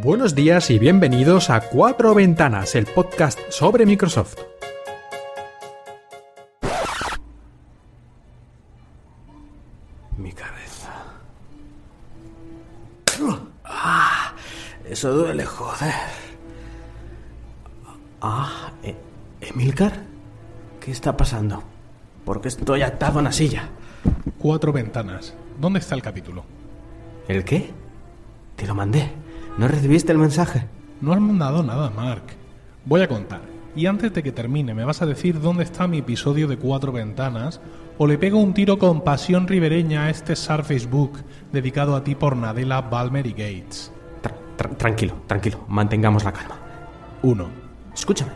Buenos 0.00 0.34
días 0.34 0.70
y 0.70 0.78
bienvenidos 0.78 1.50
a 1.50 1.60
Cuatro 1.60 2.14
Ventanas, 2.14 2.74
el 2.74 2.86
podcast 2.86 3.38
sobre 3.50 3.84
Microsoft. 3.84 4.36
Mi 10.16 10.32
cabeza. 10.32 10.92
Ah, 13.64 14.32
eso 14.88 15.12
duele, 15.12 15.44
joder. 15.44 15.92
Ah, 18.20 18.72
¿E- 18.82 18.96
¿Emilcar? 19.40 20.04
¿Qué 20.80 20.90
está 20.92 21.16
pasando? 21.16 21.62
¿Por 22.24 22.40
qué 22.40 22.48
estoy 22.48 22.82
atado 22.82 23.18
a 23.18 23.22
una 23.22 23.32
silla? 23.32 23.68
Cuatro 24.38 24.72
ventanas. 24.72 25.34
¿Dónde 25.60 25.78
está 25.80 25.94
el 25.94 26.02
capítulo? 26.02 26.44
¿El 27.28 27.44
qué? 27.44 27.70
Te 28.56 28.66
lo 28.66 28.74
mandé. 28.74 29.10
¿No 29.58 29.68
recibiste 29.68 30.12
el 30.12 30.18
mensaje? 30.18 30.66
No 31.00 31.12
has 31.12 31.20
mandado 31.20 31.62
nada, 31.62 31.90
Mark. 31.90 32.22
Voy 32.84 33.02
a 33.02 33.08
contar. 33.08 33.40
Y 33.74 33.86
antes 33.86 34.12
de 34.12 34.22
que 34.22 34.32
termine, 34.32 34.74
me 34.74 34.84
vas 34.84 35.02
a 35.02 35.06
decir 35.06 35.40
dónde 35.40 35.64
está 35.64 35.86
mi 35.86 35.98
episodio 35.98 36.46
de 36.46 36.58
Cuatro 36.58 36.92
Ventanas 36.92 37.60
o 37.98 38.06
le 38.06 38.18
pego 38.18 38.38
un 38.38 38.54
tiro 38.54 38.78
con 38.78 39.02
pasión 39.02 39.46
ribereña 39.48 40.04
a 40.04 40.10
este 40.10 40.36
Surface 40.36 40.86
Book 40.86 41.18
dedicado 41.52 41.96
a 41.96 42.04
ti 42.04 42.14
por 42.14 42.36
Nadella, 42.36 42.80
Balmer 42.82 43.26
y 43.26 43.30
Gates. 43.32 43.92
Tra- 44.22 44.34
tra- 44.58 44.76
tranquilo, 44.76 45.14
tranquilo. 45.26 45.64
Mantengamos 45.68 46.24
la 46.24 46.32
calma. 46.32 46.56
1. 47.22 47.46
Escúchame. 47.94 48.32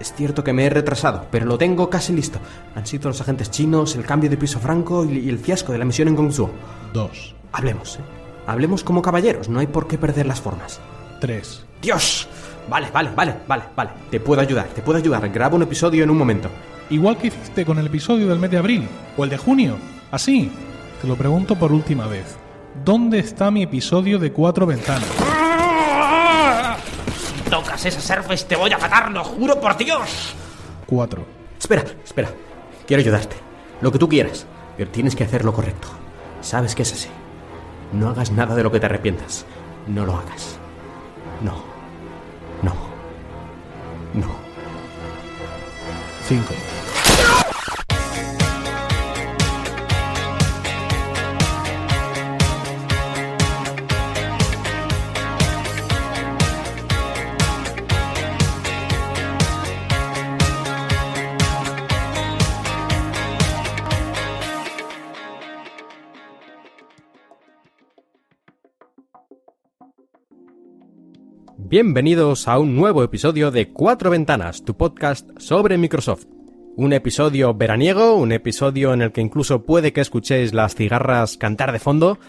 Es 0.00 0.12
cierto 0.12 0.44
que 0.44 0.52
me 0.52 0.64
he 0.66 0.70
retrasado, 0.70 1.26
pero 1.30 1.46
lo 1.46 1.56
tengo 1.56 1.88
casi 1.88 2.12
listo. 2.12 2.38
Han 2.74 2.86
sido 2.86 3.08
los 3.08 3.20
agentes 3.20 3.50
chinos, 3.50 3.96
el 3.96 4.04
cambio 4.04 4.28
de 4.28 4.36
piso 4.36 4.58
franco 4.58 5.04
y 5.04 5.18
y 5.18 5.28
el 5.30 5.38
fiasco 5.38 5.72
de 5.72 5.78
la 5.78 5.84
misión 5.86 6.08
en 6.08 6.16
Guangzhou. 6.16 6.50
2. 6.92 7.34
Hablemos, 7.52 7.96
¿eh? 7.96 8.02
Hablemos 8.46 8.84
como 8.84 9.02
caballeros, 9.02 9.48
no 9.48 9.58
hay 9.58 9.66
por 9.66 9.88
qué 9.88 9.98
perder 9.98 10.26
las 10.26 10.40
formas. 10.40 10.80
3. 11.20 11.64
¡Dios! 11.82 12.28
Vale, 12.68 12.88
vale, 12.92 13.10
vale, 13.14 13.34
vale, 13.46 13.64
vale. 13.74 13.90
Te 14.10 14.20
puedo 14.20 14.40
ayudar, 14.40 14.66
te 14.68 14.82
puedo 14.82 14.98
ayudar. 14.98 15.28
Grabo 15.30 15.56
un 15.56 15.62
episodio 15.62 16.04
en 16.04 16.10
un 16.10 16.18
momento. 16.18 16.48
Igual 16.90 17.16
que 17.16 17.28
hiciste 17.28 17.64
con 17.64 17.78
el 17.78 17.86
episodio 17.86 18.28
del 18.28 18.38
mes 18.38 18.50
de 18.50 18.58
abril 18.58 18.88
o 19.16 19.24
el 19.24 19.30
de 19.30 19.36
junio. 19.36 19.76
Así. 20.10 20.50
Te 21.00 21.08
lo 21.08 21.16
pregunto 21.16 21.56
por 21.56 21.72
última 21.72 22.06
vez. 22.06 22.36
¿Dónde 22.84 23.18
está 23.18 23.50
mi 23.50 23.62
episodio 23.62 24.18
de 24.18 24.32
Cuatro 24.32 24.66
Ventanas? 24.66 25.08
Si 27.44 27.50
tocas 27.50 27.84
esa 27.84 28.00
Surface 28.00 28.44
te 28.44 28.56
voy 28.56 28.72
a 28.72 28.78
matar, 28.78 29.10
lo 29.10 29.24
juro 29.24 29.60
por 29.60 29.76
Dios. 29.76 30.34
4. 30.86 31.24
Espera, 31.58 31.84
espera. 32.04 32.30
Quiero 32.86 33.00
ayudarte. 33.00 33.36
Lo 33.80 33.90
que 33.90 33.98
tú 33.98 34.08
quieras. 34.08 34.46
Pero 34.76 34.90
tienes 34.90 35.16
que 35.16 35.24
hacer 35.24 35.44
lo 35.44 35.52
correcto. 35.52 35.88
Sabes 36.40 36.74
que 36.74 36.82
es 36.82 36.92
así. 36.92 37.08
No 37.92 38.10
hagas 38.10 38.30
nada 38.32 38.54
de 38.54 38.62
lo 38.62 38.70
que 38.70 38.80
te 38.80 38.86
arrepientas. 38.86 39.46
No 39.86 40.04
lo 40.04 40.16
hagas. 40.16 40.58
No. 41.42 41.54
No. 42.62 42.74
No. 44.14 44.34
5. 46.26 46.54
Bienvenidos 71.68 72.46
a 72.46 72.60
un 72.60 72.76
nuevo 72.76 73.02
episodio 73.02 73.50
de 73.50 73.72
Cuatro 73.72 74.08
Ventanas, 74.08 74.62
tu 74.62 74.76
podcast 74.76 75.28
sobre 75.38 75.76
Microsoft. 75.78 76.26
Un 76.76 76.92
episodio 76.92 77.54
veraniego, 77.54 78.14
un 78.14 78.30
episodio 78.30 78.94
en 78.94 79.02
el 79.02 79.10
que 79.10 79.20
incluso 79.20 79.66
puede 79.66 79.92
que 79.92 80.00
escuchéis 80.00 80.54
las 80.54 80.76
cigarras 80.76 81.36
cantar 81.36 81.72
de 81.72 81.80
fondo, 81.80 82.20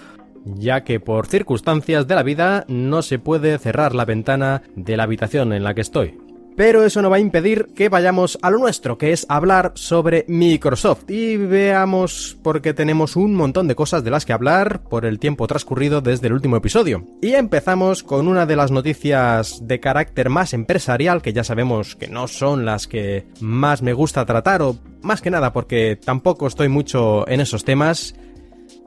ya 0.43 0.83
que 0.83 0.99
por 0.99 1.27
circunstancias 1.27 2.07
de 2.07 2.15
la 2.15 2.23
vida 2.23 2.65
no 2.67 3.03
se 3.03 3.19
puede 3.19 3.59
cerrar 3.59 3.93
la 3.93 4.05
ventana 4.05 4.63
de 4.75 4.97
la 4.97 5.03
habitación 5.03 5.53
en 5.53 5.63
la 5.63 5.75
que 5.75 5.81
estoy. 5.81 6.17
Pero 6.57 6.83
eso 6.83 7.03
no 7.03 7.11
va 7.11 7.17
a 7.17 7.19
impedir 7.19 7.67
que 7.75 7.87
vayamos 7.87 8.39
a 8.41 8.49
lo 8.49 8.57
nuestro, 8.57 8.97
que 8.97 9.11
es 9.11 9.27
hablar 9.29 9.73
sobre 9.75 10.25
Microsoft. 10.27 11.07
Y 11.07 11.37
veamos 11.37 12.35
porque 12.41 12.73
tenemos 12.73 13.15
un 13.15 13.35
montón 13.35 13.67
de 13.67 13.75
cosas 13.75 14.03
de 14.03 14.09
las 14.09 14.25
que 14.25 14.33
hablar 14.33 14.81
por 14.81 15.05
el 15.05 15.19
tiempo 15.19 15.45
transcurrido 15.45 16.01
desde 16.01 16.25
el 16.25 16.33
último 16.33 16.57
episodio. 16.57 17.05
Y 17.21 17.33
empezamos 17.35 18.01
con 18.01 18.27
una 18.27 18.47
de 18.47 18.55
las 18.55 18.71
noticias 18.71 19.67
de 19.67 19.79
carácter 19.79 20.29
más 20.29 20.55
empresarial, 20.55 21.21
que 21.21 21.31
ya 21.31 21.43
sabemos 21.43 21.95
que 21.95 22.07
no 22.07 22.27
son 22.27 22.65
las 22.65 22.87
que 22.87 23.27
más 23.39 23.83
me 23.83 23.93
gusta 23.93 24.25
tratar, 24.25 24.63
o 24.63 24.79
más 25.03 25.21
que 25.21 25.29
nada 25.29 25.53
porque 25.53 25.95
tampoco 26.03 26.47
estoy 26.47 26.69
mucho 26.69 27.27
en 27.29 27.39
esos 27.39 27.65
temas. 27.65 28.15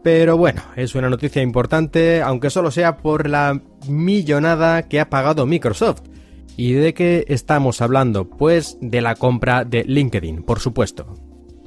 Pero 0.03 0.37
bueno, 0.37 0.63
es 0.75 0.97
una 0.97 1.09
noticia 1.09 1.41
importante, 1.41 2.21
aunque 2.21 2.51
solo 2.51 2.73
sea 2.73 2.97
por 2.97 3.29
la 3.29 3.61
millonada 3.89 4.89
que 4.89 4.99
ha 4.99 5.09
pagado 5.09 5.47
Microsoft. 5.47 6.01
¿Y 6.57 6.73
de 6.73 6.95
qué 6.95 7.25
estamos 7.29 7.81
hablando? 7.81 8.29
Pues 8.29 8.77
de 8.81 9.01
la 9.01 9.15
compra 9.15 9.65
de 9.65 9.85
LinkedIn, 9.85 10.43
por 10.43 10.61
supuesto. 10.61 11.15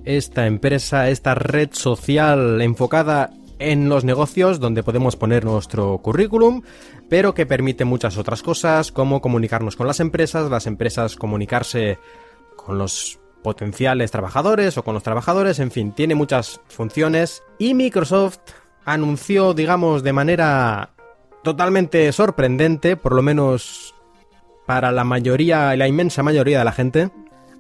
Esta 0.06 0.48
empresa, 0.48 1.10
esta 1.10 1.34
red 1.34 1.70
social 1.72 2.62
enfocada 2.62 3.32
en 3.60 3.90
los 3.90 4.04
negocios 4.04 4.60
donde 4.60 4.84
podemos 4.84 5.16
poner 5.16 5.46
nuestro 5.46 5.98
currículum, 6.00 6.62
pero 7.10 7.34
que 7.34 7.46
permite 7.46 7.86
muchas 7.86 8.18
otras 8.18 8.44
cosas, 8.44 8.92
como 8.92 9.22
comunicarnos 9.22 9.76
con 9.76 9.88
las 9.88 10.00
empresas, 10.00 10.50
las 10.50 10.68
empresas 10.68 11.16
comunicarse 11.16 11.98
con 12.56 12.78
los 12.78 13.20
potenciales 13.44 14.12
trabajadores 14.12 14.78
o 14.78 14.84
con 14.84 14.94
los 14.94 15.04
trabajadores, 15.04 15.60
en 15.60 15.72
fin, 15.72 15.92
tiene 15.92 16.16
muchas 16.16 16.62
funciones. 16.68 17.44
Y 17.60 17.74
Microsoft 17.74 18.40
anunció, 18.86 19.54
digamos, 19.54 20.04
de 20.04 20.14
manera 20.14 20.94
totalmente 21.44 22.12
sorprendente, 22.12 22.96
por 22.96 23.14
lo 23.14 23.22
menos 23.22 23.93
para 24.66 24.92
la 24.92 25.04
mayoría, 25.04 25.76
la 25.76 25.88
inmensa 25.88 26.24
mayoría 26.24 26.58
de 26.60 26.66
la 26.66 26.72
gente, 26.72 27.12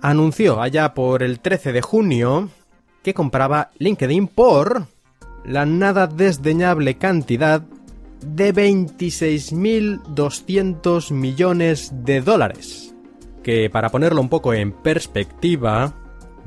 anunció 0.01 0.61
allá 0.61 0.93
por 0.93 1.23
el 1.23 1.39
13 1.39 1.73
de 1.73 1.81
junio 1.81 2.49
que 3.03 3.13
compraba 3.13 3.71
LinkedIn 3.79 4.27
por 4.27 4.87
la 5.45 5.65
nada 5.65 6.07
desdeñable 6.07 6.95
cantidad 6.95 7.61
de 8.21 8.53
26.200 8.53 11.11
millones 11.11 11.91
de 12.05 12.21
dólares. 12.21 12.95
Que 13.43 13.69
para 13.69 13.89
ponerlo 13.89 14.21
un 14.21 14.29
poco 14.29 14.53
en 14.53 14.71
perspectiva, 14.71 15.93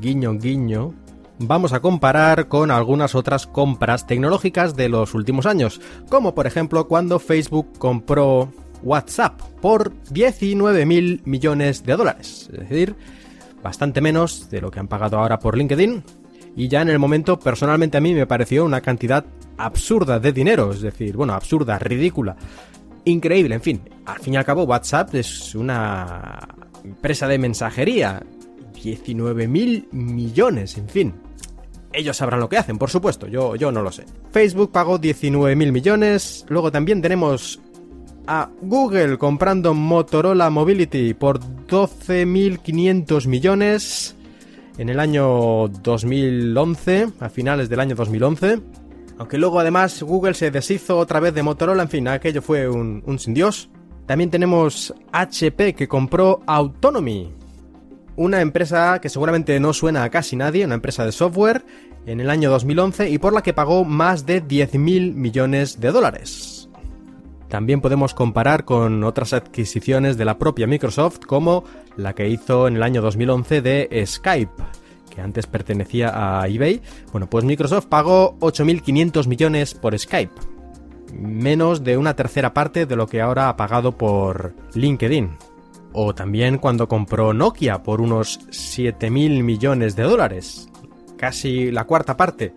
guiño 0.00 0.32
guiño, 0.34 0.94
vamos 1.38 1.74
a 1.74 1.80
comparar 1.80 2.48
con 2.48 2.70
algunas 2.70 3.14
otras 3.14 3.46
compras 3.46 4.06
tecnológicas 4.06 4.74
de 4.76 4.88
los 4.88 5.12
últimos 5.14 5.44
años, 5.44 5.82
como 6.08 6.34
por 6.34 6.46
ejemplo 6.46 6.88
cuando 6.88 7.18
Facebook 7.18 7.78
compró 7.78 8.50
WhatsApp 8.86 9.40
por 9.60 9.92
19.000 10.12 11.22
millones 11.24 11.84
de 11.84 11.96
dólares, 11.96 12.48
es 12.52 12.60
decir, 12.60 12.94
bastante 13.62 14.00
menos 14.00 14.48
de 14.48 14.60
lo 14.60 14.70
que 14.70 14.78
han 14.78 14.88
pagado 14.88 15.18
ahora 15.18 15.38
por 15.38 15.58
LinkedIn. 15.58 16.04
Y 16.54 16.68
ya 16.68 16.80
en 16.82 16.88
el 16.88 16.98
momento, 16.98 17.38
personalmente 17.38 17.98
a 17.98 18.00
mí 18.00 18.14
me 18.14 18.26
pareció 18.26 18.64
una 18.64 18.80
cantidad 18.80 19.24
absurda 19.58 20.18
de 20.18 20.32
dinero, 20.32 20.72
es 20.72 20.80
decir, 20.80 21.16
bueno, 21.16 21.34
absurda, 21.34 21.78
ridícula, 21.78 22.36
increíble, 23.04 23.56
en 23.56 23.60
fin. 23.60 23.82
Al 24.06 24.20
fin 24.20 24.34
y 24.34 24.36
al 24.36 24.44
cabo, 24.44 24.62
WhatsApp 24.62 25.14
es 25.16 25.54
una 25.54 26.48
empresa 26.84 27.26
de 27.26 27.38
mensajería, 27.38 28.22
19.000 28.74 29.92
millones, 29.92 30.78
en 30.78 30.88
fin. 30.88 31.14
Ellos 31.92 32.16
sabrán 32.16 32.40
lo 32.40 32.48
que 32.48 32.58
hacen, 32.58 32.78
por 32.78 32.90
supuesto, 32.90 33.26
yo, 33.26 33.56
yo 33.56 33.72
no 33.72 33.82
lo 33.82 33.90
sé. 33.90 34.04
Facebook 34.30 34.70
pagó 34.70 35.00
19.000 35.00 35.72
millones, 35.72 36.44
luego 36.48 36.70
también 36.70 37.02
tenemos 37.02 37.60
a 38.26 38.50
Google 38.60 39.18
comprando 39.18 39.74
Motorola 39.74 40.50
Mobility 40.50 41.14
por 41.14 41.40
12.500 41.40 43.26
millones 43.26 44.16
en 44.78 44.88
el 44.88 45.00
año 45.00 45.68
2011, 45.68 47.08
a 47.20 47.28
finales 47.28 47.68
del 47.68 47.80
año 47.80 47.94
2011. 47.94 48.60
Aunque 49.18 49.38
luego 49.38 49.60
además 49.60 50.02
Google 50.02 50.34
se 50.34 50.50
deshizo 50.50 50.98
otra 50.98 51.20
vez 51.20 51.34
de 51.34 51.42
Motorola, 51.42 51.82
en 51.82 51.88
fin, 51.88 52.08
aquello 52.08 52.42
fue 52.42 52.68
un, 52.68 53.02
sin 53.18 53.34
Dios. 53.34 53.70
También 54.06 54.30
tenemos 54.30 54.94
HP 55.12 55.74
que 55.74 55.88
compró 55.88 56.42
Autonomy, 56.46 57.32
una 58.16 58.40
empresa 58.40 59.00
que 59.00 59.08
seguramente 59.08 59.58
no 59.58 59.72
suena 59.72 60.04
a 60.04 60.10
casi 60.10 60.36
nadie, 60.36 60.64
una 60.64 60.74
empresa 60.74 61.04
de 61.04 61.12
software, 61.12 61.64
en 62.06 62.20
el 62.20 62.30
año 62.30 62.50
2011 62.50 63.10
y 63.10 63.18
por 63.18 63.32
la 63.32 63.42
que 63.42 63.52
pagó 63.52 63.84
más 63.84 64.26
de 64.26 64.42
10.000 64.44 65.14
millones 65.14 65.80
de 65.80 65.90
dólares. 65.90 66.55
También 67.48 67.80
podemos 67.80 68.12
comparar 68.12 68.64
con 68.64 69.04
otras 69.04 69.32
adquisiciones 69.32 70.16
de 70.16 70.24
la 70.24 70.38
propia 70.38 70.66
Microsoft 70.66 71.20
como 71.26 71.64
la 71.96 72.12
que 72.12 72.28
hizo 72.28 72.66
en 72.66 72.76
el 72.76 72.82
año 72.82 73.02
2011 73.02 73.62
de 73.62 74.04
Skype, 74.06 74.52
que 75.14 75.20
antes 75.20 75.46
pertenecía 75.46 76.40
a 76.40 76.48
eBay. 76.48 76.82
Bueno, 77.12 77.28
pues 77.28 77.44
Microsoft 77.44 77.86
pagó 77.86 78.36
8.500 78.40 79.26
millones 79.28 79.74
por 79.74 79.96
Skype. 79.98 80.32
menos 81.12 81.84
de 81.84 81.96
una 81.96 82.14
tercera 82.14 82.52
parte 82.52 82.84
de 82.84 82.96
lo 82.96 83.06
que 83.06 83.20
ahora 83.20 83.48
ha 83.48 83.56
pagado 83.56 83.92
por 83.92 84.54
LinkedIn. 84.74 85.30
O 85.92 86.14
también 86.14 86.58
cuando 86.58 86.88
compró 86.88 87.32
Nokia 87.32 87.82
por 87.82 88.00
unos 88.00 88.40
7.000 88.50 89.42
millones 89.42 89.96
de 89.96 90.02
dólares, 90.02 90.68
casi 91.16 91.70
la 91.70 91.84
cuarta 91.84 92.16
parte 92.16 92.52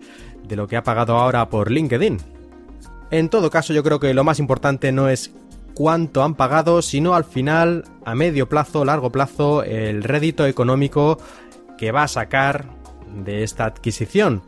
de 0.46 0.56
lo 0.56 0.66
que 0.66 0.76
ha 0.76 0.82
pagado 0.82 1.16
ahora 1.16 1.48
por 1.48 1.70
LinkedIn. 1.70 2.18
En 3.10 3.28
todo 3.28 3.50
caso, 3.50 3.72
yo 3.72 3.82
creo 3.82 3.98
que 3.98 4.14
lo 4.14 4.24
más 4.24 4.38
importante 4.38 4.92
no 4.92 5.08
es 5.08 5.32
cuánto 5.74 6.22
han 6.22 6.34
pagado, 6.34 6.82
sino 6.82 7.14
al 7.14 7.24
final, 7.24 7.84
a 8.04 8.14
medio 8.14 8.48
plazo, 8.48 8.84
largo 8.84 9.10
plazo, 9.10 9.64
el 9.64 10.04
rédito 10.04 10.46
económico 10.46 11.18
que 11.76 11.92
va 11.92 12.04
a 12.04 12.08
sacar 12.08 12.66
de 13.24 13.42
esta 13.42 13.64
adquisición. 13.64 14.42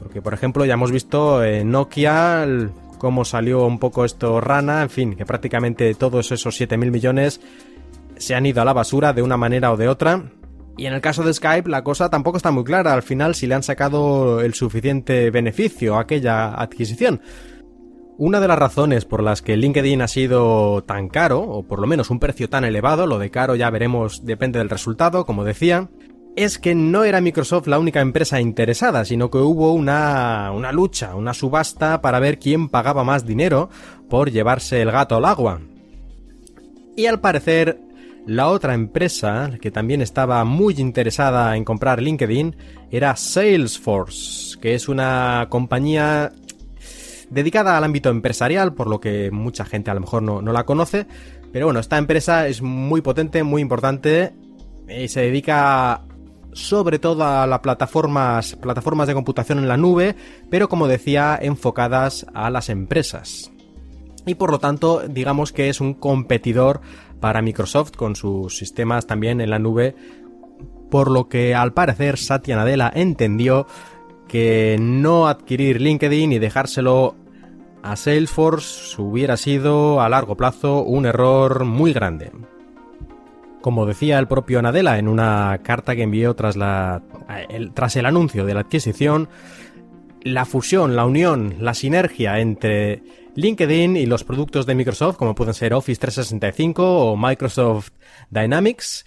Porque, 0.00 0.22
por 0.22 0.34
ejemplo, 0.34 0.64
ya 0.64 0.74
hemos 0.74 0.90
visto 0.90 1.44
en 1.44 1.70
Nokia 1.70 2.46
cómo 2.98 3.24
salió 3.24 3.64
un 3.66 3.78
poco 3.78 4.04
esto 4.04 4.40
rana, 4.40 4.82
en 4.82 4.90
fin, 4.90 5.14
que 5.14 5.24
prácticamente 5.24 5.94
todos 5.94 6.32
esos 6.32 6.60
7.000 6.60 6.90
millones 6.90 7.40
se 8.16 8.34
han 8.34 8.46
ido 8.46 8.62
a 8.62 8.64
la 8.64 8.72
basura 8.72 9.12
de 9.12 9.22
una 9.22 9.36
manera 9.36 9.72
o 9.72 9.76
de 9.76 9.88
otra. 9.88 10.24
Y 10.76 10.86
en 10.86 10.94
el 10.94 11.00
caso 11.00 11.24
de 11.24 11.34
Skype 11.34 11.68
la 11.68 11.82
cosa 11.82 12.08
tampoco 12.08 12.36
está 12.36 12.50
muy 12.50 12.64
clara 12.64 12.94
al 12.94 13.02
final 13.02 13.34
si 13.34 13.46
le 13.46 13.54
han 13.54 13.64
sacado 13.64 14.40
el 14.40 14.54
suficiente 14.54 15.30
beneficio 15.30 15.96
a 15.96 16.02
aquella 16.02 16.54
adquisición. 16.54 17.20
Una 18.20 18.40
de 18.40 18.48
las 18.48 18.58
razones 18.58 19.04
por 19.04 19.22
las 19.22 19.42
que 19.42 19.56
LinkedIn 19.56 20.02
ha 20.02 20.08
sido 20.08 20.82
tan 20.82 21.08
caro, 21.08 21.40
o 21.40 21.62
por 21.62 21.78
lo 21.78 21.86
menos 21.86 22.10
un 22.10 22.18
precio 22.18 22.50
tan 22.50 22.64
elevado, 22.64 23.06
lo 23.06 23.20
de 23.20 23.30
caro 23.30 23.54
ya 23.54 23.70
veremos 23.70 24.24
depende 24.24 24.58
del 24.58 24.70
resultado, 24.70 25.24
como 25.24 25.44
decía, 25.44 25.88
es 26.34 26.58
que 26.58 26.74
no 26.74 27.04
era 27.04 27.20
Microsoft 27.20 27.68
la 27.68 27.78
única 27.78 28.00
empresa 28.00 28.40
interesada, 28.40 29.04
sino 29.04 29.30
que 29.30 29.38
hubo 29.38 29.72
una, 29.72 30.50
una 30.52 30.72
lucha, 30.72 31.14
una 31.14 31.32
subasta 31.32 32.00
para 32.00 32.18
ver 32.18 32.40
quién 32.40 32.68
pagaba 32.68 33.04
más 33.04 33.24
dinero 33.24 33.70
por 34.10 34.32
llevarse 34.32 34.82
el 34.82 34.90
gato 34.90 35.14
al 35.14 35.24
agua. 35.24 35.60
Y 36.96 37.06
al 37.06 37.20
parecer, 37.20 37.78
la 38.26 38.48
otra 38.48 38.74
empresa 38.74 39.52
que 39.62 39.70
también 39.70 40.02
estaba 40.02 40.44
muy 40.44 40.74
interesada 40.78 41.56
en 41.56 41.64
comprar 41.64 42.02
LinkedIn 42.02 42.56
era 42.90 43.14
Salesforce, 43.14 44.58
que 44.58 44.74
es 44.74 44.88
una 44.88 45.46
compañía 45.50 46.32
dedicada 47.30 47.76
al 47.76 47.84
ámbito 47.84 48.10
empresarial, 48.10 48.74
por 48.74 48.88
lo 48.88 49.00
que 49.00 49.30
mucha 49.30 49.64
gente 49.64 49.90
a 49.90 49.94
lo 49.94 50.00
mejor 50.00 50.22
no, 50.22 50.40
la 50.40 50.64
conoce. 50.64 51.06
Pero 51.52 51.66
bueno, 51.66 51.80
esta 51.80 51.98
empresa 51.98 52.46
es 52.46 52.62
muy 52.62 53.00
potente, 53.00 53.42
muy 53.42 53.62
importante 53.62 54.32
y 54.88 55.08
se 55.08 55.22
dedica 55.22 56.02
sobre 56.52 56.98
todo 56.98 57.24
a 57.24 57.46
las 57.46 57.60
plataformas, 57.60 58.56
plataformas 58.56 59.06
de 59.06 59.14
computación 59.14 59.58
en 59.58 59.68
la 59.68 59.76
nube, 59.76 60.16
pero 60.50 60.68
como 60.68 60.88
decía, 60.88 61.38
enfocadas 61.40 62.26
a 62.34 62.50
las 62.50 62.68
empresas. 62.68 63.50
Y 64.26 64.34
por 64.34 64.50
lo 64.50 64.58
tanto, 64.58 65.02
digamos 65.08 65.52
que 65.52 65.68
es 65.68 65.80
un 65.80 65.94
competidor 65.94 66.80
para 67.20 67.42
Microsoft 67.42 67.92
con 67.92 68.16
sus 68.16 68.56
sistemas 68.56 69.06
también 69.06 69.40
en 69.40 69.50
la 69.50 69.58
nube, 69.58 69.94
por 70.90 71.10
lo 71.10 71.28
que 71.28 71.54
al 71.54 71.72
parecer 71.72 72.18
Satya 72.18 72.56
Nadella 72.56 72.90
entendió 72.94 73.66
que 74.28 74.76
no 74.78 75.26
adquirir 75.26 75.80
LinkedIn 75.80 76.32
y 76.32 76.38
dejárselo 76.38 77.16
a 77.82 77.96
Salesforce 77.96 79.00
hubiera 79.00 79.36
sido 79.36 80.00
a 80.00 80.08
largo 80.08 80.36
plazo 80.36 80.82
un 80.82 81.06
error 81.06 81.64
muy 81.64 81.92
grande. 81.92 82.30
Como 83.60 83.86
decía 83.86 84.18
el 84.18 84.28
propio 84.28 84.62
Nadella 84.62 84.98
en 84.98 85.08
una 85.08 85.60
carta 85.62 85.96
que 85.96 86.02
envió 86.02 86.34
tras, 86.34 86.56
la, 86.56 87.02
tras 87.74 87.96
el 87.96 88.06
anuncio 88.06 88.44
de 88.44 88.54
la 88.54 88.60
adquisición, 88.60 89.28
la 90.22 90.44
fusión, 90.44 90.94
la 90.94 91.06
unión, 91.06 91.56
la 91.60 91.74
sinergia 91.74 92.38
entre 92.38 93.02
LinkedIn 93.34 93.96
y 93.96 94.06
los 94.06 94.24
productos 94.24 94.66
de 94.66 94.74
Microsoft, 94.74 95.16
como 95.16 95.34
pueden 95.34 95.54
ser 95.54 95.74
Office 95.74 96.00
365 96.00 97.12
o 97.12 97.16
Microsoft 97.16 97.90
Dynamics, 98.30 99.04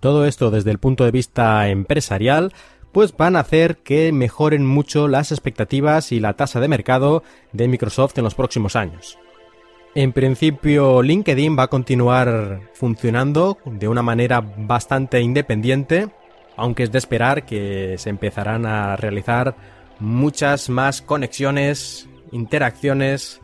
todo 0.00 0.26
esto 0.26 0.50
desde 0.50 0.70
el 0.70 0.78
punto 0.78 1.04
de 1.04 1.10
vista 1.10 1.68
empresarial, 1.68 2.52
pues 2.96 3.14
van 3.14 3.36
a 3.36 3.40
hacer 3.40 3.76
que 3.76 4.10
mejoren 4.10 4.64
mucho 4.64 5.06
las 5.06 5.30
expectativas 5.30 6.12
y 6.12 6.18
la 6.18 6.32
tasa 6.32 6.60
de 6.60 6.68
mercado 6.68 7.22
de 7.52 7.68
Microsoft 7.68 8.16
en 8.16 8.24
los 8.24 8.34
próximos 8.34 8.74
años. 8.74 9.18
En 9.94 10.14
principio, 10.14 11.02
LinkedIn 11.02 11.58
va 11.58 11.64
a 11.64 11.68
continuar 11.68 12.62
funcionando 12.72 13.58
de 13.66 13.86
una 13.86 14.00
manera 14.00 14.40
bastante 14.40 15.20
independiente, 15.20 16.08
aunque 16.56 16.84
es 16.84 16.90
de 16.90 16.96
esperar 16.96 17.44
que 17.44 17.96
se 17.98 18.08
empezarán 18.08 18.64
a 18.64 18.96
realizar 18.96 19.54
muchas 20.00 20.70
más 20.70 21.02
conexiones, 21.02 22.08
interacciones 22.32 23.42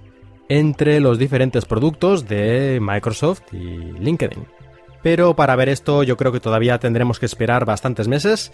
entre 0.49 0.99
los 0.99 1.19
diferentes 1.19 1.67
productos 1.67 2.27
de 2.27 2.79
Microsoft 2.81 3.43
y 3.53 3.67
LinkedIn. 4.01 4.47
Pero 5.03 5.37
para 5.37 5.57
ver 5.57 5.69
esto 5.69 6.05
yo 6.05 6.17
creo 6.17 6.33
que 6.33 6.41
todavía 6.41 6.79
tendremos 6.79 7.19
que 7.19 7.27
esperar 7.27 7.67
bastantes 7.67 8.09
meses 8.09 8.51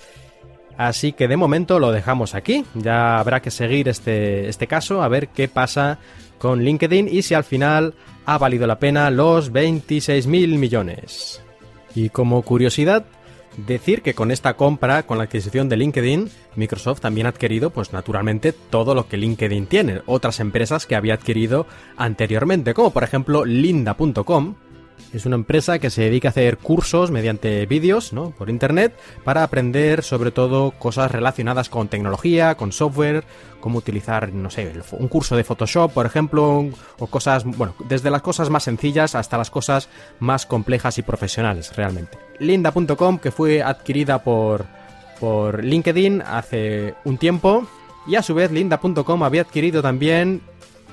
Así 0.79 1.13
que 1.13 1.27
de 1.27 1.37
momento 1.37 1.81
lo 1.81 1.91
dejamos 1.91 2.37
aquí. 2.37 2.65
Ya 2.75 3.19
habrá 3.19 3.43
que 3.43 3.51
seguir 3.51 3.89
este, 3.89 4.49
este 4.49 4.69
caso, 4.69 5.03
a 5.03 5.09
ver 5.09 5.29
qué 5.29 5.49
pasa 5.49 5.99
con 6.39 6.63
LinkedIn 6.63 7.09
y 7.11 7.23
si 7.23 7.35
al 7.35 7.43
final 7.43 7.95
ha 8.25 8.39
valido 8.39 8.67
la 8.67 8.79
pena 8.79 9.11
los 9.11 9.53
26.000 9.53 10.57
millones. 10.57 11.43
Y 11.97 12.11
como 12.11 12.43
curiosidad, 12.43 13.05
decir 13.57 14.03
que 14.03 14.15
con 14.15 14.31
esta 14.31 14.55
compra, 14.55 15.03
con 15.03 15.19
la 15.19 15.25
adquisición 15.25 15.69
de 15.69 15.79
LinkedIn, 15.79 16.31
Microsoft 16.55 17.01
también 17.01 17.27
ha 17.27 17.31
adquirido, 17.31 17.71
pues 17.71 17.93
naturalmente, 17.93 18.53
todo 18.53 18.95
lo 18.95 19.09
que 19.09 19.17
LinkedIn 19.17 19.67
tiene, 19.67 20.03
otras 20.07 20.39
empresas 20.39 20.87
que 20.87 20.95
había 20.95 21.15
adquirido 21.15 21.67
anteriormente, 21.97 22.73
como 22.73 22.93
por 22.93 23.03
ejemplo 23.03 23.45
Linda.com, 23.45 24.55
es 25.13 25.27
una 25.27 25.37
empresa 25.37 25.79
que 25.79 25.91
se 25.91 26.03
dedica 26.03 26.29
a 26.29 26.31
hacer 26.31 26.59
cursos 26.59 27.11
mediante 27.11 27.65
vídeos, 27.67 28.13
¿no? 28.13 28.31
Por 28.31 28.51
internet, 28.51 28.95
para 29.25 29.43
aprender 29.43 30.03
sobre 30.03 30.31
todo 30.31 30.73
cosas 30.73 31.11
relacionadas 31.11 31.69
con 31.69 31.89
tecnología, 31.89 32.57
con 32.57 32.73
software, 32.73 33.25
cómo 33.61 33.79
utilizar, 33.79 34.33
no 34.33 34.51
sé, 34.51 34.73
un 34.93 35.09
curso 35.09 35.37
de 35.37 35.45
Photoshop, 35.45 35.93
por 35.93 36.07
ejemplo, 36.07 36.69
o 36.99 37.07
cosas, 37.07 37.45
bueno, 37.45 37.75
desde 37.89 38.11
las 38.11 38.23
cosas 38.23 38.51
más 38.51 38.65
sencillas 38.65 39.15
hasta 39.15 39.39
las 39.39 39.51
cosas 39.51 39.89
más 40.21 40.47
complejas 40.47 40.99
y 40.99 41.03
profesionales, 41.03 41.75
realmente. 41.75 42.19
Linda.com, 42.39 43.19
que 43.19 43.31
fue 43.31 43.63
adquirida 43.63 44.23
por, 44.23 44.67
por 45.19 45.65
LinkedIn 45.65 46.23
hace 46.23 46.95
un 47.05 47.19
tiempo, 47.19 47.67
y 48.07 48.17
a 48.17 48.23
su 48.23 48.35
vez 48.35 48.51
Linda.com 48.51 49.23
había 49.23 49.43
adquirido 49.43 49.83
también 49.83 50.43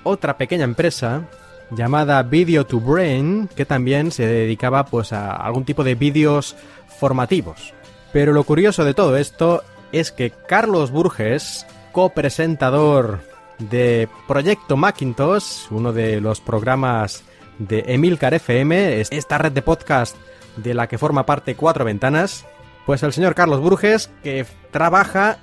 otra 0.03 0.37
pequeña 0.37 0.63
empresa 0.63 1.27
llamada 1.71 2.23
Video 2.23 2.65
to 2.65 2.79
Brain, 2.79 3.49
que 3.55 3.65
también 3.65 4.11
se 4.11 4.25
dedicaba 4.25 4.85
pues 4.85 5.13
a 5.13 5.31
algún 5.31 5.65
tipo 5.65 5.83
de 5.83 5.95
vídeos 5.95 6.55
formativos. 6.87 7.73
Pero 8.13 8.33
lo 8.33 8.43
curioso 8.43 8.85
de 8.85 8.93
todo 8.93 9.17
esto 9.17 9.63
es 9.91 10.11
que 10.11 10.31
Carlos 10.31 10.91
Burges, 10.91 11.65
copresentador 11.91 13.19
de 13.59 14.07
Proyecto 14.27 14.77
Macintosh, 14.77 15.67
uno 15.71 15.93
de 15.93 16.21
los 16.21 16.41
programas 16.41 17.23
de 17.59 17.83
Emilcar 17.87 18.33
FM, 18.33 19.01
esta 19.01 19.37
red 19.37 19.51
de 19.51 19.61
podcast 19.61 20.15
de 20.57 20.73
la 20.73 20.87
que 20.87 20.97
forma 20.97 21.25
parte 21.25 21.55
Cuatro 21.55 21.85
Ventanas, 21.85 22.45
pues 22.85 23.03
el 23.03 23.13
señor 23.13 23.35
Carlos 23.35 23.61
Burges, 23.61 24.09
que 24.23 24.45
trabaja 24.71 25.39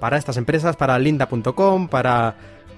para 0.00 0.16
estas 0.16 0.36
empresas, 0.36 0.76
para 0.76 0.98
linda.com, 0.98 1.88
para 1.88 2.36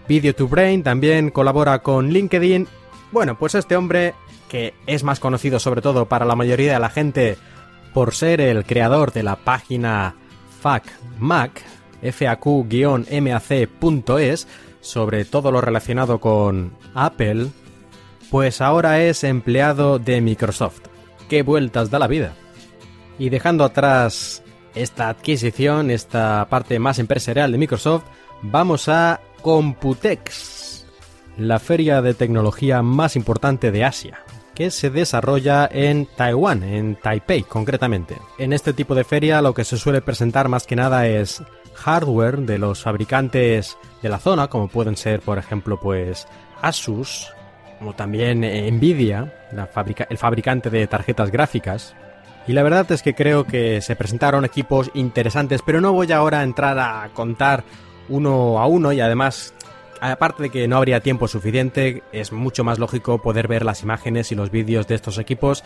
Video 0.09 0.35
to 0.35 0.49
Brain, 0.49 0.83
también 0.83 1.31
colabora 1.31 1.81
con 1.81 2.09
LinkedIn 2.09 2.67
bueno, 3.13 3.39
pues 3.39 3.55
este 3.55 3.77
hombre, 3.77 4.15
que 4.49 4.75
es 4.87 5.05
más 5.05 5.21
conocido 5.21 5.59
sobre 5.59 5.83
todo 5.83 6.07
para 6.07 6.25
la 6.25 6.37
mayoría 6.37 6.75
de 6.75 6.81
la 6.81 6.91
gente 6.91 7.37
por 7.95 8.15
ser 8.15 8.41
el 8.41 8.65
creador 8.65 9.13
de 9.13 9.23
la 9.23 9.37
página 9.37 10.15
FAQMac, 10.61 11.63
faq-mac.es, 12.03 13.29
sobre 14.81 15.25
todo 15.25 15.51
lo 15.51 15.61
relacionado 15.61 16.21
con 16.21 16.73
Apple, 16.95 17.49
pues 18.31 18.61
ahora 18.61 19.03
es 19.03 19.25
empleado 19.25 19.99
de 19.99 20.21
Microsoft. 20.21 20.83
¡Qué 21.29 21.43
vueltas 21.43 21.91
da 21.91 21.99
la 21.99 22.07
vida! 22.07 22.35
Y 23.19 23.31
dejando 23.31 23.65
atrás 23.65 24.43
esta 24.75 25.09
adquisición, 25.09 25.91
esta 25.91 26.47
parte 26.49 26.79
más 26.79 26.99
empresarial 26.99 27.51
de 27.51 27.59
Microsoft, 27.59 28.05
vamos 28.43 28.89
a 28.89 29.21
Computex 29.43 30.58
la 31.39 31.61
feria 31.61 32.03
de 32.03 32.15
tecnología 32.15 32.83
más 32.83 33.15
importante 33.15 33.71
de 33.71 33.85
Asia, 33.85 34.19
que 34.55 34.73
se 34.73 34.91
desarrolla 34.91 35.69
en 35.71 36.07
Taiwán, 36.17 36.65
en 36.65 36.97
Taipei 36.97 37.45
concretamente. 37.45 38.17
En 38.39 38.53
este 38.53 38.73
tipo 38.73 38.97
de 38.97 39.05
feria 39.05 39.41
lo 39.41 39.55
que 39.55 39.65
se 39.65 39.77
suele 39.77 40.03
presentar 40.03 40.49
más 40.49 40.67
que 40.67 40.75
nada 40.75 41.07
es 41.07 41.41
hardware 41.75 42.39
de 42.39 42.59
los 42.59 42.83
fabricantes 42.83 43.79
de 44.03 44.09
la 44.09 44.19
zona, 44.19 44.49
como 44.49 44.67
pueden 44.67 44.97
ser 44.97 45.21
por 45.21 45.39
ejemplo 45.39 45.79
pues 45.81 46.27
Asus, 46.61 47.29
como 47.79 47.95
también 47.95 48.41
Nvidia, 48.41 49.33
el 50.11 50.19
fabricante 50.19 50.71
de 50.71 50.89
tarjetas 50.89 51.31
gráficas. 51.31 51.95
Y 52.49 52.53
la 52.53 52.65
verdad 52.65 52.91
es 52.91 53.03
que 53.03 53.15
creo 53.15 53.45
que 53.45 53.81
se 53.81 53.95
presentaron 53.95 54.45
equipos 54.45 54.91
interesantes, 54.95 55.61
pero 55.65 55.81
no 55.81 55.93
voy 55.93 56.11
ahora 56.11 56.41
a 56.41 56.43
entrar 56.43 56.79
a 56.81 57.09
contar 57.15 57.63
uno 58.09 58.59
a 58.59 58.67
uno 58.67 58.93
y 58.93 59.01
además 59.01 59.55
aparte 60.01 60.45
de 60.45 60.51
que 60.51 60.69
no 60.69 60.77
habría 60.77 61.01
tiempo 61.01 61.29
suficiente, 61.29 62.03
es 62.13 62.33
mucho 62.33 62.65
más 62.65 62.79
lógico 62.79 63.21
poder 63.21 63.49
ver 63.49 63.65
las 63.65 63.83
imágenes 63.83 64.33
y 64.33 64.35
los 64.35 64.51
vídeos 64.51 64.87
de 64.87 64.95
estos 64.95 65.19
equipos. 65.19 65.65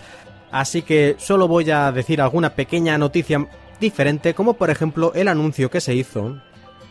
Así 0.50 0.82
que 0.82 1.16
solo 1.18 1.48
voy 1.48 1.70
a 1.70 1.90
decir 1.92 2.20
alguna 2.20 2.50
pequeña 2.50 2.98
noticia 2.98 3.46
diferente, 3.80 4.34
como 4.34 4.54
por 4.54 4.70
ejemplo 4.70 5.12
el 5.14 5.28
anuncio 5.28 5.70
que 5.70 5.80
se 5.80 5.94
hizo 5.94 6.36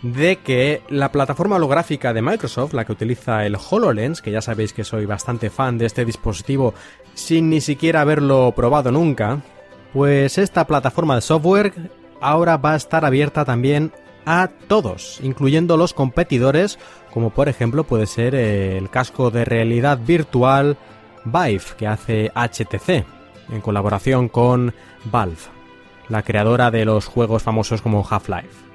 de 0.01 0.37
que 0.37 0.81
la 0.89 1.11
plataforma 1.11 1.57
holográfica 1.57 2.11
de 2.13 2.21
Microsoft, 2.21 2.73
la 2.73 2.85
que 2.85 2.91
utiliza 2.91 3.45
el 3.45 3.55
HoloLens, 3.55 4.21
que 4.21 4.31
ya 4.31 4.41
sabéis 4.41 4.73
que 4.73 4.83
soy 4.83 5.05
bastante 5.05 5.49
fan 5.49 5.77
de 5.77 5.85
este 5.85 6.05
dispositivo 6.05 6.73
sin 7.13 7.49
ni 7.49 7.61
siquiera 7.61 8.01
haberlo 8.01 8.51
probado 8.55 8.91
nunca, 8.91 9.41
pues 9.93 10.37
esta 10.37 10.65
plataforma 10.65 11.15
de 11.15 11.21
software 11.21 11.73
ahora 12.19 12.57
va 12.57 12.73
a 12.73 12.77
estar 12.77 13.05
abierta 13.05 13.45
también 13.45 13.91
a 14.25 14.49
todos, 14.67 15.19
incluyendo 15.21 15.77
los 15.77 15.93
competidores, 15.93 16.79
como 17.13 17.31
por 17.31 17.49
ejemplo 17.49 17.83
puede 17.83 18.05
ser 18.05 18.35
el 18.35 18.89
casco 18.89 19.31
de 19.31 19.45
realidad 19.45 19.99
virtual 19.99 20.77
Vive 21.25 21.63
que 21.77 21.87
hace 21.87 22.31
HTC, 22.33 23.05
en 23.51 23.61
colaboración 23.61 24.29
con 24.29 24.73
Valve, 25.05 25.37
la 26.09 26.23
creadora 26.23 26.71
de 26.71 26.85
los 26.85 27.05
juegos 27.05 27.43
famosos 27.43 27.81
como 27.81 28.05
Half-Life. 28.07 28.71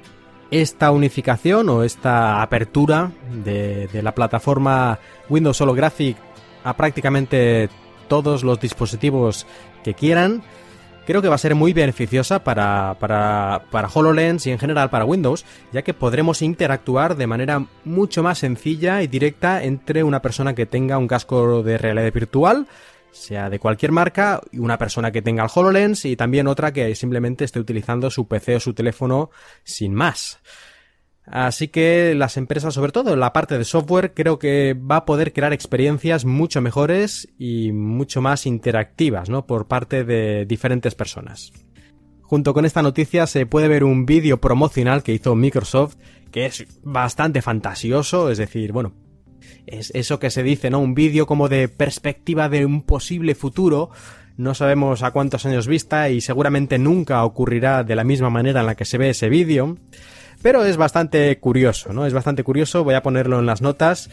Esta 0.49 0.91
unificación 0.91 1.67
o 1.69 1.83
esta 1.83 2.41
apertura 2.41 3.11
de, 3.43 3.89
la 4.01 4.15
plataforma 4.15 4.97
Windows 5.27 5.59
Holographic 5.59 6.15
a 6.63 6.75
prácticamente 6.77 7.69
todos 8.07 8.43
los 8.43 8.59
dispositivos 8.59 9.45
que 9.83 9.93
quieran, 9.93 10.41
creo 11.07 11.21
que 11.21 11.29
va 11.29 11.35
a 11.35 11.39
ser 11.39 11.55
muy 11.55 11.71
beneficiosa 11.71 12.43
para, 12.43 12.97
para, 12.99 13.63
para, 13.71 13.87
HoloLens 13.87 14.45
y 14.45 14.51
en 14.51 14.59
general 14.59 14.89
para 14.89 15.05
Windows, 15.05 15.45
ya 15.71 15.81
que 15.81 15.93
podremos 15.93 16.41
interactuar 16.41 17.15
de 17.15 17.25
manera 17.27 17.65
mucho 17.85 18.21
más 18.21 18.39
sencilla 18.39 19.01
y 19.01 19.07
directa 19.07 19.63
entre 19.63 20.03
una 20.03 20.21
persona 20.21 20.53
que 20.53 20.65
tenga 20.65 20.97
un 20.97 21.07
casco 21.07 21.63
de 21.63 21.77
realidad 21.77 22.11
virtual 22.13 22.67
sea 23.09 23.49
de 23.49 23.57
cualquier 23.57 23.91
marca, 23.91 24.41
y 24.51 24.59
una 24.59 24.77
persona 24.77 25.11
que 25.11 25.23
tenga 25.23 25.43
el 25.43 25.49
HoloLens 25.51 26.05
y 26.05 26.15
también 26.15 26.45
otra 26.45 26.71
que 26.71 26.93
simplemente 26.93 27.45
esté 27.45 27.59
utilizando 27.59 28.11
su 28.11 28.27
PC 28.27 28.57
o 28.57 28.59
su 28.59 28.73
teléfono 28.73 29.31
sin 29.63 29.95
más. 29.95 30.39
Así 31.29 31.67
que 31.67 32.15
las 32.15 32.37
empresas, 32.37 32.73
sobre 32.73 32.93
todo 32.93 33.15
la 33.17 33.33
parte 33.33 33.57
de 33.57 33.65
software, 33.65 34.13
creo 34.13 34.39
que 34.39 34.73
va 34.73 34.97
a 34.97 35.05
poder 35.05 35.33
crear 35.33 35.51
experiencias 35.51 36.23
mucho 36.23 36.61
mejores 36.61 37.27
y 37.37 37.73
mucho 37.73 38.21
más 38.21 38.45
interactivas, 38.45 39.29
¿no? 39.29 39.45
Por 39.45 39.67
parte 39.67 40.05
de 40.05 40.45
diferentes 40.45 40.95
personas. 40.95 41.51
Junto 42.21 42.53
con 42.53 42.65
esta 42.65 42.81
noticia 42.81 43.27
se 43.27 43.45
puede 43.45 43.67
ver 43.67 43.83
un 43.83 44.05
vídeo 44.05 44.39
promocional 44.39 45.03
que 45.03 45.13
hizo 45.13 45.35
Microsoft 45.35 45.95
que 46.31 46.45
es 46.45 46.65
bastante 46.83 47.41
fantasioso, 47.41 48.29
es 48.29 48.37
decir, 48.37 48.71
bueno, 48.71 48.93
es 49.65 49.91
eso 49.95 50.19
que 50.19 50.29
se 50.29 50.43
dice, 50.43 50.69
¿no? 50.69 50.79
Un 50.79 50.93
vídeo 50.93 51.25
como 51.25 51.49
de 51.49 51.67
perspectiva 51.67 52.49
de 52.49 52.65
un 52.65 52.83
posible 52.83 53.35
futuro. 53.35 53.89
No 54.35 54.53
sabemos 54.53 55.03
a 55.03 55.11
cuántos 55.11 55.45
años 55.45 55.67
vista 55.67 56.09
y 56.09 56.21
seguramente 56.21 56.77
nunca 56.77 57.23
ocurrirá 57.23 57.83
de 57.83 57.95
la 57.95 58.03
misma 58.03 58.29
manera 58.29 58.61
en 58.61 58.67
la 58.67 58.75
que 58.75 58.85
se 58.85 58.97
ve 58.97 59.09
ese 59.09 59.29
vídeo. 59.29 59.77
Pero 60.41 60.63
es 60.63 60.77
bastante 60.77 61.37
curioso, 61.39 61.93
¿no? 61.93 62.05
Es 62.05 62.13
bastante 62.13 62.43
curioso, 62.43 62.83
voy 62.83 62.95
a 62.95 63.03
ponerlo 63.03 63.39
en 63.39 63.45
las 63.45 63.61
notas. 63.61 64.09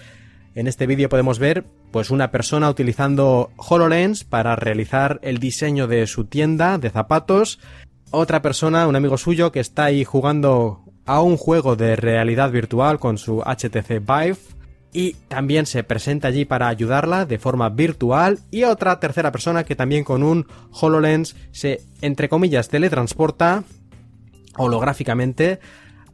En 0.55 0.67
este 0.67 0.87
vídeo 0.87 1.09
podemos 1.09 1.39
ver 1.39 1.65
pues 1.91 2.11
una 2.11 2.31
persona 2.31 2.71
utilizando 2.71 3.51
HoloLens 3.57 4.25
para 4.25 4.57
realizar 4.57 5.21
el 5.23 5.39
diseño 5.39 5.87
de 5.87 6.07
su 6.07 6.25
tienda 6.25 6.79
de 6.79 6.91
zapatos. 6.91 7.61
Otra 8.11 8.43
persona, 8.43 8.87
un 8.87 8.97
amigo 8.97 9.19
suyo, 9.19 9.53
que 9.53 9.61
está 9.61 9.85
ahí 9.85 10.05
jugando 10.05 10.85
a 11.07 11.21
un 11.21 11.37
juego 11.37 11.77
de 11.77 11.97
realidad 11.97 12.51
virtual 12.51 12.99
con 12.99 13.19
su 13.19 13.43
HTC 13.43 14.01
Vive 14.01 14.39
y 14.93 15.15
también 15.29 15.67
se 15.67 15.83
presenta 15.83 16.29
allí 16.29 16.45
para 16.45 16.69
ayudarla 16.69 17.27
de 17.27 17.39
forma 17.39 17.69
virtual 17.69 18.39
y 18.51 18.63
otra 18.63 19.01
tercera 19.01 19.33
persona 19.33 19.65
que 19.65 19.75
también 19.75 20.05
con 20.05 20.23
un 20.23 20.47
HoloLens 20.71 21.37
se, 21.51 21.83
entre 22.01 22.29
comillas, 22.29 22.69
teletransporta 22.69 23.65
holográficamente 24.57 25.59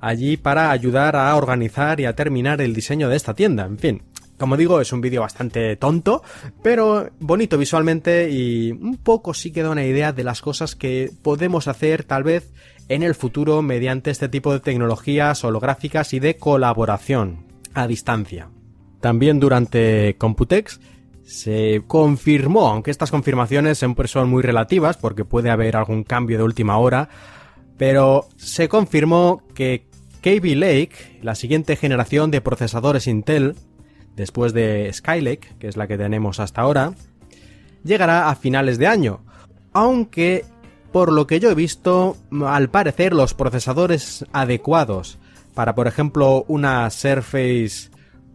allí 0.00 0.37
para 0.37 0.71
ayudar 0.71 1.16
a 1.16 1.35
organizar 1.37 2.00
y 2.00 2.07
a 2.07 2.14
terminar 2.14 2.61
el 2.61 2.75
diseño 2.75 3.09
de 3.09 3.16
esta 3.16 3.35
tienda. 3.35 3.64
En 3.66 3.78
fin, 3.78 4.02
como 4.40 4.57
digo, 4.57 4.80
es 4.80 4.92
un 4.92 5.02
vídeo 5.02 5.21
bastante 5.21 5.76
tonto, 5.76 6.23
pero 6.62 7.11
bonito 7.21 7.59
visualmente 7.59 8.30
y 8.30 8.73
un 8.73 8.97
poco 8.97 9.35
sí 9.35 9.52
que 9.52 9.62
da 9.62 9.71
una 9.71 9.85
idea 9.85 10.12
de 10.12 10.25
las 10.25 10.40
cosas 10.40 10.75
que 10.75 11.11
podemos 11.23 11.69
hacer 11.69 12.04
tal 12.04 12.23
vez 12.23 12.52
en 12.88 13.02
el 13.02 13.14
futuro 13.14 13.61
mediante 13.61 14.11
este 14.11 14.30
tipo 14.30 14.52
de 14.52 14.61
tecnologías 14.61 15.45
holográficas 15.45 16.14
y 16.14 16.21
de 16.21 16.37
colaboración 16.37 17.45
a 17.75 17.87
distancia. 17.87 18.49
También 19.00 19.40
durante 19.40 20.16
Computex 20.16 20.80
se 21.23 21.83
confirmó, 21.87 22.69
aunque 22.69 22.90
estas 22.90 23.11
confirmaciones 23.11 23.78
siempre 23.78 24.09
son 24.09 24.30
muy 24.30 24.42
relativas 24.42 24.97
porque 24.97 25.26
puede 25.26 25.50
haber 25.50 25.76
algún 25.76 26.02
cambio 26.02 26.38
de 26.38 26.45
última 26.45 26.78
hora, 26.78 27.11
pero 27.76 28.26
se 28.37 28.69
confirmó 28.69 29.42
que 29.54 29.90
Kaby 30.23 30.55
Lake, 30.55 31.19
la 31.23 31.35
siguiente 31.35 31.77
generación 31.77 32.31
de 32.31 32.41
procesadores 32.41 33.07
Intel, 33.07 33.57
después 34.17 34.53
de 34.53 34.91
Skylake, 34.93 35.57
que 35.59 35.69
es 35.69 35.77
la 35.77 35.87
que 35.87 35.97
tenemos 35.97 36.41
hasta 36.41 36.61
ahora, 36.61 36.93
llegará 37.85 38.29
a 38.29 38.35
finales 38.35 38.79
de 38.79 38.87
año. 38.87 39.25
Aunque, 39.73 40.45
por 40.93 41.12
lo 41.12 41.27
que 41.27 41.41
yo 41.41 41.50
he 41.50 41.55
visto, 41.55 42.17
al 42.45 42.71
parecer 42.71 43.15
los 43.15 43.35
procesadores 43.35 44.27
adecuados 44.33 45.19
para, 45.55 45.75
por 45.75 45.87
ejemplo, 45.87 46.45
una 46.49 46.89
Surface 46.91 47.91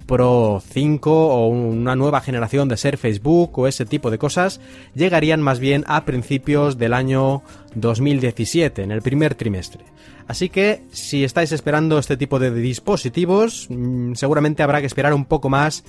Pro 0.06 0.62
5 0.64 1.12
o 1.12 1.48
una 1.48 1.96
nueva 1.96 2.22
generación 2.22 2.70
de 2.70 2.78
ser 2.78 2.98
Facebook 2.98 3.58
o 3.58 3.68
ese 3.68 3.86
tipo 3.86 4.12
de 4.12 4.18
cosas 4.18 4.62
llegarían 4.94 5.42
más 5.42 5.60
bien 5.60 5.84
a 5.88 6.06
principios 6.06 6.78
del 6.78 6.94
año 6.94 7.42
2017, 7.76 8.84
en 8.84 8.92
el 8.92 9.02
primer 9.02 9.36
trimestre. 9.36 9.84
Así 10.28 10.50
que 10.50 10.84
si 10.92 11.24
estáis 11.24 11.52
esperando 11.52 12.00
este 12.00 12.18
tipo 12.18 12.40
de 12.40 12.52
dispositivos, 12.52 13.68
mm, 13.70 14.14
seguramente 14.14 14.64
habrá 14.64 14.80
que 14.82 14.88
esperar 14.88 15.14
un 15.14 15.26
poco 15.26 15.50
más 15.50 15.84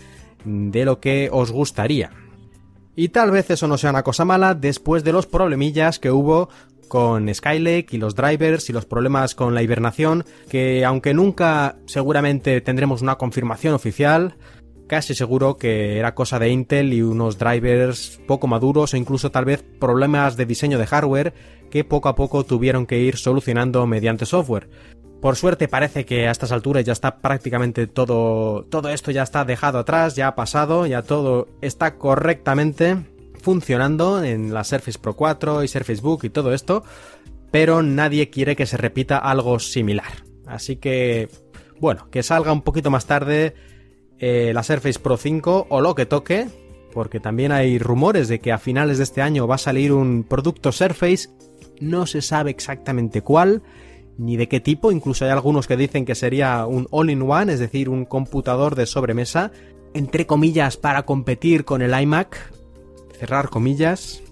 de 0.45 0.85
lo 0.85 1.01
que 1.01 1.29
os 1.33 1.51
gustaría. 1.51 2.11
Y 2.95 3.11
tal 3.11 3.31
vez 3.31 3.51
eso 3.51 3.69
no 3.69 3.77
sea 3.77 3.91
una 3.91 4.03
cosa 4.03 4.25
mala 4.25 4.55
después 4.55 5.05
de 5.05 5.13
los 5.13 5.27
problemillas 5.27 5.99
que 5.99 6.11
hubo 6.11 6.49
con 6.89 7.33
Skylake 7.33 7.89
y 7.93 7.99
los 7.99 8.15
drivers 8.15 8.71
y 8.71 8.73
los 8.73 8.87
problemas 8.87 9.35
con 9.35 9.55
la 9.55 9.63
hibernación, 9.63 10.25
que 10.49 10.85
aunque 10.85 11.15
nunca 11.15 11.77
seguramente 11.87 12.61
tendremos 12.61 13.03
una 13.03 13.17
confirmación 13.17 13.75
oficial, 13.75 14.37
casi 14.87 15.15
seguro 15.15 15.57
que 15.57 15.99
era 15.99 16.15
cosa 16.15 16.39
de 16.39 16.49
Intel 16.51 16.93
y 16.93 17.03
unos 17.03 17.39
drivers 17.39 18.21
poco 18.27 18.47
maduros 18.47 18.95
o 18.95 18.97
incluso 18.97 19.31
tal 19.31 19.45
vez 19.45 19.65
problemas 19.79 20.37
de 20.37 20.47
diseño 20.47 20.79
de 20.79 20.87
hardware 20.87 21.35
que 21.71 21.85
poco 21.85 22.09
a 22.09 22.15
poco 22.15 22.45
tuvieron 22.45 22.87
que 22.87 22.99
ir 23.01 23.17
solucionando 23.17 23.87
mediante 23.87 24.27
software. 24.27 24.69
Por 25.21 25.37
suerte 25.37 25.67
parece 25.67 26.05
que 26.05 26.29
a 26.29 26.31
estas 26.31 26.53
alturas 26.53 26.85
ya 26.85 26.93
está 26.93 27.19
prácticamente 27.19 27.87
todo 27.87 28.65
todo 28.65 28.91
esto 28.91 29.11
ya 29.11 29.23
está 29.23 29.45
dejado 29.45 29.79
atrás, 29.79 30.15
ya 30.15 30.29
ha 30.29 30.35
pasado, 30.35 30.87
ya 30.87 31.03
todo 31.03 31.49
está 31.63 31.97
correctamente 31.97 32.97
funcionando 33.47 34.25
en 34.25 34.53
la 34.53 34.65
Surface 34.65 34.99
Pro 34.99 35.15
4 35.15 35.63
y 35.63 35.69
Surface 35.69 36.03
Book 36.03 36.25
y 36.25 36.31
todo 36.31 36.53
esto, 36.53 36.83
pero 37.53 37.81
nadie 37.81 38.29
quiere 38.29 38.57
que 38.57 38.67
se 38.67 38.77
repita 38.77 39.19
algo 39.19 39.61
similar. 39.61 40.25
Así 40.47 40.79
que, 40.79 41.29
bueno, 41.79 42.11
que 42.11 42.25
salga 42.25 42.51
un 42.51 42.63
poquito 42.63 42.91
más 42.91 43.07
tarde 43.07 43.55
eh, 44.19 44.51
la 44.53 44.65
Surface 44.65 44.99
Pro 44.99 45.17
5 45.17 45.69
o 45.71 45.81
lo 45.81 45.95
que 45.95 46.07
toque, 46.07 46.49
porque 46.93 47.21
también 47.21 47.53
hay 47.53 47.79
rumores 47.79 48.27
de 48.27 48.41
que 48.41 48.51
a 48.51 48.59
finales 48.59 48.99
de 48.99 49.05
este 49.05 49.23
año 49.23 49.47
va 49.47 49.55
a 49.55 49.59
salir 49.59 49.93
un 49.93 50.25
producto 50.25 50.73
Surface, 50.73 51.29
no 51.81 52.07
se 52.07 52.23
sabe 52.23 52.51
exactamente 52.51 53.23
cuál, 53.23 53.63
ni 54.19 54.37
de 54.37 54.49
qué 54.49 54.59
tipo, 54.59 54.91
incluso 54.91 55.25
hay 55.25 55.31
algunos 55.31 55.69
que 55.69 55.77
dicen 55.77 56.05
que 56.05 56.17
sería 56.17 56.67
un 56.67 56.89
all-in-one, 56.91 57.53
es 57.53 57.61
decir, 57.61 57.91
un 57.91 58.07
computador 58.07 58.75
de 58.75 58.87
sobremesa, 58.87 59.53
entre 59.95 60.27
comillas, 60.27 60.77
para 60.77 61.05
competir 61.05 61.65
con 61.65 61.81
el 61.81 61.97
iMac, 61.97 62.56
cerrar 63.17 63.49
comillas. 63.49 64.23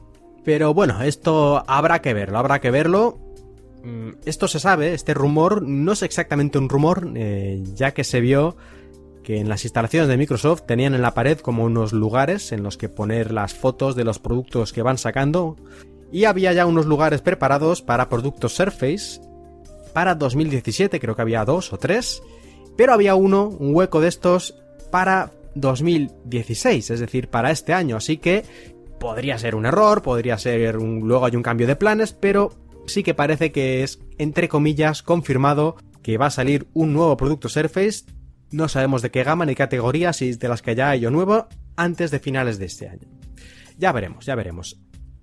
Pero 0.44 0.74
bueno, 0.74 1.02
esto 1.02 1.64
habrá 1.66 2.00
que 2.00 2.14
verlo, 2.14 2.38
habrá 2.38 2.60
que 2.60 2.70
verlo. 2.70 3.18
Mm, 3.82 4.10
esto 4.24 4.48
se 4.48 4.60
sabe, 4.60 4.94
este 4.94 5.14
rumor 5.14 5.62
no 5.62 5.92
es 5.92 6.02
exactamente 6.02 6.58
un 6.58 6.68
rumor, 6.68 7.10
eh, 7.14 7.62
ya 7.74 7.92
que 7.92 8.04
se 8.04 8.20
vio 8.20 8.56
que 9.24 9.38
en 9.38 9.48
las 9.48 9.64
instalaciones 9.64 10.08
de 10.08 10.16
Microsoft 10.16 10.62
tenían 10.66 10.94
en 10.94 11.02
la 11.02 11.14
pared 11.14 11.38
como 11.38 11.64
unos 11.64 11.92
lugares 11.92 12.52
en 12.52 12.62
los 12.62 12.76
que 12.76 12.88
poner 12.88 13.32
las 13.32 13.54
fotos 13.54 13.96
de 13.96 14.04
los 14.04 14.18
productos 14.18 14.72
que 14.72 14.82
van 14.82 14.98
sacando 14.98 15.56
y 16.12 16.26
había 16.26 16.52
ya 16.52 16.66
unos 16.66 16.86
lugares 16.86 17.22
preparados 17.22 17.82
para 17.82 18.08
productos 18.08 18.54
Surface 18.54 19.20
para 19.92 20.14
2017, 20.14 21.00
creo 21.00 21.16
que 21.16 21.22
había 21.22 21.44
dos 21.44 21.72
o 21.72 21.78
tres, 21.78 22.22
pero 22.76 22.92
había 22.92 23.14
uno, 23.14 23.48
un 23.48 23.74
hueco 23.74 24.00
de 24.00 24.08
estos 24.08 24.54
para 24.90 25.32
2016, 25.54 26.90
es 26.90 27.00
decir, 27.00 27.28
para 27.28 27.50
este 27.50 27.72
año, 27.72 27.96
así 27.96 28.18
que 28.18 28.44
Podría 29.04 29.36
ser 29.36 29.54
un 29.54 29.66
error, 29.66 30.00
podría 30.00 30.38
ser 30.38 30.78
un... 30.78 31.00
luego 31.06 31.26
hay 31.26 31.36
un 31.36 31.42
cambio 31.42 31.66
de 31.66 31.76
planes, 31.76 32.14
pero 32.14 32.54
sí 32.86 33.02
que 33.02 33.12
parece 33.12 33.52
que 33.52 33.82
es, 33.82 34.00
entre 34.16 34.48
comillas, 34.48 35.02
confirmado 35.02 35.76
que 36.02 36.16
va 36.16 36.24
a 36.24 36.30
salir 36.30 36.68
un 36.72 36.94
nuevo 36.94 37.14
producto 37.18 37.50
Surface 37.50 38.06
no 38.50 38.66
sabemos 38.66 39.02
de 39.02 39.10
qué 39.10 39.22
gama 39.22 39.44
ni 39.44 39.54
categoría, 39.54 40.14
si 40.14 40.32
de 40.32 40.48
las 40.48 40.62
que 40.62 40.74
ya 40.74 40.88
hay 40.88 41.04
o 41.04 41.10
nuevo, 41.10 41.48
antes 41.76 42.10
de 42.12 42.18
finales 42.18 42.58
de 42.58 42.64
este 42.64 42.88
año. 42.88 43.06
Ya 43.76 43.92
veremos, 43.92 44.24
ya 44.24 44.36
veremos. 44.36 44.80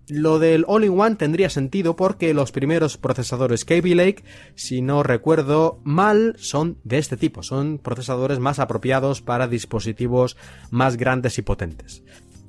Lo 0.08 0.38
del 0.38 0.64
All-in-One 0.68 1.16
tendría 1.16 1.50
sentido 1.50 1.96
porque 1.96 2.36
los 2.36 2.52
primeros 2.52 2.98
procesadores 2.98 3.66
Kaby 3.66 3.96
Lake, 3.96 4.24
si 4.54 4.84
no 4.84 5.02
recuerdo 5.02 5.82
mal, 5.84 6.36
son 6.38 6.78
de 6.84 7.00
este 7.00 7.18
tipo, 7.18 7.42
son 7.42 7.80
procesadores 7.80 8.38
más 8.38 8.60
apropiados 8.60 9.24
para 9.24 9.48
dispositivos 9.48 10.38
más 10.70 10.98
grandes 10.98 11.40
y 11.40 11.42
potentes. 11.42 12.04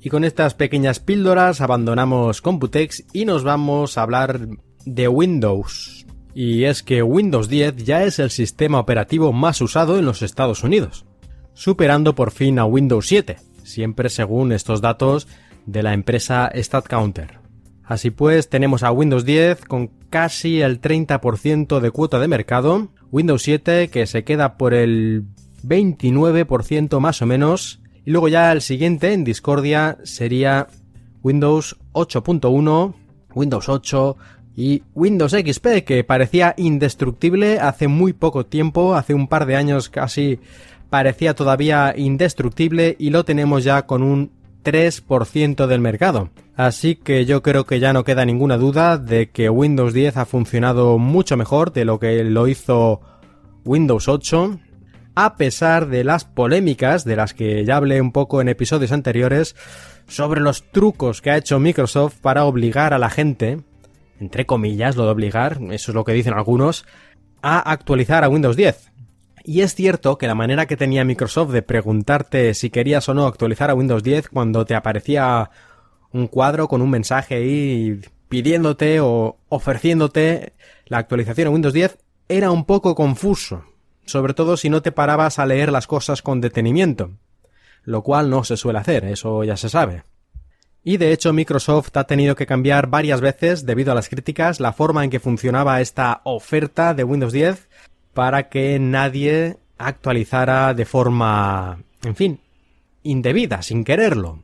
Y 0.05 0.09
con 0.09 0.25
estas 0.25 0.53
pequeñas 0.53 0.99
píldoras 0.99 1.61
abandonamos 1.61 2.41
Computex 2.41 3.05
y 3.13 3.23
nos 3.23 3.45
vamos 3.45 3.97
a 3.97 4.01
hablar 4.01 4.49
de 4.85 5.07
Windows. 5.07 6.05
Y 6.35 6.65
es 6.65 6.83
que 6.83 7.01
Windows 7.01 7.47
10 7.47 7.77
ya 7.85 8.03
es 8.03 8.19
el 8.19 8.29
sistema 8.29 8.81
operativo 8.81 9.31
más 9.31 9.61
usado 9.61 9.97
en 9.97 10.03
los 10.03 10.21
Estados 10.21 10.61
Unidos, 10.65 11.05
superando 11.53 12.15
por 12.15 12.31
fin 12.31 12.59
a 12.59 12.65
Windows 12.65 13.07
7, 13.07 13.37
siempre 13.63 14.09
según 14.09 14.51
estos 14.51 14.81
datos 14.81 15.29
de 15.65 15.83
la 15.83 15.93
empresa 15.93 16.51
StatCounter. 16.53 17.39
Así 17.85 18.11
pues, 18.11 18.49
tenemos 18.49 18.83
a 18.83 18.91
Windows 18.91 19.23
10 19.23 19.63
con 19.63 19.87
casi 20.09 20.59
el 20.59 20.81
30% 20.81 21.79
de 21.79 21.91
cuota 21.91 22.19
de 22.19 22.27
mercado, 22.27 22.89
Windows 23.09 23.43
7 23.43 23.87
que 23.87 24.05
se 24.05 24.25
queda 24.25 24.57
por 24.57 24.73
el 24.73 25.27
29% 25.63 26.99
más 26.99 27.21
o 27.21 27.25
menos, 27.25 27.82
y 28.05 28.11
luego 28.11 28.27
ya 28.27 28.51
el 28.51 28.61
siguiente 28.61 29.13
en 29.13 29.23
discordia 29.23 29.97
sería 30.03 30.67
Windows 31.21 31.77
8.1, 31.93 32.93
Windows 33.33 33.69
8 33.69 34.17
y 34.55 34.83
Windows 34.93 35.31
XP 35.31 35.83
que 35.85 36.03
parecía 36.03 36.53
indestructible 36.57 37.59
hace 37.59 37.87
muy 37.87 38.13
poco 38.13 38.45
tiempo, 38.45 38.95
hace 38.95 39.13
un 39.13 39.27
par 39.27 39.45
de 39.45 39.55
años 39.55 39.89
casi 39.89 40.39
parecía 40.89 41.33
todavía 41.33 41.93
indestructible 41.97 42.95
y 42.99 43.09
lo 43.09 43.25
tenemos 43.25 43.63
ya 43.63 43.87
con 43.87 44.03
un 44.03 44.31
3% 44.63 45.65
del 45.67 45.81
mercado. 45.81 46.29
Así 46.55 46.95
que 46.95 47.25
yo 47.25 47.41
creo 47.41 47.65
que 47.65 47.79
ya 47.79 47.93
no 47.93 48.03
queda 48.03 48.25
ninguna 48.25 48.57
duda 48.57 48.97
de 48.97 49.29
que 49.29 49.49
Windows 49.49 49.93
10 49.93 50.17
ha 50.17 50.25
funcionado 50.25 50.97
mucho 50.99 51.35
mejor 51.35 51.73
de 51.73 51.85
lo 51.85 51.99
que 51.99 52.23
lo 52.23 52.47
hizo 52.47 53.01
Windows 53.65 54.07
8, 54.07 54.59
a 55.15 55.35
pesar 55.35 55.87
de 55.87 56.03
las 56.03 56.25
polémicas 56.25 57.05
de 57.05 57.15
las 57.15 57.33
que 57.33 57.65
ya 57.65 57.77
hablé 57.77 58.01
un 58.01 58.11
poco 58.11 58.41
en 58.41 58.49
episodios 58.49 58.91
anteriores 58.91 59.55
sobre 60.07 60.41
los 60.41 60.71
trucos 60.71 61.21
que 61.21 61.31
ha 61.31 61.37
hecho 61.37 61.59
Microsoft 61.59 62.17
para 62.21 62.45
obligar 62.45 62.93
a 62.93 62.99
la 62.99 63.09
gente, 63.09 63.61
entre 64.19 64.45
comillas, 64.45 64.95
lo 64.95 65.05
de 65.05 65.11
obligar, 65.11 65.59
eso 65.71 65.91
es 65.91 65.95
lo 65.95 66.03
que 66.03 66.13
dicen 66.13 66.33
algunos, 66.33 66.85
a 67.41 67.59
actualizar 67.59 68.23
a 68.23 68.29
Windows 68.29 68.55
10. 68.55 68.91
Y 69.45 69.61
es 69.61 69.75
cierto 69.75 70.17
que 70.17 70.27
la 70.27 70.35
manera 70.35 70.65
que 70.65 70.77
tenía 70.77 71.03
Microsoft 71.03 71.51
de 71.51 71.61
preguntarte 71.61 72.53
si 72.53 72.69
querías 72.69 73.07
o 73.09 73.13
no 73.13 73.27
actualizar 73.27 73.69
a 73.69 73.75
Windows 73.75 74.03
10 74.03 74.29
cuando 74.29 74.65
te 74.65 74.73
aparecía 74.73 75.49
un 76.11 76.27
cuadro 76.27 76.67
con 76.67 76.81
un 76.81 76.89
mensaje 76.89 77.35
ahí 77.35 77.99
pidiéndote 78.29 78.99
o 79.01 79.37
ofreciéndote 79.49 80.53
la 80.85 80.99
actualización 80.99 81.47
a 81.47 81.51
Windows 81.51 81.73
10 81.73 81.97
era 82.29 82.51
un 82.51 82.65
poco 82.65 82.95
confuso, 82.95 83.65
sobre 84.05 84.33
todo 84.33 84.57
si 84.57 84.69
no 84.69 84.81
te 84.81 84.91
parabas 84.91 85.39
a 85.39 85.45
leer 85.45 85.71
las 85.71 85.87
cosas 85.87 86.21
con 86.21 86.41
detenimiento, 86.41 87.11
lo 87.83 88.03
cual 88.03 88.29
no 88.29 88.43
se 88.43 88.57
suele 88.57 88.79
hacer, 88.79 89.05
eso 89.05 89.43
ya 89.43 89.57
se 89.57 89.69
sabe. 89.69 90.03
Y 90.83 90.97
de 90.97 91.13
hecho 91.13 91.31
Microsoft 91.31 91.95
ha 91.95 92.03
tenido 92.03 92.35
que 92.35 92.45
cambiar 92.45 92.87
varias 92.87 93.21
veces, 93.21 93.65
debido 93.65 93.91
a 93.91 93.95
las 93.95 94.09
críticas, 94.09 94.59
la 94.59 94.73
forma 94.73 95.03
en 95.03 95.09
que 95.09 95.21
funcionaba 95.21 95.79
esta 95.79 96.21
oferta 96.25 96.93
de 96.93 97.05
Windows 97.05 97.31
10 97.31 97.69
para 98.13 98.49
que 98.49 98.77
nadie 98.79 99.57
actualizara 99.77 100.73
de 100.73 100.85
forma, 100.85 101.83
en 102.03 102.15
fin, 102.15 102.39
indebida, 103.01 103.61
sin 103.61 103.83
quererlo. 103.83 104.39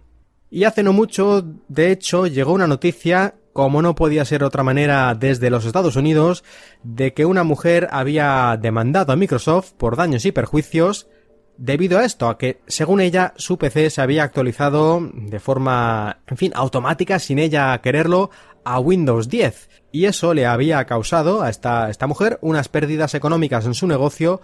Y 0.50 0.64
hace 0.64 0.82
no 0.82 0.94
mucho, 0.94 1.46
de 1.68 1.92
hecho, 1.92 2.26
llegó 2.26 2.54
una 2.54 2.68
noticia, 2.68 3.36
como 3.60 3.82
no 3.82 3.94
podía 3.94 4.24
ser 4.24 4.46
otra 4.46 4.64
manera 4.64 5.14
desde 5.16 5.50
los 5.50 5.66
Estados 5.66 5.98
Unidos, 5.98 6.46
de 6.82 7.14
que 7.14 7.26
una 7.26 7.44
mujer 7.44 7.90
había 7.92 8.58
demandado 8.58 9.12
a 9.12 9.18
Microsoft 9.18 9.74
por 9.74 9.98
daños 9.98 10.24
y 10.24 10.32
perjuicios 10.32 11.10
debido 11.58 12.00
a 12.00 12.06
esto, 12.06 12.30
a 12.30 12.38
que, 12.38 12.62
según 12.68 13.02
ella, 13.02 13.34
su 13.36 13.58
PC 13.58 13.90
se 13.90 14.02
había 14.02 14.24
actualizado 14.24 15.02
de 15.14 15.42
forma, 15.42 16.22
en 16.28 16.38
fin, 16.38 16.54
automática, 16.56 17.20
sin 17.20 17.38
ella 17.38 17.78
quererlo, 17.82 18.30
a 18.64 18.80
Windows 18.80 19.28
10 19.28 19.70
y 19.92 20.06
eso 20.06 20.34
le 20.34 20.46
había 20.46 20.86
causado 20.86 21.42
a 21.42 21.50
esta, 21.50 21.90
esta 21.90 22.08
mujer 22.08 22.40
unas 22.42 22.70
pérdidas 22.70 23.14
económicas 23.14 23.66
en 23.66 23.74
su 23.74 23.88
negocio 23.88 24.40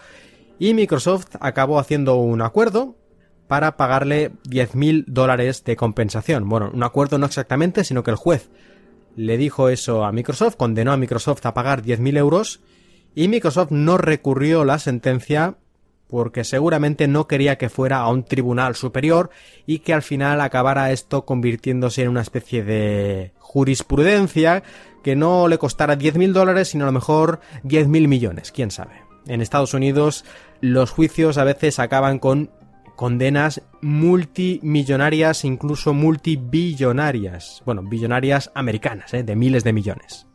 y 0.60 0.74
Microsoft 0.74 1.38
acabó 1.40 1.80
haciendo 1.80 2.16
un 2.16 2.42
acuerdo 2.42 2.98
para 3.48 3.78
pagarle 3.78 4.34
10.000 4.50 5.06
dólares 5.08 5.64
de 5.64 5.78
compensación. 5.78 6.50
Bueno, 6.50 6.70
un 6.74 6.84
acuerdo 6.84 7.18
no 7.18 7.28
exactamente, 7.28 7.86
sino 7.86 8.04
que 8.04 8.12
el 8.12 8.18
juez 8.18 8.50
le 9.16 9.38
dijo 9.38 9.70
eso 9.70 10.04
a 10.04 10.12
Microsoft, 10.12 10.56
condenó 10.56 10.92
a 10.92 10.98
Microsoft 10.98 11.46
a 11.46 11.54
pagar 11.54 11.82
10.000 11.82 12.18
euros 12.18 12.62
y 13.16 13.28
Microsoft 13.28 13.72
no 13.72 13.98
recurrió 13.98 14.66
la 14.66 14.80
sentencia 14.80 15.56
porque 16.08 16.44
seguramente 16.44 17.08
no 17.08 17.28
quería 17.28 17.58
que 17.58 17.70
fuera 17.70 18.00
a 18.00 18.10
un 18.10 18.24
tribunal 18.24 18.76
superior 18.76 19.32
y 19.66 19.80
que 19.80 19.94
al 19.94 20.04
final 20.04 20.42
acabara 20.42 20.92
esto 20.92 21.26
convirtiéndose 21.26 22.04
en 22.04 22.10
una 22.10 22.22
especie 22.22 22.64
de 22.64 23.34
jurisprudencia 23.40 24.64
que 25.04 25.16
no 25.16 25.48
le 25.48 25.58
costara 25.58 25.98
10.000 25.98 26.32
dólares, 26.32 26.70
sino 26.70 26.84
a 26.84 26.88
lo 26.88 26.92
mejor 26.92 27.40
10.000 27.64 28.08
millones, 28.08 28.52
quién 28.52 28.72
sabe. 28.72 29.02
En 29.28 29.42
Estados 29.42 29.74
Unidos 29.74 30.26
los 30.62 30.92
juicios 30.92 31.38
a 31.38 31.44
veces 31.44 31.80
acaban 31.80 32.20
con 32.20 32.52
condenas 32.96 33.62
multimillonarias, 33.82 35.46
incluso 35.46 35.94
multibillonarias. 35.94 37.62
Bueno, 37.66 37.84
billonarias 37.84 38.52
americanas, 38.56 39.14
¿eh? 39.14 39.24
de 39.24 39.36
miles 39.36 39.64
de 39.64 39.74
millones. 39.74 40.28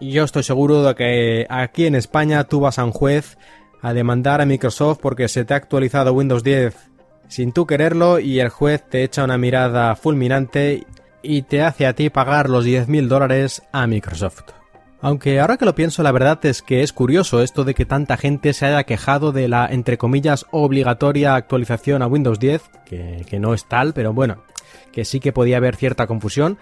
Y 0.00 0.12
yo 0.12 0.24
estoy 0.24 0.44
seguro 0.44 0.82
de 0.82 0.94
que 0.94 1.46
aquí 1.48 1.86
en 1.86 1.94
España 1.94 2.44
tú 2.44 2.60
vas 2.60 2.78
a 2.78 2.84
un 2.84 2.92
juez 2.92 3.36
a 3.82 3.92
demandar 3.92 4.40
a 4.40 4.46
Microsoft 4.46 4.98
porque 5.00 5.28
se 5.28 5.44
te 5.44 5.54
ha 5.54 5.56
actualizado 5.56 6.12
Windows 6.12 6.44
10 6.44 6.88
sin 7.28 7.52
tú 7.52 7.66
quererlo 7.66 8.18
y 8.18 8.40
el 8.40 8.48
juez 8.48 8.82
te 8.88 9.04
echa 9.04 9.24
una 9.24 9.38
mirada 9.38 9.94
fulminante 9.96 10.86
y 11.22 11.42
te 11.42 11.62
hace 11.62 11.86
a 11.86 11.94
ti 11.94 12.10
pagar 12.10 12.48
los 12.48 12.66
10.000 12.66 13.06
dólares 13.06 13.62
a 13.72 13.86
Microsoft. 13.86 14.57
Aunque 15.00 15.38
ahora 15.38 15.56
que 15.56 15.64
lo 15.64 15.76
pienso, 15.76 16.02
la 16.02 16.10
verdad 16.10 16.44
es 16.44 16.60
que 16.60 16.82
es 16.82 16.92
curioso 16.92 17.42
esto 17.42 17.64
de 17.64 17.74
que 17.74 17.84
tanta 17.84 18.16
gente 18.16 18.52
se 18.52 18.66
haya 18.66 18.82
quejado 18.82 19.30
de 19.30 19.46
la, 19.46 19.66
entre 19.66 19.96
comillas, 19.96 20.46
obligatoria 20.50 21.36
actualización 21.36 22.02
a 22.02 22.08
Windows 22.08 22.40
10, 22.40 22.62
que, 22.84 23.24
que 23.28 23.38
no 23.38 23.54
es 23.54 23.66
tal, 23.66 23.94
pero 23.94 24.12
bueno, 24.12 24.42
que 24.90 25.04
sí 25.04 25.20
que 25.20 25.32
podía 25.32 25.58
haber 25.58 25.76
cierta 25.76 26.08
confusión. 26.08 26.58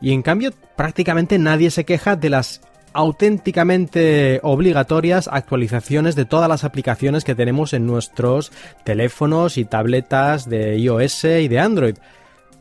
Y 0.00 0.12
en 0.12 0.22
cambio, 0.22 0.50
prácticamente 0.76 1.38
nadie 1.38 1.70
se 1.70 1.84
queja 1.84 2.16
de 2.16 2.30
las 2.30 2.62
auténticamente 2.92 4.40
obligatorias 4.42 5.28
actualizaciones 5.32 6.16
de 6.16 6.24
todas 6.24 6.48
las 6.48 6.64
aplicaciones 6.64 7.24
que 7.24 7.34
tenemos 7.34 7.72
en 7.72 7.86
nuestros 7.86 8.52
teléfonos 8.84 9.56
y 9.56 9.64
tabletas 9.64 10.48
de 10.48 10.76
iOS 10.78 11.24
y 11.24 11.48
de 11.48 11.58
Android. 11.58 11.96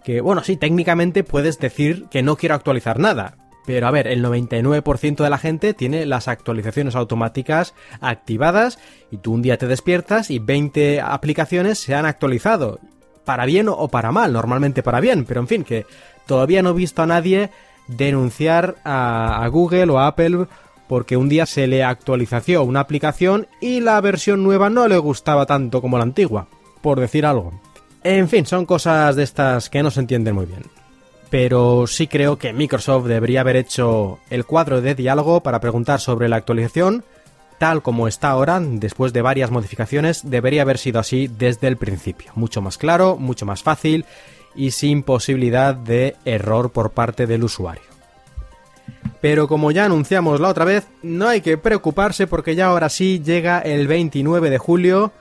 Que 0.03 0.21
bueno, 0.21 0.43
sí, 0.43 0.57
técnicamente 0.57 1.23
puedes 1.23 1.59
decir 1.59 2.05
que 2.09 2.23
no 2.23 2.37
quiero 2.37 2.55
actualizar 2.55 2.99
nada. 2.99 3.35
Pero 3.65 3.87
a 3.87 3.91
ver, 3.91 4.07
el 4.07 4.23
99% 4.23 5.23
de 5.23 5.29
la 5.29 5.37
gente 5.37 5.73
tiene 5.73 6.05
las 6.05 6.27
actualizaciones 6.27 6.95
automáticas 6.95 7.73
activadas 7.99 8.79
y 9.11 9.17
tú 9.17 9.33
un 9.33 9.41
día 9.41 9.57
te 9.57 9.67
despiertas 9.67 10.31
y 10.31 10.39
20 10.39 11.01
aplicaciones 11.01 11.79
se 11.79 11.93
han 11.93 12.05
actualizado. 12.05 12.79
Para 13.23 13.45
bien 13.45 13.67
o 13.69 13.87
para 13.87 14.11
mal, 14.11 14.33
normalmente 14.33 14.81
para 14.81 14.99
bien, 14.99 15.25
pero 15.25 15.41
en 15.41 15.47
fin, 15.47 15.63
que 15.63 15.85
todavía 16.25 16.63
no 16.63 16.71
he 16.71 16.73
visto 16.73 17.03
a 17.03 17.05
nadie 17.05 17.51
denunciar 17.87 18.77
a, 18.83 19.47
Google 19.51 19.91
o 19.91 19.99
a 19.99 20.07
Apple 20.07 20.47
porque 20.87 21.17
un 21.17 21.29
día 21.29 21.45
se 21.45 21.67
le 21.67 21.83
actualizó 21.83 22.63
una 22.63 22.81
aplicación 22.81 23.47
y 23.61 23.79
la 23.79 24.01
versión 24.01 24.43
nueva 24.43 24.69
no 24.69 24.87
le 24.87 24.97
gustaba 24.97 25.45
tanto 25.45 25.81
como 25.81 25.97
la 25.97 26.03
antigua, 26.03 26.47
por 26.81 26.99
decir 26.99 27.25
algo. 27.25 27.53
En 28.03 28.27
fin, 28.27 28.45
son 28.45 28.65
cosas 28.65 29.15
de 29.15 29.23
estas 29.23 29.69
que 29.69 29.83
no 29.83 29.91
se 29.91 29.99
entienden 29.99 30.35
muy 30.35 30.47
bien. 30.47 30.80
Pero 31.31 31.87
sí 31.87 32.07
creo 32.07 32.37
que 32.37 32.53
Microsoft 32.53 33.07
debería 33.07 33.41
haber 33.41 33.55
hecho 33.55 34.19
el 34.29 34.45
cuadro 34.45 34.81
de 34.81 34.93
diálogo 34.93 35.41
para 35.41 35.61
preguntar 35.61 35.99
sobre 35.99 36.29
la 36.29 36.35
actualización, 36.35 37.05
tal 37.57 37.81
como 37.81 38.09
está 38.09 38.31
ahora, 38.31 38.59
después 38.59 39.13
de 39.13 39.21
varias 39.21 39.49
modificaciones, 39.49 40.29
debería 40.29 40.63
haber 40.63 40.77
sido 40.77 40.99
así 40.99 41.27
desde 41.27 41.69
el 41.69 41.77
principio. 41.77 42.33
Mucho 42.35 42.61
más 42.61 42.77
claro, 42.77 43.15
mucho 43.17 43.45
más 43.45 43.63
fácil 43.63 44.05
y 44.55 44.71
sin 44.71 45.03
posibilidad 45.03 45.73
de 45.73 46.17
error 46.25 46.71
por 46.71 46.91
parte 46.91 47.25
del 47.27 47.45
usuario. 47.45 47.83
Pero 49.21 49.47
como 49.47 49.71
ya 49.71 49.85
anunciamos 49.85 50.41
la 50.41 50.49
otra 50.49 50.65
vez, 50.65 50.87
no 51.01 51.29
hay 51.29 51.39
que 51.39 51.57
preocuparse 51.57 52.27
porque 52.27 52.55
ya 52.55 52.65
ahora 52.65 52.89
sí 52.89 53.21
llega 53.23 53.59
el 53.59 53.87
29 53.87 54.49
de 54.49 54.57
julio 54.57 55.13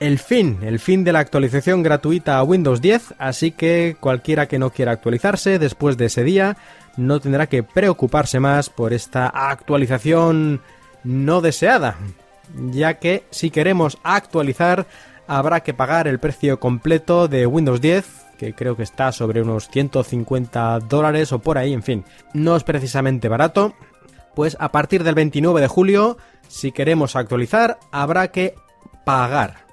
el 0.00 0.18
fin, 0.18 0.58
el 0.62 0.78
fin 0.78 1.04
de 1.04 1.12
la 1.12 1.18
actualización 1.18 1.82
gratuita 1.82 2.38
a 2.38 2.44
Windows 2.44 2.80
10, 2.80 3.14
así 3.18 3.50
que 3.50 3.96
cualquiera 3.98 4.46
que 4.46 4.58
no 4.58 4.70
quiera 4.70 4.92
actualizarse 4.92 5.58
después 5.58 5.96
de 5.96 6.06
ese 6.06 6.24
día 6.24 6.56
no 6.96 7.20
tendrá 7.20 7.46
que 7.46 7.62
preocuparse 7.62 8.40
más 8.40 8.70
por 8.70 8.92
esta 8.92 9.28
actualización 9.28 10.60
no 11.04 11.40
deseada. 11.40 11.96
ya 12.70 12.94
que 12.94 13.24
si 13.30 13.50
queremos 13.50 13.98
actualizar 14.02 14.86
habrá 15.26 15.60
que 15.60 15.74
pagar 15.74 16.08
el 16.08 16.18
precio 16.18 16.58
completo 16.58 17.28
de 17.28 17.46
Windows 17.46 17.80
10, 17.80 18.06
que 18.38 18.54
creo 18.54 18.76
que 18.76 18.82
está 18.82 19.12
sobre 19.12 19.42
unos 19.42 19.68
150 19.68 20.80
dólares 20.80 21.32
o 21.32 21.40
por 21.40 21.58
ahí, 21.58 21.72
en 21.72 21.82
fin, 21.82 22.04
no 22.32 22.56
es 22.56 22.64
precisamente 22.64 23.28
barato. 23.28 23.74
Pues 24.34 24.56
a 24.60 24.70
partir 24.70 25.04
del 25.04 25.14
29 25.14 25.60
de 25.60 25.68
julio, 25.68 26.16
si 26.46 26.72
queremos 26.72 27.16
actualizar, 27.16 27.78
habrá 27.90 28.28
que 28.28 28.54
pagar. 29.04 29.67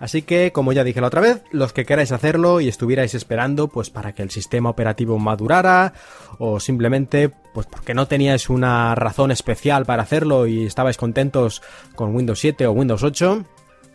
Así 0.00 0.22
que, 0.22 0.52
como 0.52 0.72
ya 0.72 0.84
dije 0.84 1.00
la 1.00 1.06
otra 1.06 1.20
vez, 1.20 1.42
los 1.50 1.72
que 1.72 1.84
queráis 1.84 2.12
hacerlo 2.12 2.60
y 2.60 2.68
estuvierais 2.68 3.14
esperando, 3.14 3.68
pues 3.68 3.90
para 3.90 4.12
que 4.12 4.22
el 4.22 4.30
sistema 4.30 4.70
operativo 4.70 5.18
madurara, 5.18 5.92
o 6.38 6.58
simplemente, 6.60 7.30
pues 7.52 7.66
porque 7.66 7.94
no 7.94 8.06
teníais 8.06 8.50
una 8.50 8.94
razón 8.94 9.30
especial 9.30 9.86
para 9.86 10.02
hacerlo 10.02 10.46
y 10.46 10.66
estabais 10.66 10.96
contentos 10.96 11.62
con 11.94 12.14
Windows 12.14 12.40
7 12.40 12.66
o 12.66 12.72
Windows 12.72 13.02
8, 13.02 13.44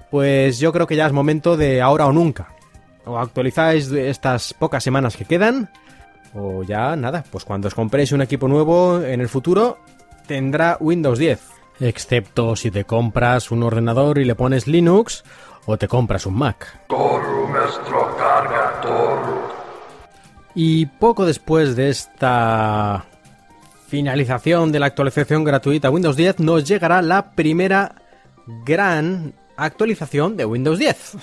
pues 0.10 0.60
yo 0.60 0.72
creo 0.72 0.88
que 0.88 0.96
ya 0.96 1.06
es 1.06 1.14
momento 1.14 1.58
de 1.58 1.82
ahora 1.82 2.08
o 2.08 2.14
nunca. 2.14 2.56
O 3.06 3.18
actualizáis 3.18 3.92
estas 3.92 4.54
pocas 4.54 4.84
semanas 4.84 5.18
que 5.18 5.26
quedan, 5.26 5.70
o 6.34 6.64
ya 6.64 6.96
nada, 6.96 7.24
pues 7.30 7.44
cuando 7.44 7.68
os 7.68 7.76
compréis 7.76 8.12
un 8.12 8.22
equipo 8.22 8.48
nuevo 8.48 9.02
en 9.02 9.22
el 9.22 9.30
futuro, 9.30 9.80
tendrá 10.28 10.78
Windows 10.80 11.20
10. 11.20 11.40
Excepto 11.82 12.56
si 12.56 12.72
te 12.72 12.84
compras 12.84 13.52
un 13.52 13.64
ordenador 13.64 14.18
y 14.20 14.26
le 14.26 14.36
pones 14.36 14.68
Linux, 14.68 15.24
o 15.66 15.78
te 15.78 15.88
compras 15.88 16.26
un 16.26 16.36
Mac. 16.36 16.80
Y 20.56 20.86
poco 20.88 21.26
después 21.26 21.76
de 21.76 21.90
esta 21.90 23.06
finalización 23.88 24.72
de 24.72 24.80
la 24.80 24.86
actualización 24.86 25.44
gratuita 25.44 25.90
Windows 25.90 26.16
10 26.16 26.42
nos 26.42 26.68
llegará 26.68 27.02
la 27.02 27.32
primera 27.32 27.96
gran 28.66 29.34
actualización 29.58 30.38
de 30.38 30.46
Windows 30.46 30.80
10. 30.80 31.18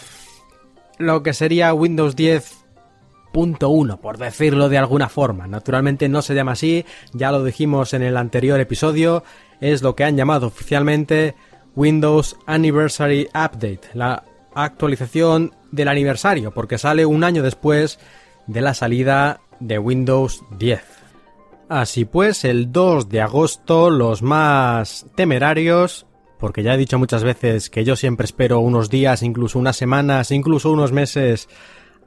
Lo 0.99 1.23
que 1.23 1.33
sería 1.33 1.75
Windows 1.75 2.17
10.1, 2.17 3.99
por 3.99 4.19
decirlo 4.19 4.69
de 4.69 4.79
alguna 4.79 5.09
forma. 5.09 5.47
Naturalmente 5.47 6.09
no 6.09 6.23
se 6.23 6.35
llama 6.35 6.53
así, 6.53 6.85
ya 7.13 7.31
lo 7.33 7.45
dijimos 7.45 7.95
en 7.95 8.03
el 8.03 8.17
anterior 8.17 8.59
episodio, 8.61 9.23
es 9.61 9.83
lo 9.83 9.95
que 9.95 10.05
han 10.05 10.17
llamado 10.17 10.47
oficialmente 10.47 11.35
Windows 11.77 12.37
Anniversary 12.47 13.29
Update, 13.29 13.83
la 13.95 14.25
actualización 14.55 15.55
del 15.71 15.89
aniversario, 15.89 16.53
porque 16.53 16.79
sale 16.79 17.07
un 17.07 17.23
año 17.23 17.43
después 17.43 17.99
de 18.47 18.61
la 18.63 18.75
salida 18.75 19.41
de 19.61 19.79
Windows 19.79 20.43
10. 20.59 20.83
Así 21.69 22.05
pues, 22.05 22.45
el 22.45 22.73
2 22.73 23.09
de 23.09 23.21
agosto 23.21 23.91
los 23.91 24.23
más 24.23 25.07
temerarios 25.15 26.07
porque 26.39 26.63
ya 26.63 26.75
he 26.75 26.79
dicho 26.79 26.99
muchas 26.99 27.25
veces 27.25 27.71
que 27.71 27.85
yo 27.85 27.97
siempre 27.97 28.25
espero 28.25 28.61
unos 28.61 28.91
días, 28.91 29.23
incluso 29.23 29.59
unas 29.59 29.77
semanas, 29.77 30.31
incluso 30.31 30.71
unos 30.71 30.93
meses 30.93 31.49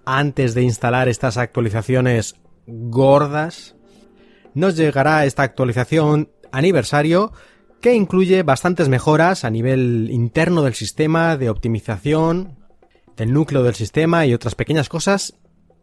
antes 0.06 0.54
de 0.54 0.64
instalar 0.64 1.10
estas 1.10 1.38
actualizaciones 1.38 2.36
gordas. 2.68 3.76
Nos 4.54 4.76
llegará 4.76 5.26
esta 5.26 5.44
actualización 5.44 6.30
aniversario 6.52 7.32
que 7.82 7.94
incluye 7.94 8.44
bastantes 8.44 8.90
mejoras 8.90 9.46
a 9.46 9.50
nivel 9.50 10.10
interno 10.12 10.64
del 10.64 10.74
sistema, 10.74 11.38
de 11.38 11.50
optimización, 11.50 12.58
del 13.16 13.34
núcleo 13.34 13.64
del 13.64 13.76
sistema 13.76 14.26
y 14.26 14.34
otras 14.34 14.56
pequeñas 14.56 14.90
cosas. 14.90 15.36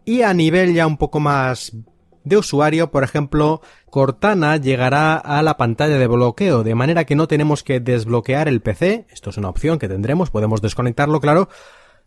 Y 0.05 0.23
a 0.23 0.33
nivel 0.35 0.75
ya 0.75 0.87
un 0.87 0.99
poco 0.99 1.21
más 1.21 1.73
de 2.25 2.37
usuario, 2.37 2.91
por 2.91 3.05
ejemplo, 3.05 3.63
Cortana 3.89 4.57
llegará 4.57 5.17
a 5.17 5.43
la 5.43 5.57
pantalla 5.57 5.97
de 5.97 6.09
bloqueo, 6.09 6.65
de 6.65 6.75
manera 6.75 7.05
que 7.05 7.15
no 7.15 7.29
tenemos 7.29 7.63
que 7.63 7.79
desbloquear 7.79 8.49
el 8.49 8.61
PC, 8.61 9.07
esto 9.11 9.31
es 9.31 9.37
una 9.37 9.49
opción 9.49 9.79
que 9.79 9.89
tendremos, 9.89 10.31
podemos 10.31 10.61
desconectarlo, 10.61 11.21
claro, 11.21 11.49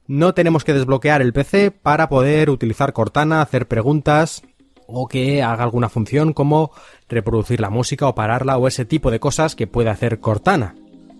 no 0.07 0.33
tenemos 0.33 0.65
que 0.65 0.73
desbloquear 0.73 1.21
el 1.21 1.31
PC 1.31 1.71
para 1.71 2.09
poder 2.09 2.49
utilizar 2.49 2.91
Cortana, 2.91 3.41
hacer 3.41 3.67
preguntas 3.67 4.43
o 4.87 5.07
que 5.07 5.41
haga 5.41 5.63
alguna 5.63 5.87
función 5.87 6.33
como 6.33 6.71
reproducir 7.09 7.59
la 7.59 7.69
música 7.69 8.07
o 8.07 8.15
pararla 8.15 8.57
o 8.57 8.67
ese 8.67 8.85
tipo 8.85 9.11
de 9.11 9.19
cosas 9.19 9.55
que 9.55 9.67
puede 9.67 9.89
hacer 9.89 10.19
Cortana. 10.19 10.75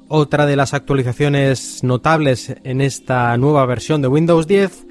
Otra 0.08 0.45
de 0.45 0.56
las 0.56 0.73
actualizaciones 0.73 1.84
notables 1.84 2.56
en 2.63 2.82
esta 2.82 3.36
nueva 3.38 3.65
versión 3.65 4.02
de 4.02 4.08
Windows 4.08 4.47
10 4.47 4.88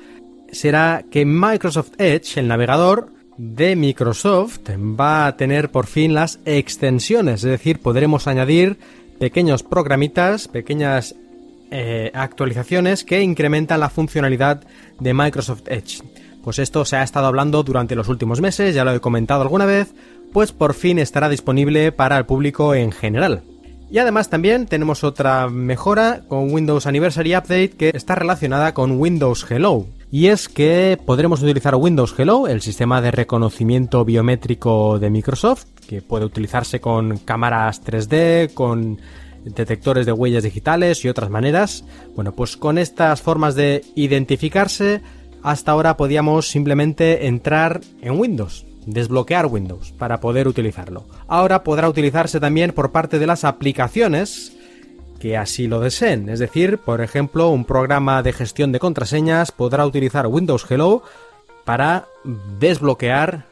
será 0.53 1.05
que 1.11 1.25
Microsoft 1.25 1.93
Edge, 1.99 2.39
el 2.39 2.49
navegador, 2.49 3.11
de 3.37 3.77
Microsoft 3.77 4.61
va 4.79 5.27
a 5.27 5.37
tener 5.37 5.71
por 5.71 5.87
fin 5.87 6.13
las 6.13 6.41
extensiones, 6.45 7.45
es 7.45 7.51
decir, 7.51 7.81
podremos 7.81 8.27
añadir 8.27 8.79
pequeños 9.21 9.63
programitas, 9.63 10.49
pequeñas 10.49 11.15
eh, 11.71 12.11
actualizaciones 12.15 13.05
que 13.05 13.23
incrementan 13.23 13.81
la 13.81 13.91
funcionalidad 13.91 14.63
de 14.99 15.15
Microsoft 15.15 15.63
Edge. 15.67 16.03
Pues 16.43 16.59
esto 16.59 16.85
se 16.85 16.97
ha 16.97 17.03
estado 17.03 17.27
hablando 17.27 17.63
durante 17.63 17.95
los 17.95 18.09
últimos 18.09 18.41
meses, 18.41 18.75
ya 18.75 18.85
lo 18.85 18.93
he 18.93 19.01
comentado 19.01 19.43
alguna 19.43 19.67
vez, 19.67 19.95
pues 20.33 20.53
por 20.53 20.75
fin 20.75 20.99
estará 20.99 21.29
disponible 21.29 21.93
para 21.93 22.19
el 22.19 22.27
público 22.27 22.75
en 22.75 22.93
general. 22.93 23.43
Y 23.91 23.99
además 23.99 24.29
también 24.29 24.67
tenemos 24.67 25.03
otra 25.03 25.49
mejora 25.49 26.23
con 26.29 26.53
Windows 26.53 26.87
Anniversary 26.87 27.35
Update 27.37 27.71
que 27.71 27.91
está 27.95 28.15
relacionada 28.15 28.75
con 28.75 29.01
Windows 29.01 29.47
Hello 29.51 29.87
y 30.11 30.29
es 30.29 30.49
que 30.49 30.99
podremos 31.05 31.43
utilizar 31.43 31.75
Windows 31.75 32.15
Hello, 32.17 32.49
el 32.49 32.63
sistema 32.63 33.03
de 33.03 33.11
reconocimiento 33.11 34.05
biométrico 34.07 34.99
de 34.99 35.11
Microsoft, 35.11 35.67
que 35.87 36.01
puede 36.01 36.25
utilizarse 36.25 36.81
con 36.81 37.19
cámaras 37.19 37.85
3D, 37.85 38.55
con 38.55 38.99
detectores 39.45 40.07
de 40.07 40.13
huellas 40.13 40.45
digitales 40.45 41.05
y 41.05 41.09
otras 41.09 41.29
maneras. 41.29 41.85
Bueno, 42.15 42.33
pues 42.33 42.57
con 42.57 42.79
estas 42.79 43.21
formas 43.21 43.55
de 43.55 43.85
identificarse, 43.97 45.03
hasta 45.43 45.73
ahora 45.73 45.99
podíamos 45.99 46.49
simplemente 46.49 47.27
entrar 47.27 47.83
en 48.01 48.19
Windows, 48.19 48.65
desbloquear 48.93 49.47
Windows 49.47 49.93
para 49.93 50.21
poder 50.21 50.49
utilizarlo. 50.49 51.05
Ahora 51.27 51.63
podrá 51.63 51.89
utilizarse 51.89 52.41
también 52.41 52.73
por 52.73 52.91
parte 52.91 53.19
de 53.19 53.27
las 53.27 53.45
aplicaciones 53.45 54.53
que 55.21 55.37
así 55.37 55.67
lo 55.67 55.81
deseen. 55.81 56.29
Es 56.29 56.39
decir, 56.39 56.79
por 56.79 57.01
ejemplo, 57.01 57.51
un 57.51 57.65
programa 57.65 58.23
de 58.23 58.33
gestión 58.33 58.73
de 58.73 58.79
contraseñas 58.79 59.53
podrá 59.53 59.85
utilizar 59.85 60.27
Windows 60.27 60.67
Hello 60.69 61.03
para 61.65 62.07
desbloquear 62.59 63.45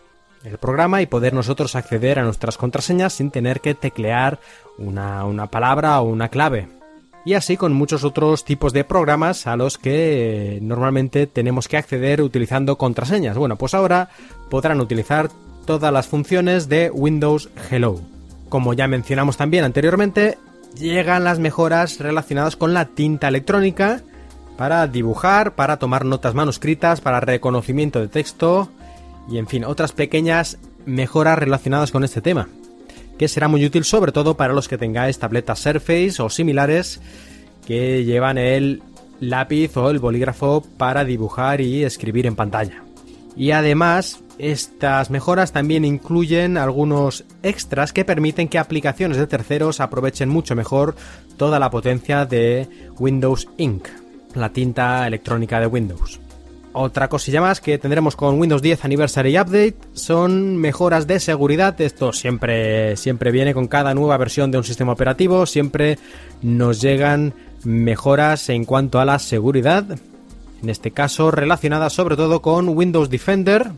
el 0.44 0.58
programa 0.58 1.02
y 1.02 1.06
poder 1.06 1.34
nosotros 1.34 1.74
acceder 1.74 2.18
a 2.18 2.22
nuestras 2.22 2.56
contraseñas 2.56 3.14
sin 3.14 3.30
tener 3.30 3.60
que 3.60 3.74
teclear 3.74 4.38
una, 4.78 5.24
una 5.24 5.48
palabra 5.48 6.00
o 6.00 6.04
una 6.04 6.28
clave. 6.28 6.75
Y 7.26 7.34
así 7.34 7.56
con 7.56 7.72
muchos 7.72 8.04
otros 8.04 8.44
tipos 8.44 8.72
de 8.72 8.84
programas 8.84 9.48
a 9.48 9.56
los 9.56 9.78
que 9.78 10.60
normalmente 10.62 11.26
tenemos 11.26 11.66
que 11.66 11.76
acceder 11.76 12.22
utilizando 12.22 12.78
contraseñas. 12.78 13.36
Bueno, 13.36 13.56
pues 13.56 13.74
ahora 13.74 14.10
podrán 14.48 14.80
utilizar 14.80 15.28
todas 15.66 15.92
las 15.92 16.06
funciones 16.06 16.68
de 16.68 16.88
Windows 16.88 17.50
Hello. 17.68 18.00
Como 18.48 18.74
ya 18.74 18.86
mencionamos 18.86 19.36
también 19.36 19.64
anteriormente, 19.64 20.38
llegan 20.78 21.24
las 21.24 21.40
mejoras 21.40 21.98
relacionadas 21.98 22.54
con 22.54 22.72
la 22.72 22.84
tinta 22.84 23.26
electrónica 23.26 24.02
para 24.56 24.86
dibujar, 24.86 25.56
para 25.56 25.80
tomar 25.80 26.04
notas 26.04 26.34
manuscritas, 26.34 27.00
para 27.00 27.18
reconocimiento 27.18 28.00
de 28.00 28.06
texto 28.06 28.68
y 29.28 29.38
en 29.38 29.48
fin, 29.48 29.64
otras 29.64 29.90
pequeñas 29.90 30.58
mejoras 30.84 31.40
relacionadas 31.40 31.90
con 31.90 32.04
este 32.04 32.20
tema, 32.20 32.48
que 33.18 33.28
será 33.28 33.48
muy 33.48 33.64
útil 33.64 33.84
sobre 33.84 34.12
todo 34.12 34.36
para 34.36 34.52
los 34.52 34.68
que 34.68 34.78
tengáis 34.78 35.18
tabletas 35.18 35.58
Surface 35.58 36.20
o 36.20 36.28
similares 36.28 37.00
que 37.66 38.04
llevan 38.04 38.38
el 38.38 38.82
lápiz 39.20 39.76
o 39.76 39.90
el 39.90 39.98
bolígrafo 39.98 40.62
para 40.76 41.04
dibujar 41.04 41.60
y 41.60 41.84
escribir 41.84 42.26
en 42.26 42.36
pantalla. 42.36 42.82
Y 43.36 43.50
además 43.50 44.22
estas 44.38 45.10
mejoras 45.10 45.52
también 45.52 45.84
incluyen 45.84 46.58
algunos 46.58 47.24
extras 47.42 47.92
que 47.92 48.04
permiten 48.04 48.48
que 48.48 48.58
aplicaciones 48.58 49.16
de 49.16 49.26
terceros 49.26 49.80
aprovechen 49.80 50.28
mucho 50.28 50.54
mejor 50.54 50.94
toda 51.36 51.58
la 51.58 51.70
potencia 51.70 52.26
de 52.26 52.68
Windows 52.98 53.48
Ink, 53.56 53.88
la 54.34 54.52
tinta 54.52 55.06
electrónica 55.06 55.60
de 55.60 55.66
Windows. 55.66 56.20
Otra 56.78 57.08
cosilla 57.08 57.40
más 57.40 57.62
que 57.62 57.78
tendremos 57.78 58.16
con 58.16 58.38
Windows 58.38 58.60
10 58.60 58.84
Anniversary 58.84 59.38
Update 59.38 59.76
son 59.94 60.58
mejoras 60.58 61.06
de 61.06 61.20
seguridad. 61.20 61.80
Esto 61.80 62.12
siempre, 62.12 62.98
siempre 62.98 63.30
viene 63.30 63.54
con 63.54 63.66
cada 63.66 63.94
nueva 63.94 64.18
versión 64.18 64.50
de 64.50 64.58
un 64.58 64.64
sistema 64.64 64.92
operativo. 64.92 65.46
Siempre 65.46 65.98
nos 66.42 66.82
llegan 66.82 67.32
mejoras 67.64 68.50
en 68.50 68.66
cuanto 68.66 69.00
a 69.00 69.06
la 69.06 69.18
seguridad. 69.18 69.86
En 70.62 70.68
este 70.68 70.90
caso 70.90 71.30
relacionadas 71.30 71.94
sobre 71.94 72.14
todo 72.14 72.42
con 72.42 72.68
Windows 72.68 73.08
Defender, 73.08 73.70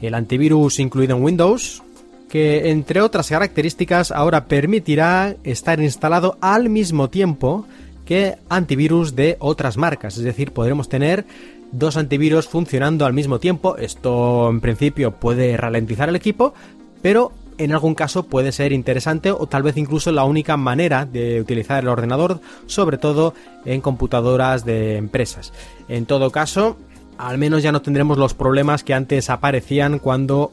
el 0.00 0.12
antivirus 0.12 0.80
incluido 0.80 1.16
en 1.16 1.22
Windows, 1.22 1.84
que 2.28 2.70
entre 2.70 3.02
otras 3.02 3.28
características 3.28 4.10
ahora 4.10 4.46
permitirá 4.46 5.36
estar 5.44 5.80
instalado 5.80 6.38
al 6.40 6.70
mismo 6.70 7.08
tiempo 7.08 7.66
que 8.04 8.34
antivirus 8.48 9.14
de 9.14 9.36
otras 9.38 9.76
marcas, 9.76 10.16
es 10.16 10.24
decir, 10.24 10.50
podremos 10.50 10.88
tener 10.88 11.24
dos 11.72 11.96
antivirus 11.96 12.46
funcionando 12.46 13.04
al 13.06 13.14
mismo 13.14 13.40
tiempo. 13.40 13.76
Esto 13.76 14.48
en 14.50 14.60
principio 14.60 15.12
puede 15.12 15.56
ralentizar 15.56 16.08
el 16.08 16.16
equipo, 16.16 16.54
pero 17.00 17.32
en 17.58 17.72
algún 17.72 17.94
caso 17.94 18.24
puede 18.24 18.52
ser 18.52 18.72
interesante 18.72 19.30
o 19.30 19.46
tal 19.46 19.62
vez 19.62 19.76
incluso 19.76 20.12
la 20.12 20.24
única 20.24 20.56
manera 20.56 21.06
de 21.06 21.40
utilizar 21.40 21.82
el 21.82 21.88
ordenador, 21.88 22.40
sobre 22.66 22.98
todo 22.98 23.34
en 23.64 23.80
computadoras 23.80 24.64
de 24.64 24.96
empresas. 24.96 25.52
En 25.88 26.06
todo 26.06 26.30
caso, 26.30 26.76
al 27.18 27.38
menos 27.38 27.62
ya 27.62 27.72
no 27.72 27.82
tendremos 27.82 28.18
los 28.18 28.34
problemas 28.34 28.84
que 28.84 28.94
antes 28.94 29.30
aparecían 29.30 29.98
cuando, 29.98 30.52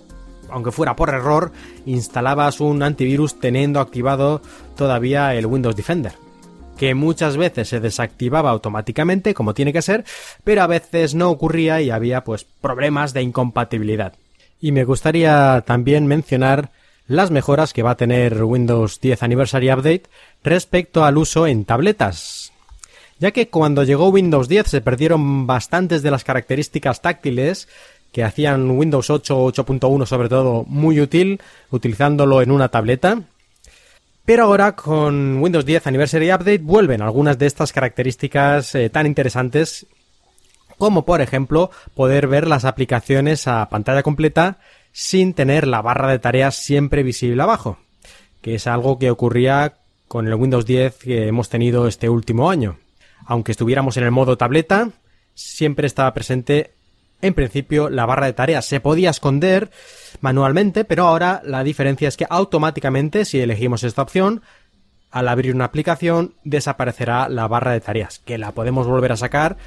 aunque 0.50 0.72
fuera 0.72 0.96
por 0.96 1.10
error, 1.10 1.52
instalabas 1.86 2.60
un 2.60 2.84
antivirus 2.84 3.40
teniendo 3.40 3.80
activado 3.80 4.42
todavía 4.76 5.34
el 5.36 5.46
Windows 5.46 5.76
Defender 5.76 6.29
que 6.80 6.96
muchas 6.96 7.36
veces 7.36 7.68
se 7.68 7.82
desactivaba 7.82 8.50
automáticamente 8.52 9.34
como 9.34 9.54
tiene 9.54 9.74
que 9.74 9.82
ser, 9.82 10.06
pero 10.46 10.64
a 10.64 10.68
veces 10.68 11.14
no 11.14 11.30
ocurría 11.30 11.82
y 11.82 11.90
había 11.90 12.24
pues 12.24 12.46
problemas 12.62 13.14
de 13.14 13.22
incompatibilidad. 13.22 14.14
Y 14.62 14.72
me 14.72 14.86
gustaría 14.86 15.62
también 15.68 16.08
mencionar 16.08 16.72
las 17.06 17.32
mejoras 17.32 17.74
que 17.74 17.84
va 17.84 17.92
a 17.92 17.98
tener 17.98 18.42
Windows 18.44 19.02
10 19.02 19.24
Anniversary 19.24 19.72
Update 19.74 20.04
respecto 20.42 21.04
al 21.04 21.18
uso 21.18 21.48
en 21.48 21.66
tabletas. 21.66 22.54
Ya 23.20 23.32
que 23.32 23.50
cuando 23.50 23.84
llegó 23.84 24.08
Windows 24.08 24.48
10 24.48 24.68
se 24.68 24.82
perdieron 24.82 25.48
bastantes 25.48 26.02
de 26.02 26.12
las 26.12 26.24
características 26.24 27.02
táctiles 27.02 27.68
que 28.14 28.24
hacían 28.24 28.72
Windows 28.72 29.10
8 29.10 29.48
8.1 29.48 30.06
sobre 30.06 30.30
todo 30.30 30.64
muy 30.66 31.02
útil 31.02 31.42
utilizándolo 31.72 32.42
en 32.42 32.52
una 32.52 32.70
tableta. 32.70 33.22
Pero 34.26 34.44
ahora 34.44 34.76
con 34.76 35.42
Windows 35.42 35.66
10 35.66 35.88
Anniversary 35.88 36.32
Update 36.32 36.60
vuelven 36.60 37.02
algunas 37.02 37.38
de 37.38 37.48
estas 37.48 37.72
características 37.72 38.76
eh, 38.76 38.90
tan 38.90 39.06
interesantes 39.06 39.88
como 40.78 41.04
por 41.06 41.22
ejemplo 41.22 41.70
poder 41.94 42.28
ver 42.28 42.48
las 42.48 42.66
aplicaciones 42.66 43.48
a 43.48 43.68
pantalla 43.70 44.02
completa 44.02 44.60
sin 44.92 45.34
tener 45.34 45.68
la 45.68 45.82
barra 45.82 46.10
de 46.10 46.20
tareas 46.20 46.56
siempre 46.56 47.04
visible 47.04 47.44
abajo, 47.44 47.78
que 48.42 48.56
es 48.56 48.66
algo 48.66 48.98
que 48.98 49.12
ocurría 49.12 49.76
con 50.08 50.28
el 50.28 50.34
Windows 50.36 50.66
10 50.66 50.96
que 50.98 51.28
hemos 51.28 51.50
tenido 51.50 51.88
este 51.88 52.10
último 52.10 52.50
año. 52.50 52.80
Aunque 53.26 53.52
estuviéramos 53.52 53.98
en 53.98 54.06
el 54.06 54.12
modo 54.12 54.38
tableta, 54.38 54.90
siempre 55.36 55.86
estaba 55.86 56.14
presente 56.14 56.72
en 57.22 57.34
principio 57.34 57.90
la 57.90 58.06
barra 58.06 58.26
de 58.26 58.34
tareas. 58.34 58.66
Se 58.66 58.80
podía 58.80 59.10
esconder 59.10 59.70
manualmente, 60.22 60.86
pero 60.86 61.08
ahora 61.08 61.42
la 61.44 61.64
diferencia 61.64 62.08
es 62.08 62.18
que 62.18 62.28
automáticamente, 62.30 63.26
si 63.26 63.40
elegimos 63.40 63.84
esta 63.84 64.02
opción, 64.02 64.42
al 65.12 65.28
abrir 65.28 65.56
una 65.56 65.66
aplicación 65.66 66.36
desaparecerá 66.44 67.30
la 67.30 67.48
barra 67.48 67.72
de 67.72 67.82
tareas, 67.82 68.20
que 68.20 68.38
la 68.38 68.52
podemos 68.52 68.88
volver 68.88 69.12
a 69.12 69.18
sacar 69.18 69.58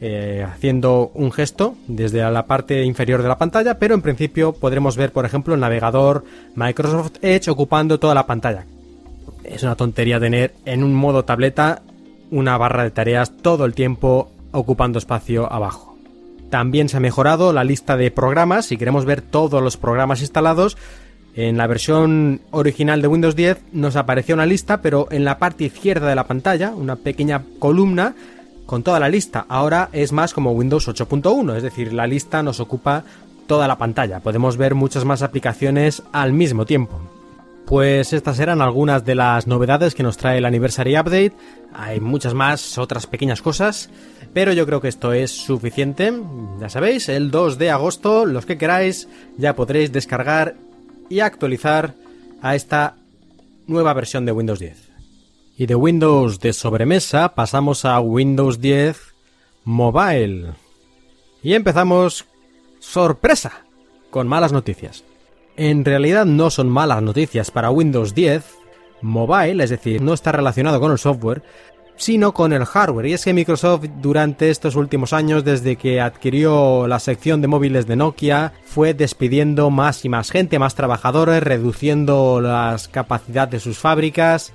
eh, 0.00 0.46
haciendo 0.48 1.10
un 1.14 1.32
gesto 1.32 1.74
desde 1.88 2.18
la 2.30 2.46
parte 2.46 2.84
inferior 2.84 3.20
de 3.20 3.28
la 3.28 3.36
pantalla, 3.36 3.78
pero 3.78 3.94
en 3.94 4.02
principio 4.02 4.52
podremos 4.52 4.96
ver, 4.96 5.12
por 5.12 5.26
ejemplo, 5.26 5.54
el 5.54 5.60
navegador 5.60 6.24
Microsoft 6.54 7.16
Edge 7.20 7.50
ocupando 7.50 7.98
toda 7.98 8.14
la 8.14 8.26
pantalla. 8.26 8.64
Es 9.42 9.64
una 9.64 9.74
tontería 9.74 10.20
tener 10.20 10.54
en 10.64 10.84
un 10.84 10.94
modo 10.94 11.24
tableta 11.24 11.82
una 12.30 12.56
barra 12.56 12.84
de 12.84 12.90
tareas 12.92 13.36
todo 13.38 13.64
el 13.64 13.74
tiempo 13.74 14.30
ocupando 14.52 14.98
espacio 14.98 15.52
abajo. 15.52 15.97
También 16.50 16.88
se 16.88 16.96
ha 16.96 17.00
mejorado 17.00 17.52
la 17.52 17.64
lista 17.64 17.96
de 17.96 18.10
programas, 18.10 18.66
si 18.66 18.76
queremos 18.76 19.04
ver 19.04 19.22
todos 19.22 19.62
los 19.62 19.76
programas 19.76 20.20
instalados, 20.20 20.76
en 21.34 21.56
la 21.56 21.68
versión 21.68 22.40
original 22.50 23.00
de 23.00 23.06
Windows 23.06 23.36
10 23.36 23.58
nos 23.72 23.94
apareció 23.94 24.34
una 24.34 24.44
lista, 24.44 24.82
pero 24.82 25.06
en 25.12 25.24
la 25.24 25.38
parte 25.38 25.64
izquierda 25.64 26.08
de 26.08 26.16
la 26.16 26.26
pantalla, 26.26 26.70
una 26.70 26.96
pequeña 26.96 27.44
columna 27.60 28.16
con 28.66 28.82
toda 28.82 28.98
la 28.98 29.08
lista. 29.08 29.46
Ahora 29.48 29.88
es 29.92 30.10
más 30.10 30.34
como 30.34 30.50
Windows 30.50 30.88
8.1, 30.88 31.56
es 31.56 31.62
decir, 31.62 31.92
la 31.92 32.08
lista 32.08 32.42
nos 32.42 32.58
ocupa 32.58 33.04
toda 33.46 33.68
la 33.68 33.78
pantalla. 33.78 34.18
Podemos 34.18 34.56
ver 34.56 34.74
muchas 34.74 35.04
más 35.04 35.22
aplicaciones 35.22 36.02
al 36.12 36.32
mismo 36.32 36.66
tiempo. 36.66 37.00
Pues 37.66 38.12
estas 38.12 38.40
eran 38.40 38.60
algunas 38.60 39.04
de 39.04 39.14
las 39.14 39.46
novedades 39.46 39.94
que 39.94 40.02
nos 40.02 40.16
trae 40.16 40.38
el 40.38 40.44
Anniversary 40.44 40.98
Update. 40.98 41.34
Hay 41.72 42.00
muchas 42.00 42.34
más, 42.34 42.78
otras 42.78 43.06
pequeñas 43.06 43.42
cosas, 43.42 43.90
pero 44.32 44.52
yo 44.52 44.66
creo 44.66 44.80
que 44.80 44.88
esto 44.88 45.12
es 45.12 45.30
suficiente. 45.30 46.12
Ya 46.60 46.68
sabéis, 46.68 47.08
el 47.08 47.30
2 47.30 47.58
de 47.58 47.70
agosto, 47.70 48.26
los 48.26 48.46
que 48.46 48.58
queráis, 48.58 49.08
ya 49.36 49.56
podréis 49.56 49.92
descargar 49.92 50.56
y 51.08 51.20
actualizar 51.20 51.94
a 52.42 52.54
esta 52.54 52.96
nueva 53.66 53.94
versión 53.94 54.26
de 54.26 54.32
Windows 54.32 54.58
10. 54.58 54.88
Y 55.56 55.66
de 55.66 55.74
Windows 55.74 56.40
de 56.40 56.52
sobremesa 56.52 57.34
pasamos 57.34 57.84
a 57.84 57.98
Windows 58.00 58.60
10 58.60 59.14
Mobile. 59.64 60.52
Y 61.42 61.54
empezamos 61.54 62.26
sorpresa 62.78 63.64
con 64.10 64.28
malas 64.28 64.52
noticias. 64.52 65.04
En 65.56 65.84
realidad 65.84 66.24
no 66.24 66.50
son 66.50 66.68
malas 66.68 67.02
noticias 67.02 67.50
para 67.50 67.70
Windows 67.70 68.14
10 68.14 68.44
Mobile, 69.02 69.62
es 69.62 69.70
decir, 69.70 70.00
no 70.00 70.14
está 70.14 70.32
relacionado 70.32 70.80
con 70.80 70.92
el 70.92 70.98
software, 70.98 71.42
sino 71.98 72.32
con 72.32 72.54
el 72.54 72.64
hardware. 72.64 73.06
Y 73.06 73.12
es 73.12 73.24
que 73.24 73.34
Microsoft 73.34 73.84
durante 74.00 74.48
estos 74.48 74.74
últimos 74.74 75.12
años, 75.12 75.44
desde 75.44 75.76
que 75.76 76.00
adquirió 76.00 76.86
la 76.86 76.98
sección 76.98 77.42
de 77.42 77.48
móviles 77.48 77.86
de 77.86 77.96
Nokia, 77.96 78.54
fue 78.64 78.94
despidiendo 78.94 79.68
más 79.68 80.06
y 80.06 80.08
más 80.08 80.30
gente, 80.30 80.58
más 80.58 80.74
trabajadores, 80.74 81.42
reduciendo 81.42 82.40
las 82.40 82.88
capacidades 82.88 83.50
de 83.50 83.60
sus 83.60 83.78
fábricas 83.78 84.54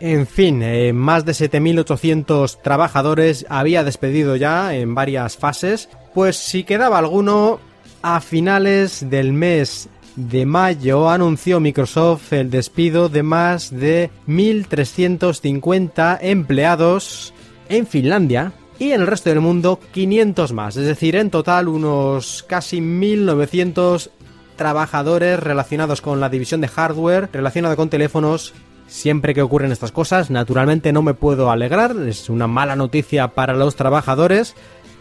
en 0.00 0.26
fin, 0.26 0.62
eh, 0.62 0.94
más 0.94 1.26
de 1.26 1.32
7.800 1.32 2.62
trabajadores 2.62 3.44
había 3.50 3.84
despedido 3.84 4.34
ya 4.34 4.74
en 4.74 4.94
varias 4.94 5.36
fases, 5.36 5.90
pues 6.14 6.36
si 6.38 6.64
quedaba 6.64 6.98
alguno, 6.98 7.60
a 8.02 8.20
finales 8.20 9.10
del 9.10 9.34
mes 9.34 9.90
de 10.28 10.44
mayo 10.44 11.08
anunció 11.08 11.60
Microsoft 11.60 12.32
el 12.32 12.50
despido 12.50 13.08
de 13.08 13.22
más 13.22 13.70
de 13.70 14.10
1.350 14.28 16.18
empleados 16.20 17.32
en 17.68 17.86
Finlandia 17.86 18.52
y 18.78 18.92
en 18.92 19.00
el 19.00 19.06
resto 19.06 19.30
del 19.30 19.40
mundo 19.40 19.80
500 19.92 20.52
más, 20.52 20.76
es 20.76 20.86
decir, 20.86 21.16
en 21.16 21.30
total 21.30 21.68
unos 21.68 22.44
casi 22.46 22.80
1.900 22.80 24.10
trabajadores 24.56 25.40
relacionados 25.40 26.00
con 26.00 26.20
la 26.20 26.28
división 26.28 26.60
de 26.60 26.68
hardware, 26.68 27.30
relacionado 27.32 27.76
con 27.76 27.88
teléfonos 27.88 28.52
Siempre 28.90 29.34
que 29.34 29.40
ocurren 29.40 29.70
estas 29.70 29.92
cosas, 29.92 30.30
naturalmente 30.30 30.92
no 30.92 31.00
me 31.00 31.14
puedo 31.14 31.52
alegrar, 31.52 31.94
es 32.08 32.28
una 32.28 32.48
mala 32.48 32.74
noticia 32.74 33.28
para 33.28 33.54
los 33.54 33.76
trabajadores, 33.76 34.56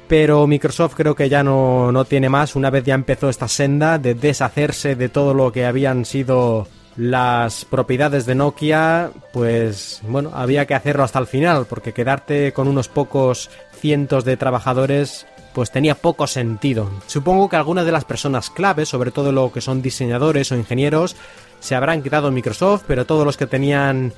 pero 0.09 0.47
Microsoft 0.47 0.95
creo 0.95 1.15
que 1.15 1.29
ya 1.29 1.43
no, 1.43 1.91
no 1.91 2.03
tiene 2.03 2.29
más 2.29 2.55
una 2.55 2.71
vez 2.71 2.83
ya 2.83 2.95
empezó 2.95 3.29
esta 3.29 3.47
senda 3.47 3.99
de 3.99 4.15
deshacerse 4.15 4.95
de 4.95 5.07
todo 5.07 5.35
lo 5.35 5.51
que 5.51 5.65
habían 5.65 6.03
sido 6.03 6.67
las 6.97 7.63
propiedades 7.63 8.25
de 8.25 8.33
Nokia, 8.35 9.11
pues 9.31 10.01
bueno, 10.03 10.31
había 10.33 10.65
que 10.65 10.73
hacerlo 10.73 11.03
hasta 11.03 11.19
el 11.19 11.27
final, 11.27 11.67
porque 11.69 11.93
quedarte 11.93 12.51
con 12.51 12.67
unos 12.67 12.89
pocos 12.89 13.51
cientos 13.79 14.25
de 14.25 14.35
trabajadores 14.35 15.27
pues 15.53 15.71
tenía 15.71 15.95
poco 15.95 16.25
sentido. 16.25 16.89
Supongo 17.05 17.47
que 17.47 17.55
algunas 17.55 17.85
de 17.85 17.91
las 17.91 18.05
personas 18.05 18.49
claves, 18.49 18.89
sobre 18.89 19.11
todo 19.11 19.31
lo 19.31 19.51
que 19.51 19.61
son 19.61 19.81
diseñadores 19.81 20.51
o 20.51 20.55
ingenieros, 20.55 21.15
se 21.59 21.75
habrán 21.75 22.01
quedado 22.01 22.27
en 22.27 22.33
Microsoft, 22.33 22.83
pero 22.87 23.05
todos 23.05 23.25
los 23.25 23.37
que 23.37 23.47
tenían 23.47 24.11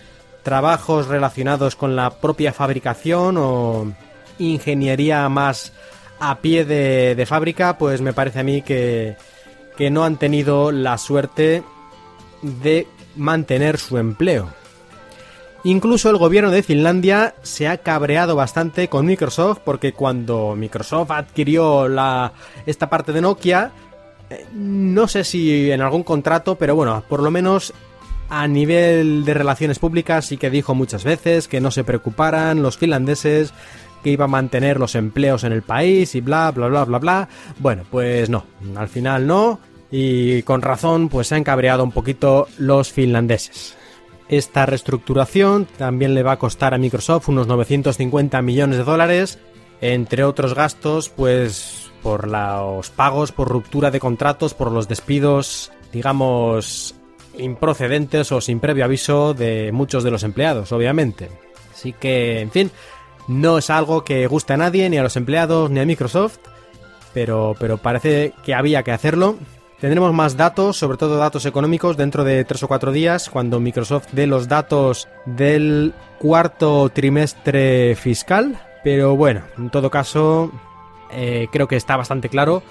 trabajos 0.44 1.08
relacionados 1.08 1.76
con 1.76 1.96
la 1.96 2.10
propia 2.10 2.54
fabricación 2.54 3.36
o 3.38 3.94
ingeniería 4.50 5.28
más 5.30 5.74
a 6.20 6.40
pie 6.40 6.66
de, 6.66 7.26
fábrica, 7.26 7.78
pues 7.78 8.02
me 8.02 8.14
parece 8.14 8.40
a 8.40 8.44
mí 8.44 8.62
que, 8.62 9.16
que 9.78 9.90
no 9.90 10.04
han 10.04 10.18
tenido 10.18 10.72
la 10.72 10.98
suerte 10.98 11.64
de 12.42 12.88
mantener 13.16 13.78
su 13.78 13.98
empleo. 13.98 14.50
Incluso 15.64 16.10
el 16.10 16.18
gobierno 16.18 16.50
de 16.50 16.64
Finlandia 16.64 17.36
se 17.44 17.68
ha 17.68 17.78
cabreado 17.78 18.36
bastante 18.36 18.88
con 18.88 19.06
Microsoft 19.06 19.60
porque 19.64 19.94
cuando 19.94 20.56
Microsoft 20.56 21.12
adquirió 21.12 21.88
la, 21.88 22.34
esta 22.66 22.90
parte 22.90 23.14
de 23.14 23.22
Nokia, 23.22 23.72
no 24.54 25.08
sé 25.08 25.24
si 25.24 25.72
en 25.72 25.82
algún 25.82 26.04
contrato, 26.04 26.56
pero 26.56 26.76
bueno, 26.76 27.04
por 27.08 27.22
lo 27.22 27.30
menos 27.30 27.74
a 28.30 28.48
nivel 28.48 29.26
de 29.26 29.34
relaciones 29.34 29.78
públicas 29.78 30.26
sí 30.26 30.38
que 30.38 30.50
dijo 30.50 30.74
muchas 30.74 31.04
veces 31.04 31.48
que 31.48 31.62
no 31.62 31.70
se 31.70 31.84
preocuparan 31.84 32.64
los 32.64 32.78
finlandeses, 32.78 33.54
que 34.02 34.12
iba 34.12 34.26
a 34.26 34.30
mantener 34.30 34.80
los 34.80 34.96
empleos 34.96 35.44
en 35.44 35.52
el 35.52 35.62
país 35.62 36.16
y 36.16 36.22
bla, 36.22 36.52
bla, 36.52 36.68
bla, 36.68 36.86
bla, 36.86 37.00
bla. 37.00 37.30
Bueno, 37.60 37.84
pues 37.90 38.30
no, 38.30 38.46
al 38.76 38.90
final 38.90 39.28
no. 39.28 39.60
Y 39.92 40.44
con 40.44 40.62
razón, 40.62 41.10
pues 41.10 41.28
se 41.28 41.36
han 41.36 41.44
cabreado 41.44 41.84
un 41.84 41.92
poquito 41.92 42.48
los 42.58 42.92
finlandeses. 42.92 43.76
Esta 44.30 44.66
reestructuración 44.66 45.68
también 45.78 46.14
le 46.14 46.24
va 46.24 46.34
a 46.34 46.40
costar 46.40 46.74
a 46.74 46.78
Microsoft 46.78 47.28
unos 47.28 47.48
950 47.48 48.42
millones 48.42 48.78
de 48.78 48.84
dólares. 48.86 49.40
Entre 49.82 50.24
otros 50.24 50.54
gastos, 50.56 51.10
pues 51.10 51.92
por 52.02 52.28
los 52.28 52.90
pagos, 52.90 53.32
por 53.32 53.50
ruptura 53.50 53.92
de 53.92 54.00
contratos, 54.00 54.54
por 54.54 54.72
los 54.72 54.88
despidos, 54.88 55.72
digamos, 55.92 56.96
improcedentes 57.38 58.32
o 58.32 58.42
sin 58.42 58.60
previo 58.60 58.86
aviso 58.86 59.34
de 59.34 59.72
muchos 59.72 60.04
de 60.04 60.12
los 60.12 60.24
empleados, 60.24 60.72
obviamente. 60.72 61.30
Así 61.74 61.94
que, 61.94 62.40
en 62.42 62.52
fin, 62.52 62.72
no 63.28 63.58
es 63.58 63.70
algo 63.70 64.04
que 64.04 64.28
guste 64.28 64.54
a 64.54 64.58
nadie, 64.58 64.90
ni 64.90 64.98
a 64.98 65.04
los 65.04 65.16
empleados, 65.16 65.70
ni 65.70 65.80
a 65.80 65.86
Microsoft, 65.86 66.40
pero, 67.14 67.56
pero 67.60 67.78
parece 67.78 68.34
que 68.44 68.54
había 68.54 68.84
que 68.84 68.92
hacerlo. 68.92 69.38
Tendremos 69.80 70.14
más 70.14 70.38
datos, 70.38 70.78
sobre 70.78 70.98
todo 70.98 71.18
datos 71.18 71.46
económicos, 71.46 71.98
dentro 71.98 72.24
de 72.24 72.46
tres 72.46 72.62
o 72.62 72.68
cuatro 72.68 72.92
días, 72.92 73.30
cuando 73.30 73.60
Microsoft 73.60 74.10
dé 74.12 74.28
los 74.28 74.48
datos 74.48 75.08
del 75.26 75.94
cuarto 76.20 76.90
trimestre 76.90 77.96
fiscal. 77.96 78.62
Pero 78.84 79.16
bueno, 79.16 79.42
en 79.58 79.72
todo 79.72 79.90
caso, 79.90 80.52
eh, 81.12 81.48
creo 81.52 81.68
que 81.68 81.78
está 81.78 81.98
bastante 81.98 82.30
claro 82.30 82.62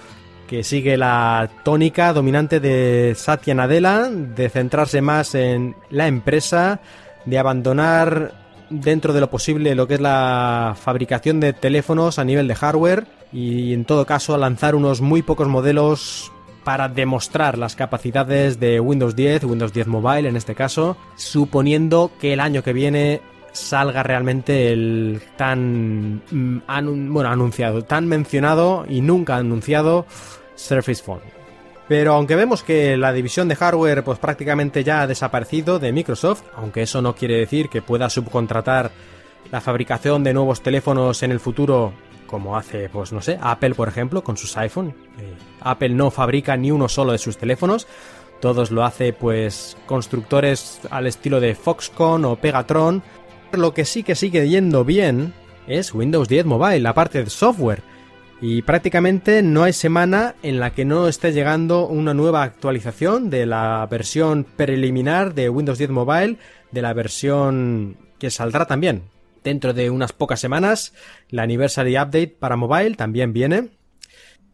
que 0.51 0.65
sigue 0.65 0.97
la 0.97 1.49
tónica 1.63 2.13
dominante 2.13 2.59
de 2.59 3.15
Satya 3.17 3.55
Nadella, 3.55 4.09
de 4.11 4.49
centrarse 4.51 5.01
más 5.01 5.37
en 5.37 5.77
la 5.91 6.09
empresa, 6.09 6.81
de 7.25 7.39
abandonar 7.39 8.40
dentro 8.71 9.13
de 9.13 9.21
lo 9.21 9.31
posible 9.31 9.75
lo 9.75 9.87
que 9.87 9.95
es 9.95 10.01
la 10.01 10.77
fabricación 10.81 11.41
de 11.41 11.53
teléfonos 11.53 12.19
a 12.19 12.25
nivel 12.25 12.49
de 12.49 12.55
hardware 12.55 13.07
y 13.33 13.75
en 13.75 13.85
todo 13.85 14.07
caso 14.07 14.37
lanzar 14.39 14.75
unos 14.75 15.01
muy 15.01 15.23
pocos 15.23 15.49
modelos 15.49 16.33
para 16.65 16.89
demostrar 16.89 17.59
las 17.59 17.75
capacidades 17.75 18.61
de 18.61 18.81
Windows 18.81 19.17
10, 19.17 19.45
Windows 19.45 19.73
10 19.73 19.87
Mobile 19.87 20.29
en 20.29 20.37
este 20.37 20.55
caso, 20.55 20.97
suponiendo 21.17 22.11
que 22.21 22.35
el 22.35 22.41
año 22.41 22.63
que 22.63 22.73
viene 22.73 23.21
salga 23.53 24.03
realmente 24.03 24.73
el 24.73 25.23
tan 25.37 26.23
mm, 26.31 27.13
bueno, 27.13 27.31
anunciado, 27.31 27.83
tan 27.83 28.07
mencionado 28.07 28.85
y 28.89 29.01
nunca 29.01 29.37
anunciado 29.37 30.07
Surface 30.55 31.03
Phone. 31.03 31.40
Pero 31.91 32.15
aunque 32.15 32.37
vemos 32.37 32.63
que 32.63 32.97
la 32.97 33.13
división 33.13 33.49
de 33.49 33.57
hardware 33.57 34.05
pues 34.05 34.21
prácticamente 34.21 34.85
ya 34.85 35.03
ha 35.03 35.09
desaparecido 35.09 35.81
de 35.81 35.91
Microsoft, 35.91 36.45
aunque 36.55 36.83
eso 36.83 37.03
no 37.03 37.17
quiere 37.17 37.35
decir 37.35 37.69
que 37.69 37.83
pueda 37.83 38.09
subcontratar 38.09 38.93
la 39.51 39.61
fabricación 39.61 40.23
de 40.23 40.33
nuevos 40.33 40.63
teléfonos 40.63 41.25
en 41.25 41.33
el 41.33 41.41
futuro 41.41 41.93
como 42.29 42.57
hace, 42.57 42.89
pues 42.91 43.13
no 43.13 43.21
sé, 43.21 43.41
Apple 43.43 43.75
por 43.75 43.89
ejemplo 43.89 44.23
con 44.23 44.37
sus 44.37 44.57
iPhone. 44.57 44.95
Eh, 45.19 45.35
Apple 45.63 45.89
no 45.89 46.13
fabrica 46.13 46.57
ni 46.57 46.71
uno 46.71 46.89
solo 46.89 47.11
de 47.11 47.19
sus 47.19 47.37
teléfonos, 47.37 47.89
todos 48.41 48.71
lo 48.71 48.85
hace 48.85 49.13
pues 49.13 49.77
constructores 49.87 50.79
al 50.93 51.09
estilo 51.09 51.41
de 51.41 51.57
Foxconn 51.57 52.25
o 52.25 52.37
Pegatron. 52.37 53.03
Lo 53.51 53.75
que 53.75 53.85
sí 53.85 54.05
que 54.05 54.15
sigue 54.15 54.49
yendo 54.49 54.85
bien 54.85 55.35
es 55.67 55.93
Windows 55.93 56.29
10 56.29 56.47
Mobile, 56.47 56.79
la 56.79 56.95
parte 56.95 57.25
de 57.25 57.31
software. 57.31 57.83
Y 58.43 58.63
prácticamente 58.63 59.43
no 59.43 59.65
hay 59.65 59.75
semana 59.75 60.35
en 60.43 60.61
la 60.61 60.71
que 60.73 60.87
no 60.87 61.09
esté 61.09 61.33
llegando 61.33 61.87
una 61.87 62.15
nueva 62.15 62.43
actualización 62.43 63.29
de 63.29 63.45
la 63.45 63.87
versión 63.91 64.45
preliminar 64.45 65.35
de 65.35 65.51
Windows 65.51 65.77
10 65.77 65.91
Mobile, 65.91 66.39
de 66.71 66.83
la 66.83 66.95
versión 66.95 67.99
que 68.19 68.31
saldrá 68.31 68.67
también 68.67 69.03
dentro 69.45 69.73
de 69.75 69.91
unas 69.91 70.13
pocas 70.13 70.41
semanas. 70.41 70.95
La 71.29 71.43
Anniversary 71.43 71.97
Update 71.97 72.37
para 72.39 72.57
mobile 72.57 72.95
también 72.95 73.33
viene. 73.33 73.69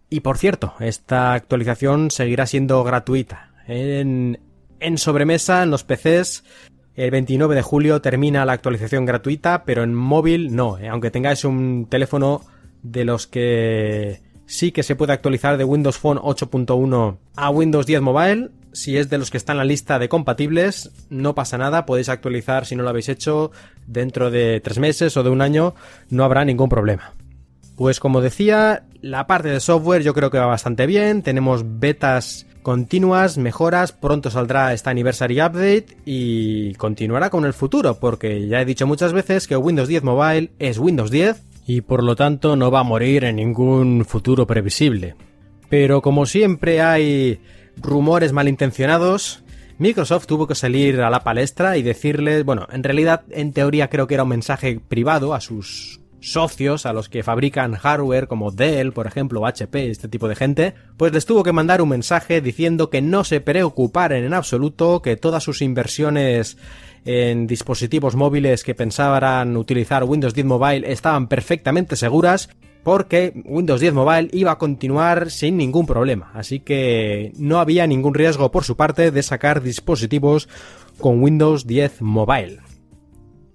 Y 0.08 0.20
por 0.20 0.38
cierto, 0.38 0.74
esta 0.80 1.34
actualización 1.34 2.10
seguirá 2.10 2.46
siendo 2.46 2.82
gratuita. 2.84 3.50
En, 3.66 4.38
sobremesa, 4.96 5.62
en 5.62 5.70
los 5.70 5.84
PCs, 5.84 6.44
el 6.94 7.10
29 7.10 7.54
de 7.54 7.62
julio 7.62 8.00
termina 8.00 8.44
la 8.44 8.52
actualización 8.52 9.04
gratuita, 9.04 9.64
pero 9.64 9.82
en 9.82 9.94
móvil 9.94 10.54
no. 10.54 10.78
¿eh? 10.78 10.88
Aunque 10.88 11.10
tengáis 11.10 11.44
un 11.44 11.86
teléfono 11.88 12.42
de 12.92 13.04
los 13.04 13.26
que 13.26 14.22
sí 14.46 14.72
que 14.72 14.82
se 14.82 14.96
puede 14.96 15.12
actualizar 15.12 15.56
de 15.56 15.64
Windows 15.64 15.98
Phone 15.98 16.18
8.1 16.18 17.18
a 17.36 17.50
Windows 17.50 17.86
10 17.86 18.00
Mobile. 18.00 18.50
Si 18.72 18.98
es 18.98 19.08
de 19.08 19.18
los 19.18 19.30
que 19.30 19.38
están 19.38 19.54
en 19.54 19.58
la 19.58 19.64
lista 19.64 19.98
de 19.98 20.08
compatibles, 20.08 20.90
no 21.08 21.34
pasa 21.34 21.56
nada, 21.56 21.86
podéis 21.86 22.10
actualizar 22.10 22.66
si 22.66 22.76
no 22.76 22.82
lo 22.82 22.90
habéis 22.90 23.08
hecho 23.08 23.50
dentro 23.86 24.30
de 24.30 24.60
tres 24.60 24.78
meses 24.78 25.16
o 25.16 25.22
de 25.22 25.30
un 25.30 25.40
año, 25.40 25.74
no 26.10 26.24
habrá 26.24 26.44
ningún 26.44 26.68
problema. 26.68 27.14
Pues 27.74 28.00
como 28.00 28.20
decía, 28.20 28.84
la 29.00 29.26
parte 29.26 29.48
de 29.48 29.60
software 29.60 30.02
yo 30.02 30.12
creo 30.12 30.30
que 30.30 30.38
va 30.38 30.46
bastante 30.46 30.86
bien, 30.86 31.22
tenemos 31.22 31.64
betas 31.64 32.46
continuas, 32.62 33.38
mejoras, 33.38 33.92
pronto 33.92 34.30
saldrá 34.30 34.74
esta 34.74 34.90
Anniversary 34.90 35.40
Update 35.40 35.96
y 36.04 36.74
continuará 36.74 37.30
con 37.30 37.46
el 37.46 37.54
futuro, 37.54 37.98
porque 37.98 38.46
ya 38.46 38.60
he 38.60 38.64
dicho 38.66 38.86
muchas 38.86 39.14
veces 39.14 39.46
que 39.46 39.56
Windows 39.56 39.88
10 39.88 40.02
Mobile 40.02 40.50
es 40.58 40.78
Windows 40.78 41.10
10 41.10 41.40
y 41.66 41.80
por 41.80 42.04
lo 42.04 42.14
tanto 42.14 42.56
no 42.56 42.70
va 42.70 42.80
a 42.80 42.84
morir 42.84 43.24
en 43.24 43.36
ningún 43.36 44.04
futuro 44.04 44.46
previsible. 44.46 45.16
Pero 45.68 46.00
como 46.00 46.24
siempre 46.24 46.80
hay 46.80 47.40
rumores 47.76 48.32
malintencionados, 48.32 49.42
Microsoft 49.78 50.26
tuvo 50.26 50.46
que 50.46 50.54
salir 50.54 51.00
a 51.00 51.10
la 51.10 51.24
palestra 51.24 51.76
y 51.76 51.82
decirles, 51.82 52.44
bueno, 52.44 52.68
en 52.70 52.84
realidad 52.84 53.24
en 53.30 53.52
teoría 53.52 53.90
creo 53.90 54.06
que 54.06 54.14
era 54.14 54.22
un 54.22 54.30
mensaje 54.30 54.80
privado 54.80 55.34
a 55.34 55.40
sus 55.40 56.00
socios, 56.20 56.86
a 56.86 56.92
los 56.92 57.08
que 57.08 57.22
fabrican 57.22 57.74
hardware 57.74 58.26
como 58.26 58.50
Dell, 58.50 58.92
por 58.92 59.06
ejemplo, 59.06 59.40
o 59.40 59.46
HP, 59.46 59.90
este 59.90 60.08
tipo 60.08 60.28
de 60.28 60.36
gente, 60.36 60.74
pues 60.96 61.12
les 61.12 61.26
tuvo 61.26 61.42
que 61.42 61.52
mandar 61.52 61.82
un 61.82 61.88
mensaje 61.88 62.40
diciendo 62.40 62.90
que 62.90 63.02
no 63.02 63.24
se 63.24 63.40
preocuparan 63.40 64.24
en 64.24 64.34
absoluto, 64.34 65.02
que 65.02 65.16
todas 65.16 65.42
sus 65.42 65.62
inversiones 65.62 66.56
en 67.06 67.46
dispositivos 67.46 68.16
móviles 68.16 68.64
que 68.64 68.74
pensaban 68.74 69.56
utilizar 69.56 70.04
Windows 70.04 70.34
10 70.34 70.46
Mobile 70.46 70.92
estaban 70.92 71.28
perfectamente 71.28 71.94
seguras 71.94 72.50
porque 72.82 73.32
Windows 73.44 73.80
10 73.80 73.94
Mobile 73.94 74.28
iba 74.32 74.52
a 74.52 74.58
continuar 74.58 75.30
sin 75.30 75.56
ningún 75.56 75.86
problema, 75.86 76.30
así 76.34 76.60
que 76.60 77.32
no 77.38 77.58
había 77.58 77.86
ningún 77.86 78.14
riesgo 78.14 78.50
por 78.50 78.64
su 78.64 78.76
parte 78.76 79.10
de 79.10 79.22
sacar 79.22 79.62
dispositivos 79.62 80.48
con 80.98 81.22
Windows 81.22 81.66
10 81.66 82.02
Mobile. 82.02 82.58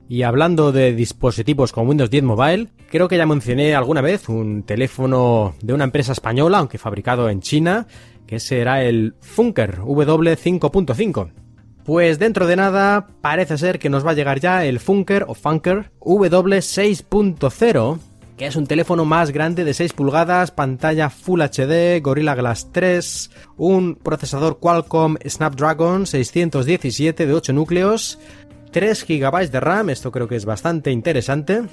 Y 0.08 0.24
hablando 0.24 0.74
de 0.74 0.94
dispositivos 0.94 1.72
con 1.72 1.88
Windows 1.88 2.10
10 2.10 2.24
Mobile, 2.24 2.68
creo 2.90 3.08
que 3.08 3.18
ya 3.18 3.26
mencioné 3.26 3.76
alguna 3.76 4.02
vez 4.02 4.28
un 4.28 4.64
teléfono 4.64 5.56
de 5.62 5.74
una 5.74 5.86
empresa 5.86 6.12
española, 6.12 6.58
aunque 6.58 6.78
fabricado 6.78 7.30
en 7.30 7.40
China, 7.40 7.88
que 8.28 8.40
será 8.40 8.84
el 8.84 9.16
Funker 9.22 9.80
W5.5. 9.80 11.41
Pues 11.84 12.20
dentro 12.20 12.46
de 12.46 12.56
nada 12.56 13.08
parece 13.22 13.58
ser 13.58 13.80
que 13.80 13.90
nos 13.90 14.06
va 14.06 14.12
a 14.12 14.14
llegar 14.14 14.40
ya 14.40 14.66
el 14.66 14.80
Funker 14.80 15.26
o 15.28 15.34
Funker 15.34 15.92
W6.0, 16.00 18.00
que 18.38 18.46
es 18.46 18.56
un 18.56 18.68
teléfono 18.68 19.04
más 19.04 19.32
grande 19.32 19.64
de 19.64 19.74
6 19.74 19.94
pulgadas, 19.94 20.52
pantalla 20.52 21.10
Full 21.10 21.42
HD, 21.42 22.00
Gorilla 22.02 22.36
Glass 22.36 22.72
3, 22.72 23.32
un 23.58 23.96
procesador 23.96 24.60
Qualcomm 24.60 25.18
Snapdragon 25.28 26.06
617 26.06 27.26
de 27.26 27.34
8 27.34 27.54
núcleos, 27.54 28.20
3 28.72 29.06
GB 29.08 29.50
de 29.50 29.60
RAM, 29.60 29.90
esto 29.90 30.12
creo 30.12 30.28
que 30.28 30.36
es 30.36 30.46
bastante 30.46 30.92
interesante, 30.92 31.64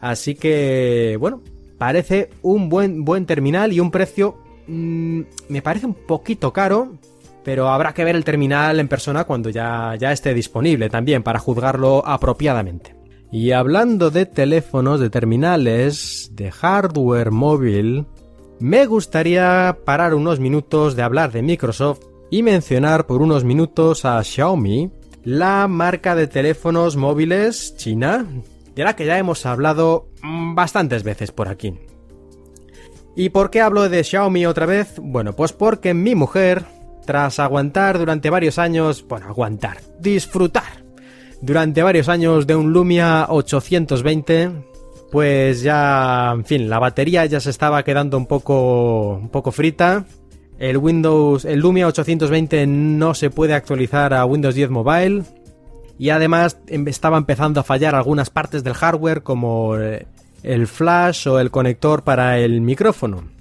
Así 0.00 0.34
que 0.34 1.16
bueno, 1.20 1.42
parece 1.78 2.30
un 2.42 2.68
buen 2.68 3.04
buen 3.04 3.26
terminal 3.26 3.72
y 3.72 3.80
un 3.80 3.90
precio 3.90 4.38
mm, 4.66 5.20
me 5.48 5.62
parece 5.62 5.86
un 5.86 5.94
poquito 5.94 6.52
caro, 6.52 6.94
pero 7.46 7.68
habrá 7.68 7.94
que 7.94 8.02
ver 8.02 8.16
el 8.16 8.24
terminal 8.24 8.80
en 8.80 8.88
persona 8.88 9.22
cuando 9.22 9.50
ya, 9.50 9.94
ya 9.94 10.10
esté 10.10 10.34
disponible 10.34 10.90
también 10.90 11.22
para 11.22 11.38
juzgarlo 11.38 12.02
apropiadamente. 12.04 12.96
Y 13.30 13.52
hablando 13.52 14.10
de 14.10 14.26
teléfonos, 14.26 14.98
de 14.98 15.10
terminales, 15.10 16.32
de 16.32 16.50
hardware 16.50 17.30
móvil, 17.30 18.04
me 18.58 18.86
gustaría 18.86 19.78
parar 19.84 20.14
unos 20.14 20.40
minutos 20.40 20.96
de 20.96 21.04
hablar 21.04 21.30
de 21.30 21.42
Microsoft 21.42 22.00
y 22.32 22.42
mencionar 22.42 23.06
por 23.06 23.22
unos 23.22 23.44
minutos 23.44 24.04
a 24.04 24.20
Xiaomi, 24.24 24.90
la 25.22 25.68
marca 25.68 26.16
de 26.16 26.26
teléfonos 26.26 26.96
móviles 26.96 27.76
china, 27.76 28.26
de 28.74 28.82
la 28.82 28.96
que 28.96 29.06
ya 29.06 29.18
hemos 29.18 29.46
hablado 29.46 30.08
bastantes 30.56 31.04
veces 31.04 31.30
por 31.30 31.46
aquí. 31.46 31.78
¿Y 33.14 33.28
por 33.28 33.50
qué 33.50 33.60
hablo 33.60 33.88
de 33.88 34.02
Xiaomi 34.02 34.46
otra 34.46 34.66
vez? 34.66 34.96
Bueno, 35.00 35.34
pues 35.34 35.52
porque 35.52 35.94
mi 35.94 36.16
mujer 36.16 36.64
tras 37.06 37.38
aguantar 37.38 37.98
durante 37.98 38.28
varios 38.28 38.58
años, 38.58 39.04
bueno, 39.08 39.28
aguantar, 39.28 39.78
disfrutar 40.00 40.84
durante 41.40 41.82
varios 41.82 42.08
años 42.08 42.46
de 42.46 42.56
un 42.56 42.72
Lumia 42.72 43.26
820, 43.28 44.50
pues 45.10 45.62
ya, 45.62 46.32
en 46.34 46.44
fin, 46.44 46.68
la 46.68 46.78
batería 46.78 47.24
ya 47.26 47.40
se 47.40 47.50
estaba 47.50 47.82
quedando 47.84 48.16
un 48.16 48.26
poco, 48.26 49.14
un 49.14 49.28
poco 49.28 49.52
frita. 49.52 50.04
El 50.58 50.78
Windows, 50.78 51.44
el 51.44 51.60
Lumia 51.60 51.86
820 51.86 52.66
no 52.66 53.14
se 53.14 53.30
puede 53.30 53.54
actualizar 53.54 54.14
a 54.14 54.24
Windows 54.24 54.54
10 54.54 54.70
Mobile. 54.70 55.22
Y 55.98 56.10
además 56.10 56.58
em, 56.66 56.86
estaba 56.88 57.18
empezando 57.18 57.60
a 57.60 57.62
fallar 57.62 57.94
algunas 57.94 58.30
partes 58.30 58.64
del 58.64 58.74
hardware 58.74 59.22
como 59.22 59.78
eh, 59.78 60.06
el 60.42 60.66
flash 60.66 61.28
o 61.28 61.38
el 61.38 61.50
conector 61.50 62.02
para 62.02 62.38
el 62.38 62.60
micrófono. 62.60 63.35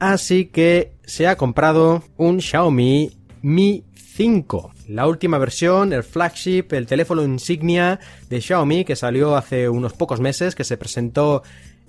Así 0.00 0.46
que 0.46 0.94
se 1.04 1.28
ha 1.28 1.36
comprado 1.36 2.02
un 2.16 2.40
Xiaomi 2.40 3.10
Mi 3.42 3.84
5. 3.94 4.72
La 4.88 5.06
última 5.06 5.36
versión, 5.36 5.92
el 5.92 6.02
flagship, 6.02 6.72
el 6.72 6.86
teléfono 6.86 7.22
insignia 7.22 8.00
de 8.28 8.40
Xiaomi 8.40 8.84
que 8.84 8.96
salió 8.96 9.36
hace 9.36 9.68
unos 9.68 9.92
pocos 9.92 10.18
meses, 10.18 10.54
que 10.54 10.64
se 10.64 10.78
presentó 10.78 11.42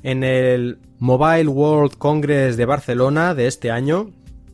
en 0.03 0.24
el 0.24 0.80
Mobile 0.99 1.47
World 1.47 1.97
Congress 1.97 2.57
de 2.57 2.66
Barcelona 2.66 3.34
de 3.34 3.47
este 3.47 3.72
año. 3.72 4.12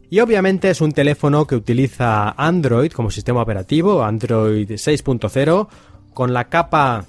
Y 0.10 0.20
obviamente 0.20 0.70
es 0.70 0.80
un 0.80 0.92
teléfono 0.92 1.48
que 1.48 1.56
utiliza 1.56 2.30
Android 2.30 2.92
como 2.92 3.10
sistema 3.10 3.42
operativo, 3.42 4.04
Android 4.04 4.70
6.0, 4.70 5.68
con 6.14 6.32
la 6.32 6.48
capa 6.48 7.06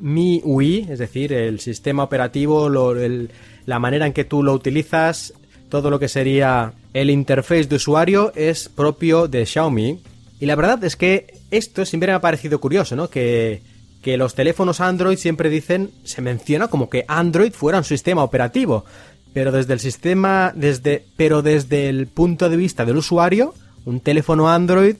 MIUI, 0.00 0.86
es 0.88 0.98
decir, 1.00 1.32
el 1.32 1.60
sistema 1.60 2.04
operativo, 2.04 2.70
la 2.70 3.78
manera 3.78 4.06
en 4.06 4.12
que 4.12 4.24
tú 4.24 4.42
lo 4.42 4.54
utilizas, 4.54 5.34
todo 5.70 5.88
lo 5.88 5.98
que 5.98 6.08
sería 6.08 6.74
el 6.92 7.08
interface 7.08 7.64
de 7.64 7.76
usuario 7.76 8.32
es 8.34 8.68
propio 8.68 9.28
de 9.28 9.46
Xiaomi. 9.46 10.00
Y 10.40 10.46
la 10.46 10.56
verdad 10.56 10.82
es 10.84 10.96
que 10.96 11.38
esto 11.50 11.84
siempre 11.86 12.08
me 12.08 12.14
ha 12.14 12.20
parecido 12.20 12.60
curioso, 12.60 12.96
¿no? 12.96 13.08
Que, 13.08 13.62
que 14.02 14.16
los 14.16 14.34
teléfonos 14.34 14.80
Android 14.80 15.16
siempre 15.16 15.48
dicen, 15.48 15.90
se 16.04 16.20
menciona 16.22 16.68
como 16.68 16.90
que 16.90 17.04
Android 17.08 17.52
fuera 17.52 17.78
un 17.78 17.84
sistema 17.84 18.22
operativo. 18.22 18.84
Pero 19.32 19.52
desde 19.52 19.72
el 19.74 19.80
sistema, 19.80 20.52
desde, 20.54 21.04
pero 21.16 21.40
desde 21.40 21.88
el 21.88 22.08
punto 22.08 22.50
de 22.50 22.56
vista 22.56 22.84
del 22.84 22.96
usuario, 22.96 23.54
un 23.84 24.00
teléfono 24.00 24.50
Android, 24.50 24.96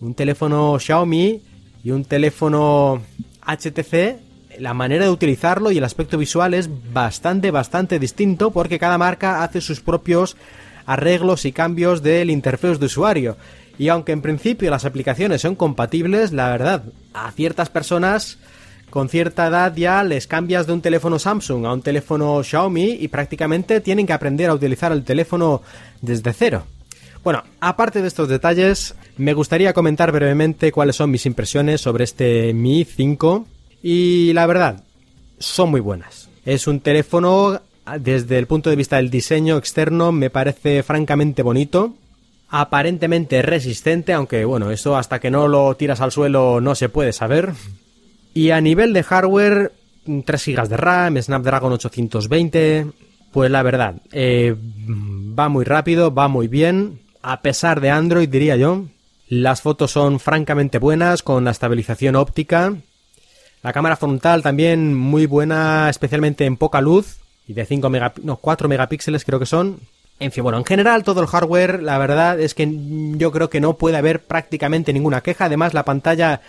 un 0.00 0.14
teléfono 0.14 0.78
Xiaomi 0.78 1.42
y 1.84 1.90
un 1.90 2.04
teléfono 2.04 3.02
HTC 3.46 4.23
la 4.58 4.74
manera 4.74 5.04
de 5.04 5.10
utilizarlo 5.10 5.70
y 5.70 5.78
el 5.78 5.84
aspecto 5.84 6.18
visual 6.18 6.54
es 6.54 6.68
bastante, 6.92 7.50
bastante 7.50 7.98
distinto 7.98 8.50
porque 8.50 8.78
cada 8.78 8.98
marca 8.98 9.42
hace 9.42 9.60
sus 9.60 9.80
propios 9.80 10.36
arreglos 10.86 11.44
y 11.44 11.52
cambios 11.52 12.02
del 12.02 12.30
interfaz 12.30 12.78
de 12.78 12.86
usuario. 12.86 13.36
Y 13.78 13.88
aunque 13.88 14.12
en 14.12 14.22
principio 14.22 14.70
las 14.70 14.84
aplicaciones 14.84 15.42
son 15.42 15.56
compatibles, 15.56 16.32
la 16.32 16.50
verdad, 16.50 16.84
a 17.12 17.30
ciertas 17.32 17.70
personas 17.70 18.38
con 18.90 19.08
cierta 19.08 19.48
edad 19.48 19.74
ya 19.74 20.04
les 20.04 20.28
cambias 20.28 20.68
de 20.68 20.72
un 20.72 20.80
teléfono 20.80 21.18
Samsung 21.18 21.66
a 21.66 21.72
un 21.72 21.82
teléfono 21.82 22.40
Xiaomi 22.44 22.98
y 23.00 23.08
prácticamente 23.08 23.80
tienen 23.80 24.06
que 24.06 24.12
aprender 24.12 24.50
a 24.50 24.54
utilizar 24.54 24.92
el 24.92 25.02
teléfono 25.02 25.62
desde 26.00 26.32
cero. 26.32 26.64
Bueno, 27.24 27.42
aparte 27.58 28.02
de 28.02 28.08
estos 28.08 28.28
detalles, 28.28 28.94
me 29.16 29.32
gustaría 29.32 29.72
comentar 29.72 30.12
brevemente 30.12 30.70
cuáles 30.70 30.94
son 30.94 31.10
mis 31.10 31.26
impresiones 31.26 31.80
sobre 31.80 32.04
este 32.04 32.52
Mi 32.54 32.84
5 32.84 33.46
y 33.86 34.32
la 34.32 34.46
verdad, 34.46 34.82
son 35.38 35.70
muy 35.70 35.80
buenas. 35.80 36.30
Es 36.46 36.66
un 36.66 36.80
teléfono, 36.80 37.60
desde 38.00 38.38
el 38.38 38.46
punto 38.46 38.70
de 38.70 38.76
vista 38.76 38.96
del 38.96 39.10
diseño 39.10 39.58
externo, 39.58 40.10
me 40.10 40.30
parece 40.30 40.82
francamente 40.82 41.42
bonito. 41.42 41.92
Aparentemente 42.48 43.42
resistente, 43.42 44.14
aunque 44.14 44.46
bueno, 44.46 44.70
eso 44.70 44.96
hasta 44.96 45.18
que 45.18 45.30
no 45.30 45.48
lo 45.48 45.76
tiras 45.76 46.00
al 46.00 46.12
suelo 46.12 46.62
no 46.62 46.74
se 46.74 46.88
puede 46.88 47.12
saber. 47.12 47.52
Y 48.32 48.52
a 48.52 48.60
nivel 48.62 48.94
de 48.94 49.02
hardware, 49.02 49.72
3 50.24 50.46
GB 50.46 50.68
de 50.68 50.76
RAM, 50.78 51.20
Snapdragon 51.20 51.72
820. 51.74 52.86
Pues 53.32 53.50
la 53.50 53.62
verdad, 53.62 53.96
eh, 54.12 54.56
va 55.38 55.50
muy 55.50 55.66
rápido, 55.66 56.14
va 56.14 56.28
muy 56.28 56.48
bien. 56.48 57.00
A 57.20 57.42
pesar 57.42 57.82
de 57.82 57.90
Android, 57.90 58.30
diría 58.30 58.56
yo. 58.56 58.86
Las 59.28 59.60
fotos 59.60 59.90
son 59.90 60.20
francamente 60.20 60.78
buenas, 60.78 61.22
con 61.22 61.44
la 61.44 61.50
estabilización 61.50 62.16
óptica. 62.16 62.74
La 63.64 63.72
cámara 63.72 63.96
frontal 63.96 64.42
también 64.42 64.94
muy 64.94 65.24
buena, 65.24 65.88
especialmente 65.88 66.44
en 66.44 66.58
poca 66.58 66.82
luz. 66.82 67.16
Y 67.48 67.54
de 67.54 67.64
5 67.64 67.90
no, 68.22 68.36
4 68.36 68.68
megapíxeles 68.68 69.24
creo 69.24 69.40
que 69.40 69.46
son. 69.46 69.80
En 70.20 70.32
fin, 70.32 70.44
bueno, 70.44 70.58
en 70.58 70.66
general 70.66 71.02
todo 71.02 71.22
el 71.22 71.26
hardware, 71.26 71.82
la 71.82 71.96
verdad 71.96 72.38
es 72.38 72.52
que 72.52 72.70
yo 73.16 73.32
creo 73.32 73.48
que 73.48 73.62
no 73.62 73.78
puede 73.78 73.96
haber 73.96 74.22
prácticamente 74.22 74.92
ninguna 74.92 75.22
queja. 75.22 75.46
Además, 75.46 75.72
la 75.72 75.86
pantalla 75.86 76.42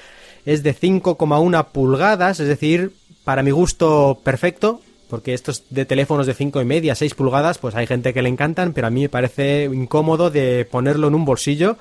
es 0.46 0.62
de 0.62 0.76
5,1 0.76 1.68
pulgadas, 1.72 2.42
es 2.42 2.50
decir, 2.50 2.92
para 3.24 3.44
mi 3.44 3.52
gusto 3.52 4.20
perfecto. 4.22 4.82
Porque 5.10 5.34
estos 5.34 5.64
de 5.70 5.86
teléfonos 5.86 6.28
de 6.28 6.34
5 6.34 6.62
y 6.62 6.66
media, 6.66 6.96
6 6.96 7.14
pulgadas, 7.14 7.60
pues 7.60 7.76
hay 7.76 7.88
gente 7.88 8.14
que 8.14 8.24
le 8.24 8.30
encantan, 8.30 8.74
pero 8.74 8.88
a 8.88 8.90
mí 8.90 9.04
me 9.04 9.10
parece 9.10 9.66
incómodo 9.66 10.32
de 10.32 10.68
ponerlo 10.70 11.08
en 11.08 11.16
un 11.16 11.24
bolsillo. 11.24 11.78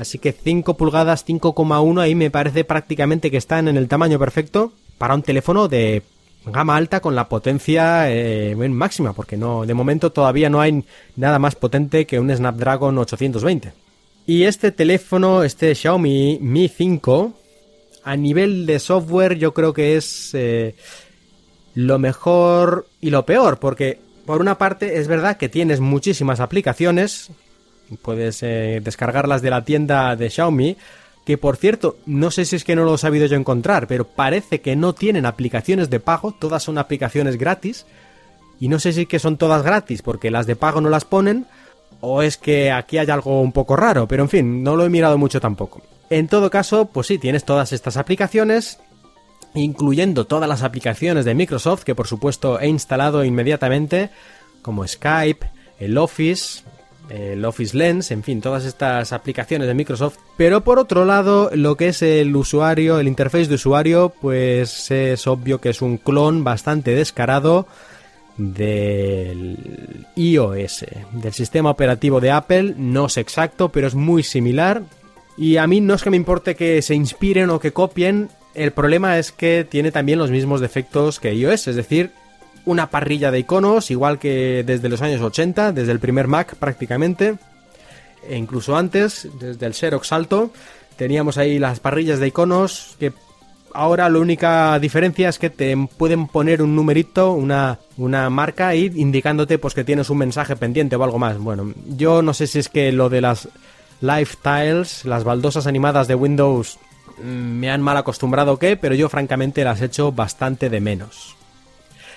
Así 0.00 0.18
que 0.18 0.32
5 0.32 0.78
pulgadas, 0.78 1.26
5,1 1.26 2.00
ahí 2.00 2.14
me 2.14 2.30
parece 2.30 2.64
prácticamente 2.64 3.30
que 3.30 3.36
están 3.36 3.68
en 3.68 3.76
el 3.76 3.86
tamaño 3.86 4.18
perfecto 4.18 4.72
para 4.96 5.14
un 5.14 5.22
teléfono 5.22 5.68
de 5.68 6.02
gama 6.46 6.76
alta 6.76 7.00
con 7.00 7.14
la 7.14 7.28
potencia 7.28 8.10
eh, 8.10 8.56
máxima, 8.56 9.12
porque 9.12 9.36
no, 9.36 9.66
de 9.66 9.74
momento 9.74 10.10
todavía 10.10 10.48
no 10.48 10.62
hay 10.62 10.84
nada 11.16 11.38
más 11.38 11.54
potente 11.54 12.06
que 12.06 12.18
un 12.18 12.34
Snapdragon 12.34 12.96
820. 12.96 13.74
Y 14.24 14.44
este 14.44 14.72
teléfono, 14.72 15.42
este 15.42 15.74
Xiaomi 15.74 16.38
Mi 16.40 16.68
5, 16.68 17.34
a 18.02 18.16
nivel 18.16 18.64
de 18.64 18.78
software 18.78 19.36
yo 19.36 19.52
creo 19.52 19.74
que 19.74 19.98
es 19.98 20.30
eh, 20.32 20.76
lo 21.74 21.98
mejor 21.98 22.86
y 23.02 23.10
lo 23.10 23.26
peor, 23.26 23.58
porque 23.58 23.98
por 24.24 24.40
una 24.40 24.56
parte 24.56 24.98
es 24.98 25.08
verdad 25.08 25.36
que 25.36 25.50
tienes 25.50 25.80
muchísimas 25.80 26.40
aplicaciones, 26.40 27.32
puedes 27.96 28.42
eh, 28.42 28.80
descargarlas 28.82 29.42
de 29.42 29.50
la 29.50 29.64
tienda 29.64 30.14
de 30.16 30.30
Xiaomi, 30.30 30.76
que 31.24 31.38
por 31.38 31.56
cierto, 31.56 31.96
no 32.06 32.30
sé 32.30 32.44
si 32.44 32.56
es 32.56 32.64
que 32.64 32.76
no 32.76 32.84
lo 32.84 32.94
he 32.94 32.98
sabido 32.98 33.26
yo 33.26 33.36
encontrar, 33.36 33.86
pero 33.86 34.04
parece 34.04 34.60
que 34.60 34.76
no 34.76 34.94
tienen 34.94 35.26
aplicaciones 35.26 35.90
de 35.90 36.00
pago, 36.00 36.32
todas 36.32 36.62
son 36.62 36.78
aplicaciones 36.78 37.36
gratis, 37.36 37.86
y 38.58 38.68
no 38.68 38.78
sé 38.78 38.92
si 38.92 39.02
es 39.02 39.08
que 39.08 39.18
son 39.18 39.36
todas 39.36 39.62
gratis 39.62 40.02
porque 40.02 40.30
las 40.30 40.46
de 40.46 40.56
pago 40.56 40.80
no 40.80 40.88
las 40.88 41.04
ponen, 41.04 41.46
o 42.00 42.22
es 42.22 42.36
que 42.36 42.70
aquí 42.70 42.98
hay 42.98 43.10
algo 43.10 43.40
un 43.40 43.52
poco 43.52 43.76
raro, 43.76 44.08
pero 44.08 44.22
en 44.22 44.28
fin, 44.28 44.62
no 44.62 44.76
lo 44.76 44.84
he 44.84 44.90
mirado 44.90 45.18
mucho 45.18 45.40
tampoco. 45.40 45.82
En 46.08 46.28
todo 46.28 46.50
caso, 46.50 46.86
pues 46.86 47.06
sí, 47.06 47.18
tienes 47.18 47.44
todas 47.44 47.72
estas 47.72 47.96
aplicaciones, 47.96 48.78
incluyendo 49.54 50.26
todas 50.26 50.48
las 50.48 50.62
aplicaciones 50.62 51.24
de 51.24 51.34
Microsoft 51.34 51.84
que 51.84 51.94
por 51.94 52.06
supuesto 52.06 52.60
he 52.60 52.68
instalado 52.68 53.24
inmediatamente, 53.24 54.10
como 54.62 54.86
Skype, 54.86 55.46
el 55.78 55.98
Office, 55.98 56.62
el 57.10 57.44
Office 57.44 57.76
Lens, 57.76 58.10
en 58.10 58.22
fin, 58.22 58.40
todas 58.40 58.64
estas 58.64 59.12
aplicaciones 59.12 59.66
de 59.66 59.74
Microsoft. 59.74 60.18
Pero 60.36 60.62
por 60.62 60.78
otro 60.78 61.04
lado, 61.04 61.50
lo 61.54 61.76
que 61.76 61.88
es 61.88 62.02
el 62.02 62.34
usuario, 62.34 62.98
el 62.98 63.08
interface 63.08 63.48
de 63.48 63.56
usuario, 63.56 64.12
pues 64.20 64.90
es 64.90 65.26
obvio 65.26 65.60
que 65.60 65.70
es 65.70 65.82
un 65.82 65.98
clon 65.98 66.44
bastante 66.44 66.94
descarado 66.94 67.66
del 68.36 70.06
iOS, 70.16 70.86
del 71.12 71.32
sistema 71.32 71.70
operativo 71.70 72.20
de 72.20 72.30
Apple. 72.30 72.74
No 72.76 73.06
es 73.06 73.16
exacto, 73.16 73.70
pero 73.70 73.86
es 73.86 73.94
muy 73.94 74.22
similar. 74.22 74.82
Y 75.36 75.56
a 75.56 75.66
mí 75.66 75.80
no 75.80 75.94
es 75.94 76.02
que 76.02 76.10
me 76.10 76.16
importe 76.16 76.54
que 76.54 76.80
se 76.82 76.94
inspiren 76.94 77.50
o 77.50 77.60
que 77.60 77.72
copien, 77.72 78.28
el 78.54 78.72
problema 78.72 79.18
es 79.18 79.32
que 79.32 79.66
tiene 79.68 79.92
también 79.92 80.18
los 80.18 80.30
mismos 80.30 80.60
defectos 80.60 81.20
que 81.20 81.34
iOS, 81.34 81.68
es 81.68 81.76
decir, 81.76 82.10
una 82.64 82.90
parrilla 82.90 83.30
de 83.30 83.40
iconos, 83.40 83.90
igual 83.90 84.18
que 84.18 84.62
desde 84.66 84.88
los 84.88 85.02
años 85.02 85.20
80, 85.20 85.72
desde 85.72 85.92
el 85.92 86.00
primer 86.00 86.26
Mac 86.26 86.56
prácticamente, 86.56 87.36
e 88.28 88.36
incluso 88.36 88.76
antes, 88.76 89.28
desde 89.38 89.66
el 89.66 89.74
Xerox 89.74 90.12
Alto, 90.12 90.50
teníamos 90.96 91.38
ahí 91.38 91.58
las 91.58 91.80
parrillas 91.80 92.18
de 92.20 92.28
iconos 92.28 92.96
que 92.98 93.12
ahora 93.72 94.08
la 94.08 94.18
única 94.18 94.78
diferencia 94.78 95.28
es 95.28 95.38
que 95.38 95.50
te 95.50 95.76
pueden 95.96 96.26
poner 96.26 96.62
un 96.62 96.74
numerito, 96.74 97.32
una, 97.32 97.78
una 97.96 98.28
marca 98.30 98.68
ahí 98.68 98.90
indicándote 98.96 99.58
pues 99.58 99.74
que 99.74 99.84
tienes 99.84 100.10
un 100.10 100.18
mensaje 100.18 100.56
pendiente 100.56 100.96
o 100.96 101.04
algo 101.04 101.18
más. 101.18 101.38
Bueno, 101.38 101.72
yo 101.86 102.22
no 102.22 102.34
sé 102.34 102.46
si 102.46 102.58
es 102.58 102.68
que 102.68 102.92
lo 102.92 103.08
de 103.08 103.20
las 103.20 103.48
Live 104.00 104.30
Tiles, 104.42 105.04
las 105.04 105.24
baldosas 105.24 105.66
animadas 105.66 106.08
de 106.08 106.14
Windows, 106.14 106.78
mm, 107.22 107.22
me 107.22 107.70
han 107.70 107.82
mal 107.82 107.96
acostumbrado 107.96 108.54
o 108.54 108.58
qué, 108.58 108.76
pero 108.76 108.94
yo 108.94 109.08
francamente 109.08 109.64
las 109.64 109.82
echo 109.82 110.12
bastante 110.12 110.70
de 110.70 110.80
menos. 110.80 111.36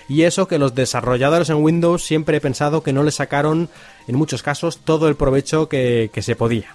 Y 0.08 0.22
eso 0.22 0.48
que 0.48 0.58
los 0.58 0.74
desarrolladores 0.74 1.50
en 1.50 1.62
Windows 1.62 2.02
siempre 2.02 2.36
he 2.36 2.40
pensado 2.40 2.82
que 2.82 2.92
no 2.92 3.02
le 3.02 3.10
sacaron, 3.10 3.68
en 4.06 4.16
muchos 4.16 4.42
casos, 4.42 4.78
todo 4.78 5.08
el 5.08 5.16
provecho 5.16 5.68
que, 5.68 6.10
se 6.20 6.36
podía. 6.36 6.74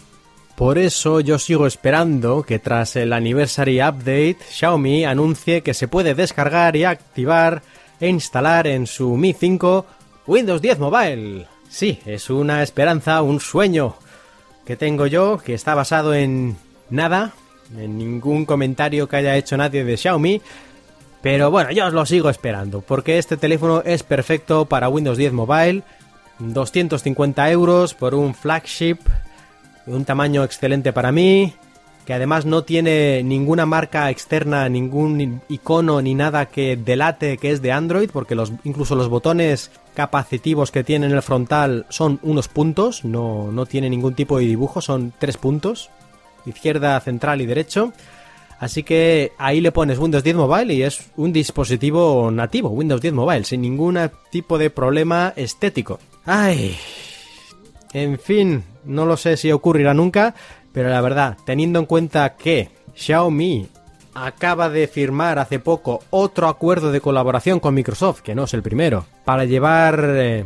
Por 0.55 0.77
eso 0.77 1.21
yo 1.21 1.39
sigo 1.39 1.67
esperando 1.67 2.43
que 2.43 2.59
tras 2.59 2.95
el 2.95 3.13
Anniversary 3.13 3.81
Update, 3.81 4.37
Xiaomi 4.49 5.05
anuncie 5.05 5.61
que 5.61 5.73
se 5.73 5.87
puede 5.87 6.15
descargar 6.15 6.75
y 6.75 6.83
activar 6.83 7.61
e 7.99 8.09
instalar 8.09 8.67
en 8.67 8.87
su 8.87 9.15
Mi 9.15 9.33
5 9.33 9.85
Windows 10.27 10.61
10 10.61 10.79
Mobile. 10.79 11.47
Sí, 11.69 11.99
es 12.05 12.29
una 12.29 12.61
esperanza, 12.61 13.21
un 13.21 13.39
sueño 13.39 13.95
que 14.65 14.75
tengo 14.75 15.07
yo, 15.07 15.37
que 15.37 15.53
está 15.53 15.75
basado 15.75 16.13
en 16.13 16.57
nada, 16.89 17.33
en 17.77 17.97
ningún 17.97 18.45
comentario 18.45 19.07
que 19.07 19.17
haya 19.17 19.37
hecho 19.37 19.55
nadie 19.55 19.83
de 19.83 19.97
Xiaomi, 19.97 20.41
Pero 21.21 21.51
bueno, 21.51 21.71
yo 21.71 21.87
os 21.87 21.93
lo 21.93 22.05
sigo 22.05 22.29
esperando, 22.29 22.81
porque 22.81 23.17
este 23.17 23.35
teléfono 23.35 23.81
es 23.85 24.03
perfecto 24.03 24.65
para 24.65 24.87
Windows 24.87 25.17
10 25.17 25.33
Mobile, 25.33 25.83
250 26.39 27.51
euros 27.51 27.93
por 27.93 28.15
un 28.15 28.33
flagship, 28.33 28.97
un 29.85 30.05
tamaño 30.05 30.43
excelente 30.43 30.93
para 30.93 31.11
mí, 31.11 31.53
que 32.05 32.13
además 32.13 32.45
no 32.45 32.63
tiene 32.63 33.21
ninguna 33.21 33.65
marca 33.65 34.09
externa, 34.09 34.69
ningún 34.69 35.41
icono 35.49 36.01
ni 36.01 36.15
nada 36.15 36.45
que 36.45 36.77
delate 36.77 37.37
que 37.37 37.51
es 37.51 37.61
de 37.61 37.71
Android, 37.71 38.09
porque 38.11 38.35
incluso 38.63 38.95
los 38.95 39.09
botones 39.09 39.71
capacitivos 39.93 40.71
que 40.71 40.83
tiene 40.83 41.07
en 41.07 41.11
el 41.11 41.21
frontal 41.21 41.85
son 41.89 42.19
unos 42.23 42.47
puntos, 42.47 43.03
no, 43.03 43.51
no 43.51 43.65
tiene 43.65 43.89
ningún 43.89 44.15
tipo 44.15 44.39
de 44.39 44.45
dibujo, 44.45 44.81
son 44.81 45.13
tres 45.19 45.37
puntos, 45.37 45.89
izquierda, 46.45 46.99
central 47.01 47.41
y 47.41 47.45
derecho. 47.45 47.91
Así 48.59 48.83
que 48.83 49.31
ahí 49.37 49.61
le 49.61 49.71
pones 49.71 49.97
Windows 49.97 50.23
10 50.23 50.35
Mobile 50.35 50.73
y 50.73 50.83
es 50.83 51.09
un 51.15 51.31
dispositivo 51.31 52.29
nativo, 52.29 52.69
Windows 52.69 53.01
10 53.01 53.13
Mobile, 53.13 53.45
sin 53.45 53.61
ningún 53.61 53.97
tipo 54.31 54.57
de 54.57 54.69
problema 54.69 55.33
estético. 55.35 55.99
Ay. 56.25 56.77
En 57.93 58.19
fin, 58.19 58.63
no 58.83 59.05
lo 59.05 59.15
sé 59.15 59.37
si 59.37 59.51
ocurrirá 59.51 59.93
nunca, 59.93 60.35
pero 60.73 60.89
la 60.89 60.99
verdad, 60.99 61.37
teniendo 61.45 61.79
en 61.79 61.85
cuenta 61.85 62.35
que 62.35 62.69
Xiaomi 62.95 63.67
acaba 64.13 64.69
de 64.69 64.87
firmar 64.87 65.39
hace 65.39 65.59
poco 65.59 66.01
otro 66.09 66.49
acuerdo 66.49 66.91
de 66.91 67.01
colaboración 67.01 67.61
con 67.61 67.73
Microsoft, 67.73 68.21
que 68.21 68.35
no 68.35 68.43
es 68.43 68.53
el 68.53 68.61
primero, 68.61 69.05
para 69.23 69.45
llevar 69.45 70.03
eh, 70.03 70.45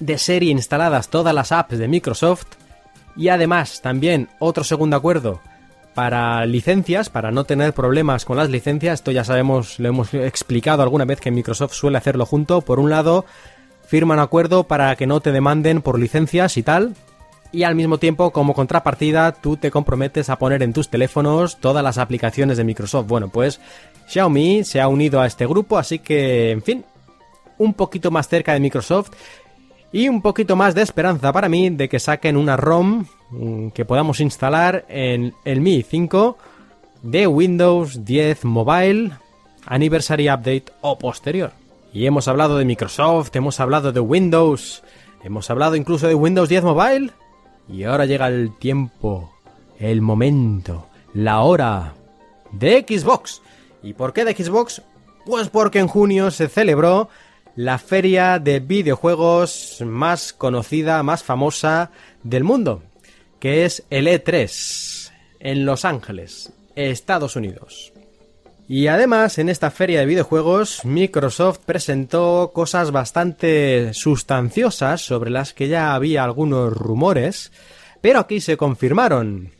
de 0.00 0.18
serie 0.18 0.50
instaladas 0.50 1.08
todas 1.08 1.32
las 1.32 1.52
apps 1.52 1.78
de 1.78 1.86
Microsoft, 1.86 2.46
y 3.16 3.28
además 3.28 3.80
también 3.80 4.28
otro 4.40 4.64
segundo 4.64 4.96
acuerdo 4.96 5.40
para 5.94 6.44
licencias, 6.46 7.08
para 7.08 7.30
no 7.30 7.44
tener 7.44 7.72
problemas 7.72 8.24
con 8.24 8.36
las 8.36 8.50
licencias. 8.50 8.94
Esto 9.00 9.12
ya 9.12 9.24
sabemos, 9.24 9.78
lo 9.78 9.88
hemos 9.88 10.12
explicado 10.12 10.82
alguna 10.82 11.04
vez 11.04 11.20
que 11.20 11.30
Microsoft 11.30 11.74
suele 11.74 11.98
hacerlo 11.98 12.26
junto. 12.26 12.60
Por 12.60 12.80
un 12.80 12.90
lado, 12.90 13.24
firman 13.86 14.18
acuerdo 14.18 14.64
para 14.64 14.94
que 14.96 15.06
no 15.06 15.20
te 15.20 15.32
demanden 15.32 15.82
por 15.82 15.98
licencias 15.98 16.56
y 16.56 16.62
tal. 16.62 16.94
Y 17.52 17.62
al 17.62 17.76
mismo 17.76 17.98
tiempo, 17.98 18.32
como 18.32 18.52
contrapartida, 18.52 19.30
tú 19.30 19.56
te 19.56 19.70
comprometes 19.70 20.28
a 20.28 20.38
poner 20.38 20.64
en 20.64 20.72
tus 20.72 20.88
teléfonos 20.88 21.58
todas 21.58 21.84
las 21.84 21.98
aplicaciones 21.98 22.56
de 22.56 22.64
Microsoft. 22.64 23.06
Bueno, 23.06 23.28
pues 23.28 23.60
Xiaomi 24.08 24.64
se 24.64 24.80
ha 24.80 24.88
unido 24.88 25.20
a 25.20 25.26
este 25.26 25.46
grupo, 25.46 25.78
así 25.78 26.00
que, 26.00 26.50
en 26.50 26.62
fin, 26.62 26.84
un 27.58 27.74
poquito 27.74 28.10
más 28.10 28.26
cerca 28.26 28.52
de 28.52 28.58
Microsoft 28.60 29.12
y 29.94 30.08
un 30.08 30.22
poquito 30.22 30.56
más 30.56 30.74
de 30.74 30.82
esperanza 30.82 31.32
para 31.32 31.48
mí 31.48 31.70
de 31.70 31.88
que 31.88 32.00
saquen 32.00 32.36
una 32.36 32.56
ROM 32.56 33.06
mm, 33.30 33.68
que 33.68 33.84
podamos 33.84 34.18
instalar 34.18 34.84
en 34.88 35.34
el 35.44 35.60
Mi 35.60 35.84
5 35.84 36.36
de 37.02 37.28
Windows 37.28 38.04
10 38.04 38.44
Mobile 38.44 39.12
Anniversary 39.66 40.28
Update 40.28 40.64
o 40.80 40.98
posterior. 40.98 41.52
Y 41.92 42.06
hemos 42.06 42.26
hablado 42.26 42.58
de 42.58 42.64
Microsoft, 42.64 43.36
hemos 43.36 43.60
hablado 43.60 43.92
de 43.92 44.00
Windows, 44.00 44.82
hemos 45.22 45.48
hablado 45.48 45.76
incluso 45.76 46.08
de 46.08 46.16
Windows 46.16 46.48
10 46.48 46.64
Mobile. 46.64 47.12
Y 47.68 47.84
ahora 47.84 48.04
llega 48.04 48.26
el 48.26 48.50
tiempo, 48.58 49.32
el 49.78 50.00
momento, 50.00 50.88
la 51.12 51.42
hora 51.42 51.94
de 52.50 52.84
Xbox. 52.84 53.42
¿Y 53.80 53.92
por 53.92 54.12
qué 54.12 54.24
de 54.24 54.34
Xbox? 54.34 54.82
Pues 55.24 55.50
porque 55.50 55.78
en 55.78 55.86
junio 55.86 56.32
se 56.32 56.48
celebró 56.48 57.08
la 57.56 57.78
feria 57.78 58.38
de 58.38 58.60
videojuegos 58.60 59.78
más 59.84 60.32
conocida, 60.32 61.02
más 61.02 61.22
famosa 61.22 61.90
del 62.22 62.44
mundo, 62.44 62.82
que 63.38 63.64
es 63.64 63.84
el 63.90 64.06
E3 64.06 65.10
en 65.40 65.64
Los 65.64 65.84
Ángeles, 65.84 66.52
Estados 66.74 67.36
Unidos. 67.36 67.92
Y 68.66 68.86
además, 68.86 69.38
en 69.38 69.50
esta 69.50 69.70
feria 69.70 70.00
de 70.00 70.06
videojuegos, 70.06 70.84
Microsoft 70.84 71.58
presentó 71.66 72.50
cosas 72.54 72.90
bastante 72.92 73.92
sustanciosas 73.92 75.02
sobre 75.02 75.30
las 75.30 75.52
que 75.52 75.68
ya 75.68 75.94
había 75.94 76.24
algunos 76.24 76.72
rumores, 76.72 77.52
pero 78.00 78.20
aquí 78.20 78.40
se 78.40 78.56
confirmaron. 78.56 79.50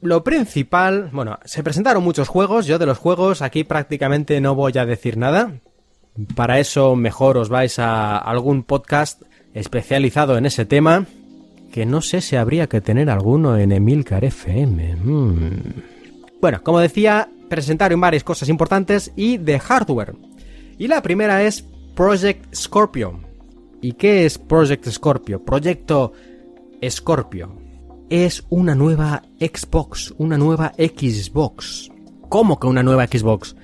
Lo 0.00 0.24
principal, 0.24 1.10
bueno, 1.12 1.38
se 1.44 1.62
presentaron 1.62 2.02
muchos 2.02 2.28
juegos, 2.28 2.66
yo 2.66 2.78
de 2.78 2.86
los 2.86 2.98
juegos 2.98 3.40
aquí 3.40 3.62
prácticamente 3.62 4.40
no 4.40 4.56
voy 4.56 4.76
a 4.76 4.84
decir 4.84 5.16
nada, 5.16 5.60
para 6.34 6.60
eso 6.60 6.96
mejor 6.96 7.36
os 7.36 7.48
vais 7.48 7.78
a 7.78 8.18
algún 8.18 8.62
podcast 8.62 9.22
especializado 9.52 10.36
en 10.36 10.46
ese 10.46 10.64
tema, 10.64 11.06
que 11.72 11.86
no 11.86 12.02
sé 12.02 12.20
si 12.20 12.36
habría 12.36 12.68
que 12.68 12.80
tener 12.80 13.10
alguno 13.10 13.56
en 13.56 13.72
Emilcar 13.72 14.24
FM. 14.24 14.96
Hmm. 14.96 15.82
Bueno, 16.40 16.62
como 16.62 16.80
decía, 16.80 17.28
presentaron 17.48 18.00
varias 18.00 18.24
cosas 18.24 18.48
importantes 18.48 19.12
y 19.16 19.38
de 19.38 19.58
hardware. 19.58 20.14
Y 20.78 20.88
la 20.88 21.02
primera 21.02 21.42
es 21.42 21.64
Project 21.94 22.54
Scorpio. 22.54 23.20
¿Y 23.80 23.92
qué 23.92 24.24
es 24.24 24.38
Project 24.38 24.88
Scorpio? 24.88 25.44
Proyecto 25.44 26.12
Scorpio. 26.88 27.56
Es 28.10 28.44
una 28.50 28.74
nueva 28.74 29.22
Xbox, 29.40 30.14
una 30.18 30.36
nueva 30.36 30.72
Xbox. 30.76 31.90
¿Cómo 32.28 32.58
que 32.58 32.66
una 32.66 32.82
nueva 32.82 33.06
Xbox? 33.06 33.56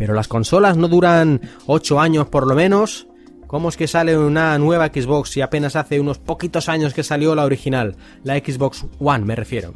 Pero 0.00 0.14
las 0.14 0.28
consolas 0.28 0.78
no 0.78 0.88
duran 0.88 1.42
8 1.66 2.00
años 2.00 2.26
por 2.26 2.46
lo 2.46 2.54
menos. 2.54 3.06
¿Cómo 3.46 3.68
es 3.68 3.76
que 3.76 3.86
sale 3.86 4.16
una 4.16 4.56
nueva 4.56 4.86
Xbox 4.86 5.28
si 5.28 5.42
apenas 5.42 5.76
hace 5.76 6.00
unos 6.00 6.16
poquitos 6.16 6.70
años 6.70 6.94
que 6.94 7.02
salió 7.02 7.34
la 7.34 7.44
original? 7.44 7.96
La 8.24 8.38
Xbox 8.38 8.86
One 8.98 9.26
me 9.26 9.36
refiero. 9.36 9.74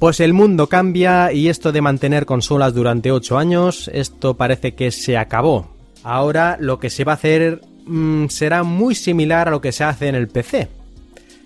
Pues 0.00 0.18
el 0.18 0.32
mundo 0.32 0.66
cambia 0.66 1.32
y 1.32 1.48
esto 1.48 1.70
de 1.70 1.82
mantener 1.82 2.26
consolas 2.26 2.74
durante 2.74 3.12
8 3.12 3.38
años, 3.38 3.88
esto 3.94 4.36
parece 4.36 4.74
que 4.74 4.90
se 4.90 5.16
acabó. 5.16 5.70
Ahora 6.02 6.56
lo 6.58 6.80
que 6.80 6.90
se 6.90 7.04
va 7.04 7.12
a 7.12 7.14
hacer 7.14 7.60
mm, 7.86 8.26
será 8.26 8.64
muy 8.64 8.96
similar 8.96 9.46
a 9.46 9.50
lo 9.52 9.60
que 9.60 9.70
se 9.70 9.84
hace 9.84 10.08
en 10.08 10.16
el 10.16 10.26
PC. 10.26 10.66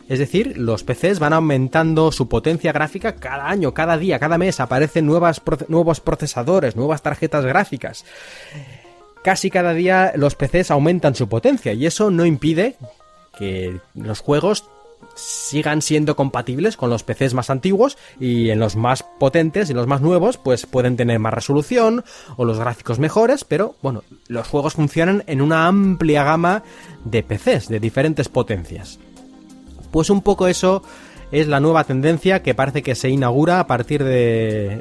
Es 0.09 0.19
decir, 0.19 0.59
los 0.59 0.85
PCs 0.85 1.19
van 1.19 1.33
aumentando 1.33 2.13
su 2.13 2.29
potencia 2.29 2.73
gráfica 2.73 3.17
cada 3.17 3.49
año, 3.49 3.73
cada 3.73 3.97
día, 3.97 4.19
cada 4.19 4.39
mes. 4.39 4.61
Aparecen 4.61 5.07
nuevas, 5.07 5.41
nuevos 5.69 6.01
procesadores, 6.01 6.77
nuevas 6.77 7.03
tarjetas 7.03 7.45
gráficas. 7.45 8.05
Casi 9.23 9.51
cada 9.51 9.73
día 9.73 10.13
los 10.17 10.35
PCs 10.35 10.71
aumentan 10.71 11.15
su 11.15 11.29
potencia 11.29 11.73
y 11.73 11.87
eso 11.87 12.11
no 12.11 12.27
impide 12.27 12.77
que 13.39 13.81
los 13.95 14.21
juegos 14.21 14.65
sigan 15.15 15.83
siendo 15.83 16.17
compatibles 16.17 16.77
con 16.77 16.91
los 16.91 17.03
PCs 17.03 17.35
más 17.35 17.51
antiguos 17.51 17.97
y 18.21 18.51
en 18.51 18.59
los 18.59 18.77
más 18.77 19.05
potentes 19.19 19.71
y 19.71 19.75
los 19.75 19.87
más 19.87 20.01
nuevos 20.01 20.39
pues 20.39 20.67
pueden 20.67 20.97
tener 20.97 21.19
más 21.19 21.35
resolución 21.35 22.05
o 22.37 22.45
los 22.45 22.59
gráficos 22.59 22.99
mejores, 22.99 23.45
pero 23.45 23.77
bueno, 23.83 24.03
los 24.29 24.49
juegos 24.49 24.75
funcionan 24.75 25.25
en 25.27 25.41
una 25.41 25.67
amplia 25.67 26.25
gama 26.25 26.63
de 27.05 27.23
PCs 27.23 27.69
de 27.69 27.81
diferentes 27.81 28.29
potencias. 28.29 28.99
Pues 29.95 30.11
un 30.11 30.23
poco 30.23 30.49
eso 30.49 30.83
es 31.31 31.47
la 31.47 31.61
nueva 31.61 31.85
tendencia 31.85 32.43
que 32.43 32.53
parece 32.53 32.83
que 32.83 32.97
se 32.97 33.11
inaugura 33.11 33.61
a 33.61 33.69
partir 33.69 34.03
de, 34.03 34.81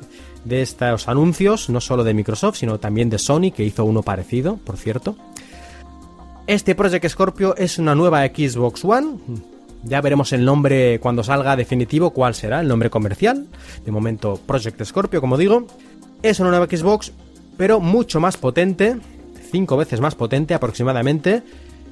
estos 0.49 1.07
anuncios, 1.07 1.69
no 1.69 1.81
solo 1.81 2.03
de 2.03 2.15
Microsoft, 2.15 2.57
sino 2.57 2.79
también 2.79 3.11
de 3.11 3.19
Sony, 3.19 3.51
que 3.55 3.63
hizo 3.63 3.85
uno 3.85 4.01
parecido, 4.01 4.57
por 4.57 4.75
cierto. 4.75 5.15
Este 6.47 6.73
Project 6.73 7.07
Scorpio 7.09 7.55
es 7.55 7.77
una 7.77 7.93
nueva 7.93 8.25
Xbox 8.25 8.83
One. 8.83 9.19
Ya 9.83 10.01
veremos 10.01 10.33
el 10.33 10.43
nombre 10.43 10.99
cuando 10.99 11.23
salga 11.23 11.55
definitivo, 11.55 12.09
cuál 12.09 12.33
será 12.33 12.61
el 12.61 12.67
nombre 12.67 12.89
comercial. 12.89 13.45
De 13.85 13.91
momento, 13.91 14.39
Project 14.47 14.83
Scorpio, 14.83 15.21
como 15.21 15.37
digo. 15.37 15.67
Es 16.23 16.39
una 16.39 16.49
nueva 16.49 16.65
Xbox, 16.65 17.11
pero 17.55 17.79
mucho 17.79 18.19
más 18.19 18.35
potente, 18.35 18.97
cinco 19.51 19.77
veces 19.77 20.01
más 20.01 20.15
potente 20.15 20.55
aproximadamente, 20.55 21.43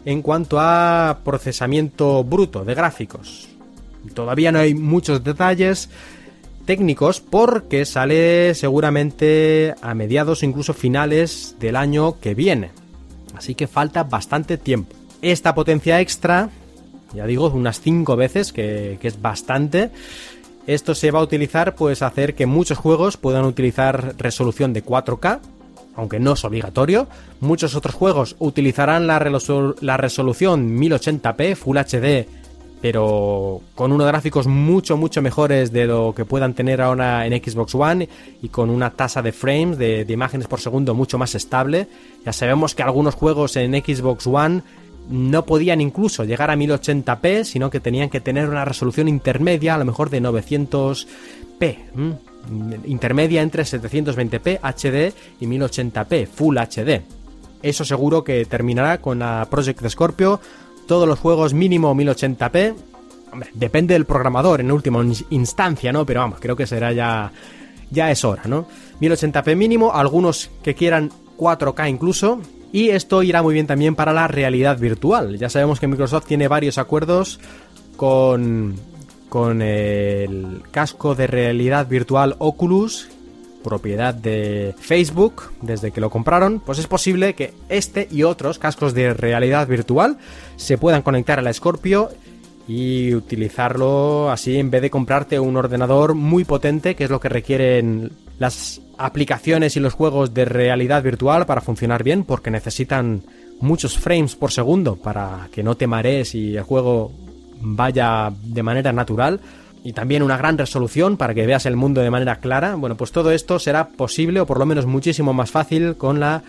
en 0.06 0.22
cuanto 0.22 0.60
a 0.60 1.20
procesamiento 1.24 2.24
bruto 2.24 2.66
de 2.66 2.74
gráficos. 2.74 3.47
Todavía 4.14 4.52
no 4.52 4.60
hay 4.60 4.74
muchos 4.74 5.24
detalles 5.24 5.89
técnicos 6.66 7.20
porque 7.22 7.86
sale 7.86 8.54
seguramente 8.56 9.76
a 9.82 9.93
mediados 9.93 10.43
incluso 10.43 10.74
finales 10.74 11.56
del 11.60 11.76
año 11.76 12.20
que 12.20 12.34
viene. 12.34 12.72
Así 13.36 13.56
que 13.56 13.68
falta 13.68 14.04
bastante 14.04 14.58
tiempo. 14.58 14.95
Esta 15.22 15.54
potencia 15.54 15.99
extra, 16.02 16.49
ya 17.14 17.26
digo, 17.26 17.47
unas 17.49 17.80
5 17.82 18.16
veces, 18.16 18.52
que, 18.52 18.97
que, 19.02 19.08
es 19.08 19.22
bastante. 19.22 19.91
Esto 20.68 20.95
se 20.95 21.12
va 21.12 21.20
a 21.20 21.24
utilizar, 21.24 21.76
pues, 21.76 22.02
hacer 22.02 22.36
que 22.36 22.45
muchos 22.45 22.78
juegos 22.78 23.18
puedan 23.18 23.45
utilizar 23.45 24.16
resolución 24.18 24.74
de 24.74 24.84
4K, 24.84 25.39
aunque 25.96 26.20
no 26.20 26.34
es 26.34 26.44
obligatorio. 26.44 27.08
Muchos 27.39 27.76
otros 27.76 27.96
juegos 27.96 28.36
utilizarán 28.39 29.08
la, 29.08 29.20
resolución 29.20 30.80
1080p 30.80 31.56
Full 31.56 31.78
HD, 31.78 32.28
pero 32.82 33.62
con 33.76 33.92
unos 33.92 34.08
gráficos 34.08 34.48
mucho, 34.48 34.98
mucho 34.98 35.22
mejores 35.22 35.72
de 35.72 35.86
lo 35.86 36.14
que 36.16 36.26
puedan 36.26 36.54
tener 36.54 36.82
ahora 36.82 37.26
en 37.26 37.34
Xbox 37.34 37.76
One 37.76 38.10
y 38.42 38.50
con 38.50 38.70
una 38.70 38.92
tasa 38.92 39.22
de 39.22 39.32
frames, 39.32 39.78
de, 39.78 40.06
de 40.06 40.14
imágenes 40.14 40.48
por 40.48 40.60
segundo 40.60 40.94
mucho 40.94 41.18
más 41.18 41.36
estable. 41.36 41.88
Ya 42.26 42.34
sabemos 42.34 42.74
que 42.74 42.84
algunos 42.84 43.16
juegos 43.16 43.56
en 43.56 43.74
Xbox 43.74 44.28
One 44.28 44.64
no 45.10 45.46
podían 45.46 45.82
incluso 45.82 46.24
llegar 46.24 46.50
a 46.50 46.56
1080p, 46.56 47.44
sino 47.44 47.70
que 47.70 47.80
tenían 47.80 48.10
que 48.10 48.22
tener 48.22 48.50
una 48.50 48.66
resolución 48.66 49.08
intermedia, 49.08 49.76
a 49.76 49.78
lo 49.78 49.86
mejor 49.86 50.10
de 50.10 50.22
900p. 50.22 52.22
Intermedia 52.86 53.42
entre 53.42 53.64
720p 53.64 54.60
HD 54.62 55.14
y 55.39 55.46
1080p 55.46 56.28
Full 56.28 56.58
HD. 56.58 57.02
Eso 57.62 57.86
seguro 57.86 58.24
que 58.24 58.46
terminará 58.46 59.00
con 59.00 59.20
la 59.20 59.48
Project 59.50 59.88
Scorpio, 59.88 60.39
todos 60.88 61.08
los 61.08 61.20
juegos 61.20 61.54
mínimo 61.54 61.94
1080p. 61.96 62.76
Hombre, 63.32 63.50
depende 63.54 63.94
del 63.94 64.06
programador 64.06 64.60
en 64.60 64.72
última 64.72 65.06
instancia, 65.30 65.94
¿no? 65.94 66.06
Pero 66.06 66.22
vamos, 66.22 66.39
creo 66.42 66.56
que 66.56 66.68
será 66.68 66.92
ya 66.92 67.32
ya 67.92 68.10
es 68.10 68.24
hora, 68.26 68.44
¿no? 68.46 68.66
1080p 69.02 69.56
mínimo, 69.56 69.94
algunos 69.94 70.50
que 70.64 70.74
quieran 70.74 71.12
4K 71.38 71.89
incluso, 71.89 72.39
y 72.72 72.89
esto 72.89 73.22
irá 73.22 73.44
muy 73.44 73.54
bien 73.54 73.68
también 73.68 73.96
para 73.96 74.14
la 74.14 74.28
realidad 74.28 74.80
virtual. 74.80 75.38
Ya 75.38 75.50
sabemos 75.50 75.80
que 75.80 75.88
Microsoft 75.88 76.26
tiene 76.26 76.48
varios 76.48 76.78
acuerdos 76.78 77.39
con, 77.98 78.76
con 79.32 79.61
el 79.61 80.61
casco 80.71 81.15
de 81.15 81.25
realidad 81.25 81.88
virtual 81.88 82.36
Oculus, 82.39 83.07
propiedad 83.63 84.13
de 84.13 84.75
Facebook, 84.77 85.43
desde 85.61 85.91
que 85.91 86.01
lo 86.01 86.09
compraron, 86.09 86.59
pues 86.59 86.79
es 86.79 86.88
posible 86.88 87.34
que 87.34 87.53
este 87.69 88.09
y 88.11 88.23
otros 88.23 88.59
cascos 88.59 88.93
de 88.93 89.13
realidad 89.13 89.69
virtual 89.69 90.17
se 90.57 90.77
puedan 90.77 91.01
conectar 91.01 91.39
a 91.39 91.41
la 91.41 91.53
Scorpio 91.53 92.09
y 92.67 93.15
utilizarlo 93.15 94.29
así 94.29 94.57
en 94.57 94.69
vez 94.69 94.82
de 94.82 94.89
comprarte 94.89 95.39
un 95.39 95.55
ordenador 95.55 96.13
muy 96.13 96.43
potente, 96.43 96.95
que 96.95 97.05
es 97.05 97.09
lo 97.09 97.21
que 97.21 97.29
requieren 97.29 98.11
las 98.38 98.82
aplicaciones 98.97 99.77
y 99.77 99.79
los 99.79 99.93
juegos 99.93 100.34
de 100.34 100.43
realidad 100.43 101.03
virtual 101.03 101.45
para 101.45 101.61
funcionar 101.61 102.03
bien, 102.03 102.25
porque 102.25 102.51
necesitan 102.51 103.23
muchos 103.61 103.97
frames 103.97 104.36
por 104.36 104.51
segundo 104.51 104.97
para 104.97 105.47
que 105.53 105.63
no 105.63 105.77
te 105.77 105.88
marees 105.88 106.36
y 106.36 106.57
el 106.57 106.63
juego 106.63 107.13
vaya 107.62 108.32
de 108.43 108.64
manera 108.64 108.91
natural 108.91 109.39
y 109.84 109.93
también 109.93 110.24
una 110.24 110.38
gran 110.38 110.57
resolución 110.57 111.18
para 111.18 111.34
que 111.34 111.45
veas 111.45 111.66
el 111.66 111.76
mundo 111.76 112.01
de 112.01 112.12
manera 112.12 112.38
clara. 112.38 112.76
Bueno, 112.76 112.95
pues 112.95 113.12
todo 113.12 113.32
esto 113.32 113.59
será 113.59 113.89
posible 113.89 114.39
o 114.39 114.45
por 114.45 114.59
lo 114.59 114.66
menos 114.66 114.86
muchísimo 114.86 115.34
más 115.34 115.51
fácil 115.51 115.95
con 115.95 116.20
la 116.20 116.43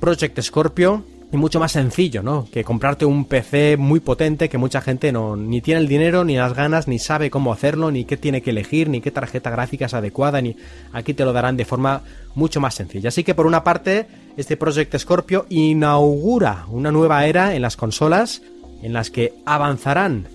Project 0.00 0.40
Scorpio 0.40 1.04
y 1.32 1.36
mucho 1.36 1.58
más 1.58 1.72
sencillo, 1.72 2.22
¿no? 2.22 2.46
Que 2.52 2.62
comprarte 2.62 3.04
un 3.04 3.24
PC 3.24 3.76
muy 3.76 4.00
potente 4.00 4.48
que 4.48 4.58
mucha 4.58 4.80
gente 4.80 5.10
no 5.10 5.34
ni 5.34 5.60
tiene 5.60 5.80
el 5.80 5.88
dinero, 5.88 6.24
ni 6.24 6.36
las 6.36 6.54
ganas, 6.54 6.86
ni 6.86 6.98
sabe 6.98 7.30
cómo 7.30 7.52
hacerlo, 7.52 7.90
ni 7.90 8.04
qué 8.04 8.16
tiene 8.16 8.42
que 8.42 8.50
elegir, 8.50 8.88
ni 8.88 9.00
qué 9.00 9.10
tarjeta 9.10 9.50
gráfica 9.50 9.86
es 9.86 9.94
adecuada, 9.94 10.40
ni 10.40 10.56
aquí 10.92 11.14
te 11.14 11.24
lo 11.24 11.32
darán 11.32 11.56
de 11.56 11.64
forma 11.64 12.02
mucho 12.34 12.60
más 12.60 12.74
sencilla. 12.74 13.08
Así 13.08 13.24
que 13.24 13.34
por 13.34 13.46
una 13.46 13.64
parte, 13.64 14.06
este 14.36 14.56
Project 14.56 14.96
Scorpio 14.98 15.46
inaugura 15.48 16.66
una 16.68 16.92
nueva 16.92 17.26
era 17.26 17.54
en 17.54 17.62
las 17.62 17.76
consolas 17.76 18.42
en 18.82 18.92
las 18.92 19.10
que 19.10 19.32
avanzarán 19.46 20.28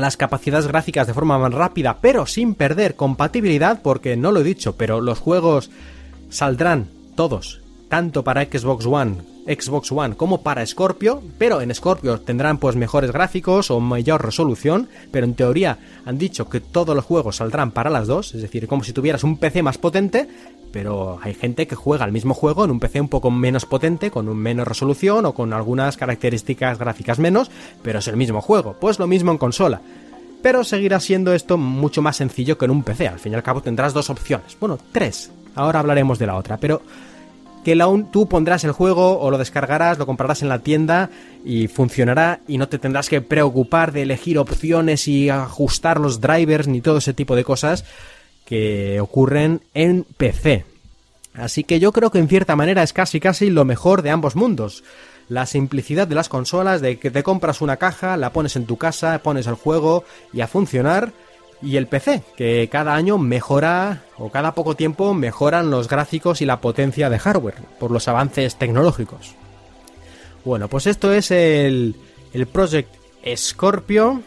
las 0.00 0.16
capacidades 0.16 0.66
gráficas 0.66 1.06
de 1.06 1.14
forma 1.14 1.38
más 1.38 1.52
rápida, 1.52 1.98
pero 2.00 2.26
sin 2.26 2.54
perder 2.54 2.96
compatibilidad, 2.96 3.82
porque 3.82 4.16
no 4.16 4.32
lo 4.32 4.40
he 4.40 4.44
dicho, 4.44 4.76
pero 4.76 5.00
los 5.00 5.18
juegos 5.18 5.70
saldrán 6.28 6.88
todos, 7.14 7.60
tanto 7.88 8.24
para 8.24 8.44
Xbox 8.44 8.86
One 8.86 9.30
Xbox 9.46 9.90
One 9.92 10.16
como 10.16 10.42
para 10.42 10.64
Scorpio, 10.64 11.22
pero 11.38 11.60
en 11.60 11.74
Scorpio 11.74 12.20
tendrán 12.20 12.58
pues 12.58 12.76
mejores 12.76 13.12
gráficos 13.12 13.70
o 13.70 13.80
mayor 13.80 14.24
resolución, 14.24 14.88
pero 15.10 15.26
en 15.26 15.34
teoría 15.34 15.78
han 16.04 16.18
dicho 16.18 16.48
que 16.48 16.60
todos 16.60 16.94
los 16.94 17.04
juegos 17.04 17.36
saldrán 17.36 17.70
para 17.70 17.90
las 17.90 18.06
dos, 18.06 18.34
es 18.34 18.42
decir, 18.42 18.66
como 18.68 18.84
si 18.84 18.92
tuvieras 18.92 19.24
un 19.24 19.38
PC 19.38 19.62
más 19.62 19.78
potente, 19.78 20.28
pero 20.72 21.18
hay 21.22 21.34
gente 21.34 21.66
que 21.66 21.74
juega 21.74 22.04
el 22.04 22.12
mismo 22.12 22.34
juego 22.34 22.64
en 22.64 22.70
un 22.70 22.80
PC 22.80 23.00
un 23.00 23.08
poco 23.08 23.30
menos 23.30 23.66
potente, 23.66 24.10
con 24.10 24.28
un 24.28 24.36
menos 24.36 24.66
resolución 24.66 25.26
o 25.26 25.34
con 25.34 25.52
algunas 25.52 25.96
características 25.96 26.78
gráficas 26.78 27.18
menos, 27.18 27.50
pero 27.82 27.98
es 27.98 28.08
el 28.08 28.16
mismo 28.16 28.40
juego. 28.40 28.76
Pues 28.80 28.98
lo 28.98 29.06
mismo 29.06 29.32
en 29.32 29.38
consola. 29.38 29.80
Pero 30.42 30.64
seguirá 30.64 31.00
siendo 31.00 31.34
esto 31.34 31.58
mucho 31.58 32.02
más 32.02 32.16
sencillo 32.16 32.56
que 32.56 32.64
en 32.64 32.70
un 32.70 32.82
PC. 32.82 33.08
Al 33.08 33.18
fin 33.18 33.32
y 33.32 33.34
al 33.34 33.42
cabo 33.42 33.60
tendrás 33.60 33.92
dos 33.92 34.08
opciones. 34.08 34.56
Bueno, 34.58 34.78
tres. 34.92 35.30
Ahora 35.54 35.80
hablaremos 35.80 36.18
de 36.18 36.26
la 36.26 36.36
otra. 36.36 36.56
Pero 36.56 36.82
que 37.64 37.78
tú 38.10 38.26
pondrás 38.26 38.64
el 38.64 38.72
juego 38.72 39.20
o 39.20 39.30
lo 39.30 39.36
descargarás, 39.36 39.98
lo 39.98 40.06
comprarás 40.06 40.42
en 40.42 40.48
la 40.48 40.60
tienda 40.60 41.10
y 41.44 41.68
funcionará 41.68 42.40
y 42.48 42.56
no 42.56 42.68
te 42.68 42.78
tendrás 42.78 43.08
que 43.08 43.20
preocupar 43.20 43.92
de 43.92 44.02
elegir 44.02 44.38
opciones 44.38 45.06
y 45.08 45.28
ajustar 45.28 46.00
los 46.00 46.20
drivers 46.20 46.68
ni 46.68 46.80
todo 46.80 46.98
ese 46.98 47.12
tipo 47.12 47.36
de 47.36 47.44
cosas 47.44 47.84
que 48.50 49.00
ocurren 49.00 49.62
en 49.74 50.04
PC. 50.16 50.66
Así 51.34 51.62
que 51.62 51.78
yo 51.78 51.92
creo 51.92 52.10
que 52.10 52.18
en 52.18 52.28
cierta 52.28 52.56
manera 52.56 52.82
es 52.82 52.92
casi 52.92 53.20
casi 53.20 53.48
lo 53.48 53.64
mejor 53.64 54.02
de 54.02 54.10
ambos 54.10 54.34
mundos. 54.34 54.82
La 55.28 55.46
simplicidad 55.46 56.08
de 56.08 56.16
las 56.16 56.28
consolas, 56.28 56.80
de 56.80 56.98
que 56.98 57.12
te 57.12 57.22
compras 57.22 57.60
una 57.60 57.76
caja, 57.76 58.16
la 58.16 58.32
pones 58.32 58.56
en 58.56 58.66
tu 58.66 58.76
casa, 58.76 59.20
pones 59.22 59.46
el 59.46 59.54
juego 59.54 60.02
y 60.32 60.40
a 60.40 60.48
funcionar 60.48 61.12
y 61.62 61.76
el 61.76 61.86
PC, 61.86 62.24
que 62.36 62.68
cada 62.72 62.96
año 62.96 63.18
mejora 63.18 64.02
o 64.18 64.30
cada 64.30 64.52
poco 64.52 64.74
tiempo 64.74 65.14
mejoran 65.14 65.70
los 65.70 65.88
gráficos 65.88 66.40
y 66.40 66.46
la 66.46 66.60
potencia 66.60 67.08
de 67.08 67.20
hardware 67.20 67.62
por 67.78 67.92
los 67.92 68.08
avances 68.08 68.56
tecnológicos. 68.56 69.36
Bueno, 70.44 70.66
pues 70.66 70.88
esto 70.88 71.12
es 71.12 71.30
el, 71.30 71.94
el 72.32 72.46
Project 72.46 72.92
Scorpio 73.36 74.22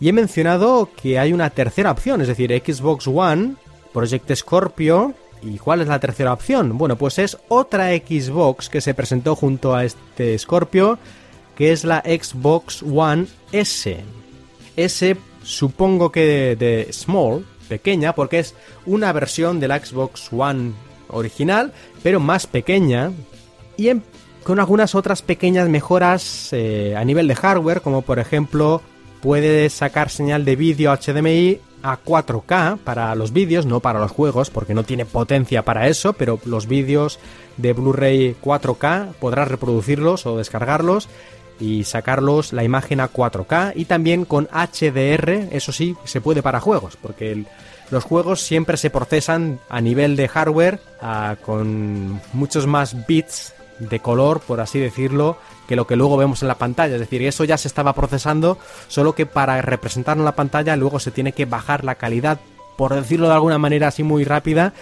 y 0.00 0.08
he 0.08 0.12
mencionado 0.12 0.88
que 1.00 1.18
hay 1.18 1.32
una 1.32 1.50
tercera 1.50 1.90
opción, 1.90 2.20
es 2.20 2.28
decir, 2.28 2.50
Xbox 2.64 3.06
One, 3.06 3.54
Project 3.92 4.34
Scorpio 4.34 5.14
¿Y 5.44 5.58
cuál 5.58 5.82
es 5.82 5.88
la 5.88 6.00
tercera 6.00 6.32
opción? 6.32 6.78
Bueno, 6.78 6.96
pues 6.96 7.18
es 7.18 7.36
otra 7.48 7.90
Xbox 7.90 8.68
que 8.70 8.80
se 8.80 8.94
presentó 8.94 9.36
junto 9.36 9.74
a 9.74 9.84
este 9.84 10.38
Scorpio, 10.38 10.98
que 11.54 11.72
es 11.72 11.84
la 11.84 12.00
Xbox 12.00 12.82
One 12.82 13.26
S. 13.52 13.98
S 14.76 15.16
supongo 15.42 16.10
que 16.10 16.56
de, 16.58 16.88
small, 16.92 17.44
pequeña, 17.68 18.14
porque 18.14 18.38
es 18.38 18.54
una 18.86 19.12
versión 19.12 19.60
de 19.60 19.68
la 19.68 19.84
Xbox 19.84 20.32
One 20.32 20.72
original, 21.08 21.72
pero 22.02 22.20
más 22.20 22.46
pequeña 22.46 23.12
y 23.76 23.90
con 24.44 24.60
algunas 24.60 24.94
otras 24.94 25.20
pequeñas 25.20 25.68
mejoras 25.68 26.48
eh, 26.52 26.94
a 26.96 27.04
nivel 27.04 27.28
de 27.28 27.34
hardware, 27.34 27.82
como 27.82 28.02
por 28.02 28.18
ejemplo 28.18 28.80
puede 29.24 29.70
sacar 29.70 30.10
señal 30.10 30.44
de 30.44 30.54
vídeo 30.54 30.94
HDMI 30.94 31.58
a 31.82 31.98
4K 31.98 32.76
para 32.76 33.14
los 33.14 33.32
vídeos, 33.32 33.64
no 33.64 33.80
para 33.80 33.98
los 33.98 34.10
juegos, 34.10 34.50
porque 34.50 34.74
no 34.74 34.84
tiene 34.84 35.06
potencia 35.06 35.64
para 35.64 35.88
eso, 35.88 36.12
pero 36.12 36.38
los 36.44 36.66
vídeos 36.66 37.18
de 37.56 37.72
Blu-ray 37.72 38.36
4K 38.44 39.14
podrás 39.14 39.48
reproducirlos 39.48 40.26
o 40.26 40.36
descargarlos 40.36 41.08
y 41.58 41.84
sacarlos 41.84 42.52
la 42.52 42.64
imagen 42.64 43.00
a 43.00 43.10
4K 43.10 43.72
y 43.74 43.86
también 43.86 44.26
con 44.26 44.46
HDR, 44.52 45.48
eso 45.52 45.72
sí, 45.72 45.96
se 46.04 46.20
puede 46.20 46.42
para 46.42 46.60
juegos, 46.60 46.98
porque 47.00 47.44
los 47.90 48.04
juegos 48.04 48.42
siempre 48.42 48.76
se 48.76 48.90
procesan 48.90 49.58
a 49.70 49.80
nivel 49.80 50.16
de 50.16 50.28
hardware 50.28 50.80
con 51.46 52.20
muchos 52.34 52.66
más 52.66 53.06
bits 53.06 53.53
de 53.78 54.00
color, 54.00 54.40
por 54.40 54.60
así 54.60 54.78
decirlo, 54.78 55.36
que 55.66 55.76
lo 55.76 55.86
que 55.86 55.96
luego 55.96 56.16
vemos 56.16 56.42
en 56.42 56.48
la 56.48 56.56
pantalla. 56.56 56.94
Es 56.94 57.00
decir, 57.00 57.22
eso 57.22 57.44
ya 57.44 57.58
se 57.58 57.68
estaba 57.68 57.92
procesando, 57.94 58.58
solo 58.88 59.14
que 59.14 59.26
para 59.26 59.60
representarlo 59.62 60.22
en 60.22 60.26
la 60.26 60.36
pantalla 60.36 60.76
luego 60.76 61.00
se 61.00 61.10
tiene 61.10 61.32
que 61.32 61.46
bajar 61.46 61.84
la 61.84 61.96
calidad, 61.96 62.38
por 62.76 62.94
decirlo 62.94 63.28
de 63.28 63.34
alguna 63.34 63.58
manera 63.58 63.88
así 63.88 64.02
muy 64.02 64.24
rápida. 64.24 64.72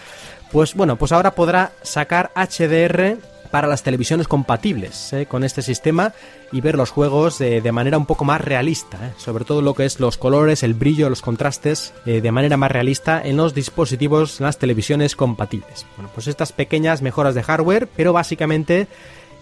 Pues 0.51 0.75
bueno, 0.75 0.97
pues 0.97 1.13
ahora 1.13 1.35
podrá 1.35 1.73
sacar 1.83 2.31
HDR 2.35 3.19
para 3.53 3.69
las 3.69 3.83
televisiones 3.83 4.27
compatibles 4.27 5.13
¿eh? 5.13 5.27
con 5.27 5.45
este 5.45 5.61
sistema 5.61 6.15
y 6.51 6.63
ver 6.63 6.75
los 6.75 6.91
juegos 6.91 7.39
de 7.39 7.73
manera 7.73 7.99
un 7.99 8.07
poco 8.07 8.25
más 8.25 8.41
realista, 8.41 8.97
¿eh? 9.07 9.13
sobre 9.19 9.45
todo 9.45 9.61
lo 9.61 9.75
que 9.75 9.85
es 9.85 10.01
los 10.01 10.17
colores, 10.17 10.63
el 10.63 10.73
brillo, 10.73 11.11
los 11.11 11.21
contrastes, 11.21 11.93
eh, 12.07 12.23
de 12.23 12.33
manera 12.33 12.57
más 12.57 12.73
realista 12.73 13.21
en 13.23 13.37
los 13.37 13.55
dispositivos, 13.55 14.41
las 14.41 14.59
televisiones 14.59 15.15
compatibles. 15.17 15.87
Bueno, 15.97 16.11
pues 16.15 16.29
estas 16.29 16.53
pequeñas 16.53 17.03
mejoras 17.03 17.35
de 17.35 17.43
hardware, 17.43 17.89
pero 17.95 18.15
básicamente 18.15 18.89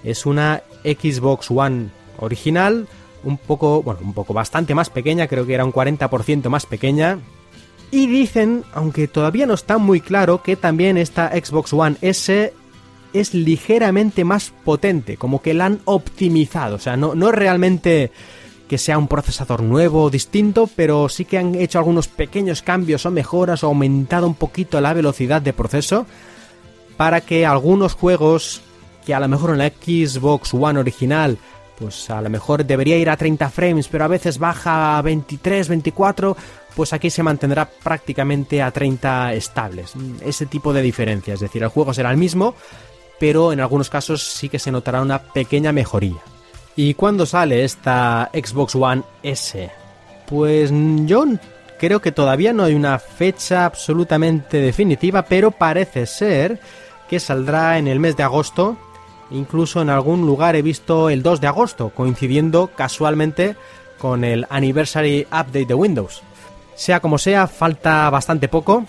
es 0.03 0.27
una 0.27 0.63
Xbox 0.83 1.49
One 1.51 1.91
original, 2.19 2.89
un 3.23 3.39
poco, 3.39 3.83
bueno, 3.83 4.01
un 4.03 4.13
poco 4.13 4.35
bastante 4.35 4.75
más 4.75 4.91
pequeña, 4.91 5.29
creo 5.29 5.47
que 5.47 5.55
era 5.55 5.65
un 5.65 5.73
40% 5.73 6.49
más 6.49 6.67
pequeña, 6.67 7.21
y 7.93 8.09
dicen, 8.09 8.65
aunque 8.73 9.07
todavía 9.07 9.47
no 9.47 9.55
está 9.55 9.79
muy 9.79 10.01
claro, 10.01 10.43
que 10.43 10.57
también 10.57 10.97
esta 10.97 11.31
Xbox 11.31 11.73
One 11.73 11.97
S 12.01 12.53
es 13.13 13.35
ligeramente 13.35 14.25
más 14.25 14.53
potente, 14.65 15.17
como 15.17 15.43
que 15.43 15.55
la 15.55 15.67
han 15.67 15.81
optimizado, 15.85 16.77
o 16.77 16.79
sea, 16.79 16.97
no, 16.97 17.15
no 17.15 17.29
es 17.29 17.35
realmente 17.35 18.11
que 18.69 18.79
sea 18.79 18.99
un 18.99 19.09
procesador 19.09 19.63
nuevo 19.63 20.11
distinto, 20.11 20.69
pero 20.77 21.09
sí 21.09 21.25
que 21.25 21.39
han 21.39 21.57
hecho 21.57 21.79
algunos 21.79 22.07
pequeños 22.07 22.63
cambios 22.63 23.05
o 23.05 23.11
mejoras 23.11 23.65
o 23.65 23.67
aumentado 23.67 24.29
un 24.29 24.35
poquito 24.35 24.81
la 24.81 24.95
velocidad 24.95 25.43
de 25.43 25.53
proceso 25.53 26.07
para 26.97 27.21
que 27.21 27.45
algunos 27.45 27.95
juegos 27.95 28.63
que 29.05 29.13
a 29.13 29.19
lo 29.19 29.27
mejor 29.27 29.51
en 29.51 29.59
la 29.59 29.71
Xbox 29.71 30.55
One 30.55 30.79
original 30.79 31.37
pues 31.81 32.11
a 32.11 32.21
lo 32.21 32.29
mejor 32.29 32.65
debería 32.65 32.99
ir 32.99 33.09
a 33.09 33.17
30 33.17 33.49
frames, 33.49 33.89
pero 33.89 34.05
a 34.05 34.09
veces 34.09 34.39
baja 34.39 34.99
a 34.99 35.03
23, 35.03 35.69
24, 35.69 36.37
pues 36.77 36.93
aquí 36.93 37.09
se 37.09 37.23
mantendrá 37.23 37.69
prácticamente 37.69 38.61
a 38.61 38.71
30 38.71 39.33
estables. 39.33 39.95
Ese 40.21 40.45
tipo 40.45 40.75
de 40.75 40.83
diferencia, 40.83 41.35
es 41.35 41.41
decir, 41.41 41.63
el 41.63 41.71
juego 41.71 41.95
será 41.95 42.11
el 42.11 42.19
mismo, 42.19 42.55
pero 43.21 43.53
en 43.53 43.61
algunos 43.61 43.91
casos 43.91 44.23
sí 44.23 44.49
que 44.49 44.59
se 44.59 44.73
notará 44.73 45.03
una 45.03 45.21
pequeña 45.21 45.71
mejoría. 45.73 46.17
¿Y 46.75 46.95
cuándo 46.95 47.27
sale 47.27 47.65
esta 47.65 48.31
Xbox 48.33 48.75
One 48.75 49.03
S? 49.23 49.71
Pues 50.27 50.73
yo 51.05 51.27
creo 51.79 52.01
que 52.01 52.13
todavía 52.13 52.55
no 52.55 52.65
hay 52.65 52.75
una 52.75 52.99
fecha 52.99 53.67
absolutamente 53.67 54.57
definitiva, 54.63 55.23
pero 55.27 55.51
parece 55.51 56.07
ser 56.07 56.61
que 57.11 57.21
saldrá 57.21 57.77
en 57.77 57.89
el 57.89 58.01
mes 58.01 58.17
de 58.17 58.23
agosto. 58.23 58.79
Incluso 59.31 59.83
en 59.83 59.91
algún 59.91 60.25
lugar 60.25 60.57
he 60.57 60.63
visto 60.63 61.11
el 61.11 61.23
2 61.23 61.43
de 61.43 61.47
agosto, 61.47 61.91
coincidiendo 61.91 62.71
casualmente 62.75 63.55
con 63.99 64.25
el 64.25 64.47
Anniversary 64.49 65.27
Update 65.27 65.67
de 65.67 65.75
Windows. 65.75 66.23
Sea 66.75 67.01
como 67.01 67.19
sea, 67.19 67.47
falta 67.47 68.09
bastante 68.09 68.49
poco, 68.49 68.87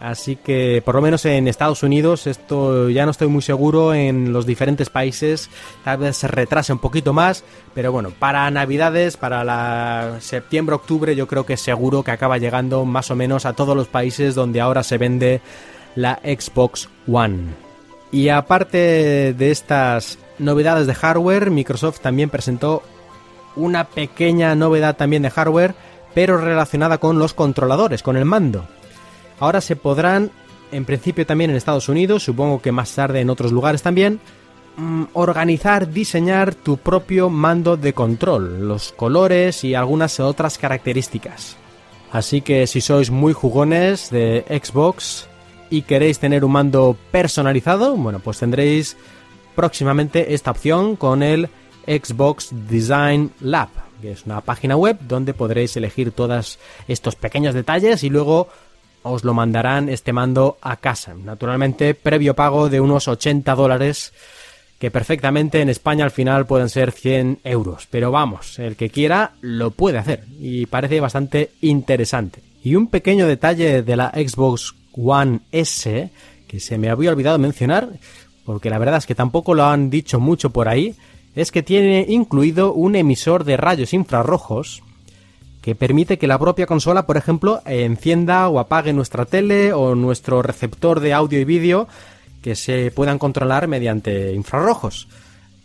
Así 0.00 0.36
que 0.36 0.80
por 0.84 0.94
lo 0.94 1.02
menos 1.02 1.24
en 1.24 1.48
Estados 1.48 1.82
Unidos 1.82 2.28
esto 2.28 2.88
ya 2.88 3.04
no 3.04 3.10
estoy 3.10 3.26
muy 3.26 3.42
seguro 3.42 3.94
en 3.94 4.32
los 4.32 4.46
diferentes 4.46 4.90
países, 4.90 5.50
tal 5.82 5.98
vez 5.98 6.16
se 6.16 6.28
retrase 6.28 6.72
un 6.72 6.78
poquito 6.78 7.12
más, 7.12 7.42
pero 7.74 7.90
bueno, 7.90 8.12
para 8.16 8.48
Navidades, 8.52 9.16
para 9.16 9.42
la 9.42 10.18
septiembre, 10.20 10.76
octubre 10.76 11.16
yo 11.16 11.26
creo 11.26 11.44
que 11.44 11.56
seguro 11.56 12.04
que 12.04 12.12
acaba 12.12 12.38
llegando 12.38 12.84
más 12.84 13.10
o 13.10 13.16
menos 13.16 13.44
a 13.44 13.54
todos 13.54 13.76
los 13.76 13.88
países 13.88 14.36
donde 14.36 14.60
ahora 14.60 14.84
se 14.84 14.98
vende 14.98 15.40
la 15.96 16.20
Xbox 16.22 16.88
One. 17.10 17.48
Y 18.12 18.28
aparte 18.28 19.34
de 19.34 19.50
estas 19.50 20.18
novedades 20.38 20.86
de 20.86 20.94
hardware, 20.94 21.50
Microsoft 21.50 22.00
también 22.00 22.30
presentó 22.30 22.84
una 23.56 23.84
pequeña 23.84 24.54
novedad 24.54 24.96
también 24.96 25.22
de 25.22 25.30
hardware, 25.30 25.74
pero 26.14 26.38
relacionada 26.38 26.98
con 26.98 27.18
los 27.18 27.34
controladores, 27.34 28.04
con 28.04 28.16
el 28.16 28.24
mando. 28.24 28.64
Ahora 29.40 29.60
se 29.60 29.76
podrán, 29.76 30.30
en 30.72 30.84
principio 30.84 31.26
también 31.26 31.50
en 31.50 31.56
Estados 31.56 31.88
Unidos, 31.88 32.24
supongo 32.24 32.60
que 32.60 32.72
más 32.72 32.94
tarde 32.94 33.20
en 33.20 33.30
otros 33.30 33.52
lugares 33.52 33.82
también, 33.82 34.20
mm, 34.76 35.04
organizar, 35.12 35.90
diseñar 35.90 36.54
tu 36.54 36.76
propio 36.76 37.30
mando 37.30 37.76
de 37.76 37.92
control, 37.92 38.66
los 38.68 38.92
colores 38.92 39.64
y 39.64 39.74
algunas 39.74 40.20
otras 40.20 40.58
características. 40.58 41.56
Así 42.10 42.40
que 42.40 42.66
si 42.66 42.80
sois 42.80 43.10
muy 43.10 43.32
jugones 43.32 44.10
de 44.10 44.44
Xbox 44.48 45.26
y 45.70 45.82
queréis 45.82 46.18
tener 46.18 46.44
un 46.44 46.52
mando 46.52 46.96
personalizado, 47.10 47.94
bueno, 47.96 48.18
pues 48.20 48.38
tendréis 48.38 48.96
próximamente 49.54 50.34
esta 50.34 50.50
opción 50.50 50.96
con 50.96 51.22
el 51.22 51.50
Xbox 51.86 52.48
Design 52.68 53.32
Lab, 53.40 53.68
que 54.00 54.12
es 54.12 54.24
una 54.24 54.40
página 54.40 54.76
web 54.76 54.98
donde 55.00 55.34
podréis 55.34 55.76
elegir 55.76 56.12
todos 56.12 56.58
estos 56.86 57.16
pequeños 57.16 57.54
detalles 57.54 58.04
y 58.04 58.08
luego 58.08 58.48
os 59.02 59.24
lo 59.24 59.34
mandarán 59.34 59.88
este 59.88 60.12
mando 60.12 60.58
a 60.60 60.76
casa. 60.76 61.14
Naturalmente, 61.14 61.94
previo 61.94 62.34
pago 62.34 62.68
de 62.68 62.80
unos 62.80 63.08
80 63.08 63.54
dólares, 63.54 64.12
que 64.78 64.90
perfectamente 64.90 65.60
en 65.60 65.68
España 65.68 66.04
al 66.04 66.10
final 66.10 66.46
pueden 66.46 66.68
ser 66.68 66.92
100 66.92 67.40
euros. 67.44 67.88
Pero 67.90 68.10
vamos, 68.10 68.58
el 68.58 68.76
que 68.76 68.90
quiera 68.90 69.32
lo 69.40 69.70
puede 69.70 69.98
hacer 69.98 70.24
y 70.40 70.66
parece 70.66 71.00
bastante 71.00 71.50
interesante. 71.60 72.42
Y 72.62 72.74
un 72.74 72.88
pequeño 72.88 73.26
detalle 73.26 73.82
de 73.82 73.96
la 73.96 74.10
Xbox 74.10 74.74
One 74.92 75.40
S 75.52 76.10
que 76.48 76.58
se 76.58 76.78
me 76.78 76.90
había 76.90 77.10
olvidado 77.10 77.38
mencionar, 77.38 77.90
porque 78.44 78.70
la 78.70 78.78
verdad 78.78 78.96
es 78.96 79.06
que 79.06 79.14
tampoco 79.14 79.54
lo 79.54 79.66
han 79.66 79.90
dicho 79.90 80.18
mucho 80.18 80.50
por 80.50 80.68
ahí, 80.68 80.96
es 81.36 81.52
que 81.52 81.62
tiene 81.62 82.06
incluido 82.08 82.72
un 82.72 82.96
emisor 82.96 83.44
de 83.44 83.56
rayos 83.56 83.92
infrarrojos 83.92 84.82
que 85.68 85.74
permite 85.74 86.16
que 86.16 86.26
la 86.26 86.38
propia 86.38 86.64
consola, 86.64 87.04
por 87.04 87.18
ejemplo, 87.18 87.60
encienda 87.66 88.48
o 88.48 88.58
apague 88.58 88.94
nuestra 88.94 89.26
tele 89.26 89.74
o 89.74 89.94
nuestro 89.94 90.40
receptor 90.40 91.00
de 91.00 91.12
audio 91.12 91.38
y 91.38 91.44
vídeo 91.44 91.88
que 92.40 92.54
se 92.56 92.90
puedan 92.90 93.18
controlar 93.18 93.68
mediante 93.68 94.32
infrarrojos. 94.32 95.08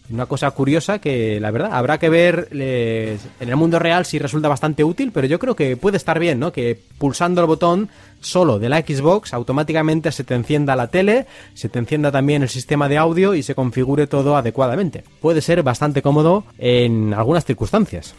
Una 0.09 0.25
cosa 0.25 0.51
curiosa 0.51 0.99
que 0.99 1.39
la 1.39 1.51
verdad 1.51 1.69
habrá 1.71 1.99
que 1.99 2.09
ver 2.09 2.49
en 2.51 3.49
el 3.49 3.55
mundo 3.55 3.79
real 3.79 4.05
si 4.05 4.19
resulta 4.19 4.49
bastante 4.49 4.83
útil, 4.83 5.13
pero 5.13 5.25
yo 5.25 5.39
creo 5.39 5.55
que 5.55 5.77
puede 5.77 5.95
estar 5.95 6.19
bien, 6.19 6.37
¿no? 6.37 6.51
Que 6.51 6.77
pulsando 6.97 7.39
el 7.39 7.47
botón 7.47 7.87
solo 8.19 8.59
de 8.59 8.67
la 8.67 8.81
Xbox 8.81 9.33
automáticamente 9.33 10.11
se 10.11 10.25
te 10.25 10.35
encienda 10.35 10.75
la 10.75 10.87
tele, 10.87 11.27
se 11.53 11.69
te 11.69 11.79
encienda 11.79 12.11
también 12.11 12.43
el 12.43 12.49
sistema 12.49 12.89
de 12.89 12.97
audio 12.97 13.35
y 13.35 13.41
se 13.41 13.55
configure 13.55 14.05
todo 14.05 14.35
adecuadamente. 14.35 15.05
Puede 15.21 15.39
ser 15.39 15.63
bastante 15.63 16.01
cómodo 16.01 16.43
en 16.57 17.13
algunas 17.13 17.45
circunstancias. 17.45 18.13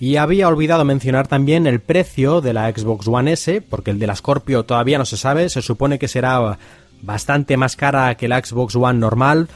Y 0.00 0.16
había 0.16 0.48
olvidado 0.48 0.82
mencionar 0.86 1.28
también 1.28 1.66
el 1.66 1.78
precio 1.78 2.40
de 2.40 2.54
la 2.54 2.72
Xbox 2.72 3.06
One 3.06 3.32
S, 3.32 3.60
porque 3.60 3.90
el 3.90 3.98
de 3.98 4.06
la 4.06 4.16
Scorpio 4.16 4.64
todavía 4.64 4.96
no 4.96 5.04
se 5.04 5.18
sabe, 5.18 5.50
se 5.50 5.60
supone 5.60 5.98
que 5.98 6.08
será 6.08 6.58
bastante 7.02 7.58
más 7.58 7.76
cara 7.76 8.14
que 8.14 8.26
la 8.26 8.42
Xbox 8.42 8.74
One 8.76 8.98
normal, 8.98 9.48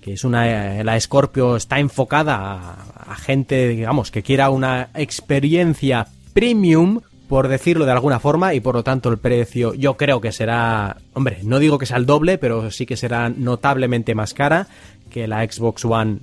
que 0.00 0.14
es 0.14 0.24
una 0.24 0.82
la 0.82 0.98
Scorpio 0.98 1.56
está 1.56 1.78
enfocada 1.78 2.36
a, 2.36 3.12
a 3.12 3.16
gente, 3.16 3.68
digamos, 3.68 4.10
que 4.10 4.22
quiera 4.22 4.48
una 4.48 4.88
experiencia 4.94 6.06
premium, 6.32 7.02
por 7.28 7.48
decirlo 7.48 7.84
de 7.84 7.92
alguna 7.92 8.18
forma, 8.18 8.54
y 8.54 8.60
por 8.60 8.74
lo 8.74 8.82
tanto 8.82 9.10
el 9.10 9.18
precio 9.18 9.74
yo 9.74 9.98
creo 9.98 10.22
que 10.22 10.32
será, 10.32 10.96
hombre, 11.12 11.40
no 11.42 11.58
digo 11.58 11.76
que 11.76 11.84
sea 11.84 11.98
el 11.98 12.06
doble, 12.06 12.38
pero 12.38 12.70
sí 12.70 12.86
que 12.86 12.96
será 12.96 13.28
notablemente 13.28 14.14
más 14.14 14.32
cara 14.32 14.68
que 15.10 15.28
la 15.28 15.44
Xbox 15.44 15.84
One 15.84 16.20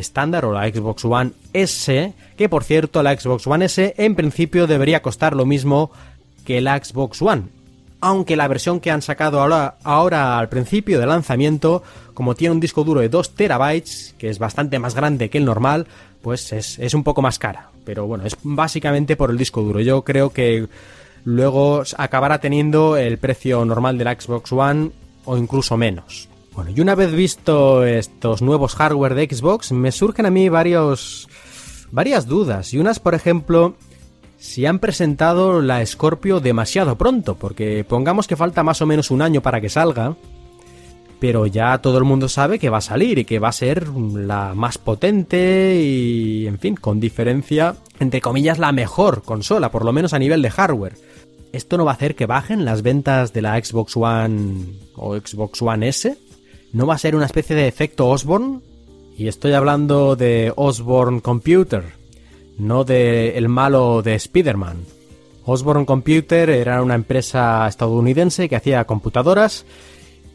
estándar 0.00 0.44
o 0.44 0.52
la 0.52 0.68
Xbox 0.68 1.04
One 1.04 1.32
S, 1.52 2.12
que 2.36 2.48
por 2.48 2.64
cierto 2.64 3.02
la 3.02 3.18
Xbox 3.18 3.46
One 3.46 3.66
S 3.66 3.94
en 3.96 4.14
principio 4.14 4.66
debería 4.66 5.02
costar 5.02 5.36
lo 5.36 5.46
mismo 5.46 5.90
que 6.44 6.60
la 6.60 6.82
Xbox 6.82 7.22
One. 7.22 7.44
Aunque 8.00 8.36
la 8.36 8.48
versión 8.48 8.80
que 8.80 8.90
han 8.90 9.02
sacado 9.02 9.40
ahora, 9.40 9.76
ahora 9.82 10.38
al 10.38 10.48
principio 10.48 10.98
de 10.98 11.06
lanzamiento, 11.06 11.82
como 12.14 12.34
tiene 12.34 12.54
un 12.54 12.60
disco 12.60 12.82
duro 12.82 13.00
de 13.00 13.10
2 13.10 13.34
terabytes, 13.34 14.14
que 14.18 14.30
es 14.30 14.38
bastante 14.38 14.78
más 14.78 14.94
grande 14.94 15.28
que 15.28 15.38
el 15.38 15.44
normal, 15.44 15.86
pues 16.22 16.52
es, 16.52 16.78
es 16.78 16.94
un 16.94 17.04
poco 17.04 17.20
más 17.20 17.38
cara. 17.38 17.68
Pero 17.84 18.06
bueno, 18.06 18.24
es 18.24 18.36
básicamente 18.42 19.16
por 19.16 19.30
el 19.30 19.36
disco 19.36 19.60
duro. 19.62 19.80
Yo 19.80 20.02
creo 20.02 20.30
que 20.30 20.66
luego 21.24 21.82
acabará 21.96 22.40
teniendo 22.40 22.96
el 22.96 23.18
precio 23.18 23.64
normal 23.64 23.98
de 23.98 24.04
la 24.04 24.18
Xbox 24.18 24.52
One 24.52 24.90
o 25.24 25.36
incluso 25.36 25.76
menos. 25.76 26.28
Bueno, 26.54 26.72
y 26.74 26.80
una 26.80 26.94
vez 26.94 27.12
visto 27.12 27.84
estos 27.84 28.42
nuevos 28.42 28.74
hardware 28.74 29.14
de 29.14 29.28
Xbox, 29.30 29.72
me 29.72 29.92
surgen 29.92 30.26
a 30.26 30.30
mí 30.30 30.48
varios, 30.48 31.28
varias 31.92 32.26
dudas. 32.26 32.74
Y 32.74 32.78
unas, 32.78 32.98
por 32.98 33.14
ejemplo, 33.14 33.76
si 34.36 34.66
han 34.66 34.78
presentado 34.78 35.62
la 35.62 35.84
Scorpio 35.86 36.40
demasiado 36.40 36.96
pronto, 36.96 37.36
porque 37.36 37.84
pongamos 37.88 38.26
que 38.26 38.36
falta 38.36 38.62
más 38.62 38.82
o 38.82 38.86
menos 38.86 39.10
un 39.10 39.22
año 39.22 39.42
para 39.42 39.60
que 39.60 39.68
salga, 39.68 40.16
pero 41.20 41.46
ya 41.46 41.78
todo 41.78 41.98
el 41.98 42.04
mundo 42.04 42.28
sabe 42.28 42.58
que 42.58 42.70
va 42.70 42.78
a 42.78 42.82
salir 42.82 43.18
y 43.18 43.24
que 43.24 43.38
va 43.38 43.48
a 43.48 43.52
ser 43.52 43.88
la 43.88 44.54
más 44.54 44.78
potente 44.78 45.80
y, 45.80 46.46
en 46.46 46.58
fin, 46.58 46.74
con 46.74 46.98
diferencia, 46.98 47.76
entre 48.00 48.20
comillas, 48.22 48.58
la 48.58 48.72
mejor 48.72 49.22
consola, 49.22 49.70
por 49.70 49.84
lo 49.84 49.92
menos 49.92 50.14
a 50.14 50.18
nivel 50.18 50.42
de 50.42 50.50
hardware. 50.50 50.96
¿Esto 51.52 51.76
no 51.76 51.84
va 51.84 51.92
a 51.92 51.94
hacer 51.94 52.16
que 52.16 52.26
bajen 52.26 52.64
las 52.64 52.82
ventas 52.82 53.32
de 53.32 53.42
la 53.42 53.62
Xbox 53.62 53.96
One 53.96 54.64
o 54.94 55.16
Xbox 55.16 55.60
One 55.60 55.88
S? 55.88 56.16
¿No 56.72 56.86
va 56.86 56.94
a 56.94 56.98
ser 56.98 57.16
una 57.16 57.26
especie 57.26 57.56
de 57.56 57.66
efecto 57.66 58.08
Osborne? 58.08 58.60
Y 59.16 59.26
estoy 59.26 59.52
hablando 59.52 60.14
de 60.14 60.52
Osborne 60.54 61.20
Computer, 61.20 61.82
no 62.58 62.84
de 62.84 63.36
el 63.36 63.48
malo 63.48 64.02
de 64.02 64.14
Spider-Man. 64.14 64.84
Osborne 65.44 65.84
Computer 65.84 66.48
era 66.48 66.80
una 66.80 66.94
empresa 66.94 67.66
estadounidense 67.66 68.48
que 68.48 68.56
hacía 68.56 68.84
computadoras 68.84 69.66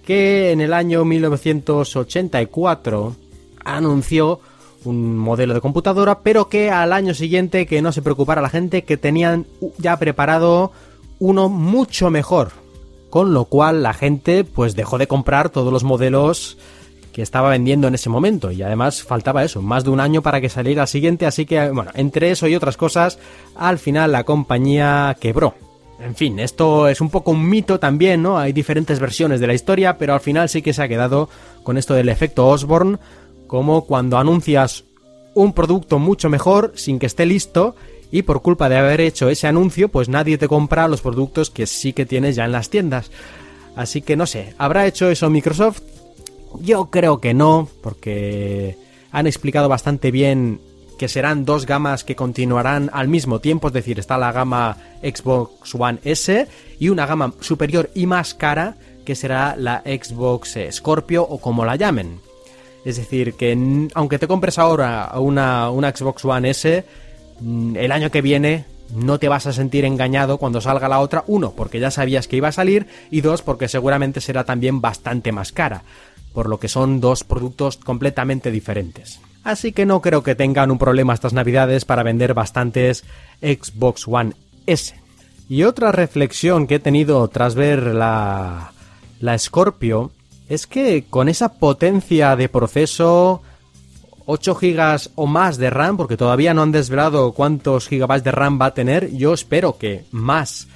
que 0.05 0.51
en 0.51 0.61
el 0.61 0.73
año 0.73 1.05
1984 1.05 3.15
anunció 3.63 4.39
un 4.83 5.17
modelo 5.17 5.53
de 5.53 5.61
computadora, 5.61 6.19
pero 6.19 6.49
que 6.49 6.69
al 6.69 6.91
año 6.93 7.13
siguiente 7.13 7.65
que 7.65 7.81
no 7.81 7.91
se 7.91 8.01
preocupara 8.01 8.41
la 8.41 8.49
gente 8.49 8.83
que 8.83 8.97
tenían 8.97 9.47
ya 9.77 9.97
preparado 9.97 10.71
uno 11.17 11.49
mucho 11.49 12.11
mejor, 12.11 12.51
con 13.15 13.33
lo 13.33 13.45
cual 13.45 13.81
la 13.81 13.93
gente 13.93 14.43
pues 14.43 14.75
dejó 14.75 14.97
de 14.97 15.07
comprar 15.07 15.49
todos 15.49 15.71
los 15.71 15.85
modelos 15.85 16.57
que 17.13 17.21
estaba 17.21 17.47
vendiendo 17.47 17.87
en 17.87 17.95
ese 17.95 18.09
momento 18.09 18.51
y 18.51 18.61
además 18.61 19.03
faltaba 19.03 19.45
eso, 19.45 19.61
más 19.61 19.85
de 19.85 19.89
un 19.91 20.01
año 20.01 20.21
para 20.21 20.41
que 20.41 20.49
saliera 20.49 20.81
el 20.81 20.89
siguiente, 20.89 21.25
así 21.25 21.45
que 21.45 21.69
bueno, 21.69 21.91
entre 21.93 22.29
eso 22.31 22.45
y 22.45 22.55
otras 22.55 22.75
cosas, 22.75 23.17
al 23.55 23.79
final 23.79 24.11
la 24.11 24.25
compañía 24.25 25.15
quebró. 25.17 25.55
En 26.01 26.13
fin, 26.13 26.39
esto 26.39 26.89
es 26.89 26.99
un 26.99 27.09
poco 27.09 27.31
un 27.31 27.47
mito 27.47 27.79
también, 27.79 28.21
¿no? 28.21 28.37
Hay 28.37 28.51
diferentes 28.51 28.99
versiones 28.99 29.39
de 29.39 29.47
la 29.47 29.53
historia, 29.53 29.97
pero 29.97 30.13
al 30.13 30.19
final 30.19 30.49
sí 30.49 30.61
que 30.61 30.73
se 30.73 30.83
ha 30.83 30.89
quedado 30.89 31.29
con 31.63 31.77
esto 31.77 31.93
del 31.93 32.09
efecto 32.09 32.45
Osborne, 32.45 32.97
como 33.47 33.85
cuando 33.85 34.17
anuncias 34.17 34.83
un 35.35 35.53
producto 35.53 35.99
mucho 35.99 36.29
mejor 36.29 36.73
sin 36.75 36.99
que 36.99 37.05
esté 37.05 37.25
listo 37.25 37.77
y 38.15 38.23
por 38.23 38.41
culpa 38.41 38.69
de 38.69 38.77
haber 38.77 39.01
hecho 39.01 39.27
ese 39.27 39.45
anuncio, 39.45 39.89
pues 39.89 40.07
nadie 40.07 40.37
te 40.37 40.47
compra 40.47 40.87
los 40.87 41.01
productos 41.01 41.49
que 41.49 41.67
sí 41.67 41.91
que 41.91 42.05
tienes 42.05 42.37
ya 42.37 42.45
en 42.45 42.53
las 42.53 42.69
tiendas. 42.69 43.11
Así 43.75 44.01
que 44.01 44.15
no 44.15 44.25
sé, 44.25 44.53
¿habrá 44.57 44.87
hecho 44.87 45.09
eso 45.09 45.29
Microsoft? 45.29 45.81
Yo 46.61 46.85
creo 46.85 47.19
que 47.19 47.33
no, 47.33 47.67
porque 47.83 48.77
han 49.11 49.27
explicado 49.27 49.67
bastante 49.67 50.11
bien 50.11 50.61
que 50.97 51.09
serán 51.09 51.43
dos 51.43 51.65
gamas 51.65 52.05
que 52.05 52.15
continuarán 52.15 52.89
al 52.93 53.09
mismo 53.09 53.41
tiempo, 53.41 53.67
es 53.67 53.73
decir, 53.73 53.99
está 53.99 54.17
la 54.17 54.31
gama 54.31 54.77
Xbox 55.03 55.75
One 55.75 55.99
S 56.05 56.47
y 56.79 56.87
una 56.87 57.05
gama 57.05 57.33
superior 57.41 57.89
y 57.95 58.05
más 58.05 58.33
cara 58.33 58.77
que 59.03 59.15
será 59.15 59.57
la 59.57 59.81
Xbox 59.81 60.57
Scorpio 60.71 61.21
o 61.23 61.39
como 61.41 61.65
la 61.65 61.75
llamen. 61.75 62.21
Es 62.85 62.95
decir, 62.95 63.33
que 63.33 63.89
aunque 63.93 64.19
te 64.19 64.27
compres 64.27 64.57
ahora 64.57 65.11
una, 65.17 65.69
una 65.69 65.91
Xbox 65.91 66.23
One 66.23 66.51
S, 66.51 66.85
el 67.41 67.91
año 67.91 68.11
que 68.11 68.21
viene 68.21 68.65
no 68.93 69.19
te 69.19 69.29
vas 69.29 69.47
a 69.47 69.53
sentir 69.53 69.85
engañado 69.85 70.37
cuando 70.37 70.61
salga 70.61 70.87
la 70.87 70.99
otra, 70.99 71.23
uno, 71.27 71.51
porque 71.51 71.79
ya 71.79 71.91
sabías 71.91 72.27
que 72.27 72.37
iba 72.37 72.49
a 72.49 72.53
salir, 72.53 72.87
y 73.09 73.21
dos, 73.21 73.41
porque 73.41 73.67
seguramente 73.67 74.21
será 74.21 74.43
también 74.43 74.81
bastante 74.81 75.31
más 75.31 75.51
cara, 75.51 75.83
por 76.33 76.47
lo 76.47 76.59
que 76.59 76.67
son 76.67 77.01
dos 77.01 77.23
productos 77.23 77.77
completamente 77.77 78.51
diferentes. 78.51 79.19
Así 79.43 79.71
que 79.71 79.85
no 79.85 80.01
creo 80.01 80.23
que 80.23 80.35
tengan 80.35 80.71
un 80.71 80.77
problema 80.77 81.13
estas 81.13 81.33
navidades 81.33 81.85
para 81.85 82.03
vender 82.03 82.33
bastantes 82.33 83.03
Xbox 83.41 84.07
One 84.07 84.33
S. 84.65 84.95
Y 85.47 85.63
otra 85.63 85.91
reflexión 85.91 86.65
que 86.65 86.75
he 86.75 86.79
tenido 86.79 87.27
tras 87.27 87.53
ver 87.53 87.83
la, 87.93 88.71
la 89.19 89.37
Scorpio 89.37 90.11
es 90.49 90.65
que 90.65 91.05
con 91.07 91.29
esa 91.29 91.53
potencia 91.53 92.35
de 92.35 92.49
proceso, 92.49 93.43
8 94.25 94.55
GB 94.55 95.11
o 95.15 95.27
más 95.27 95.57
de 95.57 95.69
RAM, 95.69 95.97
porque 95.97 96.17
todavía 96.17 96.53
no 96.53 96.63
han 96.63 96.71
desvelado 96.71 97.31
cuántos 97.33 97.89
GB 97.89 98.23
de 98.23 98.31
RAM 98.31 98.59
va 98.59 98.67
a 98.67 98.73
tener, 98.73 99.11
yo 99.15 99.33
espero 99.33 99.77
que 99.77 100.05
más 100.11 100.67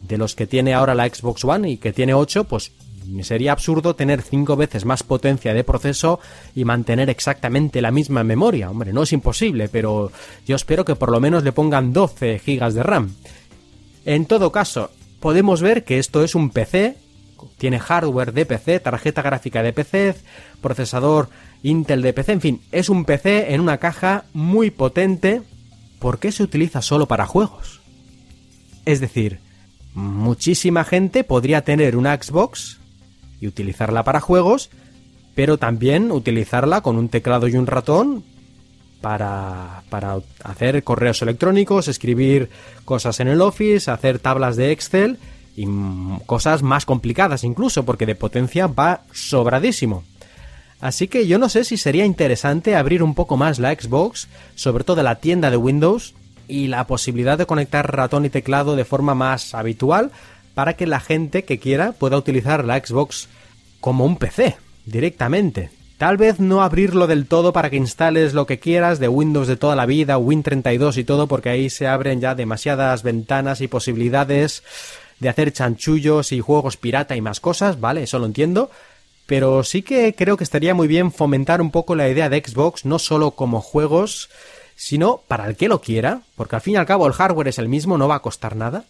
de 0.00 0.18
los 0.18 0.34
que 0.34 0.46
tiene 0.46 0.74
ahora 0.74 0.94
la 0.94 1.08
Xbox 1.08 1.44
One 1.44 1.70
y 1.70 1.76
que 1.78 1.92
tiene 1.92 2.14
8, 2.14 2.44
pues 2.44 2.72
sería 3.22 3.52
absurdo 3.52 3.94
tener 3.94 4.22
5 4.22 4.56
veces 4.56 4.84
más 4.84 5.02
potencia 5.02 5.54
de 5.54 5.64
proceso 5.64 6.20
y 6.54 6.64
mantener 6.64 7.10
exactamente 7.10 7.82
la 7.82 7.90
misma 7.90 8.22
memoria. 8.22 8.70
Hombre, 8.70 8.92
no 8.92 9.02
es 9.02 9.12
imposible, 9.12 9.68
pero 9.68 10.12
yo 10.46 10.56
espero 10.56 10.84
que 10.84 10.94
por 10.94 11.10
lo 11.10 11.20
menos 11.20 11.42
le 11.42 11.52
pongan 11.52 11.92
12 11.92 12.40
GB 12.44 12.72
de 12.72 12.82
RAM. 12.82 13.14
En 14.04 14.26
todo 14.26 14.52
caso, 14.52 14.90
podemos 15.20 15.62
ver 15.62 15.84
que 15.84 15.98
esto 15.98 16.22
es 16.22 16.34
un 16.34 16.50
PC 16.50 16.96
tiene 17.58 17.78
hardware 17.78 18.32
de 18.32 18.46
PC, 18.46 18.80
tarjeta 18.80 19.22
gráfica 19.22 19.62
de 19.62 19.72
PC, 19.72 20.14
procesador 20.60 21.28
Intel 21.62 22.02
de 22.02 22.12
PC, 22.12 22.32
en 22.32 22.40
fin, 22.40 22.60
es 22.72 22.88
un 22.88 23.04
PC 23.04 23.54
en 23.54 23.60
una 23.60 23.78
caja 23.78 24.24
muy 24.32 24.70
potente. 24.70 25.42
¿Por 25.98 26.18
qué 26.18 26.32
se 26.32 26.42
utiliza 26.42 26.82
solo 26.82 27.06
para 27.06 27.26
juegos? 27.26 27.80
Es 28.84 29.00
decir, 29.00 29.38
muchísima 29.94 30.84
gente 30.84 31.22
podría 31.22 31.62
tener 31.62 31.96
una 31.96 32.20
Xbox 32.20 32.78
y 33.40 33.46
utilizarla 33.46 34.02
para 34.02 34.20
juegos, 34.20 34.70
pero 35.34 35.58
también 35.58 36.10
utilizarla 36.10 36.80
con 36.80 36.96
un 36.96 37.08
teclado 37.08 37.46
y 37.46 37.56
un 37.56 37.66
ratón 37.66 38.24
para, 39.00 39.82
para 39.88 40.18
hacer 40.42 40.82
correos 40.82 41.22
electrónicos, 41.22 41.88
escribir 41.88 42.50
cosas 42.84 43.20
en 43.20 43.28
el 43.28 43.40
Office, 43.40 43.90
hacer 43.90 44.18
tablas 44.18 44.56
de 44.56 44.72
Excel 44.72 45.18
y 45.56 45.66
cosas 46.26 46.62
más 46.62 46.86
complicadas 46.86 47.44
incluso, 47.44 47.84
porque 47.84 48.06
de 48.06 48.14
potencia 48.14 48.66
va 48.66 49.02
sobradísimo. 49.12 50.04
Así 50.82 51.06
que 51.06 51.28
yo 51.28 51.38
no 51.38 51.48
sé 51.48 51.62
si 51.62 51.76
sería 51.76 52.04
interesante 52.04 52.74
abrir 52.74 53.04
un 53.04 53.14
poco 53.14 53.36
más 53.36 53.60
la 53.60 53.72
Xbox, 53.72 54.26
sobre 54.56 54.82
todo 54.82 55.00
la 55.04 55.20
tienda 55.20 55.48
de 55.48 55.56
Windows, 55.56 56.12
y 56.48 56.66
la 56.66 56.88
posibilidad 56.88 57.38
de 57.38 57.46
conectar 57.46 57.94
ratón 57.94 58.24
y 58.24 58.30
teclado 58.30 58.74
de 58.74 58.84
forma 58.84 59.14
más 59.14 59.54
habitual 59.54 60.10
para 60.54 60.74
que 60.74 60.88
la 60.88 60.98
gente 60.98 61.44
que 61.44 61.60
quiera 61.60 61.92
pueda 61.92 62.16
utilizar 62.16 62.64
la 62.64 62.84
Xbox 62.84 63.28
como 63.80 64.04
un 64.04 64.16
PC 64.16 64.56
directamente. 64.84 65.70
Tal 65.98 66.16
vez 66.16 66.40
no 66.40 66.62
abrirlo 66.62 67.06
del 67.06 67.26
todo 67.26 67.52
para 67.52 67.70
que 67.70 67.76
instales 67.76 68.34
lo 68.34 68.46
que 68.46 68.58
quieras 68.58 68.98
de 68.98 69.06
Windows 69.06 69.46
de 69.46 69.56
toda 69.56 69.76
la 69.76 69.86
vida, 69.86 70.18
Win32 70.18 70.96
y 70.96 71.04
todo, 71.04 71.28
porque 71.28 71.50
ahí 71.50 71.70
se 71.70 71.86
abren 71.86 72.20
ya 72.20 72.34
demasiadas 72.34 73.04
ventanas 73.04 73.60
y 73.60 73.68
posibilidades 73.68 74.64
de 75.20 75.28
hacer 75.28 75.52
chanchullos 75.52 76.32
y 76.32 76.40
juegos 76.40 76.76
pirata 76.76 77.14
y 77.14 77.20
más 77.20 77.38
cosas, 77.38 77.80
¿vale? 77.80 78.02
Eso 78.02 78.18
lo 78.18 78.26
entiendo. 78.26 78.68
Pero 79.32 79.64
sí 79.64 79.80
que 79.80 80.14
creo 80.14 80.36
que 80.36 80.44
estaría 80.44 80.74
muy 80.74 80.86
bien 80.86 81.10
fomentar 81.10 81.62
un 81.62 81.70
poco 81.70 81.94
la 81.94 82.06
idea 82.06 82.28
de 82.28 82.44
Xbox, 82.46 82.84
no 82.84 82.98
solo 82.98 83.30
como 83.30 83.62
juegos, 83.62 84.28
sino 84.76 85.22
para 85.26 85.46
el 85.46 85.56
que 85.56 85.68
lo 85.68 85.80
quiera, 85.80 86.20
porque 86.36 86.56
al 86.56 86.60
fin 86.60 86.74
y 86.74 86.76
al 86.76 86.84
cabo 86.84 87.06
el 87.06 87.14
hardware 87.14 87.48
es 87.48 87.58
el 87.58 87.66
mismo, 87.66 87.96
no 87.96 88.08
va 88.08 88.16
a 88.16 88.20
costar 88.20 88.56
nada. 88.56 88.84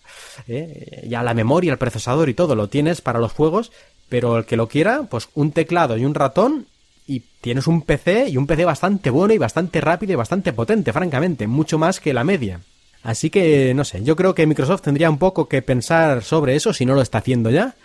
¿eh? 0.49 1.07
Ya 1.09 1.22
la 1.22 1.32
memoria, 1.32 1.70
el 1.70 1.78
procesador 1.78 2.28
y 2.28 2.34
todo 2.34 2.57
lo 2.57 2.68
tienes 2.68 3.01
para 3.01 3.20
los 3.20 3.30
juegos, 3.30 3.70
pero 4.09 4.36
el 4.36 4.45
que 4.45 4.57
lo 4.57 4.66
quiera, 4.66 5.05
pues 5.05 5.28
un 5.34 5.53
teclado 5.53 5.97
y 5.97 6.05
un 6.05 6.14
ratón 6.14 6.66
y 7.07 7.20
tienes 7.40 7.68
un 7.68 7.82
PC 7.82 8.30
y 8.30 8.36
un 8.36 8.49
PC 8.49 8.64
bastante 8.64 9.11
bueno 9.11 9.34
y 9.34 9.38
bastante 9.38 9.80
rápido 9.80 10.14
y 10.14 10.16
bastante 10.16 10.53
potente, 10.53 10.93
francamente, 10.93 11.47
mucho 11.47 11.78
más 11.78 12.01
que 12.01 12.12
la 12.12 12.24
media. 12.24 12.62
Así 13.05 13.30
que, 13.30 13.74
no 13.74 13.84
sé, 13.84 14.03
yo 14.03 14.16
creo 14.16 14.34
que 14.34 14.49
Microsoft 14.49 14.82
tendría 14.82 15.09
un 15.09 15.18
poco 15.18 15.47
que 15.47 15.62
pensar 15.62 16.24
sobre 16.24 16.57
eso, 16.57 16.72
si 16.72 16.84
no 16.84 16.97
lo 16.97 17.03
está 17.03 17.18
haciendo 17.18 17.49
ya, 17.49 17.76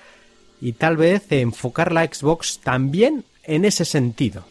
y 0.61 0.73
tal 0.73 0.97
vez 0.97 1.31
enfocar 1.31 1.91
la 1.91 2.05
Xbox 2.05 2.59
también 2.59 3.25
en 3.43 3.65
ese 3.65 3.85
sentido. 3.85 4.43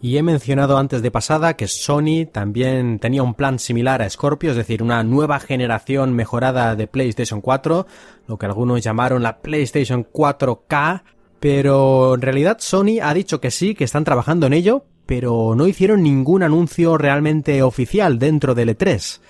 Y 0.00 0.16
he 0.16 0.22
mencionado 0.24 0.78
antes 0.78 1.00
de 1.00 1.12
pasada 1.12 1.54
que 1.54 1.68
Sony 1.68 2.26
también 2.30 2.98
tenía 2.98 3.22
un 3.22 3.34
plan 3.34 3.60
similar 3.60 4.02
a 4.02 4.10
Scorpio, 4.10 4.50
es 4.50 4.56
decir, 4.56 4.82
una 4.82 5.04
nueva 5.04 5.38
generación 5.38 6.12
mejorada 6.12 6.74
de 6.74 6.88
PlayStation 6.88 7.40
4, 7.40 7.86
lo 8.26 8.36
que 8.36 8.46
algunos 8.46 8.82
llamaron 8.82 9.22
la 9.22 9.38
PlayStation 9.38 10.04
4K, 10.04 11.04
pero 11.38 12.16
en 12.16 12.20
realidad 12.20 12.56
Sony 12.58 12.98
ha 13.00 13.14
dicho 13.14 13.40
que 13.40 13.52
sí, 13.52 13.76
que 13.76 13.84
están 13.84 14.02
trabajando 14.02 14.46
en 14.48 14.54
ello, 14.54 14.84
pero 15.06 15.54
no 15.54 15.68
hicieron 15.68 16.02
ningún 16.02 16.42
anuncio 16.42 16.98
realmente 16.98 17.62
oficial 17.62 18.18
dentro 18.18 18.56
del 18.56 18.76
E3. 18.76 19.20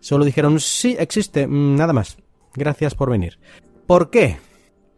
Solo 0.00 0.24
dijeron, 0.24 0.58
sí, 0.58 0.96
existe, 0.98 1.46
mm, 1.46 1.76
nada 1.76 1.92
más. 1.92 2.16
Gracias 2.54 2.94
por 2.94 3.10
venir. 3.10 3.38
¿Por 3.86 4.08
qué? 4.08 4.38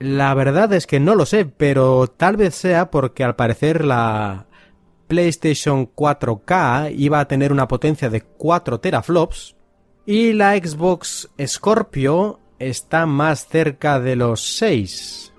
La 0.00 0.32
verdad 0.32 0.72
es 0.72 0.86
que 0.86 0.98
no 0.98 1.14
lo 1.14 1.26
sé, 1.26 1.44
pero 1.44 2.06
tal 2.06 2.38
vez 2.38 2.54
sea 2.54 2.90
porque 2.90 3.22
al 3.22 3.36
parecer 3.36 3.84
la 3.84 4.46
PlayStation 5.08 5.94
4K 5.94 6.94
iba 6.96 7.20
a 7.20 7.28
tener 7.28 7.52
una 7.52 7.68
potencia 7.68 8.08
de 8.08 8.22
4 8.22 8.80
teraflops 8.80 9.56
y 10.06 10.32
la 10.32 10.56
Xbox 10.56 11.28
Scorpio 11.46 12.40
está 12.58 13.04
más 13.04 13.46
cerca 13.46 14.00
de 14.00 14.16
los 14.16 14.56
6. 14.56 15.34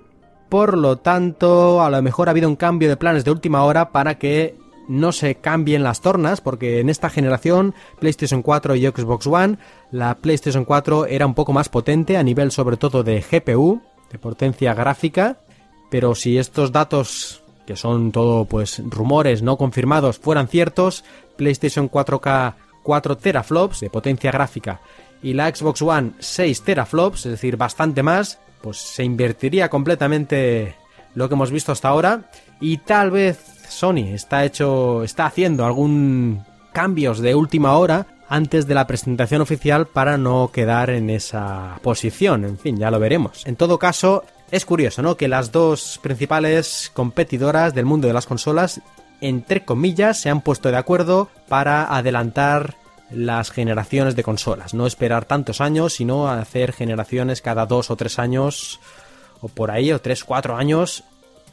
Por 0.48 0.78
lo 0.78 0.98
tanto, 0.98 1.82
a 1.82 1.90
lo 1.90 2.00
mejor 2.04 2.28
ha 2.28 2.32
habido 2.32 2.48
un 2.48 2.56
cambio 2.56 2.88
de 2.88 2.98
planes 2.98 3.26
de 3.26 3.32
última 3.32 3.64
hora 3.64 3.92
para 3.92 4.20
que 4.20 4.60
no 4.88 5.12
se 5.12 5.36
cambien 5.36 5.82
las 5.82 6.02
tornas, 6.02 6.40
porque 6.40 6.82
en 6.82 6.90
esta 6.90 7.10
generación, 7.10 7.74
PlayStation 8.00 8.44
4 8.44 8.76
y 8.76 8.86
Xbox 8.86 9.26
One, 9.26 9.58
la 9.90 10.18
PlayStation 10.20 10.66
4 10.66 11.08
era 11.08 11.26
un 11.26 11.34
poco 11.34 11.52
más 11.52 11.70
potente 11.70 12.18
a 12.18 12.24
nivel 12.24 12.52
sobre 12.52 12.78
todo 12.78 13.02
de 13.02 13.22
GPU, 13.22 13.82
de 14.12 14.20
potencia 14.20 14.74
gráfica, 14.74 15.38
pero 15.90 16.16
si 16.16 16.38
estos 16.38 16.72
datos, 16.72 17.44
que 17.66 17.76
son 17.76 18.12
todo 18.12 18.46
pues 18.46 18.82
rumores 18.86 19.42
no 19.42 19.58
confirmados, 19.58 20.20
fueran 20.20 20.48
ciertos, 20.48 21.04
PlayStation 21.38 21.90
4K 21.90 22.56
4 22.84 23.18
teraflops 23.18 23.80
de 23.82 23.90
potencia 23.90 24.32
gráfica 24.32 24.82
y 25.22 25.34
la 25.34 25.54
Xbox 25.54 25.82
One 25.82 26.12
6 26.20 26.64
teraflops, 26.64 27.26
es 27.26 27.32
decir, 27.34 27.58
bastante 27.58 28.04
más, 28.04 28.40
pues 28.62 28.78
se 28.78 29.04
invertiría 29.04 29.70
completamente 29.70 30.76
lo 31.14 31.28
que 31.28 31.36
hemos 31.36 31.52
visto 31.52 31.72
hasta 31.72 31.90
ahora 31.90 32.32
y 32.60 32.78
tal 32.78 33.12
vez 33.12 33.40
Sony 33.70 34.14
está 34.14 34.46
hecho, 34.46 35.04
está 35.04 35.26
haciendo 35.26 35.66
algún 35.66 36.44
cambios 36.74 37.20
de 37.20 37.36
última 37.36 37.78
hora 37.78 38.08
antes 38.32 38.66
de 38.66 38.74
la 38.74 38.88
presentación 38.88 39.42
oficial 39.42 39.88
para 39.88 40.18
no 40.18 40.52
quedar 40.54 40.90
en 40.90 41.10
esa 41.10 41.80
posición. 41.84 42.46
En 42.46 42.58
fin, 42.58 42.78
ya 42.78 42.90
lo 42.90 42.98
veremos. 42.98 43.46
En 43.46 43.58
todo 43.58 43.78
caso, 43.78 44.24
es 44.52 44.66
curioso, 44.66 45.02
¿no? 45.02 45.18
Que 45.18 45.28
las 45.28 45.52
dos 45.52 46.00
principales 46.02 46.92
competidoras 46.94 47.74
del 47.74 47.84
mundo 47.84 48.08
de 48.08 48.14
las 48.14 48.28
consolas, 48.28 48.80
entre 49.20 49.66
comillas, 49.66 50.18
se 50.18 50.30
han 50.30 50.40
puesto 50.40 50.72
de 50.72 50.78
acuerdo 50.78 51.28
para 51.50 51.94
adelantar 51.94 52.76
las 53.12 53.52
generaciones 53.52 54.16
de 54.16 54.24
consolas. 54.24 54.74
No 54.74 54.88
esperar 54.88 55.26
tantos 55.26 55.60
años, 55.60 55.92
sino 55.92 56.30
hacer 56.30 56.72
generaciones 56.72 57.42
cada 57.42 57.66
dos 57.66 57.92
o 57.92 57.98
tres 57.98 58.18
años, 58.18 58.80
o 59.42 59.50
por 59.50 59.72
ahí, 59.72 59.92
o 59.92 60.00
tres, 60.00 60.24
cuatro 60.24 60.56
años, 60.56 61.04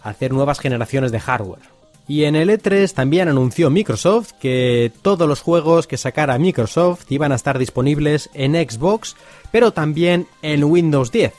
hacer 0.04 0.32
nuevas 0.32 0.60
generaciones 0.60 1.10
de 1.10 1.18
hardware. 1.18 1.77
Y 2.08 2.24
en 2.24 2.36
el 2.36 2.48
E3 2.48 2.90
también 2.94 3.28
anunció 3.28 3.68
Microsoft 3.68 4.32
que 4.40 4.90
todos 5.02 5.28
los 5.28 5.42
juegos 5.42 5.86
que 5.86 5.98
sacara 5.98 6.38
Microsoft 6.38 7.04
iban 7.10 7.32
a 7.32 7.34
estar 7.34 7.58
disponibles 7.58 8.30
en 8.32 8.54
Xbox, 8.54 9.14
pero 9.52 9.72
también 9.72 10.26
en 10.40 10.64
Windows 10.64 11.12
10. 11.12 11.34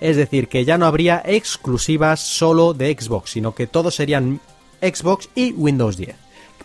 Es 0.00 0.16
decir, 0.16 0.48
que 0.48 0.64
ya 0.64 0.78
no 0.78 0.86
habría 0.86 1.22
exclusivas 1.26 2.20
solo 2.20 2.72
de 2.72 2.96
Xbox, 2.98 3.32
sino 3.32 3.54
que 3.54 3.66
todos 3.66 3.94
serían 3.94 4.40
Xbox 4.80 5.28
y 5.34 5.52
Windows 5.52 5.98
10. 5.98 6.16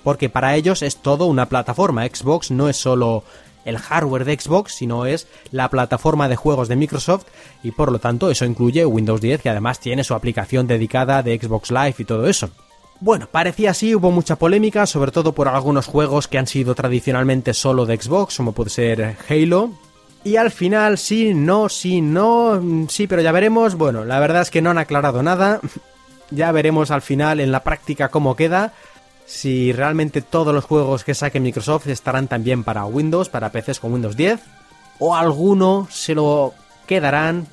Porque 0.04 0.30
para 0.30 0.56
ellos 0.56 0.82
es 0.82 0.96
todo 0.96 1.26
una 1.26 1.50
plataforma. 1.50 2.08
Xbox 2.08 2.52
no 2.52 2.70
es 2.70 2.78
solo 2.78 3.26
el 3.66 3.78
hardware 3.78 4.24
de 4.24 4.40
Xbox, 4.40 4.74
sino 4.74 5.06
es 5.06 5.28
la 5.52 5.70
plataforma 5.70 6.30
de 6.30 6.38
juegos 6.38 6.70
de 6.70 6.78
Microsoft 6.78 7.26
y 7.62 7.72
por 7.72 7.92
lo 7.92 8.00
tanto 8.00 8.32
eso 8.32 8.46
incluye 8.46 8.86
Windows 8.86 9.20
10 9.20 9.42
que 9.42 9.50
además 9.50 9.82
tiene 9.82 10.06
su 10.06 10.14
aplicación 10.14 10.66
dedicada 10.66 11.22
de 11.24 11.38
Xbox 11.38 11.72
Live 11.72 11.96
y 11.98 12.06
todo 12.06 12.26
eso. 12.28 12.50
Bueno, 13.02 13.28
parecía 13.32 13.72
así, 13.72 13.96
hubo 13.96 14.12
mucha 14.12 14.36
polémica, 14.36 14.86
sobre 14.86 15.12
todo 15.12 15.32
por 15.34 15.48
algunos 15.48 15.86
juegos 15.86 16.28
que 16.28 16.38
han 16.38 16.48
sido 16.48 16.76
tradicionalmente 16.76 17.54
solo 17.54 17.86
de 17.86 18.00
Xbox, 18.00 18.36
como 18.38 18.52
puede 18.52 18.70
ser 18.70 19.16
Halo. 19.30 19.72
Y 20.26 20.36
al 20.36 20.52
final, 20.52 20.98
sí, 20.98 21.34
no, 21.34 21.70
sí, 21.70 22.02
no, 22.02 22.62
sí, 22.90 23.08
pero 23.08 23.22
ya 23.22 23.32
veremos. 23.32 23.76
Bueno, 23.76 24.04
la 24.04 24.20
verdad 24.20 24.42
es 24.42 24.52
que 24.52 24.62
no 24.62 24.70
han 24.70 24.78
aclarado 24.78 25.24
nada. 25.24 25.60
Ya 26.32 26.52
veremos 26.52 26.92
al 26.92 27.02
final 27.02 27.40
en 27.40 27.52
la 27.52 27.64
práctica 27.64 28.10
cómo 28.10 28.36
queda. 28.36 28.72
Si 29.26 29.72
realmente 29.72 30.22
todos 30.22 30.54
los 30.54 30.64
juegos 30.64 31.04
que 31.04 31.16
saque 31.16 31.40
Microsoft 31.40 31.88
estarán 31.88 32.28
también 32.28 32.64
para 32.64 32.86
Windows, 32.86 33.30
para 33.30 33.52
PCs 33.52 33.80
con 33.80 33.94
Windows 33.94 34.16
10. 34.16 34.40
o 35.00 35.16
alguno 35.16 35.88
se 35.90 36.14
lo 36.14 36.54
quedarán 36.86 37.48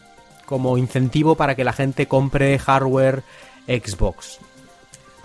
como 0.44 0.76
incentivo 0.76 1.36
para 1.36 1.54
que 1.54 1.64
la 1.64 1.72
gente 1.72 2.06
compre 2.06 2.58
hardware 2.58 3.22
Xbox. 3.66 4.40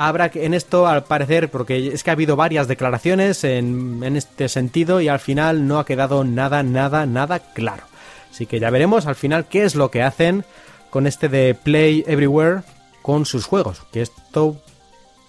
Habrá 0.07 0.29
que 0.29 0.45
en 0.45 0.53
esto, 0.53 0.87
al 0.87 1.03
parecer, 1.03 1.49
porque 1.49 1.87
es 1.87 2.03
que 2.03 2.09
ha 2.09 2.13
habido 2.13 2.35
varias 2.35 2.67
declaraciones 2.67 3.43
en, 3.43 4.01
en 4.03 4.15
este 4.15 4.49
sentido 4.49 4.99
y 4.99 5.07
al 5.07 5.19
final 5.19 5.67
no 5.67 5.77
ha 5.77 5.85
quedado 5.85 6.23
nada, 6.23 6.63
nada, 6.63 7.05
nada 7.05 7.39
claro. 7.39 7.83
Así 8.31 8.45
que 8.47 8.59
ya 8.59 8.69
veremos 8.69 9.05
al 9.05 9.15
final 9.15 9.45
qué 9.45 9.63
es 9.63 9.75
lo 9.75 9.91
que 9.91 10.01
hacen 10.01 10.43
con 10.89 11.05
este 11.05 11.29
de 11.29 11.53
Play 11.53 12.03
Everywhere 12.07 12.61
con 13.01 13.25
sus 13.25 13.45
juegos. 13.45 13.83
Que 13.91 14.01
esto, 14.01 14.57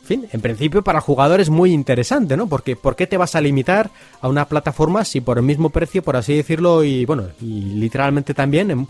en 0.03 0.07
fin, 0.07 0.29
en 0.33 0.41
principio 0.41 0.83
para 0.83 1.01
el 1.01 1.05
jugador 1.05 1.41
es 1.41 1.51
muy 1.51 1.73
interesante, 1.73 2.37
¿no? 2.37 2.47
Porque 2.47 2.77
¿por 2.77 2.97
qué 2.97 3.07
te 3.07 3.17
vas 3.17 3.35
a 3.35 3.41
limitar 3.41 3.91
a 4.21 4.29
una 4.29 4.47
plataforma 4.47 5.05
si 5.05 5.21
por 5.21 5.39
el 5.39 5.45
mismo 5.45 5.71
precio, 5.71 6.03
por 6.03 6.17
así 6.17 6.35
decirlo, 6.35 6.85
y 6.85 7.05
bueno, 7.05 7.29
y 7.41 7.61
literalmente 7.61 8.35
también 8.35 8.71
em, 8.71 8.87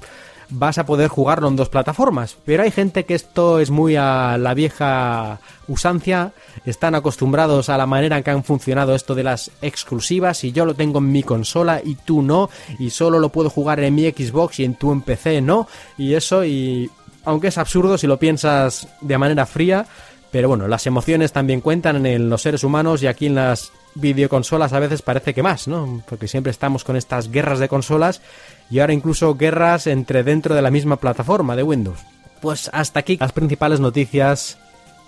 vas 0.53 0.78
a 0.78 0.86
poder 0.86 1.09
jugarlo 1.09 1.48
en 1.48 1.57
dos 1.57 1.68
plataformas. 1.68 2.36
Pero 2.44 2.62
hay 2.62 2.70
gente 2.70 3.05
que 3.05 3.14
esto 3.14 3.59
es 3.59 3.70
muy 3.70 3.96
a 3.96 4.36
la 4.38 4.55
vieja 4.55 5.40
usancia, 5.68 6.32
están 6.64 6.94
acostumbrados 6.94 7.68
a 7.68 7.78
la 7.78 7.86
manera 7.86 8.18
en 8.18 8.24
que 8.24 8.30
han 8.30 8.44
funcionado 8.44 8.94
esto 8.94 9.14
de 9.14 9.24
las 9.24 9.50
exclusivas 9.62 10.44
y 10.44 10.53
yo 10.53 10.64
lo 10.64 10.74
tengo 10.74 10.98
en 10.98 11.11
mi 11.11 11.22
consola 11.22 11.80
y 11.82 11.94
tú 11.94 12.22
no, 12.22 12.50
y 12.78 12.90
solo 12.90 13.18
lo 13.18 13.30
puedo 13.30 13.50
jugar 13.50 13.80
en 13.80 13.94
mi 13.94 14.11
Xbox 14.11 14.61
y 14.61 14.64
en 14.64 14.74
tu 14.74 14.92
en 14.92 15.03
PC 15.03 15.40
no, 15.40 15.66
y 15.96 16.14
eso 16.14 16.44
y 16.44 16.90
aunque 17.24 17.48
es 17.48 17.59
absurdo 17.59 17.96
si 17.96 18.07
lo 18.07 18.18
piensas 18.18 18.88
de 19.00 19.18
manera 19.18 19.46
fría, 19.46 19.86
pero 20.30 20.48
bueno, 20.48 20.66
las 20.66 20.86
emociones 20.86 21.32
también 21.32 21.61
cuentan 21.61 22.05
en 22.07 22.28
los 22.28 22.42
seres 22.42 22.64
humanos 22.64 23.03
y 23.03 23.07
aquí 23.07 23.26
en 23.26 23.34
las 23.34 23.70
videoconsolas 23.94 24.72
a 24.72 24.80
veces 24.80 25.03
parece 25.03 25.34
que 25.34 25.42
más, 25.42 25.68
¿no? 25.68 26.03
Porque 26.09 26.26
siempre 26.26 26.50
estamos 26.50 26.84
con 26.84 26.96
estas 26.96 27.30
guerras 27.30 27.59
de 27.59 27.68
consolas 27.68 28.22
y 28.72 28.80
ahora 28.80 28.94
incluso 28.94 29.34
guerras 29.34 29.86
entre 29.86 30.24
dentro 30.24 30.54
de 30.54 30.62
la 30.62 30.70
misma 30.70 30.96
plataforma 30.96 31.54
de 31.56 31.62
Windows. 31.62 32.00
Pues 32.40 32.70
hasta 32.72 33.00
aquí 33.00 33.18
las 33.20 33.32
principales 33.32 33.80
noticias 33.80 34.58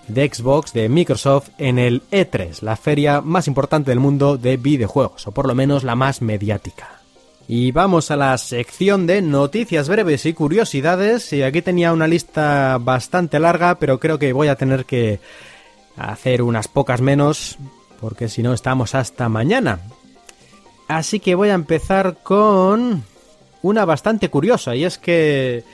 de 0.06 0.30
Xbox, 0.30 0.74
de 0.74 0.90
Microsoft 0.90 1.48
en 1.56 1.78
el 1.78 2.02
E3, 2.10 2.60
la 2.60 2.76
feria 2.76 3.22
más 3.22 3.48
importante 3.48 3.90
del 3.90 4.00
mundo 4.00 4.36
de 4.36 4.58
videojuegos, 4.58 5.26
o 5.26 5.32
por 5.32 5.48
lo 5.48 5.54
menos 5.54 5.82
la 5.82 5.94
más 5.94 6.20
mediática. 6.20 7.00
Y 7.48 7.72
vamos 7.72 8.10
a 8.10 8.16
la 8.16 8.36
sección 8.36 9.06
de 9.06 9.22
noticias 9.22 9.88
breves 9.88 10.26
y 10.26 10.34
curiosidades. 10.34 11.32
Y 11.32 11.42
aquí 11.42 11.62
tenía 11.62 11.92
una 11.92 12.06
lista 12.06 12.78
bastante 12.78 13.38
larga, 13.38 13.78
pero 13.78 13.98
creo 13.98 14.18
que 14.18 14.34
voy 14.34 14.48
a 14.48 14.56
tener 14.56 14.84
que 14.84 15.20
hacer 15.96 16.42
unas 16.42 16.68
pocas 16.68 17.00
menos, 17.00 17.56
porque 17.98 18.28
si 18.28 18.42
no 18.42 18.52
estamos 18.52 18.94
hasta 18.94 19.28
mañana. 19.30 19.80
Así 20.86 21.18
que 21.18 21.34
voy 21.34 21.48
a 21.48 21.54
empezar 21.54 22.18
con 22.22 23.04
una 23.64 23.86
bastante 23.86 24.28
curiosa, 24.28 24.76
y 24.76 24.84
es 24.84 24.98
que 24.98 25.64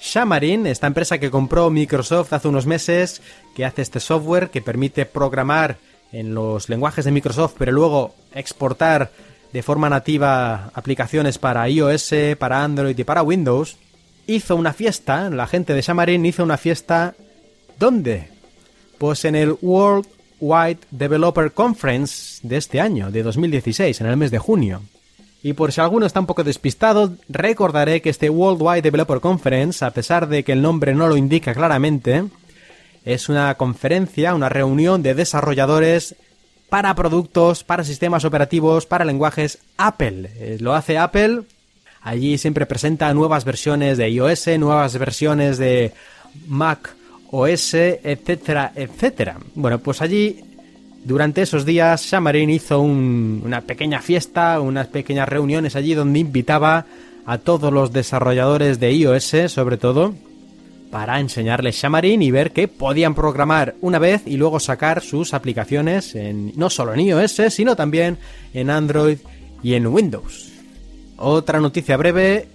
Xamarin, 0.00 0.66
esta 0.66 0.86
empresa 0.86 1.18
que 1.18 1.30
compró 1.30 1.70
Microsoft 1.70 2.32
hace 2.32 2.46
unos 2.46 2.66
meses, 2.66 3.20
que 3.54 3.64
hace 3.64 3.82
este 3.82 3.98
software 3.98 4.50
que 4.50 4.62
permite 4.62 5.06
programar 5.06 5.78
en 6.12 6.34
los 6.34 6.68
lenguajes 6.68 7.04
de 7.04 7.10
Microsoft, 7.10 7.54
pero 7.58 7.72
luego 7.72 8.14
exportar 8.32 9.10
de 9.52 9.62
forma 9.62 9.90
nativa 9.90 10.70
aplicaciones 10.72 11.38
para 11.38 11.68
iOS, 11.68 12.14
para 12.38 12.62
Android 12.62 12.96
y 12.96 13.04
para 13.04 13.22
Windows, 13.22 13.76
hizo 14.28 14.54
una 14.54 14.72
fiesta, 14.72 15.28
la 15.28 15.48
gente 15.48 15.74
de 15.74 15.82
Xamarin 15.82 16.24
hizo 16.24 16.44
una 16.44 16.58
fiesta 16.58 17.14
¿dónde? 17.76 18.28
Pues 18.98 19.24
en 19.24 19.34
el 19.34 19.56
World 19.60 20.06
Wide 20.38 20.78
Developer 20.92 21.50
Conference 21.50 22.38
de 22.46 22.56
este 22.56 22.80
año, 22.80 23.10
de 23.10 23.24
2016, 23.24 24.00
en 24.00 24.06
el 24.06 24.16
mes 24.16 24.30
de 24.30 24.38
junio. 24.38 24.82
Y 25.42 25.54
por 25.54 25.72
si 25.72 25.80
alguno 25.80 26.06
está 26.06 26.20
un 26.20 26.26
poco 26.26 26.44
despistado, 26.44 27.14
recordaré 27.28 28.00
que 28.00 28.10
este 28.10 28.30
World 28.30 28.62
Wide 28.62 28.82
Developer 28.82 29.20
Conference, 29.20 29.84
a 29.84 29.90
pesar 29.90 30.28
de 30.28 30.44
que 30.44 30.52
el 30.52 30.62
nombre 30.62 30.94
no 30.94 31.08
lo 31.08 31.16
indica 31.16 31.52
claramente, 31.52 32.24
es 33.04 33.28
una 33.28 33.54
conferencia, 33.56 34.34
una 34.34 34.48
reunión 34.48 35.02
de 35.02 35.14
desarrolladores 35.14 36.14
para 36.68 36.94
productos, 36.94 37.64
para 37.64 37.84
sistemas 37.84 38.24
operativos, 38.24 38.86
para 38.86 39.04
lenguajes 39.04 39.58
Apple. 39.76 40.30
Eh, 40.36 40.58
lo 40.60 40.74
hace 40.74 40.96
Apple. 40.96 41.42
Allí 42.02 42.38
siempre 42.38 42.64
presenta 42.64 43.12
nuevas 43.12 43.44
versiones 43.44 43.98
de 43.98 44.08
iOS, 44.10 44.46
nuevas 44.58 44.96
versiones 44.96 45.58
de 45.58 45.92
Mac 46.46 46.94
OS, 47.30 47.74
etcétera, 47.74 48.72
etcétera. 48.74 49.38
Bueno, 49.54 49.80
pues 49.80 50.02
allí 50.02 50.51
durante 51.04 51.42
esos 51.42 51.64
días 51.64 52.06
Xamarin 52.08 52.50
hizo 52.50 52.80
una 52.80 53.62
pequeña 53.62 54.00
fiesta, 54.00 54.60
unas 54.60 54.86
pequeñas 54.88 55.28
reuniones 55.28 55.76
allí 55.76 55.94
donde 55.94 56.20
invitaba 56.20 56.86
a 57.26 57.38
todos 57.38 57.72
los 57.72 57.92
desarrolladores 57.92 58.80
de 58.80 58.92
iOS, 58.92 59.34
sobre 59.48 59.76
todo, 59.76 60.14
para 60.90 61.20
enseñarles 61.20 61.80
Xamarin 61.80 62.22
y 62.22 62.30
ver 62.30 62.52
que 62.52 62.68
podían 62.68 63.14
programar 63.14 63.74
una 63.80 63.98
vez 63.98 64.22
y 64.26 64.36
luego 64.36 64.60
sacar 64.60 65.00
sus 65.02 65.34
aplicaciones 65.34 66.14
en, 66.14 66.52
no 66.56 66.70
solo 66.70 66.94
en 66.94 67.00
iOS, 67.00 67.40
sino 67.48 67.74
también 67.74 68.18
en 68.52 68.70
Android 68.70 69.18
y 69.62 69.74
en 69.74 69.86
Windows. 69.86 70.52
Otra 71.16 71.60
noticia 71.60 71.96
breve 71.96 72.48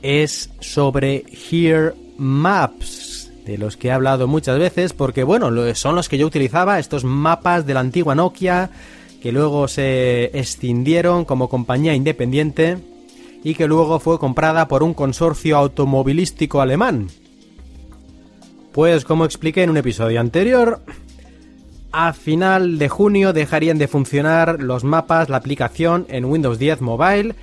es 0.00 0.50
sobre 0.60 1.24
Here 1.50 1.92
Maps, 2.16 3.01
de 3.44 3.58
los 3.58 3.76
que 3.76 3.88
he 3.88 3.92
hablado 3.92 4.28
muchas 4.28 4.58
veces, 4.58 4.92
porque 4.92 5.24
bueno, 5.24 5.50
son 5.74 5.96
los 5.96 6.08
que 6.08 6.18
yo 6.18 6.26
utilizaba, 6.26 6.78
estos 6.78 7.04
mapas 7.04 7.66
de 7.66 7.74
la 7.74 7.80
antigua 7.80 8.14
Nokia, 8.14 8.70
que 9.20 9.32
luego 9.32 9.68
se 9.68 10.24
extendieron 10.38 11.24
como 11.24 11.48
compañía 11.48 11.94
independiente 11.94 12.78
y 13.44 13.54
que 13.54 13.66
luego 13.66 13.98
fue 14.00 14.18
comprada 14.18 14.68
por 14.68 14.82
un 14.82 14.94
consorcio 14.94 15.56
automovilístico 15.56 16.60
alemán, 16.60 17.08
pues 18.72 19.04
como 19.04 19.24
expliqué 19.24 19.62
en 19.62 19.70
un 19.70 19.76
episodio 19.76 20.20
anterior, 20.20 20.80
a 21.92 22.12
final 22.14 22.78
de 22.78 22.88
junio 22.88 23.32
dejarían 23.32 23.78
de 23.78 23.86
funcionar 23.86 24.62
los 24.62 24.82
mapas, 24.82 25.28
la 25.28 25.36
aplicación 25.36 26.06
en 26.08 26.24
Windows 26.24 26.58
10 26.58 26.80
Mobile, 26.80 27.34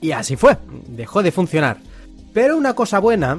y 0.00 0.10
así 0.10 0.36
fue, 0.36 0.58
dejó 0.88 1.22
de 1.22 1.30
funcionar. 1.30 1.78
Pero 2.32 2.56
una 2.56 2.74
cosa 2.74 2.98
buena, 2.98 3.38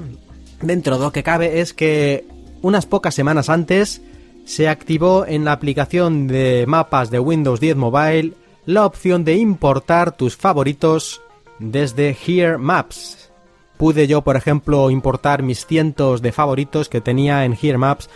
dentro 0.64 0.98
de 0.98 1.04
lo 1.04 1.12
que 1.12 1.24
cabe, 1.24 1.60
es 1.62 1.74
que 1.74 2.26
unas 2.62 2.86
pocas 2.86 3.14
semanas 3.14 3.50
antes 3.50 4.02
se 4.46 4.68
activó 4.68 5.26
en 5.26 5.46
la 5.46 5.52
aplicación 5.54 6.28
de 6.28 6.66
mapas 6.68 7.12
de 7.12 7.20
Windows 7.20 7.60
10 7.60 7.76
Mobile 7.76 8.34
la 8.66 8.86
opción 8.86 9.24
de 9.24 9.36
importar 9.36 10.16
tus 10.16 10.38
favoritos 10.38 11.22
desde 11.60 12.16
Here 12.26 12.58
Maps, 12.58 13.32
pude 13.78 14.08
yo, 14.08 14.22
por 14.22 14.38
ejemplo, 14.38 14.90
importar 14.90 15.44
mis 15.44 15.66
cientos 15.66 16.22
de 16.22 16.32
favoritos 16.32 16.90
que 16.90 17.02
tenía 17.02 17.46
en 17.46 17.58
Here 17.60 17.78
Maps 17.78 18.10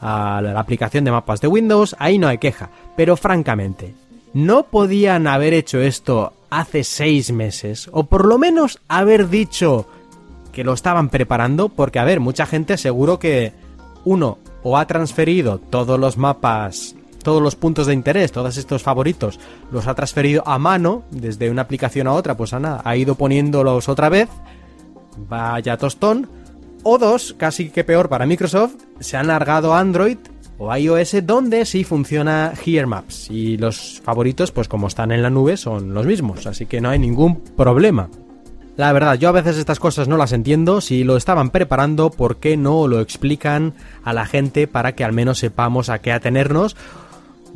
a 0.00 0.40
la 0.42 0.60
aplicación 0.60 1.04
de 1.04 1.10
mapas 1.10 1.40
de 1.40 1.48
Windows, 1.48 1.96
ahí 1.98 2.18
no 2.18 2.28
hay 2.28 2.38
queja. 2.38 2.70
Pero 2.96 3.16
francamente, 3.16 3.94
¿no 4.34 4.64
podían 4.64 5.26
haber 5.26 5.54
hecho 5.54 5.80
esto 5.80 6.34
hace 6.50 6.84
seis 6.84 7.32
meses? 7.32 7.88
O 7.92 8.04
por 8.04 8.26
lo 8.26 8.36
menos 8.36 8.78
haber 8.88 9.30
dicho 9.30 9.86
que 10.56 10.64
lo 10.64 10.72
estaban 10.72 11.10
preparando, 11.10 11.68
porque 11.68 11.98
a 11.98 12.04
ver, 12.04 12.18
mucha 12.18 12.46
gente 12.46 12.78
seguro 12.78 13.18
que 13.18 13.52
uno 14.06 14.38
o 14.62 14.78
ha 14.78 14.86
transferido 14.86 15.58
todos 15.58 16.00
los 16.00 16.16
mapas, 16.16 16.96
todos 17.22 17.42
los 17.42 17.56
puntos 17.56 17.86
de 17.86 17.92
interés, 17.92 18.32
todos 18.32 18.56
estos 18.56 18.82
favoritos, 18.82 19.38
los 19.70 19.86
ha 19.86 19.94
transferido 19.94 20.42
a 20.46 20.58
mano 20.58 21.02
desde 21.10 21.50
una 21.50 21.60
aplicación 21.60 22.06
a 22.06 22.14
otra, 22.14 22.38
pues 22.38 22.54
a 22.54 22.58
nada, 22.58 22.80
ha 22.86 22.96
ido 22.96 23.16
poniéndolos 23.16 23.90
otra 23.90 24.08
vez 24.08 24.30
vaya 25.28 25.76
tostón. 25.76 26.26
O 26.82 26.96
dos, 26.96 27.34
casi 27.36 27.68
que 27.68 27.84
peor 27.84 28.08
para 28.08 28.24
Microsoft, 28.24 28.76
se 28.98 29.18
han 29.18 29.26
largado 29.26 29.74
Android 29.74 30.16
o 30.56 30.74
iOS 30.74 31.26
donde 31.26 31.66
sí 31.66 31.84
funciona 31.84 32.54
Here 32.64 32.86
Maps 32.86 33.28
y 33.30 33.58
los 33.58 34.00
favoritos 34.02 34.52
pues 34.52 34.68
como 34.68 34.86
están 34.86 35.12
en 35.12 35.20
la 35.20 35.28
nube 35.28 35.58
son 35.58 35.92
los 35.92 36.06
mismos, 36.06 36.46
así 36.46 36.64
que 36.64 36.80
no 36.80 36.88
hay 36.88 36.98
ningún 36.98 37.42
problema. 37.42 38.08
La 38.76 38.92
verdad, 38.92 39.14
yo 39.14 39.30
a 39.30 39.32
veces 39.32 39.56
estas 39.56 39.80
cosas 39.80 40.06
no 40.06 40.18
las 40.18 40.32
entiendo, 40.32 40.82
si 40.82 41.02
lo 41.02 41.16
estaban 41.16 41.50
preparando, 41.50 42.10
¿por 42.10 42.36
qué 42.36 42.58
no 42.58 42.86
lo 42.88 43.00
explican 43.00 43.72
a 44.04 44.12
la 44.12 44.26
gente 44.26 44.66
para 44.66 44.92
que 44.92 45.02
al 45.02 45.12
menos 45.12 45.38
sepamos 45.38 45.88
a 45.88 46.00
qué 46.00 46.12
atenernos 46.12 46.76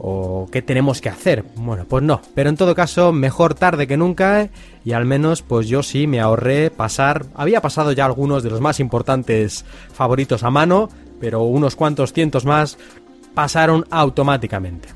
o 0.03 0.49
qué 0.51 0.63
tenemos 0.63 1.01
que 1.01 1.11
hacer. 1.11 1.45
Bueno, 1.57 1.85
pues 1.87 2.03
no, 2.03 2.23
pero 2.35 2.49
en 2.49 2.57
todo 2.57 2.75
caso, 2.75 3.13
mejor 3.13 3.55
tarde 3.55 3.87
que 3.87 3.99
nunca 3.99 4.49
y 4.83 4.93
al 4.93 5.05
menos 5.05 5.43
pues 5.43 5.69
yo 5.69 5.83
sí 5.83 6.07
me 6.07 6.21
ahorré 6.21 6.71
pasar, 6.71 7.27
había 7.35 7.61
pasado 7.61 7.93
ya 7.93 8.07
algunos 8.07 8.43
de 8.43 8.51
los 8.51 8.63
más 8.63 8.81
importantes 8.81 9.67
favoritos 9.93 10.43
a 10.43 10.51
mano, 10.51 10.89
pero 11.21 11.43
unos 11.43 11.77
cuantos 11.77 12.15
cientos 12.15 12.47
más 12.47 12.79
pasaron 13.35 13.85
automáticamente. 13.91 14.89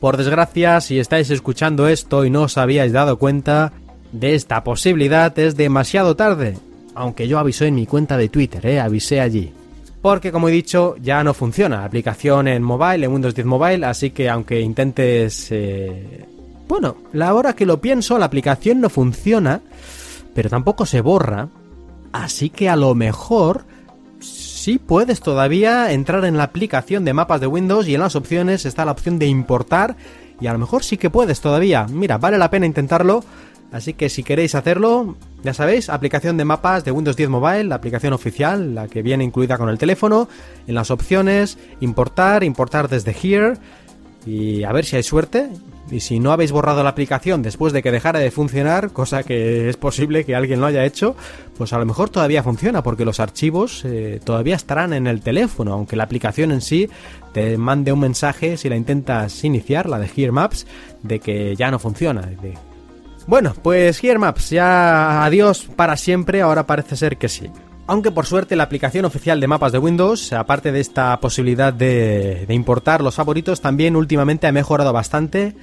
Por 0.00 0.16
desgracia, 0.16 0.80
si 0.80 0.98
estáis 0.98 1.30
escuchando 1.30 1.86
esto 1.86 2.24
y 2.24 2.30
no 2.30 2.42
os 2.42 2.58
habíais 2.58 2.92
dado 2.92 3.18
cuenta 3.18 3.72
de 4.12 4.34
esta 4.34 4.62
posibilidad, 4.62 5.36
es 5.38 5.56
demasiado 5.56 6.14
tarde. 6.14 6.56
Aunque 6.94 7.26
yo 7.26 7.38
avisé 7.38 7.66
en 7.66 7.74
mi 7.74 7.86
cuenta 7.86 8.16
de 8.16 8.28
Twitter, 8.28 8.64
eh, 8.66 8.80
avisé 8.80 9.20
allí 9.20 9.52
porque 10.02 10.32
como 10.32 10.48
he 10.48 10.52
dicho 10.52 10.96
ya 11.00 11.22
no 11.22 11.32
funciona 11.32 11.76
la 11.76 11.84
aplicación 11.84 12.48
en 12.48 12.60
mobile, 12.60 13.06
en 13.06 13.12
Windows 13.12 13.36
10 13.36 13.46
Mobile, 13.46 13.86
así 13.86 14.10
que 14.10 14.28
aunque 14.28 14.60
intentes... 14.60 15.46
Eh... 15.52 16.26
Bueno, 16.66 16.96
la 17.12 17.32
hora 17.34 17.54
que 17.54 17.64
lo 17.64 17.80
pienso, 17.80 18.18
la 18.18 18.24
aplicación 18.24 18.80
no 18.80 18.90
funciona 18.90 19.60
pero 20.34 20.50
tampoco 20.50 20.86
se 20.86 21.00
borra, 21.00 21.48
así 22.12 22.50
que 22.50 22.68
a 22.68 22.76
lo 22.76 22.94
mejor 22.94 23.64
sí 24.20 24.78
puedes 24.78 25.20
todavía 25.20 25.92
entrar 25.92 26.24
en 26.24 26.36
la 26.36 26.44
aplicación 26.44 27.04
de 27.04 27.12
mapas 27.12 27.40
de 27.40 27.46
Windows 27.46 27.88
y 27.88 27.94
en 27.94 28.00
las 28.00 28.16
opciones 28.16 28.64
está 28.64 28.84
la 28.84 28.92
opción 28.92 29.18
de 29.18 29.26
importar 29.26 29.96
y 30.40 30.46
a 30.46 30.52
lo 30.52 30.58
mejor 30.58 30.84
sí 30.84 30.96
que 30.96 31.10
puedes 31.10 31.40
todavía. 31.40 31.86
Mira, 31.88 32.18
vale 32.18 32.38
la 32.38 32.50
pena 32.50 32.66
intentarlo. 32.66 33.24
Así 33.72 33.94
que 33.94 34.10
si 34.10 34.22
queréis 34.22 34.54
hacerlo, 34.54 35.16
ya 35.42 35.54
sabéis, 35.54 35.88
aplicación 35.88 36.36
de 36.36 36.44
mapas 36.44 36.84
de 36.84 36.92
Windows 36.92 37.16
10 37.16 37.30
Mobile, 37.30 37.64
la 37.64 37.76
aplicación 37.76 38.12
oficial, 38.12 38.74
la 38.74 38.86
que 38.86 39.02
viene 39.02 39.24
incluida 39.24 39.56
con 39.56 39.70
el 39.70 39.78
teléfono, 39.78 40.28
en 40.66 40.74
las 40.74 40.90
opciones, 40.90 41.58
importar, 41.80 42.44
importar 42.44 42.88
desde 42.88 43.16
here 43.20 43.54
y 44.26 44.62
a 44.64 44.72
ver 44.72 44.84
si 44.84 44.96
hay 44.96 45.02
suerte. 45.02 45.48
Y 45.90 46.00
si 46.00 46.20
no 46.20 46.32
habéis 46.32 46.52
borrado 46.52 46.82
la 46.82 46.90
aplicación 46.90 47.42
después 47.42 47.72
de 47.72 47.82
que 47.82 47.90
dejara 47.90 48.18
de 48.20 48.30
funcionar, 48.30 48.92
cosa 48.92 49.24
que 49.24 49.68
es 49.68 49.76
posible 49.76 50.24
que 50.24 50.34
alguien 50.34 50.60
lo 50.60 50.66
haya 50.66 50.84
hecho, 50.84 51.16
pues 51.58 51.72
a 51.72 51.78
lo 51.78 51.84
mejor 51.84 52.08
todavía 52.08 52.42
funciona 52.42 52.82
porque 52.82 53.04
los 53.04 53.20
archivos 53.20 53.84
eh, 53.84 54.20
todavía 54.22 54.54
estarán 54.54 54.92
en 54.92 55.06
el 55.06 55.20
teléfono, 55.20 55.72
aunque 55.72 55.96
la 55.96 56.04
aplicación 56.04 56.52
en 56.52 56.60
sí 56.60 56.88
te 57.32 57.58
mande 57.58 57.92
un 57.92 58.00
mensaje 58.00 58.56
si 58.56 58.68
la 58.68 58.76
intentas 58.76 59.44
iniciar, 59.44 59.88
la 59.88 59.98
de 59.98 60.10
Here 60.14 60.32
Maps, 60.32 60.66
de 61.02 61.20
que 61.20 61.56
ya 61.56 61.70
no 61.70 61.78
funciona. 61.78 62.30
Bueno, 63.26 63.54
pues 63.62 64.02
Here 64.02 64.18
Maps, 64.18 64.50
ya 64.50 65.24
adiós 65.24 65.68
para 65.76 65.96
siempre, 65.96 66.42
ahora 66.42 66.66
parece 66.66 66.96
ser 66.96 67.16
que 67.18 67.28
sí. 67.28 67.50
Aunque 67.86 68.10
por 68.10 68.26
suerte 68.26 68.56
la 68.56 68.64
aplicación 68.64 69.04
oficial 69.04 69.40
de 69.40 69.46
mapas 69.46 69.72
de 69.72 69.78
Windows, 69.78 70.32
aparte 70.32 70.72
de 70.72 70.80
esta 70.80 71.18
posibilidad 71.20 71.72
de, 71.72 72.46
importar 72.48 73.02
los 73.02 73.16
favoritos, 73.16 73.60
también 73.60 73.96
últimamente 73.96 74.46
ha 74.46 74.52
mejorado 74.52 74.92
bastante 74.92 75.54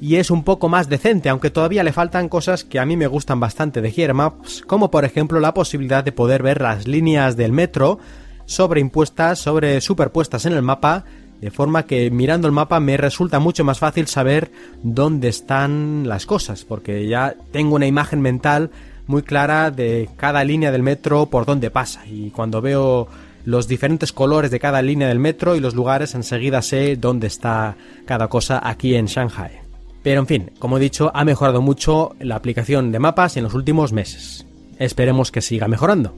y 0.00 0.16
es 0.16 0.30
un 0.30 0.44
poco 0.44 0.68
más 0.68 0.88
decente, 0.88 1.28
aunque 1.28 1.50
todavía 1.50 1.84
le 1.84 1.92
faltan 1.92 2.28
cosas 2.28 2.64
que 2.64 2.78
a 2.78 2.86
mí 2.86 2.96
me 2.96 3.06
gustan 3.06 3.40
bastante 3.40 3.82
de 3.82 3.92
Here 3.94 4.14
Maps, 4.14 4.62
como 4.66 4.90
por 4.90 5.04
ejemplo 5.04 5.40
la 5.40 5.54
posibilidad 5.54 6.02
de 6.02 6.12
poder 6.12 6.42
ver 6.42 6.60
las 6.60 6.88
líneas 6.88 7.36
del 7.36 7.52
metro 7.52 7.98
sobreimpuestas, 8.46 9.38
sobre 9.38 9.80
superpuestas 9.80 10.44
en 10.44 10.54
el 10.54 10.62
mapa, 10.62 11.04
de 11.40 11.50
forma 11.50 11.84
que 11.84 12.10
mirando 12.10 12.46
el 12.46 12.52
mapa 12.52 12.80
me 12.80 12.96
resulta 12.96 13.38
mucho 13.38 13.64
más 13.64 13.78
fácil 13.78 14.06
saber 14.06 14.50
dónde 14.82 15.28
están 15.28 16.08
las 16.08 16.26
cosas, 16.26 16.64
porque 16.64 17.06
ya 17.08 17.34
tengo 17.52 17.76
una 17.76 17.86
imagen 17.86 18.20
mental 18.20 18.70
muy 19.06 19.22
clara 19.22 19.70
de 19.70 20.08
cada 20.16 20.44
línea 20.44 20.70
del 20.70 20.82
metro 20.82 21.26
por 21.26 21.46
dónde 21.46 21.70
pasa. 21.70 22.06
Y 22.06 22.30
cuando 22.30 22.60
veo 22.60 23.08
los 23.44 23.66
diferentes 23.66 24.12
colores 24.12 24.50
de 24.50 24.60
cada 24.60 24.82
línea 24.82 25.08
del 25.08 25.18
metro 25.18 25.56
y 25.56 25.60
los 25.60 25.74
lugares, 25.74 26.14
enseguida 26.14 26.62
sé 26.62 26.96
dónde 26.96 27.26
está 27.26 27.76
cada 28.06 28.28
cosa 28.28 28.60
aquí 28.62 28.94
en 28.94 29.06
Shanghai. 29.06 29.60
Pero 30.02 30.20
en 30.20 30.26
fin, 30.26 30.50
como 30.58 30.76
he 30.76 30.80
dicho, 30.80 31.10
ha 31.14 31.24
mejorado 31.24 31.60
mucho 31.60 32.14
la 32.20 32.36
aplicación 32.36 32.92
de 32.92 32.98
mapas 32.98 33.36
en 33.36 33.44
los 33.44 33.54
últimos 33.54 33.92
meses. 33.92 34.46
Esperemos 34.78 35.30
que 35.30 35.42
siga 35.42 35.68
mejorando. 35.68 36.14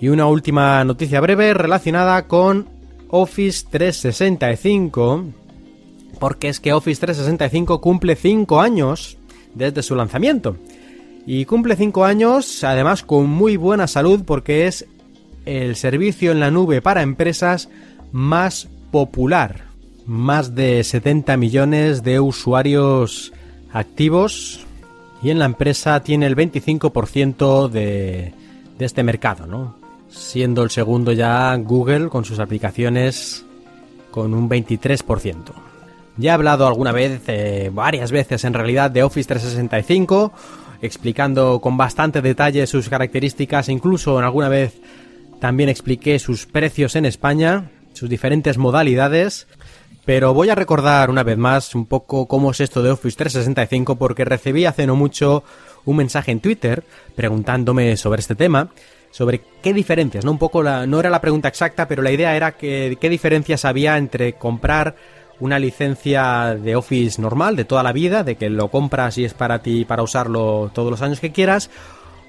Y 0.00 0.08
una 0.08 0.26
última 0.26 0.84
noticia 0.84 1.20
breve 1.20 1.54
relacionada 1.54 2.28
con 2.28 2.75
Office 3.08 3.66
365, 3.70 5.24
porque 6.18 6.48
es 6.48 6.60
que 6.60 6.72
Office 6.72 7.00
365 7.00 7.80
cumple 7.80 8.16
5 8.16 8.60
años 8.60 9.18
desde 9.54 9.82
su 9.82 9.94
lanzamiento. 9.94 10.56
Y 11.26 11.44
cumple 11.44 11.76
5 11.76 12.04
años, 12.04 12.64
además 12.64 13.02
con 13.02 13.28
muy 13.28 13.56
buena 13.56 13.86
salud, 13.86 14.22
porque 14.24 14.66
es 14.66 14.86
el 15.44 15.76
servicio 15.76 16.32
en 16.32 16.40
la 16.40 16.50
nube 16.50 16.82
para 16.82 17.02
empresas 17.02 17.68
más 18.12 18.68
popular. 18.90 19.66
Más 20.06 20.54
de 20.54 20.84
70 20.84 21.36
millones 21.36 22.02
de 22.04 22.20
usuarios 22.20 23.32
activos 23.72 24.64
y 25.22 25.30
en 25.30 25.38
la 25.38 25.46
empresa 25.46 26.00
tiene 26.00 26.26
el 26.26 26.36
25% 26.36 27.68
de, 27.68 28.32
de 28.78 28.84
este 28.84 29.02
mercado, 29.02 29.46
¿no? 29.46 29.85
Siendo 30.16 30.62
el 30.62 30.70
segundo 30.70 31.12
ya 31.12 31.54
Google 31.56 32.08
con 32.08 32.24
sus 32.24 32.38
aplicaciones 32.38 33.44
con 34.10 34.32
un 34.32 34.48
23%. 34.48 35.52
Ya 36.16 36.30
he 36.30 36.34
hablado 36.34 36.66
alguna 36.66 36.90
vez, 36.90 37.20
eh, 37.26 37.70
varias 37.72 38.10
veces 38.10 38.44
en 38.44 38.54
realidad, 38.54 38.90
de 38.90 39.02
Office 39.02 39.28
365 39.28 40.32
explicando 40.80 41.60
con 41.60 41.76
bastante 41.76 42.22
detalle 42.22 42.66
sus 42.66 42.88
características, 42.88 43.68
incluso 43.68 44.18
en 44.18 44.24
alguna 44.24 44.48
vez 44.48 44.80
también 45.40 45.68
expliqué 45.68 46.18
sus 46.18 46.46
precios 46.46 46.96
en 46.96 47.04
España, 47.04 47.70
sus 47.92 48.08
diferentes 48.08 48.58
modalidades, 48.58 49.46
pero 50.04 50.34
voy 50.34 50.48
a 50.50 50.54
recordar 50.54 51.10
una 51.10 51.22
vez 51.22 51.36
más 51.36 51.74
un 51.74 51.86
poco 51.86 52.26
cómo 52.26 52.52
es 52.52 52.60
esto 52.60 52.82
de 52.82 52.90
Office 52.90 53.16
365 53.16 53.96
porque 53.96 54.24
recibí 54.24 54.64
hace 54.64 54.86
no 54.86 54.96
mucho 54.96 55.44
un 55.84 55.96
mensaje 55.96 56.32
en 56.32 56.40
Twitter 56.40 56.84
preguntándome 57.14 57.96
sobre 57.96 58.20
este 58.20 58.34
tema, 58.34 58.70
sobre 59.16 59.40
qué 59.62 59.72
diferencias, 59.72 60.26
no 60.26 60.30
un 60.30 60.36
poco 60.36 60.62
la, 60.62 60.86
no 60.86 61.00
era 61.00 61.08
la 61.08 61.22
pregunta 61.22 61.48
exacta, 61.48 61.88
pero 61.88 62.02
la 62.02 62.12
idea 62.12 62.36
era 62.36 62.52
que 62.52 62.98
qué 63.00 63.08
diferencias 63.08 63.64
había 63.64 63.96
entre 63.96 64.34
comprar 64.34 64.94
una 65.40 65.58
licencia 65.58 66.54
de 66.54 66.76
Office 66.76 67.22
normal 67.22 67.56
de 67.56 67.64
toda 67.64 67.82
la 67.82 67.92
vida, 67.92 68.24
de 68.24 68.36
que 68.36 68.50
lo 68.50 68.68
compras 68.68 69.16
y 69.16 69.24
es 69.24 69.32
para 69.32 69.60
ti 69.62 69.86
para 69.86 70.02
usarlo 70.02 70.70
todos 70.74 70.90
los 70.90 71.00
años 71.00 71.18
que 71.18 71.32
quieras, 71.32 71.70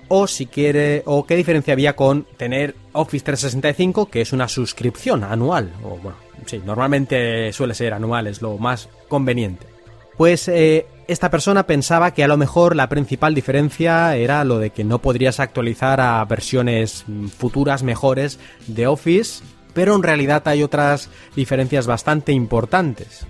o 0.07 0.27
si 0.27 0.45
quiere, 0.45 1.03
o 1.05 1.25
qué 1.25 1.35
diferencia 1.35 1.73
había 1.73 1.97
con 1.97 2.25
tener 2.37 2.73
Office 2.93 3.25
365, 3.25 4.09
que 4.09 4.21
es 4.21 4.31
una 4.31 4.47
suscripción 4.47 5.25
anual, 5.25 5.73
o 5.83 5.97
bueno, 5.97 6.15
sí, 6.45 6.61
normalmente 6.65 7.51
suele 7.51 7.73
ser 7.73 7.93
anual, 7.95 8.27
es 8.27 8.41
lo 8.41 8.57
más 8.57 8.87
conveniente. 9.09 9.76
Pues 10.17 10.47
eh, 10.47 10.87
esta 11.07 11.29
persona 11.29 11.67
pensaba 11.67 12.11
que 12.11 12.23
a 12.23 12.27
lo 12.27 12.37
mejor 12.37 12.75
la 12.75 12.89
principal 12.89 13.35
diferencia 13.35 14.15
era 14.15 14.43
lo 14.43 14.57
de 14.57 14.71
que 14.71 14.83
no 14.83 14.99
podrías 14.99 15.39
actualizar 15.39 16.01
a 16.01 16.25
versiones 16.25 17.05
futuras 17.37 17.83
mejores 17.83 18.39
de 18.67 18.87
Office 18.87 19.43
pero 19.77 19.95
en 19.95 20.01
realidad 20.01 20.41
hay 20.47 20.63
otras 20.63 21.11
diferencias 21.35 21.85
bastante 21.85 22.31
importantes 22.31 23.27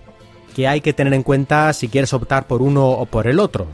que 0.55 0.65
hay 0.65 0.79
que 0.79 0.93
tener 0.93 1.13
en 1.13 1.21
cuenta 1.21 1.73
si 1.73 1.89
quieres 1.89 2.13
optar 2.13 2.47
por 2.47 2.61
uno 2.61 2.89
o 2.89 3.05
por 3.05 3.27
el 3.27 3.41
otro. 3.41 3.67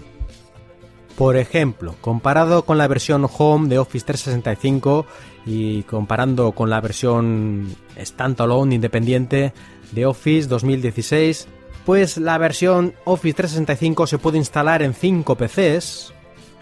Por 1.15 1.37
ejemplo, 1.37 1.93
comparado 2.01 2.65
con 2.65 2.79
la 2.79 2.87
versión 2.87 3.29
Home 3.37 3.69
de 3.69 3.77
Office 3.77 4.07
365 4.07 5.05
y 5.45 5.83
comparando 5.83 6.53
con 6.53 6.71
la 6.71 6.81
versión 6.81 7.75
Standalone 7.95 8.73
independiente 8.73 9.53
de 9.91 10.07
Office 10.07 10.47
2016, 10.47 11.47
pues 11.85 12.17
la 12.17 12.37
versión 12.37 12.93
Office 13.05 13.35
365 13.35 14.07
se 14.07 14.17
puede 14.17 14.37
instalar 14.37 14.81
en 14.81 14.93
5 14.93 15.35
PCs 15.35 16.13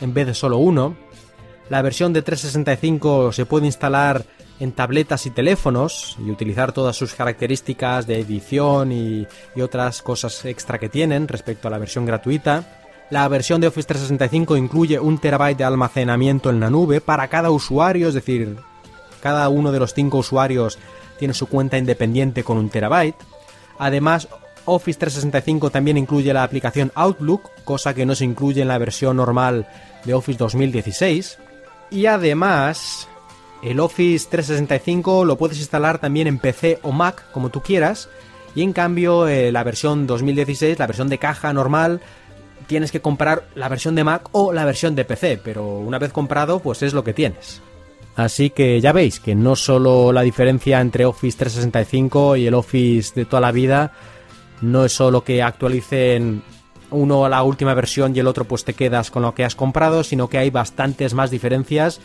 en 0.02 0.14
vez 0.14 0.28
de 0.28 0.34
solo 0.34 0.58
uno. 0.58 0.96
La 1.70 1.82
versión 1.82 2.12
de 2.12 2.22
365 2.22 3.32
se 3.32 3.46
puede 3.46 3.68
instalar 3.68 4.26
en 4.60 4.74
tabletas 4.74 5.26
y 5.26 5.32
teléfonos 5.32 6.18
y 6.20 6.30
utilizar 6.30 6.72
todas 6.72 6.96
sus 6.96 7.16
características 7.16 8.06
de 8.06 8.20
edición 8.20 8.92
y, 8.92 9.28
otras 9.62 10.02
cosas 10.02 10.46
extra 10.46 10.80
que 10.80 10.90
tienen 10.90 11.28
respecto 11.28 11.68
a 11.68 11.72
la 11.72 11.78
versión 11.78 12.06
gratuita. 12.06 12.78
La 13.10 13.28
versión 13.28 13.60
de 13.60 13.68
Office 13.68 13.88
365 13.88 14.58
incluye 14.58 15.00
un 15.00 15.18
terabyte 15.18 15.58
de 15.58 15.64
almacenamiento 15.64 16.50
en 16.50 16.60
la 16.60 16.70
nube 16.70 17.02
para 17.02 17.28
cada 17.28 17.52
usuario, 17.52 18.08
es 18.08 18.14
decir, 18.14 18.58
cada 19.22 19.50
uno 19.50 19.72
de 19.72 19.80
los 19.80 19.94
cinco 19.94 20.20
usuarios 20.20 20.78
tiene 21.20 21.34
su 21.34 21.48
cuenta 21.48 21.78
independiente 21.78 22.44
con 22.44 22.58
un 22.58 22.70
terabyte. 22.70 23.18
Además, 23.80 24.28
Office 24.66 25.00
365 25.00 25.70
también 25.70 25.98
incluye 25.98 26.34
la 26.34 26.44
aplicación 26.44 26.92
Outlook, 26.96 27.50
cosa 27.64 27.94
que 27.94 28.06
no 28.06 28.16
se 28.16 28.26
incluye 28.26 28.62
en 28.62 28.68
la 28.68 28.78
versión 28.78 29.18
normal 29.18 29.68
de 30.06 30.14
Office 30.14 30.38
2016. 30.38 31.38
Y 31.90 32.06
además, 32.06 33.08
el 33.62 33.80
Office 33.80 34.28
365 34.30 35.26
lo 35.26 35.38
puedes 35.38 35.60
instalar 35.60 36.00
también 36.00 36.28
en 36.28 36.40
PC 36.40 36.80
o 36.82 36.92
Mac, 36.92 37.26
como 37.32 37.50
tú 37.50 37.62
quieras. 37.62 38.10
Y 38.56 38.64
en 38.64 38.74
cambio, 38.74 39.28
eh, 39.28 39.52
la 39.52 39.64
versión 39.64 40.08
2016, 40.08 40.80
la 40.80 40.88
versión 40.88 41.10
de 41.10 41.18
caja 41.18 41.54
normal, 41.54 42.02
tienes 42.68 42.92
que 42.92 43.02
comprar 43.02 43.44
la 43.56 43.70
versión 43.70 43.96
de 43.96 44.04
Mac 44.04 44.30
o 44.32 44.52
la 44.54 44.66
versión 44.66 44.96
de 44.96 45.06
PC. 45.06 45.40
Pero 45.44 45.80
una 45.80 46.00
vez 46.00 46.12
comprado, 46.12 46.60
pues 46.60 46.82
es 46.82 46.94
lo 46.94 47.04
que 47.04 47.14
tienes. 47.14 47.62
Así 48.16 48.50
que 48.50 48.82
ya 48.82 48.92
veis 48.92 49.20
que 49.20 49.36
no 49.36 49.56
solo 49.56 50.12
la 50.12 50.22
diferencia 50.22 50.82
entre 50.82 51.06
Office 51.06 51.38
365 51.38 52.36
y 52.36 52.48
el 52.48 52.54
Office 52.54 53.14
de 53.16 53.26
toda 53.26 53.42
la 53.42 53.52
vida, 53.52 53.94
no 54.62 54.86
es 54.86 54.94
solo 54.94 55.24
que 55.24 55.42
actualicen 55.42 56.44
uno 56.90 57.26
a 57.26 57.30
la 57.30 57.44
última 57.44 57.74
versión 57.74 58.16
y 58.16 58.20
el 58.20 58.28
otro 58.28 58.46
pues 58.46 58.64
te 58.64 58.74
quedas 58.74 59.12
con 59.12 59.24
lo 59.24 59.34
que 59.34 59.46
has 59.46 59.56
comprado, 59.56 60.04
sino 60.04 60.30
que 60.30 60.38
hay 60.38 60.50
bastantes 60.50 61.14
más 61.14 61.32
diferencias 61.32 62.02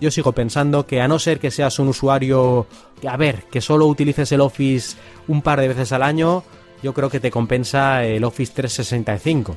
yo 0.00 0.10
sigo 0.10 0.32
pensando 0.32 0.86
que 0.86 1.00
a 1.00 1.08
no 1.08 1.18
ser 1.18 1.38
que 1.38 1.50
seas 1.50 1.78
un 1.78 1.88
usuario, 1.88 2.66
a 3.06 3.16
ver, 3.16 3.44
que 3.50 3.60
solo 3.60 3.86
utilices 3.86 4.32
el 4.32 4.40
Office 4.40 4.96
un 5.28 5.42
par 5.42 5.60
de 5.60 5.68
veces 5.68 5.92
al 5.92 6.02
año, 6.02 6.42
yo 6.82 6.94
creo 6.94 7.10
que 7.10 7.20
te 7.20 7.30
compensa 7.30 8.04
el 8.04 8.24
Office 8.24 8.52
365. 8.54 9.54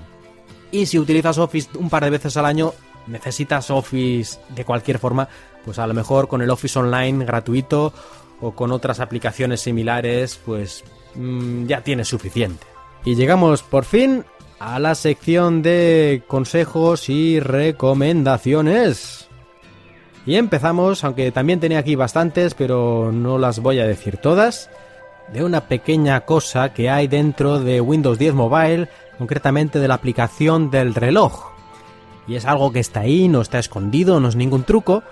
Y 0.71 0.85
si 0.85 0.99
utilizas 0.99 1.37
Office 1.37 1.69
un 1.77 1.89
par 1.89 2.03
de 2.03 2.09
veces 2.09 2.35
al 2.35 2.45
año, 2.45 2.73
necesitas 3.07 3.71
Office 3.71 4.39
de 4.49 4.65
cualquier 4.65 4.99
forma, 4.99 5.29
pues 5.63 5.79
a 5.79 5.87
lo 5.87 5.93
mejor 5.93 6.27
con 6.27 6.41
el 6.41 6.49
Office 6.49 6.77
Online 6.77 7.23
gratuito 7.23 7.93
o 8.41 8.51
con 8.51 8.73
otras 8.73 8.99
aplicaciones 8.99 9.61
similares, 9.61 10.37
pues 10.43 10.83
mm, 11.15 11.65
ya 11.65 11.81
tienes 11.81 12.07
suficiente. 12.07 12.65
Y 13.05 13.15
llegamos 13.15 13.63
por 13.63 13.85
fin 13.85 14.23
a 14.59 14.79
la 14.79 14.95
sección 14.95 15.61
de 15.61 16.23
consejos 16.27 17.09
y 17.09 17.39
recomendaciones. 17.39 19.27
Y 20.25 20.35
empezamos, 20.35 21.03
aunque 21.03 21.31
también 21.31 21.59
tenía 21.59 21.79
aquí 21.79 21.95
bastantes, 21.95 22.53
pero 22.53 23.11
no 23.11 23.37
las 23.37 23.59
voy 23.59 23.79
a 23.79 23.85
decir 23.85 24.17
todas, 24.17 24.69
de 25.33 25.43
una 25.43 25.67
pequeña 25.67 26.21
cosa 26.21 26.73
que 26.73 26.89
hay 26.89 27.07
dentro 27.07 27.59
de 27.59 27.81
Windows 27.81 28.17
10 28.17 28.33
Mobile, 28.35 28.87
concretamente 29.17 29.79
de 29.79 29.87
la 29.87 29.95
aplicación 29.95 30.71
del 30.71 30.95
reloj. 30.95 31.51
Y 32.25 32.35
es 32.35 32.45
algo 32.45 32.71
que 32.71 32.79
está 32.79 33.01
ahí, 33.01 33.27
no 33.27 33.41
está 33.41 33.59
escondido, 33.59 34.21
no 34.21 34.29
es 34.29 34.37
ningún 34.37 34.63
truco, 34.63 35.03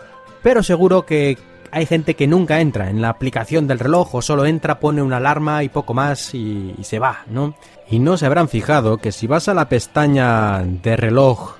pero 0.41 0.64
seguro 0.64 1.06
que 1.06 1.38
hay 1.72 1.85
gente 1.85 2.15
que 2.15 2.27
nunca 2.27 2.60
entra 2.60 2.89
en 2.89 3.02
la 3.02 3.10
aplicación 3.10 3.65
del 3.65 3.80
reloj 3.80 4.15
o 4.15 4.22
solo 4.22 4.45
entra, 4.45 4.80
pone 4.80 5.02
una 5.02 5.18
alarma 5.18 5.64
y 5.64 5.69
poco 5.69 5.93
más 5.93 6.35
y, 6.35 6.76
se 6.81 6.99
va, 6.99 7.19
¿no? 7.27 7.56
Y 7.89 7.99
no 7.99 8.18
se 8.18 8.26
habrán 8.26 8.49
fijado 8.49 8.98
que 8.98 9.14
si 9.14 9.26
vas 9.26 9.48
a 9.48 9.53
la 9.53 9.69
pestaña 9.69 10.61
de 10.64 10.98
reloj 10.98 11.56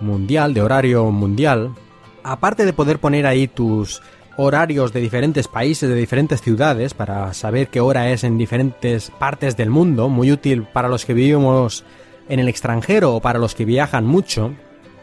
mundial, 0.00 0.52
de 0.52 0.60
horario 0.60 1.10
mundial, 1.10 1.74
aparte 2.22 2.66
de 2.66 2.74
poder 2.74 2.98
poner 2.98 3.26
ahí 3.26 3.48
tus 3.48 4.02
horarios 4.36 4.92
de 4.92 5.00
diferentes 5.00 5.48
países, 5.48 5.88
de 5.88 5.94
diferentes 5.94 6.42
ciudades, 6.42 6.92
para 6.92 7.32
saber 7.32 7.68
qué 7.68 7.80
hora 7.80 8.10
es 8.10 8.24
en 8.24 8.36
diferentes 8.36 9.10
partes 9.10 9.56
del 9.56 9.70
mundo, 9.70 10.10
muy 10.10 10.30
útil 10.30 10.64
para 10.64 10.88
los 10.88 11.06
que 11.06 11.14
vivimos 11.14 11.84
en 12.28 12.40
el 12.40 12.48
extranjero 12.48 13.14
o 13.14 13.20
para 13.20 13.38
los 13.38 13.54
que 13.54 13.64
viajan 13.64 14.04
mucho, 14.04 14.52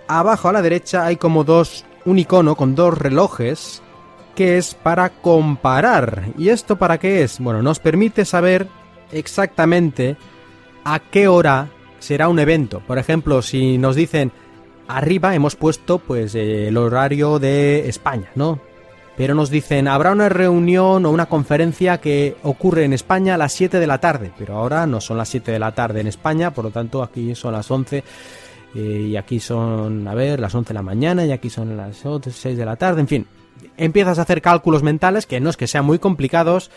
abajo 0.07 0.49
a 0.49 0.53
la 0.53 0.61
derecha 0.61 1.07
hay 1.07 1.15
como 1.15 1.43
dos, 1.43 1.85
un 2.05 2.19
icono 2.19 2.55
con 2.55 2.75
dos 2.75 2.95
relojes 2.95 3.81
que 4.35 4.57
es 4.57 4.73
para 4.73 5.09
comparar. 5.09 6.29
¿Y 6.37 6.49
esto 6.49 6.77
para 6.77 6.97
qué 6.97 7.23
es? 7.23 7.39
Bueno, 7.39 7.61
nos 7.61 7.79
permite 7.79 8.25
saber 8.25 8.67
exactamente 9.11 10.17
a 10.83 10.99
qué 10.99 11.27
hora 11.27 11.69
será 11.99 12.27
un 12.27 12.39
evento. 12.39 12.81
Por 12.81 12.97
ejemplo, 12.97 13.41
si 13.41 13.77
nos 13.77 13.95
dicen 13.95 14.31
arriba 14.87 15.33
hemos 15.35 15.55
puesto 15.55 15.99
pues 15.99 16.35
el 16.35 16.75
horario 16.77 17.39
de 17.39 17.87
España, 17.87 18.29
¿no? 18.35 18.59
Pero 19.15 19.35
nos 19.35 19.49
dicen 19.49 19.87
habrá 19.87 20.11
una 20.11 20.27
reunión 20.27 21.05
o 21.05 21.11
una 21.11 21.27
conferencia 21.27 21.99
que 21.99 22.35
ocurre 22.43 22.83
en 22.83 22.93
España 22.93 23.35
a 23.35 23.37
las 23.37 23.53
7 23.53 23.79
de 23.79 23.87
la 23.87 23.99
tarde, 23.99 24.31
pero 24.37 24.55
ahora 24.55 24.87
no 24.87 24.99
son 24.99 25.17
las 25.17 25.29
7 25.29 25.51
de 25.51 25.59
la 25.59 25.73
tarde 25.73 26.01
en 26.01 26.07
España, 26.07 26.51
por 26.51 26.65
lo 26.65 26.71
tanto 26.71 27.03
aquí 27.03 27.35
son 27.35 27.53
las 27.53 27.69
11 27.69 28.03
eh, 28.75 28.79
y 28.79 29.15
aquí 29.15 29.39
son, 29.39 30.07
a 30.07 30.15
ver, 30.15 30.39
las 30.39 30.53
11 30.55 30.69
de 30.69 30.73
la 30.73 30.81
mañana 30.81 31.25
y 31.25 31.31
aquí 31.31 31.49
son 31.49 31.77
las 31.77 32.03
6 32.27 32.57
de 32.57 32.65
la 32.65 32.75
tarde, 32.75 33.01
en 33.01 33.07
fin, 33.07 33.27
empiezas 33.77 34.19
a 34.19 34.23
hacer 34.23 34.41
cálculos 34.41 34.83
mentales 34.83 35.25
que 35.25 35.39
no 35.39 35.49
es 35.49 35.57
que 35.57 35.67
sean 35.67 35.85
muy 35.85 35.99
complicados, 35.99 36.71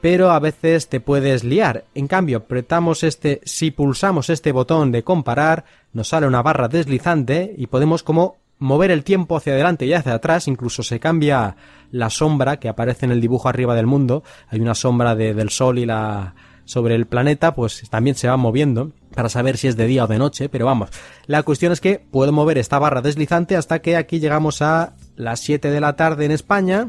pero 0.00 0.30
a 0.30 0.38
veces 0.38 0.88
te 0.88 1.00
puedes 1.00 1.44
liar. 1.44 1.84
En 1.94 2.08
cambio, 2.08 2.38
apretamos 2.38 3.02
este, 3.02 3.40
si 3.44 3.70
pulsamos 3.70 4.30
este 4.30 4.52
botón 4.52 4.92
de 4.92 5.02
comparar, 5.02 5.64
nos 5.92 6.08
sale 6.08 6.26
una 6.26 6.42
barra 6.42 6.68
deslizante 6.68 7.54
y 7.56 7.66
podemos 7.66 8.02
como 8.02 8.36
mover 8.58 8.90
el 8.90 9.04
tiempo 9.04 9.36
hacia 9.36 9.54
adelante 9.54 9.86
y 9.86 9.92
hacia 9.92 10.14
atrás, 10.14 10.46
incluso 10.46 10.82
se 10.82 11.00
cambia 11.00 11.56
la 11.90 12.10
sombra 12.10 12.58
que 12.58 12.68
aparece 12.68 13.06
en 13.06 13.12
el 13.12 13.20
dibujo 13.20 13.48
arriba 13.48 13.74
del 13.74 13.86
mundo, 13.86 14.22
hay 14.48 14.60
una 14.60 14.74
sombra 14.74 15.14
del 15.14 15.50
sol 15.50 15.78
y 15.78 15.86
la 15.86 16.34
sobre 16.66 16.94
el 16.94 17.06
planeta, 17.06 17.52
pues 17.52 17.82
también 17.90 18.14
se 18.14 18.28
va 18.28 18.36
moviendo 18.36 18.92
para 19.12 19.28
saber 19.28 19.56
si 19.56 19.66
es 19.66 19.76
de 19.76 19.86
día 19.86 20.04
o 20.04 20.06
de 20.06 20.18
noche, 20.18 20.48
pero 20.48 20.66
vamos, 20.66 20.90
la 21.26 21.42
cuestión 21.42 21.72
es 21.72 21.80
que 21.80 21.98
puedo 21.98 22.30
mover 22.30 22.58
esta 22.58 22.78
barra 22.78 23.02
deslizante 23.02 23.56
hasta 23.56 23.80
que 23.80 23.96
aquí 23.96 24.20
llegamos 24.20 24.62
a 24.62 24.92
las 25.20 25.40
7 25.40 25.70
de 25.70 25.80
la 25.80 25.96
tarde 25.96 26.24
en 26.24 26.32
España. 26.32 26.88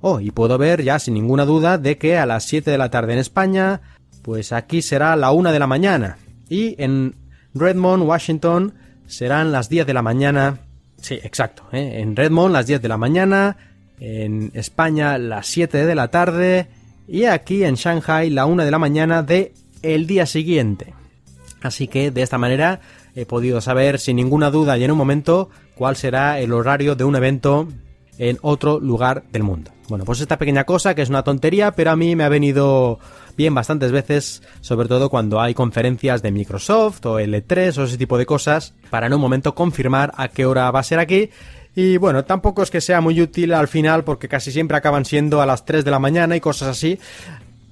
Oh, 0.00 0.20
y 0.20 0.30
puedo 0.30 0.56
ver 0.58 0.82
ya 0.82 0.98
sin 0.98 1.14
ninguna 1.14 1.44
duda 1.44 1.78
de 1.78 1.98
que 1.98 2.16
a 2.16 2.26
las 2.26 2.44
7 2.44 2.70
de 2.70 2.78
la 2.78 2.90
tarde 2.90 3.14
en 3.14 3.18
España, 3.18 3.80
pues 4.22 4.52
aquí 4.52 4.82
será 4.82 5.16
la 5.16 5.32
1 5.32 5.52
de 5.52 5.58
la 5.58 5.66
mañana. 5.66 6.18
Y 6.48 6.80
en 6.82 7.16
Redmond, 7.54 8.04
Washington, 8.04 8.74
serán 9.06 9.52
las 9.52 9.68
10 9.68 9.86
de 9.86 9.94
la 9.94 10.02
mañana. 10.02 10.60
Sí, 11.00 11.14
exacto. 11.22 11.64
¿eh? 11.72 12.00
En 12.00 12.14
Redmond 12.14 12.52
las 12.52 12.66
10 12.66 12.82
de 12.82 12.88
la 12.88 12.96
mañana. 12.96 13.56
En 13.98 14.50
España 14.54 15.18
las 15.18 15.46
7 15.48 15.86
de 15.86 15.94
la 15.94 16.08
tarde. 16.08 16.68
Y 17.08 17.24
aquí 17.24 17.64
en 17.64 17.74
Shanghai 17.74 18.30
la 18.30 18.46
1 18.46 18.64
de 18.64 18.70
la 18.70 18.78
mañana 18.78 19.22
de 19.22 19.54
el 19.82 20.06
día 20.06 20.26
siguiente. 20.26 20.94
Así 21.62 21.88
que 21.88 22.10
de 22.10 22.22
esta 22.22 22.38
manera 22.38 22.80
he 23.14 23.26
podido 23.26 23.60
saber 23.60 23.98
sin 23.98 24.16
ninguna 24.16 24.50
duda 24.50 24.76
y 24.76 24.84
en 24.84 24.90
un 24.90 24.98
momento 24.98 25.50
cuál 25.76 25.94
será 25.94 26.40
el 26.40 26.52
horario 26.52 26.96
de 26.96 27.04
un 27.04 27.14
evento 27.14 27.68
en 28.18 28.38
otro 28.42 28.80
lugar 28.80 29.24
del 29.30 29.42
mundo. 29.42 29.70
Bueno, 29.88 30.04
pues 30.04 30.20
esta 30.20 30.38
pequeña 30.38 30.64
cosa 30.64 30.94
que 30.94 31.02
es 31.02 31.10
una 31.10 31.22
tontería, 31.22 31.72
pero 31.72 31.92
a 31.92 31.96
mí 31.96 32.16
me 32.16 32.24
ha 32.24 32.28
venido 32.28 32.98
bien 33.36 33.54
bastantes 33.54 33.92
veces, 33.92 34.42
sobre 34.60 34.88
todo 34.88 35.10
cuando 35.10 35.40
hay 35.40 35.54
conferencias 35.54 36.22
de 36.22 36.32
Microsoft 36.32 37.04
o 37.06 37.20
L3 37.20 37.78
o 37.78 37.84
ese 37.84 37.98
tipo 37.98 38.18
de 38.18 38.26
cosas, 38.26 38.74
para 38.90 39.06
en 39.06 39.14
un 39.14 39.20
momento 39.20 39.54
confirmar 39.54 40.12
a 40.16 40.28
qué 40.28 40.46
hora 40.46 40.70
va 40.70 40.80
a 40.80 40.84
ser 40.84 40.98
aquí. 40.98 41.30
Y 41.74 41.98
bueno, 41.98 42.24
tampoco 42.24 42.62
es 42.62 42.70
que 42.70 42.80
sea 42.80 43.02
muy 43.02 43.20
útil 43.20 43.52
al 43.52 43.68
final 43.68 44.02
porque 44.02 44.28
casi 44.28 44.50
siempre 44.50 44.78
acaban 44.78 45.04
siendo 45.04 45.42
a 45.42 45.46
las 45.46 45.66
3 45.66 45.84
de 45.84 45.90
la 45.90 45.98
mañana 45.98 46.34
y 46.34 46.40
cosas 46.40 46.68
así. 46.68 46.98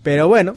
Pero 0.03 0.29
bueno, 0.29 0.55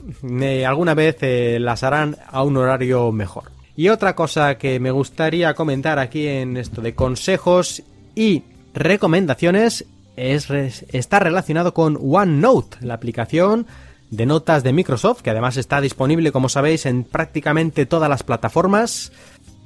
alguna 0.67 0.93
vez 0.93 1.17
eh, 1.21 1.57
las 1.61 1.81
harán 1.83 2.17
a 2.29 2.43
un 2.43 2.57
horario 2.57 3.13
mejor. 3.13 3.56
Y 3.77 3.89
otra 3.89 4.15
cosa 4.15 4.57
que 4.57 4.79
me 4.79 4.89
gustaría 4.89 5.53
comentar 5.53 5.99
aquí 5.99 6.25
en 6.25 6.57
esto 6.57 6.81
de 6.81 6.95
consejos 6.95 7.83
y 8.15 8.41
recomendaciones 8.73 9.85
es 10.15 10.49
está 10.49 11.19
relacionado 11.19 11.75
con 11.75 11.95
OneNote, 12.01 12.77
la 12.81 12.95
aplicación 12.95 13.67
de 14.09 14.25
notas 14.25 14.63
de 14.63 14.73
Microsoft, 14.73 15.21
que 15.21 15.29
además 15.29 15.57
está 15.57 15.79
disponible, 15.79 16.31
como 16.31 16.49
sabéis, 16.49 16.87
en 16.87 17.03
prácticamente 17.03 17.85
todas 17.85 18.09
las 18.09 18.23
plataformas, 18.23 19.11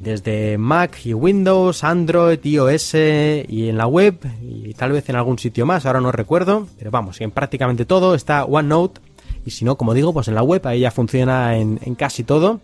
desde 0.01 0.57
Mac 0.57 1.05
y 1.05 1.13
Windows, 1.13 1.85
Android, 1.85 2.39
iOS 2.43 2.95
y 2.95 3.69
en 3.69 3.77
la 3.77 3.87
web, 3.87 4.17
y 4.41 4.73
tal 4.73 4.91
vez 4.91 5.07
en 5.07 5.15
algún 5.15 5.39
sitio 5.39 5.65
más, 5.65 5.85
ahora 5.85 6.01
no 6.01 6.11
recuerdo, 6.11 6.67
pero 6.77 6.91
vamos, 6.91 7.21
en 7.21 7.31
prácticamente 7.31 7.85
todo 7.85 8.13
está 8.13 8.43
OneNote, 8.43 8.99
y 9.45 9.51
si 9.51 9.63
no, 9.63 9.77
como 9.77 9.93
digo, 9.93 10.11
pues 10.11 10.27
en 10.27 10.35
la 10.35 10.43
web, 10.43 10.67
ahí 10.67 10.81
ya 10.81 10.91
funciona 10.91 11.55
en 11.55 11.95
casi 11.95 12.25
todo. 12.25 12.59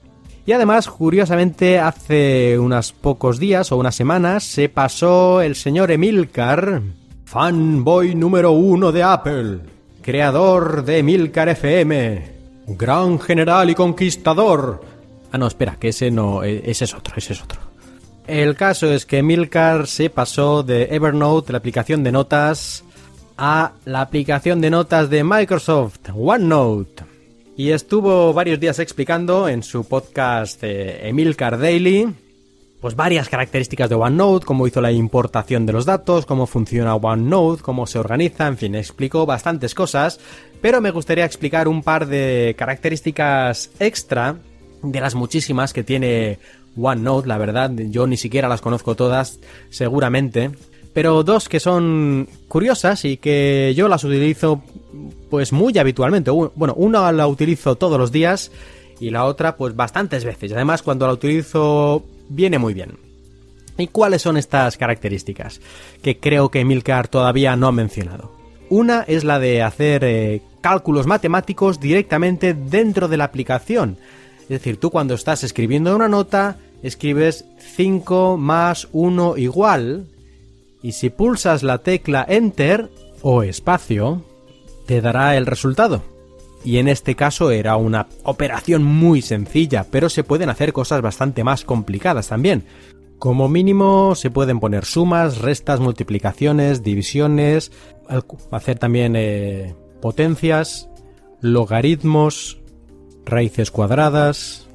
Y 0.47 0.53
además, 0.53 0.87
curiosamente, 0.87 1.77
hace 1.77 2.57
unos 2.57 2.93
pocos 2.93 3.37
días 3.37 3.69
o 3.73 3.75
unas 3.75 3.95
semanas 3.95 4.45
se 4.45 4.69
pasó 4.69 5.41
el 5.41 5.55
señor 5.55 5.91
Emilcar, 5.91 6.83
fanboy 7.25 8.15
número 8.15 8.53
uno 8.53 8.93
de 8.93 9.03
Apple, 9.03 9.59
creador 10.01 10.85
de 10.85 10.99
Emilcar 10.99 11.49
FM, 11.49 12.31
gran 12.65 13.19
general 13.19 13.69
y 13.69 13.75
conquistador. 13.75 14.85
Ah, 15.33 15.37
no, 15.37 15.47
espera, 15.47 15.75
que 15.77 15.89
ese 15.89 16.11
no, 16.11 16.41
e, 16.45 16.71
ese 16.71 16.85
es 16.85 16.93
otro, 16.93 17.15
ese 17.17 17.33
es 17.33 17.43
otro. 17.43 17.59
El 18.25 18.55
caso 18.55 18.89
es 18.89 19.05
que 19.05 19.17
Emilcar 19.17 19.85
se 19.85 20.09
pasó 20.09 20.63
de 20.63 20.83
Evernote, 20.95 21.51
la 21.51 21.57
aplicación 21.57 22.05
de 22.05 22.13
notas, 22.13 22.85
a 23.37 23.73
la 23.83 23.99
aplicación 23.99 24.61
de 24.61 24.69
notas 24.69 25.09
de 25.09 25.25
Microsoft, 25.25 26.07
OneNote 26.15 27.16
y 27.57 27.71
estuvo 27.71 28.31
varios 28.33 28.59
días 28.59 28.77
explicando 28.77 29.49
en 29.49 29.63
su 29.63 29.83
podcast 29.83 30.63
eh, 30.63 31.09
Emilcar 31.09 31.57
Daily 31.57 32.07
pues 32.79 32.95
varias 32.95 33.27
características 33.27 33.89
de 33.89 33.95
OneNote, 33.95 34.45
cómo 34.45 34.67
hizo 34.67 34.81
la 34.81 34.91
importación 34.91 35.65
de 35.65 35.73
los 35.73 35.85
datos, 35.85 36.27
cómo 36.27 36.45
funciona 36.45 36.95
OneNote, 36.95 37.63
cómo 37.63 37.87
se 37.87 37.97
organiza, 37.97 38.45
en 38.45 38.57
fin, 38.57 38.75
explicó 38.75 39.25
bastantes 39.25 39.73
cosas, 39.73 40.19
pero 40.61 40.79
me 40.79 40.91
gustaría 40.91 41.25
explicar 41.25 41.67
un 41.67 41.81
par 41.81 42.05
de 42.05 42.55
características 42.55 43.71
extra 43.79 44.37
de 44.83 45.01
las 45.01 45.15
muchísimas 45.15 45.73
que 45.73 45.83
tiene 45.83 46.37
OneNote, 46.79 47.27
la 47.27 47.39
verdad, 47.39 47.71
yo 47.75 48.05
ni 48.05 48.17
siquiera 48.17 48.47
las 48.47 48.61
conozco 48.61 48.95
todas, 48.95 49.39
seguramente, 49.71 50.51
pero 50.97 51.21
dos 51.21 51.47
que 51.47 51.59
son 51.59 52.27
curiosas 52.47 53.05
y 53.05 53.17
que 53.17 53.71
yo 53.75 53.87
las 53.87 54.03
utilizo 54.03 54.63
pues 55.29 55.53
muy 55.53 55.77
habitualmente. 55.77 56.31
Bueno, 56.31 56.73
una 56.73 57.11
la 57.11 57.27
utilizo 57.27 57.75
todos 57.75 57.99
los 57.99 58.11
días 58.11 58.51
y 58.99 59.11
la 59.11 59.25
otra 59.25 59.57
pues 59.57 59.75
bastantes 59.75 60.25
veces. 60.25 60.53
Además, 60.53 60.81
cuando 60.81 61.05
la 61.05 61.13
utilizo 61.13 62.03
viene 62.29 62.57
muy 62.57 62.73
bien. 62.73 62.97
¿Y 63.77 63.85
cuáles 63.89 64.23
son 64.23 64.37
estas 64.37 64.75
características? 64.75 65.61
Que 66.01 66.17
creo 66.17 66.49
que 66.49 66.65
Milcar 66.65 67.09
todavía 67.09 67.55
no 67.55 67.67
ha 67.67 67.71
mencionado. 67.71 68.31
Una 68.71 69.03
es 69.03 69.23
la 69.23 69.37
de 69.37 69.61
hacer 69.61 70.03
eh, 70.03 70.41
cálculos 70.61 71.05
matemáticos 71.05 71.79
directamente 71.79 72.55
dentro 72.55 73.07
de 73.07 73.17
la 73.17 73.25
aplicación. 73.25 73.99
Es 74.41 74.49
decir, 74.49 74.77
tú 74.77 74.89
cuando 74.89 75.13
estás 75.13 75.43
escribiendo 75.43 75.95
una 75.95 76.07
nota, 76.07 76.57
escribes 76.81 77.45
5 77.75 78.37
más 78.37 78.87
1 78.93 79.37
igual, 79.37 80.07
y 80.81 80.93
si 80.93 81.09
pulsas 81.09 81.63
la 81.63 81.79
tecla 81.79 82.25
Enter 82.27 82.89
o 83.21 83.43
espacio, 83.43 84.23
te 84.85 85.01
dará 85.01 85.35
el 85.37 85.45
resultado. 85.45 86.03
Y 86.63 86.77
en 86.77 86.87
este 86.87 87.15
caso 87.15 87.51
era 87.51 87.75
una 87.77 88.07
operación 88.23 88.83
muy 88.83 89.21
sencilla, 89.21 89.85
pero 89.89 90.09
se 90.09 90.23
pueden 90.23 90.49
hacer 90.49 90.73
cosas 90.73 91.01
bastante 91.01 91.43
más 91.43 91.63
complicadas 91.63 92.29
también. 92.29 92.65
Como 93.19 93.49
mínimo 93.49 94.15
se 94.15 94.29
pueden 94.29 94.59
poner 94.59 94.85
sumas, 94.85 95.39
restas, 95.39 95.79
multiplicaciones, 95.79 96.83
divisiones, 96.83 97.71
hacer 98.51 98.77
también 98.77 99.15
eh, 99.15 99.75
potencias, 100.01 100.89
logaritmos, 101.41 102.59
raíces 103.25 103.71
cuadradas, 103.71 104.67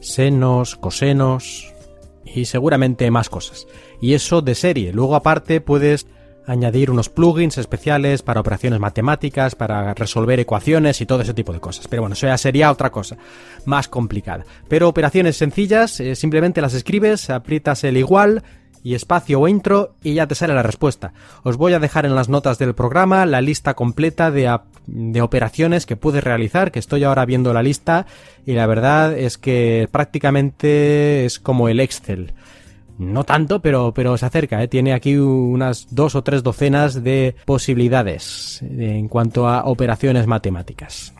senos, 0.00 0.76
cosenos 0.76 1.72
y 2.34 2.44
seguramente 2.44 3.10
más 3.10 3.28
cosas. 3.28 3.66
Y 4.00 4.14
eso 4.14 4.42
de 4.42 4.54
serie. 4.54 4.92
Luego 4.92 5.14
aparte 5.14 5.60
puedes 5.60 6.06
añadir 6.46 6.90
unos 6.90 7.08
plugins 7.08 7.58
especiales 7.58 8.22
para 8.22 8.40
operaciones 8.40 8.80
matemáticas, 8.80 9.54
para 9.54 9.94
resolver 9.94 10.40
ecuaciones 10.40 11.00
y 11.00 11.06
todo 11.06 11.22
ese 11.22 11.34
tipo 11.34 11.52
de 11.52 11.60
cosas. 11.60 11.86
Pero 11.88 12.02
bueno, 12.02 12.14
eso 12.14 12.26
ya 12.26 12.38
sería 12.38 12.70
otra 12.70 12.90
cosa, 12.90 13.16
más 13.66 13.88
complicada. 13.88 14.44
Pero 14.68 14.88
operaciones 14.88 15.36
sencillas, 15.36 16.00
eh, 16.00 16.16
simplemente 16.16 16.60
las 16.60 16.74
escribes, 16.74 17.30
aprietas 17.30 17.84
el 17.84 17.96
igual 17.96 18.42
y 18.82 18.94
espacio 18.94 19.40
o 19.40 19.48
intro 19.48 19.94
y 20.02 20.14
ya 20.14 20.26
te 20.26 20.34
sale 20.34 20.54
la 20.54 20.62
respuesta. 20.62 21.12
Os 21.42 21.56
voy 21.56 21.74
a 21.74 21.78
dejar 21.78 22.06
en 22.06 22.14
las 22.14 22.28
notas 22.28 22.58
del 22.58 22.74
programa 22.74 23.26
la 23.26 23.40
lista 23.40 23.74
completa 23.74 24.30
de, 24.30 24.48
de 24.86 25.22
operaciones 25.22 25.86
que 25.86 25.96
puedes 25.96 26.24
realizar, 26.24 26.72
que 26.72 26.78
estoy 26.78 27.04
ahora 27.04 27.24
viendo 27.24 27.52
la 27.52 27.62
lista 27.62 28.06
y 28.46 28.52
la 28.52 28.66
verdad 28.66 29.16
es 29.16 29.38
que 29.38 29.88
prácticamente 29.90 31.24
es 31.24 31.38
como 31.38 31.68
el 31.68 31.80
Excel. 31.80 32.32
No 32.98 33.24
tanto, 33.24 33.62
pero, 33.62 33.94
pero 33.94 34.18
se 34.18 34.26
acerca. 34.26 34.62
¿eh? 34.62 34.68
Tiene 34.68 34.92
aquí 34.92 35.16
unas 35.16 35.86
dos 35.90 36.14
o 36.14 36.22
tres 36.22 36.42
docenas 36.42 37.02
de 37.02 37.34
posibilidades 37.46 38.60
en 38.62 39.08
cuanto 39.08 39.48
a 39.48 39.64
operaciones 39.64 40.26
matemáticas. 40.26 41.14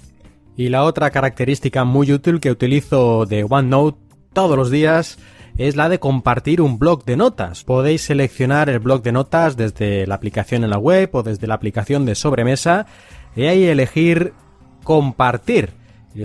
Y 0.57 0.69
la 0.69 0.85
otra 0.85 1.11
característica 1.11 1.85
muy 1.85 2.13
útil 2.13 2.39
que 2.39 2.51
utilizo 2.51 3.25
de 3.25 3.45
OneNote 3.49 3.99
todos 4.35 4.59
los 4.59 4.71
días 4.71 5.19
es 5.57 5.77
la 5.77 5.89
de 5.89 5.99
compartir 5.99 6.61
un 6.61 6.79
blog 6.79 7.05
de 7.05 7.17
notas. 7.17 7.65
Podéis 7.65 8.03
seleccionar 8.03 8.69
el 8.69 8.79
blog 8.79 9.03
de 9.03 9.13
notas 9.13 9.57
desde 9.57 10.07
la 10.07 10.17
aplicación 10.17 10.65
en 10.65 10.71
la 10.71 10.79
web 10.79 11.11
o 11.13 11.23
desde 11.23 11.47
la 11.47 11.55
aplicación 11.55 12.05
de 12.05 12.15
sobremesa 12.15 12.87
y 13.37 13.45
ahí 13.45 13.65
elegir 13.65 14.33
compartir. 14.85 15.71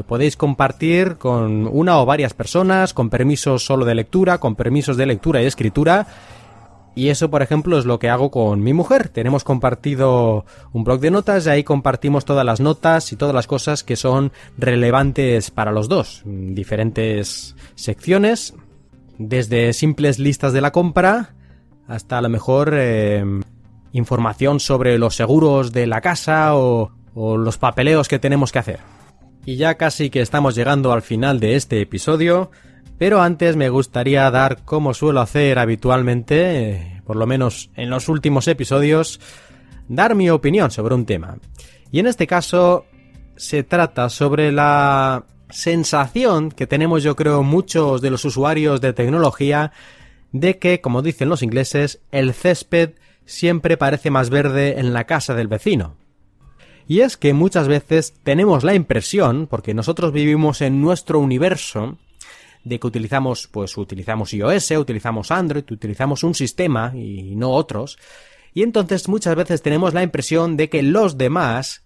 Podéis 0.08 0.36
compartir 0.36 1.18
con 1.18 1.68
una 1.68 2.00
o 2.00 2.06
varias 2.06 2.34
personas, 2.34 2.94
con 2.94 3.10
permisos 3.10 3.64
solo 3.64 3.86
de 3.86 3.96
lectura, 3.96 4.40
con 4.40 4.56
permisos 4.56 4.98
de 4.98 5.06
lectura 5.06 5.42
y 5.42 5.46
escritura. 5.46 6.08
Y 6.96 7.10
eso, 7.10 7.30
por 7.30 7.42
ejemplo, 7.42 7.78
es 7.78 7.86
lo 7.86 8.00
que 8.00 8.10
hago 8.10 8.32
con 8.32 8.64
mi 8.64 8.74
mujer. 8.74 9.10
Tenemos 9.10 9.44
compartido 9.44 10.46
un 10.72 10.84
blog 10.84 11.02
de 11.02 11.12
notas 11.12 11.46
y 11.46 11.50
ahí 11.50 11.64
compartimos 11.64 12.26
todas 12.26 12.46
las 12.46 12.62
notas 12.62 13.12
y 13.12 13.16
todas 13.16 13.36
las 13.36 13.48
cosas 13.48 13.84
que 13.84 13.96
son 13.96 14.32
relevantes 14.58 15.52
para 15.52 15.72
los 15.72 15.88
dos. 15.88 16.24
Diferentes 16.26 17.56
secciones, 17.76 18.56
desde 19.18 19.74
simples 19.74 20.20
listas 20.20 20.54
de 20.54 20.62
la 20.62 20.72
compra 20.72 21.36
hasta 21.88 22.18
a 22.18 22.22
lo 22.22 22.30
mejor 22.30 22.74
eh, 22.74 23.24
información 23.96 24.60
sobre 24.60 24.98
los 24.98 25.16
seguros 25.16 25.72
de 25.72 25.88
la 25.88 26.02
casa 26.02 26.56
o, 26.56 26.92
los 27.16 27.58
papeleos 27.58 28.10
que 28.10 28.20
tenemos 28.20 28.52
que 28.52 28.60
hacer. 28.60 28.80
Y 29.46 29.56
ya 29.56 29.76
casi 29.76 30.10
que 30.10 30.20
estamos 30.20 30.54
llegando 30.54 30.92
al 30.92 31.02
final 31.02 31.40
de 31.40 31.56
este 31.56 31.80
episodio, 31.80 32.52
pero 32.98 33.22
antes 33.22 33.56
me 33.56 33.70
gustaría 33.70 34.30
dar, 34.32 34.64
como 34.66 34.94
suelo 34.94 35.22
hacer 35.22 35.58
habitualmente, 35.58 37.02
por 37.06 37.16
lo 37.16 37.26
menos 37.26 37.72
en 37.76 37.90
los 37.90 38.10
últimos 38.10 38.50
episodios, 38.50 39.22
dar 39.88 40.14
mi 40.14 40.30
opinión 40.30 40.72
sobre 40.72 40.94
un 40.94 41.06
tema. 41.06 41.38
Y 41.90 42.00
en 42.00 42.08
este 42.08 42.28
caso 42.28 42.86
se 43.38 43.64
trata 43.64 44.10
sobre 44.10 44.52
la 44.52 45.24
sensación 45.50 46.52
que 46.52 46.68
tenemos 46.68 47.02
yo 47.02 47.16
creo 47.16 47.44
muchos 47.44 48.02
de 48.02 48.10
los 48.10 48.26
usuarios 48.26 48.82
de 48.82 48.92
tecnología 48.92 49.72
de 50.34 50.58
que, 50.60 50.82
como 50.82 51.02
dicen 51.02 51.30
los 51.30 51.44
ingleses, 51.44 52.02
el 52.12 52.34
césped 52.34 52.96
siempre 53.26 53.78
parece 53.78 54.12
más 54.12 54.30
verde 54.30 54.80
en 54.80 54.94
la 54.94 55.06
casa 55.06 55.34
del 55.36 55.48
vecino. 55.48 55.98
Y 56.88 57.02
es 57.02 57.18
que 57.18 57.34
muchas 57.34 57.68
veces 57.68 58.14
tenemos 58.24 58.64
la 58.64 58.76
impresión, 58.76 59.48
porque 59.48 59.74
nosotros 59.74 60.12
vivimos 60.12 60.62
en 60.62 60.82
nuestro 60.82 61.20
universo, 61.20 61.98
de 62.64 62.80
que 62.80 62.88
utilizamos, 62.88 63.48
pues 63.48 63.78
utilizamos 63.78 64.34
iOS, 64.34 64.72
utilizamos 64.72 65.32
Android, 65.32 65.64
utilizamos 65.72 66.24
un 66.24 66.36
sistema 66.36 66.92
y 66.96 67.36
no 67.36 67.52
otros, 67.52 67.98
y 68.54 68.64
entonces 68.64 69.08
muchas 69.08 69.36
veces 69.36 69.62
tenemos 69.62 69.94
la 69.94 70.04
impresión 70.04 70.58
de 70.58 70.70
que 70.70 70.82
los 70.82 71.18
demás 71.18 71.84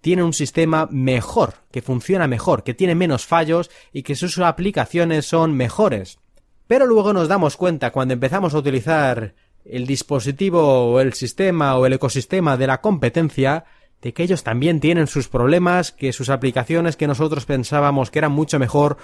tienen 0.00 0.24
un 0.24 0.32
sistema 0.32 0.88
mejor, 0.90 1.54
que 1.70 1.82
funciona 1.82 2.26
mejor, 2.26 2.62
que 2.62 2.74
tiene 2.74 2.94
menos 2.94 3.26
fallos 3.26 3.70
y 3.92 4.02
que 4.02 4.16
sus 4.16 4.38
aplicaciones 4.38 5.26
son 5.26 5.52
mejores. 5.52 6.18
Pero 6.66 6.86
luego 6.86 7.12
nos 7.12 7.28
damos 7.28 7.56
cuenta 7.56 7.90
cuando 7.90 8.14
empezamos 8.14 8.54
a 8.54 8.58
utilizar 8.58 9.34
el 9.70 9.86
dispositivo 9.86 10.92
o 10.92 11.00
el 11.00 11.12
sistema 11.14 11.76
o 11.76 11.86
el 11.86 11.94
ecosistema 11.94 12.56
de 12.56 12.66
la 12.66 12.80
competencia 12.80 13.64
de 14.02 14.12
que 14.12 14.22
ellos 14.22 14.42
también 14.42 14.80
tienen 14.80 15.06
sus 15.06 15.28
problemas, 15.28 15.92
que 15.92 16.12
sus 16.12 16.30
aplicaciones 16.30 16.96
que 16.96 17.06
nosotros 17.06 17.44
pensábamos 17.44 18.10
que 18.10 18.18
eran 18.18 18.32
mucho 18.32 18.58
mejor, 18.58 18.96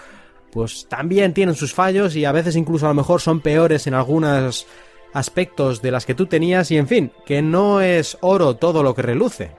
pues 0.53 0.87
también 0.89 1.35
tienen 1.35 1.55
sus 1.55 1.75
fallos 1.75 2.17
y 2.17 2.25
a 2.25 2.33
veces 2.33 2.57
incluso 2.57 2.87
a 2.87 2.91
lo 2.91 2.95
mejor 2.95 3.21
son 3.21 3.41
peores 3.41 3.87
en 3.87 3.95
algunos 3.95 4.67
aspectos 5.13 5.83
de 5.83 5.91
las 5.91 6.07
que 6.07 6.15
tú 6.15 6.27
tenías 6.27 6.71
y 6.71 6.79
en 6.79 6.89
fin, 6.89 7.13
que 7.25 7.43
no 7.43 7.81
es 7.81 8.17
oro 8.21 8.57
todo 8.57 8.83
lo 8.83 8.95
que 8.95 9.03
reluce. 9.03 9.51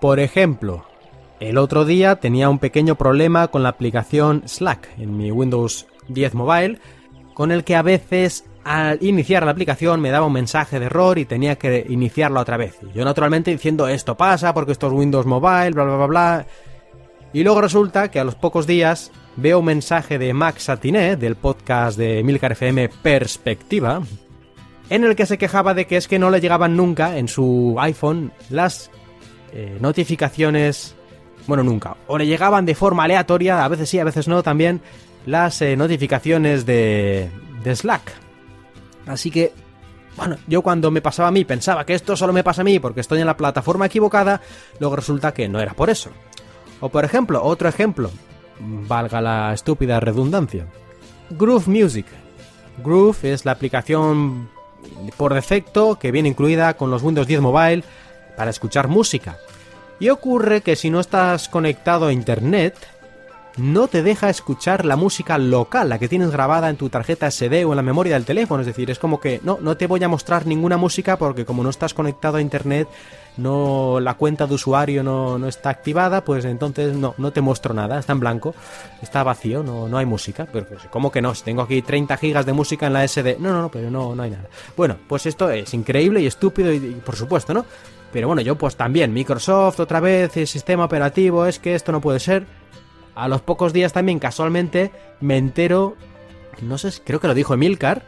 Por 0.00 0.20
ejemplo, 0.20 0.86
el 1.38 1.58
otro 1.58 1.84
día 1.84 2.16
tenía 2.16 2.48
un 2.48 2.58
pequeño 2.58 2.96
problema 2.96 3.48
con 3.48 3.62
la 3.62 3.70
aplicación 3.70 4.42
Slack 4.46 4.88
en 4.98 5.16
mi 5.16 5.30
Windows 5.30 5.86
10 6.08 6.34
Mobile, 6.34 6.78
con 7.34 7.52
el 7.52 7.64
que 7.64 7.76
a 7.76 7.82
veces 7.82 8.44
al 8.64 8.98
iniciar 9.02 9.44
la 9.44 9.50
aplicación 9.50 10.00
me 10.00 10.10
daba 10.10 10.26
un 10.26 10.32
mensaje 10.32 10.78
de 10.78 10.86
error 10.86 11.18
y 11.18 11.24
tenía 11.24 11.56
que 11.56 11.86
iniciarla 11.88 12.40
otra 12.40 12.56
vez. 12.56 12.78
Y 12.82 12.96
yo 12.96 13.04
naturalmente 13.04 13.50
diciendo 13.50 13.88
esto 13.88 14.16
pasa 14.16 14.54
porque 14.54 14.72
esto 14.72 14.86
es 14.88 14.92
Windows 14.92 15.26
Mobile, 15.26 15.70
bla 15.70 15.84
bla 15.84 15.96
bla 15.96 16.06
bla. 16.06 16.46
Y 17.32 17.44
luego 17.44 17.60
resulta 17.60 18.10
que 18.10 18.20
a 18.20 18.24
los 18.24 18.34
pocos 18.34 18.66
días 18.66 19.10
veo 19.36 19.60
un 19.60 19.64
mensaje 19.64 20.18
de 20.18 20.34
Max 20.34 20.64
Satiné 20.64 21.16
del 21.16 21.36
podcast 21.36 21.96
de 21.98 22.22
Milcar 22.22 22.52
FM 22.52 22.90
Perspectiva 23.02 24.02
en 24.90 25.04
el 25.04 25.16
que 25.16 25.24
se 25.24 25.38
quejaba 25.38 25.72
de 25.72 25.86
que 25.86 25.96
es 25.96 26.06
que 26.06 26.18
no 26.18 26.30
le 26.30 26.40
llegaban 26.40 26.76
nunca 26.76 27.16
en 27.16 27.26
su 27.28 27.76
iPhone 27.78 28.30
las 28.50 28.90
eh, 29.52 29.78
notificaciones, 29.80 30.94
bueno 31.46 31.62
nunca, 31.62 31.96
o 32.08 32.18
le 32.18 32.26
llegaban 32.26 32.66
de 32.66 32.74
forma 32.74 33.04
aleatoria, 33.04 33.64
a 33.64 33.68
veces 33.68 33.88
sí, 33.88 33.98
a 33.98 34.04
veces 34.04 34.28
no 34.28 34.42
también, 34.42 34.82
las 35.24 35.62
eh, 35.62 35.76
notificaciones 35.76 36.66
de, 36.66 37.30
de 37.62 37.76
Slack. 37.76 38.21
Así 39.06 39.30
que, 39.30 39.52
bueno, 40.16 40.36
yo 40.46 40.62
cuando 40.62 40.90
me 40.90 41.00
pasaba 41.00 41.28
a 41.28 41.32
mí 41.32 41.44
pensaba 41.44 41.84
que 41.84 41.94
esto 41.94 42.16
solo 42.16 42.32
me 42.32 42.44
pasa 42.44 42.62
a 42.62 42.64
mí 42.64 42.78
porque 42.78 43.00
estoy 43.00 43.20
en 43.20 43.26
la 43.26 43.36
plataforma 43.36 43.86
equivocada, 43.86 44.40
luego 44.78 44.96
resulta 44.96 45.32
que 45.32 45.48
no 45.48 45.60
era 45.60 45.74
por 45.74 45.90
eso. 45.90 46.10
O 46.80 46.88
por 46.88 47.04
ejemplo, 47.04 47.42
otro 47.42 47.68
ejemplo, 47.68 48.10
valga 48.60 49.20
la 49.20 49.52
estúpida 49.52 50.00
redundancia. 50.00 50.66
Groove 51.30 51.68
Music. 51.68 52.06
Groove 52.82 53.32
es 53.32 53.44
la 53.44 53.52
aplicación 53.52 54.48
por 55.16 55.34
defecto 55.34 55.98
que 55.98 56.10
viene 56.10 56.28
incluida 56.28 56.76
con 56.76 56.90
los 56.90 57.02
Windows 57.02 57.26
10 57.26 57.40
Mobile 57.40 57.84
para 58.36 58.50
escuchar 58.50 58.88
música. 58.88 59.38
Y 60.00 60.08
ocurre 60.08 60.62
que 60.62 60.74
si 60.74 60.90
no 60.90 61.00
estás 61.00 61.48
conectado 61.48 62.06
a 62.06 62.12
Internet, 62.12 62.76
no 63.56 63.88
te 63.88 64.02
deja 64.02 64.30
escuchar 64.30 64.84
la 64.84 64.96
música 64.96 65.36
local, 65.38 65.88
la 65.88 65.98
que 65.98 66.08
tienes 66.08 66.30
grabada 66.30 66.70
en 66.70 66.76
tu 66.76 66.88
tarjeta 66.88 67.30
SD 67.30 67.64
o 67.64 67.72
en 67.72 67.76
la 67.76 67.82
memoria 67.82 68.14
del 68.14 68.24
teléfono. 68.24 68.60
Es 68.60 68.66
decir, 68.66 68.90
es 68.90 68.98
como 68.98 69.20
que 69.20 69.40
no, 69.44 69.58
no 69.60 69.76
te 69.76 69.86
voy 69.86 70.02
a 70.02 70.08
mostrar 70.08 70.46
ninguna 70.46 70.76
música 70.76 71.16
porque 71.18 71.44
como 71.44 71.62
no 71.62 71.70
estás 71.70 71.94
conectado 71.94 72.38
a 72.38 72.40
internet, 72.40 72.88
no 73.36 74.00
la 74.00 74.14
cuenta 74.14 74.46
de 74.46 74.54
usuario 74.54 75.02
no, 75.02 75.38
no 75.38 75.48
está 75.48 75.70
activada, 75.70 76.24
pues 76.24 76.44
entonces 76.44 76.94
no, 76.96 77.14
no 77.18 77.32
te 77.32 77.40
muestro 77.40 77.74
nada, 77.74 77.98
está 77.98 78.12
en 78.12 78.20
blanco, 78.20 78.54
está 79.02 79.22
vacío, 79.22 79.62
no, 79.62 79.88
no 79.88 79.98
hay 79.98 80.06
música. 80.06 80.46
Pero 80.50 80.66
pues, 80.66 80.82
¿cómo 80.90 81.10
que 81.10 81.22
no? 81.22 81.34
Si 81.34 81.44
tengo 81.44 81.62
aquí 81.62 81.82
30 81.82 82.16
gigas 82.16 82.46
de 82.46 82.52
música 82.52 82.86
en 82.86 82.94
la 82.94 83.06
SD. 83.06 83.36
No, 83.38 83.52
no, 83.52 83.62
no, 83.62 83.70
pero 83.70 83.90
no, 83.90 84.14
no 84.14 84.22
hay 84.22 84.30
nada. 84.30 84.48
Bueno, 84.76 84.96
pues 85.06 85.26
esto 85.26 85.50
es 85.50 85.72
increíble 85.74 86.20
y 86.20 86.26
estúpido 86.26 86.72
y, 86.72 86.76
y 86.76 87.02
por 87.04 87.16
supuesto, 87.16 87.52
¿no? 87.52 87.64
Pero 88.12 88.26
bueno, 88.26 88.42
yo 88.42 88.56
pues 88.56 88.76
también, 88.76 89.12
Microsoft 89.12 89.80
otra 89.80 89.98
vez, 89.98 90.36
el 90.36 90.46
sistema 90.46 90.84
operativo, 90.84 91.46
es 91.46 91.58
que 91.58 91.74
esto 91.74 91.92
no 91.92 92.00
puede 92.02 92.20
ser 92.20 92.61
a 93.14 93.28
los 93.28 93.42
pocos 93.42 93.72
días 93.72 93.92
también 93.92 94.18
casualmente 94.18 94.90
me 95.20 95.36
entero, 95.36 95.96
no 96.60 96.78
sé, 96.78 96.92
creo 97.04 97.20
que 97.20 97.28
lo 97.28 97.34
dijo 97.34 97.54
Emilcar, 97.54 98.04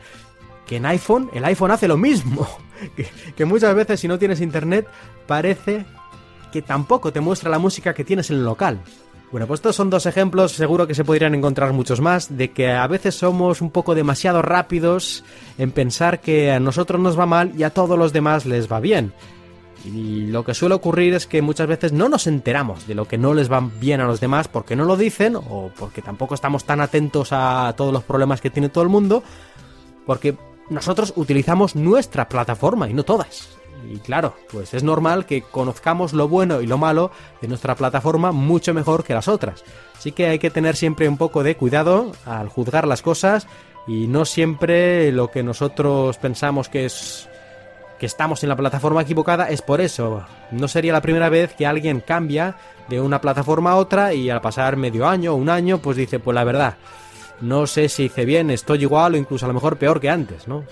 que 0.67 0.77
en 0.77 0.87
iPhone, 0.87 1.31
el 1.33 1.45
iPhone 1.45 1.71
hace 1.71 1.89
lo 1.89 1.97
mismo. 1.97 2.47
Que, 3.37 3.45
muchas 3.45 3.75
veces 3.75 4.01
si 4.01 4.09
no 4.09 4.19
tienes 4.19 4.41
internet 4.41 4.87
parece 5.27 5.87
que 6.53 6.61
tampoco 6.61 7.13
te 7.13 7.21
muestra 7.21 7.49
la 7.49 7.59
música 7.59 7.95
que 7.95 8.05
tienes 8.05 8.31
en 8.31 8.39
el 8.39 8.45
local. 8.45 8.81
Bueno, 9.31 9.47
pues 9.47 9.59
estos 9.59 9.77
son 9.77 9.91
dos 9.91 10.07
ejemplos, 10.07 10.53
seguro 10.53 10.87
que 10.87 10.95
se 10.95 11.05
podrían 11.05 11.35
encontrar 11.35 11.73
muchos 11.73 12.01
más, 12.01 12.37
de 12.37 12.51
que 12.51 12.73
a 12.73 12.87
veces 12.87 13.15
somos 13.15 13.63
un 13.63 13.71
poco 13.71 13.95
demasiado 13.95 14.43
rápidos 14.43 15.25
en 15.57 15.71
pensar 15.71 16.21
que 16.21 16.51
a 16.51 16.61
nosotros 16.61 17.01
nos 17.01 17.19
va 17.19 17.27
mal 17.27 17.53
y 17.57 17.63
a 17.63 17.71
todos 17.71 17.99
los 17.99 18.13
demás 18.13 18.45
les 18.45 18.71
va 18.71 18.81
bien. 18.81 19.13
Y 19.85 20.27
lo 20.29 20.45
que 20.45 20.55
suele 20.55 20.75
ocurrir 20.75 21.15
es 21.15 21.27
que 21.27 21.43
muchas 21.43 21.67
veces 21.67 21.93
no 21.93 22.09
nos 22.09 22.27
enteramos 22.27 22.87
de 22.87 22.95
lo 22.95 23.07
que 23.07 23.19
no 23.19 23.35
les 23.35 23.53
va 23.53 23.61
bien 23.61 24.01
a 24.01 24.07
los 24.07 24.21
demás 24.21 24.49
porque 24.49 24.77
no 24.77 24.85
lo 24.85 24.97
dicen 24.97 25.37
o 25.37 25.71
porque 25.79 26.01
tampoco 26.01 26.35
estamos 26.35 26.65
tan 26.65 26.81
atentos 26.81 27.29
a 27.33 27.75
todos 27.77 27.93
los 27.93 28.03
problemas 28.03 28.41
que 28.41 28.51
tiene 28.51 28.71
todo 28.71 28.83
el 28.83 28.91
mundo, 28.91 29.23
porque 30.07 30.37
nosotros 30.71 31.13
utilizamos 31.17 31.77
nuestra 31.77 32.29
plataforma 32.29 32.89
y 32.89 32.95
no 32.95 33.03
todas. 33.03 33.49
Y 33.91 33.99
claro, 33.99 34.35
pues 34.51 34.73
es 34.73 34.83
normal 34.83 35.27
que 35.27 35.43
conozcamos 35.43 36.15
lo 36.15 36.29
bueno 36.29 36.63
y 36.63 36.67
lo 36.67 36.79
malo 36.79 37.11
de 37.43 37.49
nuestra 37.49 37.75
plataforma 37.75 38.33
mucho 38.33 38.73
mejor 38.73 39.05
que 39.05 39.13
las 39.13 39.29
otras. 39.29 39.65
Así 39.97 40.13
que 40.13 40.27
hay 40.27 40.39
que 40.39 40.51
tener 40.51 40.77
siempre 40.77 41.09
un 41.09 41.19
poco 41.19 41.43
de 41.43 41.57
cuidado 41.57 42.13
al 42.25 42.49
juzgar 42.49 42.87
las 42.87 43.03
cosas 43.03 43.47
y 43.87 44.07
no 44.07 44.25
siempre 44.25 45.13
lo 45.13 45.31
que 45.31 45.43
nosotros 45.43 46.17
pensamos 46.17 46.71
que 46.71 46.87
es 46.87 47.29
estamos 48.05 48.43
en 48.43 48.49
la 48.49 48.57
plataforma 48.57 49.03
equivocada 49.03 49.49
es 49.49 49.63
por 49.63 49.81
eso. 49.81 50.25
No 50.51 50.69
sería 50.69 50.93
la 50.93 51.03
primera 51.03 51.29
vez 51.29 51.55
que 51.55 51.67
alguien 51.67 52.01
cambia 52.01 52.57
de 52.89 53.01
una 53.01 53.21
plataforma 53.21 53.73
a 53.73 53.77
otra 53.77 54.15
y 54.15 54.31
al 54.31 54.41
pasar 54.41 54.77
medio 54.77 55.07
año 55.07 55.33
o 55.33 55.37
un 55.37 55.49
año 55.49 55.79
pues 55.79 55.97
dice 55.97 56.19
pues 56.19 56.35
la 56.35 56.45
verdad 56.45 56.77
no 57.41 57.67
sé 57.67 57.89
si 57.89 58.05
hice 58.05 58.25
bien, 58.25 58.51
estoy 58.51 58.83
igual 58.83 59.15
o 59.15 59.17
incluso 59.17 59.47
a 59.47 59.49
lo 59.49 59.55
mejor 59.55 59.77
peor 59.77 60.01
que 60.01 60.11
antes, 60.11 60.49
¿no? 60.49 60.65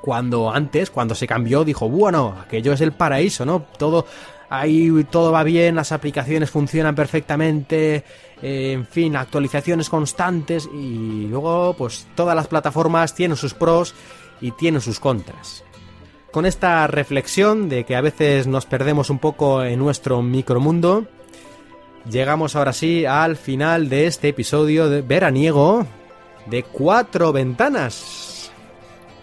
Cuando 0.00 0.50
antes, 0.50 0.90
cuando 0.90 1.14
se 1.14 1.26
cambió, 1.26 1.64
dijo, 1.64 1.88
bueno, 1.88 2.36
aquello 2.40 2.72
es 2.72 2.80
el 2.82 2.92
paraíso, 2.92 3.46
¿no? 3.46 3.64
Todo, 3.78 4.06
ahí 4.50 5.06
todo 5.10 5.32
va 5.32 5.42
bien, 5.42 5.76
las 5.76 5.92
aplicaciones 5.92 6.50
funcionan 6.50 6.94
perfectamente, 6.94 8.04
eh, 8.42 8.72
en 8.72 8.86
fin, 8.86 9.16
actualizaciones 9.16 9.88
constantes 9.88 10.68
y 10.72 11.26
luego 11.28 11.74
pues 11.76 12.06
todas 12.14 12.36
las 12.36 12.48
plataformas 12.48 13.14
tienen 13.14 13.36
sus 13.36 13.54
pros 13.54 13.94
y 14.40 14.50
tienen 14.52 14.82
sus 14.82 15.00
contras. 15.00 15.64
Con 16.34 16.46
esta 16.46 16.84
reflexión 16.88 17.68
de 17.68 17.84
que 17.84 17.94
a 17.94 18.00
veces 18.00 18.48
nos 18.48 18.66
perdemos 18.66 19.08
un 19.08 19.20
poco 19.20 19.62
en 19.62 19.78
nuestro 19.78 20.20
micromundo, 20.20 21.06
llegamos 22.10 22.56
ahora 22.56 22.72
sí 22.72 23.06
al 23.06 23.36
final 23.36 23.88
de 23.88 24.08
este 24.08 24.30
episodio 24.30 24.88
de 24.88 25.02
veraniego 25.02 25.86
de 26.46 26.64
cuatro 26.64 27.32
ventanas. 27.32 28.50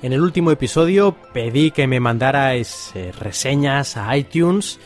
En 0.01 0.13
el 0.13 0.21
último 0.21 0.51
episodio 0.51 1.17
pedí 1.33 1.71
que 1.71 1.85
me 1.85 1.99
mandarais 1.99 2.91
eh, 2.95 3.11
reseñas 3.19 3.97
a 3.97 4.15
iTunes 4.15 4.79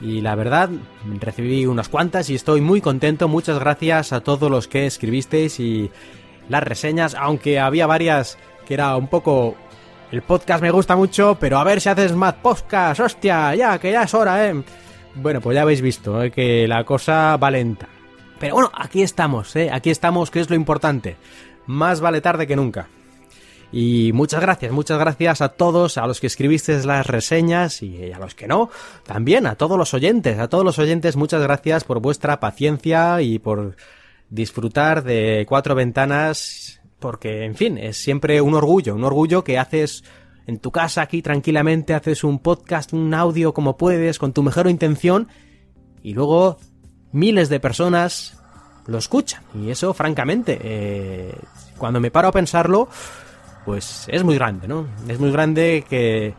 y 0.00 0.20
la 0.20 0.36
verdad 0.36 0.70
recibí 1.18 1.66
unas 1.66 1.88
cuantas 1.88 2.30
y 2.30 2.36
estoy 2.36 2.60
muy 2.60 2.80
contento. 2.80 3.26
Muchas 3.26 3.58
gracias 3.58 4.12
a 4.12 4.20
todos 4.20 4.48
los 4.52 4.68
que 4.68 4.86
escribisteis 4.86 5.58
y 5.58 5.90
las 6.48 6.62
reseñas, 6.62 7.16
aunque 7.16 7.58
había 7.58 7.88
varias 7.88 8.38
que 8.68 8.74
era 8.74 8.96
un 8.96 9.08
poco... 9.08 9.56
El 10.12 10.22
podcast 10.22 10.62
me 10.62 10.70
gusta 10.70 10.94
mucho, 10.94 11.36
pero 11.40 11.58
a 11.58 11.64
ver 11.64 11.80
si 11.80 11.88
haces 11.88 12.14
más 12.14 12.34
podcast, 12.34 13.00
hostia, 13.00 13.54
ya, 13.56 13.78
que 13.78 13.90
ya 13.90 14.04
es 14.04 14.14
hora, 14.14 14.48
eh. 14.48 14.62
Bueno, 15.16 15.40
pues 15.40 15.54
ya 15.56 15.62
habéis 15.62 15.80
visto 15.80 16.22
¿eh? 16.22 16.30
que 16.30 16.68
la 16.68 16.84
cosa 16.84 17.36
va 17.36 17.50
lenta. 17.50 17.88
Pero 18.38 18.54
bueno, 18.54 18.70
aquí 18.72 19.02
estamos, 19.02 19.56
¿eh? 19.56 19.70
Aquí 19.72 19.90
estamos, 19.90 20.30
que 20.30 20.40
es 20.40 20.48
lo 20.48 20.54
importante. 20.54 21.16
Más 21.66 22.00
vale 22.00 22.20
tarde 22.20 22.46
que 22.46 22.54
nunca. 22.54 22.88
Y 23.72 24.12
muchas 24.12 24.40
gracias, 24.40 24.70
muchas 24.70 24.98
gracias 24.98 25.40
a 25.40 25.48
todos, 25.48 25.98
a 25.98 26.06
los 26.06 26.20
que 26.20 26.28
escribisteis 26.28 26.84
las 26.84 27.06
reseñas 27.06 27.82
y 27.82 28.12
a 28.12 28.18
los 28.18 28.36
que 28.36 28.46
no, 28.46 28.70
también 29.04 29.46
a 29.46 29.56
todos 29.56 29.76
los 29.76 29.92
oyentes, 29.92 30.38
a 30.38 30.48
todos 30.48 30.64
los 30.64 30.78
oyentes, 30.78 31.16
muchas 31.16 31.42
gracias 31.42 31.82
por 31.82 32.00
vuestra 32.00 32.38
paciencia 32.38 33.20
y 33.22 33.40
por 33.40 33.74
disfrutar 34.30 35.02
de 35.02 35.44
cuatro 35.48 35.74
ventanas, 35.74 36.75
porque, 36.98 37.44
en 37.44 37.54
fin, 37.54 37.78
es 37.78 37.96
siempre 37.96 38.40
un 38.40 38.54
orgullo, 38.54 38.94
un 38.94 39.04
orgullo 39.04 39.44
que 39.44 39.58
haces 39.58 40.04
en 40.46 40.58
tu 40.58 40.70
casa 40.70 41.02
aquí 41.02 41.22
tranquilamente, 41.22 41.94
haces 41.94 42.24
un 42.24 42.38
podcast, 42.38 42.92
un 42.92 43.12
audio 43.14 43.52
como 43.52 43.76
puedes, 43.76 44.18
con 44.18 44.32
tu 44.32 44.42
mejor 44.42 44.68
intención, 44.68 45.28
y 46.02 46.14
luego 46.14 46.58
miles 47.12 47.48
de 47.48 47.60
personas 47.60 48.40
lo 48.86 48.98
escuchan. 48.98 49.42
Y 49.54 49.70
eso, 49.70 49.92
francamente, 49.92 50.58
eh, 50.62 51.34
cuando 51.76 52.00
me 52.00 52.10
paro 52.10 52.28
a 52.28 52.32
pensarlo, 52.32 52.88
pues 53.64 54.06
es 54.08 54.22
muy 54.22 54.36
grande, 54.36 54.68
¿no? 54.68 54.86
Es 55.08 55.18
muy 55.18 55.32
grande 55.32 55.84
que, 55.88 56.34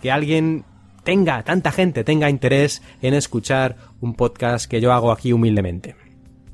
que 0.00 0.10
alguien 0.10 0.64
tenga, 1.04 1.42
tanta 1.42 1.72
gente 1.72 2.04
tenga 2.04 2.30
interés 2.30 2.82
en 3.02 3.14
escuchar 3.14 3.76
un 4.00 4.14
podcast 4.14 4.70
que 4.70 4.80
yo 4.80 4.92
hago 4.92 5.12
aquí 5.12 5.32
humildemente. 5.32 5.96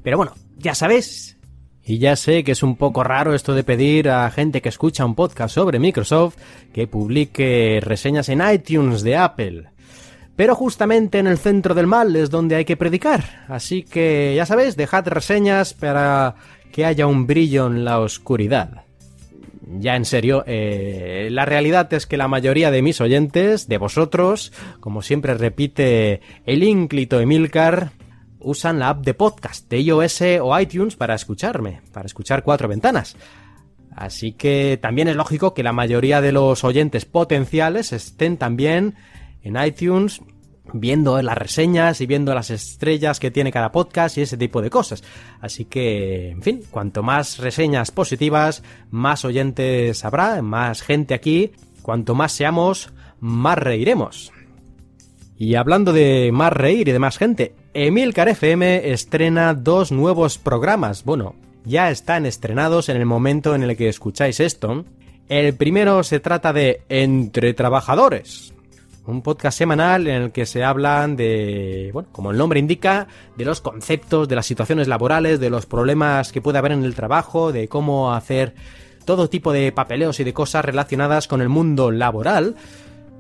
Pero 0.03 0.17
bueno, 0.17 0.35
ya 0.57 0.75
sabéis, 0.75 1.36
y 1.87 1.99
ya 1.99 2.17
sé 2.17 2.43
que 2.43 2.53
es 2.53 2.65
un 2.65 2.75
poco 2.75 3.05
raro 3.05 3.33
esto 3.33 3.55
de 3.55 3.63
pedir 3.63 4.11
a 4.11 4.29
gente 4.33 4.61
que 4.61 4.69
escucha 4.69 5.05
un 5.05 5.15
podcast 5.15 5.55
sobre 5.55 5.79
Microsoft 5.79 6.37
que 6.73 6.89
publique 6.89 7.81
reseñas 7.81 8.29
en 8.29 8.43
iTunes 8.53 9.03
de 9.03 9.17
Apple. 9.17 9.65
Pero 10.35 10.57
justamente 10.57 11.21
en 11.21 11.29
el 11.29 11.39
centro 11.39 11.75
del 11.75 11.87
mal 11.87 12.17
es 12.17 12.29
donde 12.29 12.57
hay 12.57 12.65
que 12.65 12.77
predicar. 12.77 13.45
Así 13.49 13.85
que 13.85 14.35
ya 14.35 14.45
sabéis, 14.47 14.77
dejad 14.77 15.07
reseñas 15.07 15.75
para 15.75 16.35
que 16.73 16.85
haya 16.85 17.07
un 17.07 17.27
brillo 17.27 17.69
en 17.69 17.85
la 17.85 18.01
oscuridad. 18.01 18.83
Ya 19.79 19.95
en 19.95 20.05
serio, 20.05 20.43
eh, 20.47 21.29
la 21.31 21.45
realidad 21.45 21.93
es 21.95 22.07
que 22.07 22.17
la 22.17 22.29
mayoría 22.29 22.73
de 22.73 22.83
mis 22.83 23.01
oyentes, 23.01 23.69
de 23.69 23.79
vosotros, 23.79 24.53
como 24.81 25.03
siempre 25.03 25.35
repite 25.35 26.21
el 26.47 26.65
ínclito 26.65 27.21
Emilcar, 27.21 27.93
usan 28.47 28.79
la 28.79 28.91
app 28.91 29.05
de 29.05 29.13
podcast 29.15 29.69
de 29.69 29.81
iOS 29.81 30.23
o 30.41 30.59
iTunes 30.59 30.97
para 30.97 31.15
escucharme, 31.15 31.83
para 31.93 32.07
escuchar 32.07 32.43
cuatro 32.45 32.69
ventanas. 32.69 33.17
Así 33.95 34.33
que 34.33 34.79
también 34.81 35.09
es 35.09 35.17
lógico 35.17 35.53
que 35.53 35.63
la 35.63 35.73
mayoría 35.73 36.21
de 36.21 36.33
los 36.33 36.65
oyentes 36.65 37.05
potenciales 37.05 37.93
estén 37.93 38.37
también 38.37 38.95
en 39.43 39.57
iTunes 39.63 40.21
viendo 40.73 41.21
las 41.23 41.39
reseñas 41.39 42.01
y 42.01 42.07
viendo 42.07 42.35
las 42.35 42.51
estrellas 42.51 43.21
que 43.21 43.31
tiene 43.31 43.53
cada 43.53 43.73
podcast 43.73 44.19
y 44.19 44.23
ese 44.23 44.37
tipo 44.37 44.63
de 44.63 44.71
cosas. 44.71 45.03
Así 45.41 45.65
que, 45.65 46.31
en 46.31 46.43
fin, 46.43 46.63
cuanto 46.71 47.03
más 47.03 47.39
reseñas 47.39 47.91
positivas, 47.91 48.63
más 48.91 49.25
oyentes 49.25 50.05
habrá, 50.05 50.43
más 50.43 50.83
gente 50.83 51.15
aquí, 51.15 51.53
cuanto 51.83 52.15
más 52.15 52.33
seamos, 52.33 52.93
más 53.19 53.59
reiremos. 53.59 54.33
Y 55.39 55.55
hablando 55.55 55.93
de 55.93 56.31
más 56.33 56.53
reír 56.53 56.89
y 56.89 56.93
de 56.93 56.99
más 56.99 57.19
gente, 57.19 57.55
Emilcar 57.79 58.31
FM 58.31 58.91
estrena 58.91 59.53
dos 59.53 59.93
nuevos 59.93 60.39
programas. 60.39 61.05
Bueno, 61.05 61.35
ya 61.67 61.91
están 61.91 62.25
estrenados 62.25 62.89
en 62.89 62.97
el 62.97 63.05
momento 63.05 63.55
en 63.55 63.63
el 63.63 63.77
que 63.77 63.91
escucháis 63.91 64.41
esto. 64.41 64.87
El 65.29 65.53
primero 65.53 66.03
se 66.03 66.19
trata 66.19 66.55
de 66.55 66.81
Entre 66.89 67.53
Trabajadores, 67.53 68.55
un 69.05 69.21
podcast 69.21 69.59
semanal 69.59 70.07
en 70.07 70.23
el 70.23 70.33
que 70.33 70.47
se 70.47 70.65
hablan 70.65 71.17
de, 71.17 71.91
bueno, 71.93 72.09
como 72.13 72.31
el 72.31 72.39
nombre 72.39 72.61
indica, 72.61 73.09
de 73.37 73.45
los 73.45 73.61
conceptos, 73.61 74.27
de 74.27 74.37
las 74.37 74.47
situaciones 74.47 74.89
laborales, 74.89 75.39
de 75.39 75.51
los 75.51 75.67
problemas 75.67 76.33
que 76.33 76.41
puede 76.41 76.57
haber 76.57 76.73
en 76.73 76.83
el 76.83 76.95
trabajo, 76.95 77.53
de 77.53 77.69
cómo 77.69 78.15
hacer 78.15 78.55
todo 79.05 79.29
tipo 79.29 79.53
de 79.53 79.71
papeleos 79.71 80.19
y 80.19 80.25
de 80.25 80.33
cosas 80.33 80.65
relacionadas 80.65 81.29
con 81.29 81.43
el 81.43 81.51
mundo 81.51 81.91
laboral. 81.91 82.57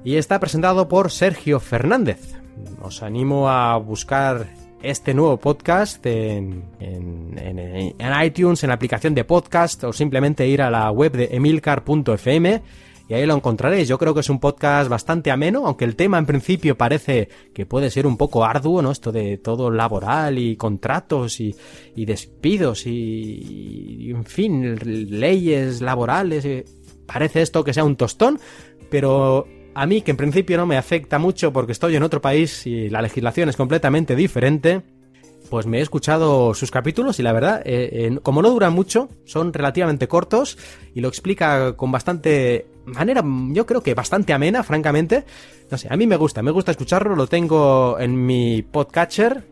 Y 0.03 0.17
está 0.17 0.41
presentado 0.41 0.89
por 0.89 1.11
Sergio 1.11 1.61
Fernández, 1.61 2.37
os 2.81 3.03
animo 3.03 3.49
a 3.49 3.77
buscar 3.77 4.47
este 4.83 5.15
nuevo 5.15 5.39
podcast 5.39 6.05
en, 6.07 6.65
iTunes, 8.25 8.63
en 8.63 8.69
la 8.69 8.75
aplicación 8.75 9.15
de 9.15 9.25
podcast 9.25 9.85
o 9.85 9.93
simplemente 9.93 10.47
ir 10.47 10.63
a 10.63 10.71
la 10.71 10.91
web 10.91 11.13
de 11.13 11.29
emilcar.fm 11.33 12.63
y 13.09 13.15
ahí 13.15 13.25
lo 13.25 13.35
encontraréis. 13.35 13.89
Yo 13.89 13.99
creo 13.99 14.15
que 14.15 14.21
es 14.21 14.31
un 14.31 14.41
podcast 14.41 14.91
bastante 14.91 15.31
ameno, 15.31 15.67
aunque 15.67 15.85
el 15.85 15.95
tema 15.95 16.19
en 16.19 16.27
principio 16.27 16.77
parece 16.77 17.29
que 17.55 17.65
puede 17.65 17.91
ser 17.91 18.07
un 18.07 18.17
poco 18.17 18.45
arduo, 18.45 18.83
¿no? 18.83 18.91
Esto 18.91 19.13
de 19.13 19.39
todo 19.39 19.71
laboral 19.71 20.39
y 20.39 20.57
contratos 20.57 21.41
y, 21.41 21.55
despidos 21.95 22.87
y, 22.87 24.11
en 24.11 24.25
fin, 24.25 24.77
leyes 25.21 25.81
laborales. 25.83 26.45
Eh, 26.45 26.65
parece 27.07 27.43
esto 27.43 27.63
que 27.63 27.73
sea 27.73 27.85
un 27.85 27.97
tostón, 27.97 28.41
pero 28.91 29.47
a 29.77 29.85
mí, 29.85 30.01
que 30.01 30.11
en 30.11 30.17
principio 30.17 30.57
no 30.57 30.65
me 30.65 30.79
afecta 30.79 31.19
mucho 31.19 31.53
porque 31.53 31.73
estoy 31.73 31.97
en 31.97 32.03
otro 32.03 32.23
país 32.23 32.67
y 32.67 32.89
la 32.89 33.03
legislación 33.03 33.51
es 33.51 33.57
completamente 33.57 34.17
diferente, 34.17 34.81
pues 35.51 35.67
me 35.67 35.79
he 35.79 35.83
escuchado 35.83 36.55
sus 36.55 36.71
capítulos 36.71 37.21
y 37.21 37.23
la 37.23 37.35
verdad, 37.35 37.61
eh, 37.67 38.19
como 38.23 38.41
no 38.41 38.49
duran 38.49 38.73
mucho, 38.73 39.11
son 39.27 39.53
relativamente 39.53 40.09
cortos 40.09 40.57
y 40.95 41.03
lo 41.03 41.09
explica 41.09 41.77
con 41.77 41.93
bastante 41.93 42.69
manera, 42.87 43.23
yo 43.51 43.67
creo 43.67 43.83
que 43.83 43.93
bastante 43.93 44.33
amena, 44.33 44.63
francamente. 44.63 45.25
No 45.71 45.77
sé, 45.77 45.89
a 45.91 45.97
mí 45.99 46.07
me 46.07 46.17
gusta, 46.17 46.43
me 46.43 46.53
gusta 46.53 46.71
escucharlo, 46.71 47.15
lo 47.15 47.27
tengo 47.27 47.99
en 48.01 48.25
mi 48.25 48.63
podcatcher 48.63 49.45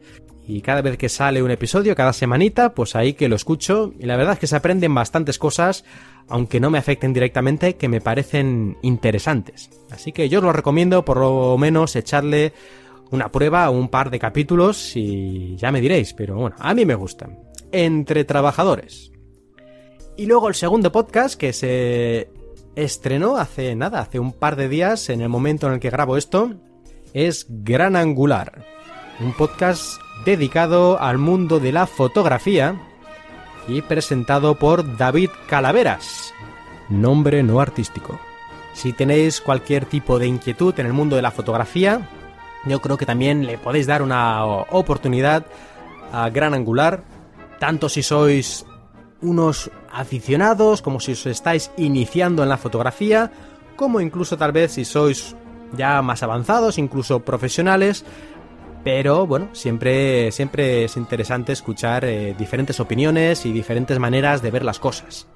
y 0.47 0.63
cada 0.63 0.81
vez 0.81 0.97
que 0.97 1.11
sale 1.11 1.43
un 1.43 1.51
episodio, 1.51 1.95
cada 1.95 2.15
semanita, 2.15 2.75
pues 2.75 2.97
ahí 2.97 3.13
que 3.13 3.29
lo 3.29 3.37
escucho 3.37 3.93
y 3.99 4.07
la 4.07 4.17
verdad 4.17 4.35
es 4.35 4.39
que 4.39 4.47
se 4.47 4.57
aprenden 4.57 4.95
bastantes 4.95 5.39
cosas 5.39 5.85
aunque 6.29 6.61
no 6.61 6.71
me 6.71 6.79
afecten 6.79 7.13
directamente, 7.13 7.77
que 7.77 7.89
me 7.89 8.01
parecen 8.01 8.77
interesantes. 8.83 9.71
Así 9.91 10.13
que 10.13 10.29
yo 10.29 10.39
os 10.39 10.45
lo 10.45 10.53
recomiendo 10.53 11.05
por 11.05 11.19
lo 11.19 11.57
menos 11.59 11.97
echarle 11.97 12.53
una 13.11 13.31
prueba 13.31 13.71
o 13.71 13.79
un 13.79 13.89
par 13.89 14.11
de 14.11 14.19
capítulos 14.19 14.97
y 14.97 15.57
ya 15.57 15.71
me 15.71 15.81
diréis, 15.81 16.15
pero 16.15 16.37
bueno, 16.37 16.57
a 16.59 16.75
mí 16.75 16.85
me 16.85 16.95
gustan. 16.95 17.39
Entre 17.73 18.25
trabajadores. 18.25 19.13
Y 20.17 20.27
luego 20.27 20.49
el 20.49 20.55
segundo 20.55 20.93
podcast 20.93 21.35
que 21.39 21.53
se 21.53 22.31
estrenó 22.77 23.37
hace 23.37 23.75
nada, 23.75 24.01
hace 24.01 24.19
un 24.19 24.33
par 24.33 24.57
de 24.57 24.69
días, 24.69 25.11
en 25.11 25.21
el 25.21 25.29
momento 25.29 25.67
en 25.67 25.75
el 25.75 25.81
que 25.81 25.91
grabo 25.91 26.17
esto, 26.17 26.55
es 27.13 27.47
Gran 27.49 27.97
Angular. 27.97 28.65
Un 29.21 29.33
podcast 29.33 30.01
dedicado 30.25 31.01
al 31.01 31.19
mundo 31.19 31.61
de 31.61 31.73
la 31.73 31.87
fotografía 31.87 32.81
y 33.69 33.83
presentado 33.83 34.55
por 34.57 34.97
David 34.97 35.31
Calaveras, 35.47 36.33
nombre 36.89 37.43
no 37.43 37.61
artístico. 37.61 38.19
Si 38.73 38.93
tenéis 38.93 39.41
cualquier 39.41 39.87
tipo 39.87 40.19
de 40.19 40.27
inquietud 40.27 40.79
en 40.79 40.87
el 40.87 40.93
mundo 40.93 41.17
de 41.17 41.23
la 41.23 41.31
fotografía, 41.31 42.09
yo 42.67 42.81
creo 42.81 42.97
que 42.97 43.07
también 43.07 43.47
le 43.47 43.59
podéis 43.59 43.87
dar 43.87 44.03
una 44.03 44.45
oportunidad 44.45 45.47
a 46.13 46.31
Gran 46.31 46.55
Angular, 46.55 47.05
tanto 47.59 47.89
si 47.89 48.03
sois 48.03 48.67
unos 49.21 49.71
aficionados, 49.91 50.83
como 50.83 51.01
si 51.01 51.13
os 51.13 51.27
estáis 51.27 51.71
iniciando 51.77 52.43
en 52.43 52.49
la 52.49 52.59
fotografía, 52.59 53.31
como 53.77 54.01
incluso 54.01 54.37
tal 54.37 54.53
vez 54.53 54.73
si 54.73 54.85
sois 54.85 55.37
ya 55.77 56.03
más 56.03 56.23
avanzados, 56.23 56.79
incluso 56.79 57.21
profesionales, 57.21 58.05
pero 58.85 59.27
bueno, 59.27 59.49
siempre, 59.53 60.31
siempre 60.31 60.85
es 60.85 60.97
interesante 60.97 61.53
escuchar 61.53 62.05
eh, 62.05 62.35
diferentes 62.39 62.79
opiniones 62.79 63.47
y 63.47 63.53
diferentes 63.53 63.99
maneras 63.99 64.43
de 64.43 64.51
ver 64.51 64.65
las 64.65 64.79
cosas. 64.79 65.27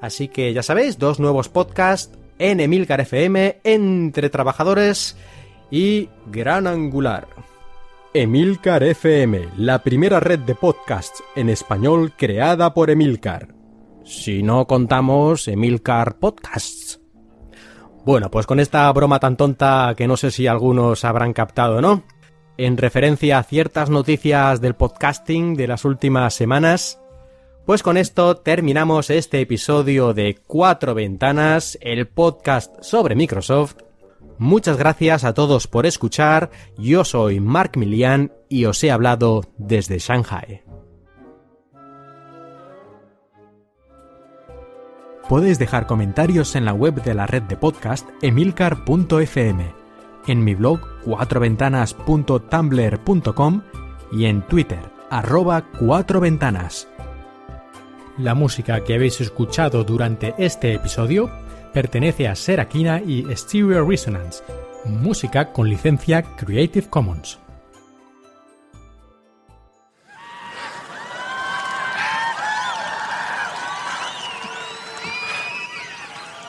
Así 0.00 0.28
que 0.28 0.52
ya 0.52 0.62
sabéis, 0.62 0.98
dos 0.98 1.18
nuevos 1.18 1.48
podcasts 1.48 2.18
en 2.38 2.60
Emilcar 2.60 3.00
FM, 3.00 3.60
Entre 3.64 4.28
Trabajadores 4.28 5.16
y 5.70 6.10
Gran 6.26 6.66
Angular. 6.66 7.26
Emilcar 8.12 8.82
FM, 8.82 9.48
la 9.56 9.82
primera 9.82 10.20
red 10.20 10.40
de 10.40 10.54
podcasts 10.54 11.22
en 11.34 11.48
español 11.48 12.12
creada 12.16 12.74
por 12.74 12.90
Emilcar. 12.90 13.54
Si 14.04 14.42
no 14.42 14.66
contamos 14.66 15.48
Emilcar 15.48 16.18
Podcasts. 16.18 17.00
Bueno, 18.04 18.30
pues 18.30 18.46
con 18.46 18.60
esta 18.60 18.92
broma 18.92 19.18
tan 19.18 19.36
tonta 19.36 19.94
que 19.96 20.06
no 20.06 20.16
sé 20.16 20.30
si 20.30 20.46
algunos 20.46 21.04
habrán 21.04 21.32
captado, 21.32 21.80
¿no? 21.80 22.04
En 22.58 22.78
referencia 22.78 23.38
a 23.38 23.42
ciertas 23.42 23.90
noticias 23.90 24.60
del 24.60 24.74
podcasting 24.74 25.54
de 25.54 25.66
las 25.66 25.84
últimas 25.84 26.34
semanas, 26.34 26.98
pues 27.66 27.82
con 27.82 27.96
esto 27.96 28.36
terminamos 28.36 29.10
este 29.10 29.40
episodio 29.40 30.14
de 30.14 30.38
Cuatro 30.46 30.94
Ventanas, 30.94 31.76
el 31.82 32.06
podcast 32.06 32.82
sobre 32.82 33.14
Microsoft. 33.14 33.76
Muchas 34.38 34.76
gracias 34.76 35.24
a 35.24 35.34
todos 35.34 35.66
por 35.66 35.84
escuchar, 35.84 36.50
yo 36.78 37.04
soy 37.04 37.40
Mark 37.40 37.72
Milian 37.76 38.32
y 38.48 38.66
os 38.66 38.82
he 38.84 38.90
hablado 38.90 39.44
desde 39.58 39.98
Shanghai. 39.98 40.62
Puedes 45.28 45.58
dejar 45.58 45.86
comentarios 45.86 46.54
en 46.54 46.64
la 46.64 46.72
web 46.72 47.02
de 47.02 47.14
la 47.14 47.26
red 47.26 47.42
de 47.42 47.56
podcast 47.56 48.08
emilcar.fm, 48.22 49.74
en 50.26 50.44
mi 50.44 50.54
blog 50.54 50.80
cuatroventanas.tumblr.com 51.04 53.62
y 54.12 54.26
en 54.26 54.42
Twitter 54.42 54.78
arroba 55.10 55.64
cuatro 55.78 56.20
ventanas. 56.20 56.88
La 58.18 58.34
música 58.34 58.82
que 58.82 58.94
habéis 58.94 59.20
escuchado 59.20 59.84
durante 59.84 60.34
este 60.38 60.74
episodio 60.74 61.30
pertenece 61.72 62.26
a 62.28 62.34
Serakina 62.34 63.00
y 63.00 63.24
Stereo 63.36 63.86
Resonance, 63.86 64.42
música 64.84 65.52
con 65.52 65.68
licencia 65.68 66.22
Creative 66.22 66.88
Commons. 66.88 67.38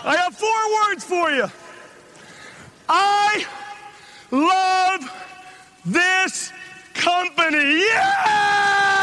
I 0.05 0.15
have 0.15 0.37
four 0.37 0.47
words 0.87 1.03
for 1.03 1.29
you. 1.31 1.47
Love 4.31 5.01
this 5.85 6.51
company. 6.93 7.79
Yeah! 7.79 8.96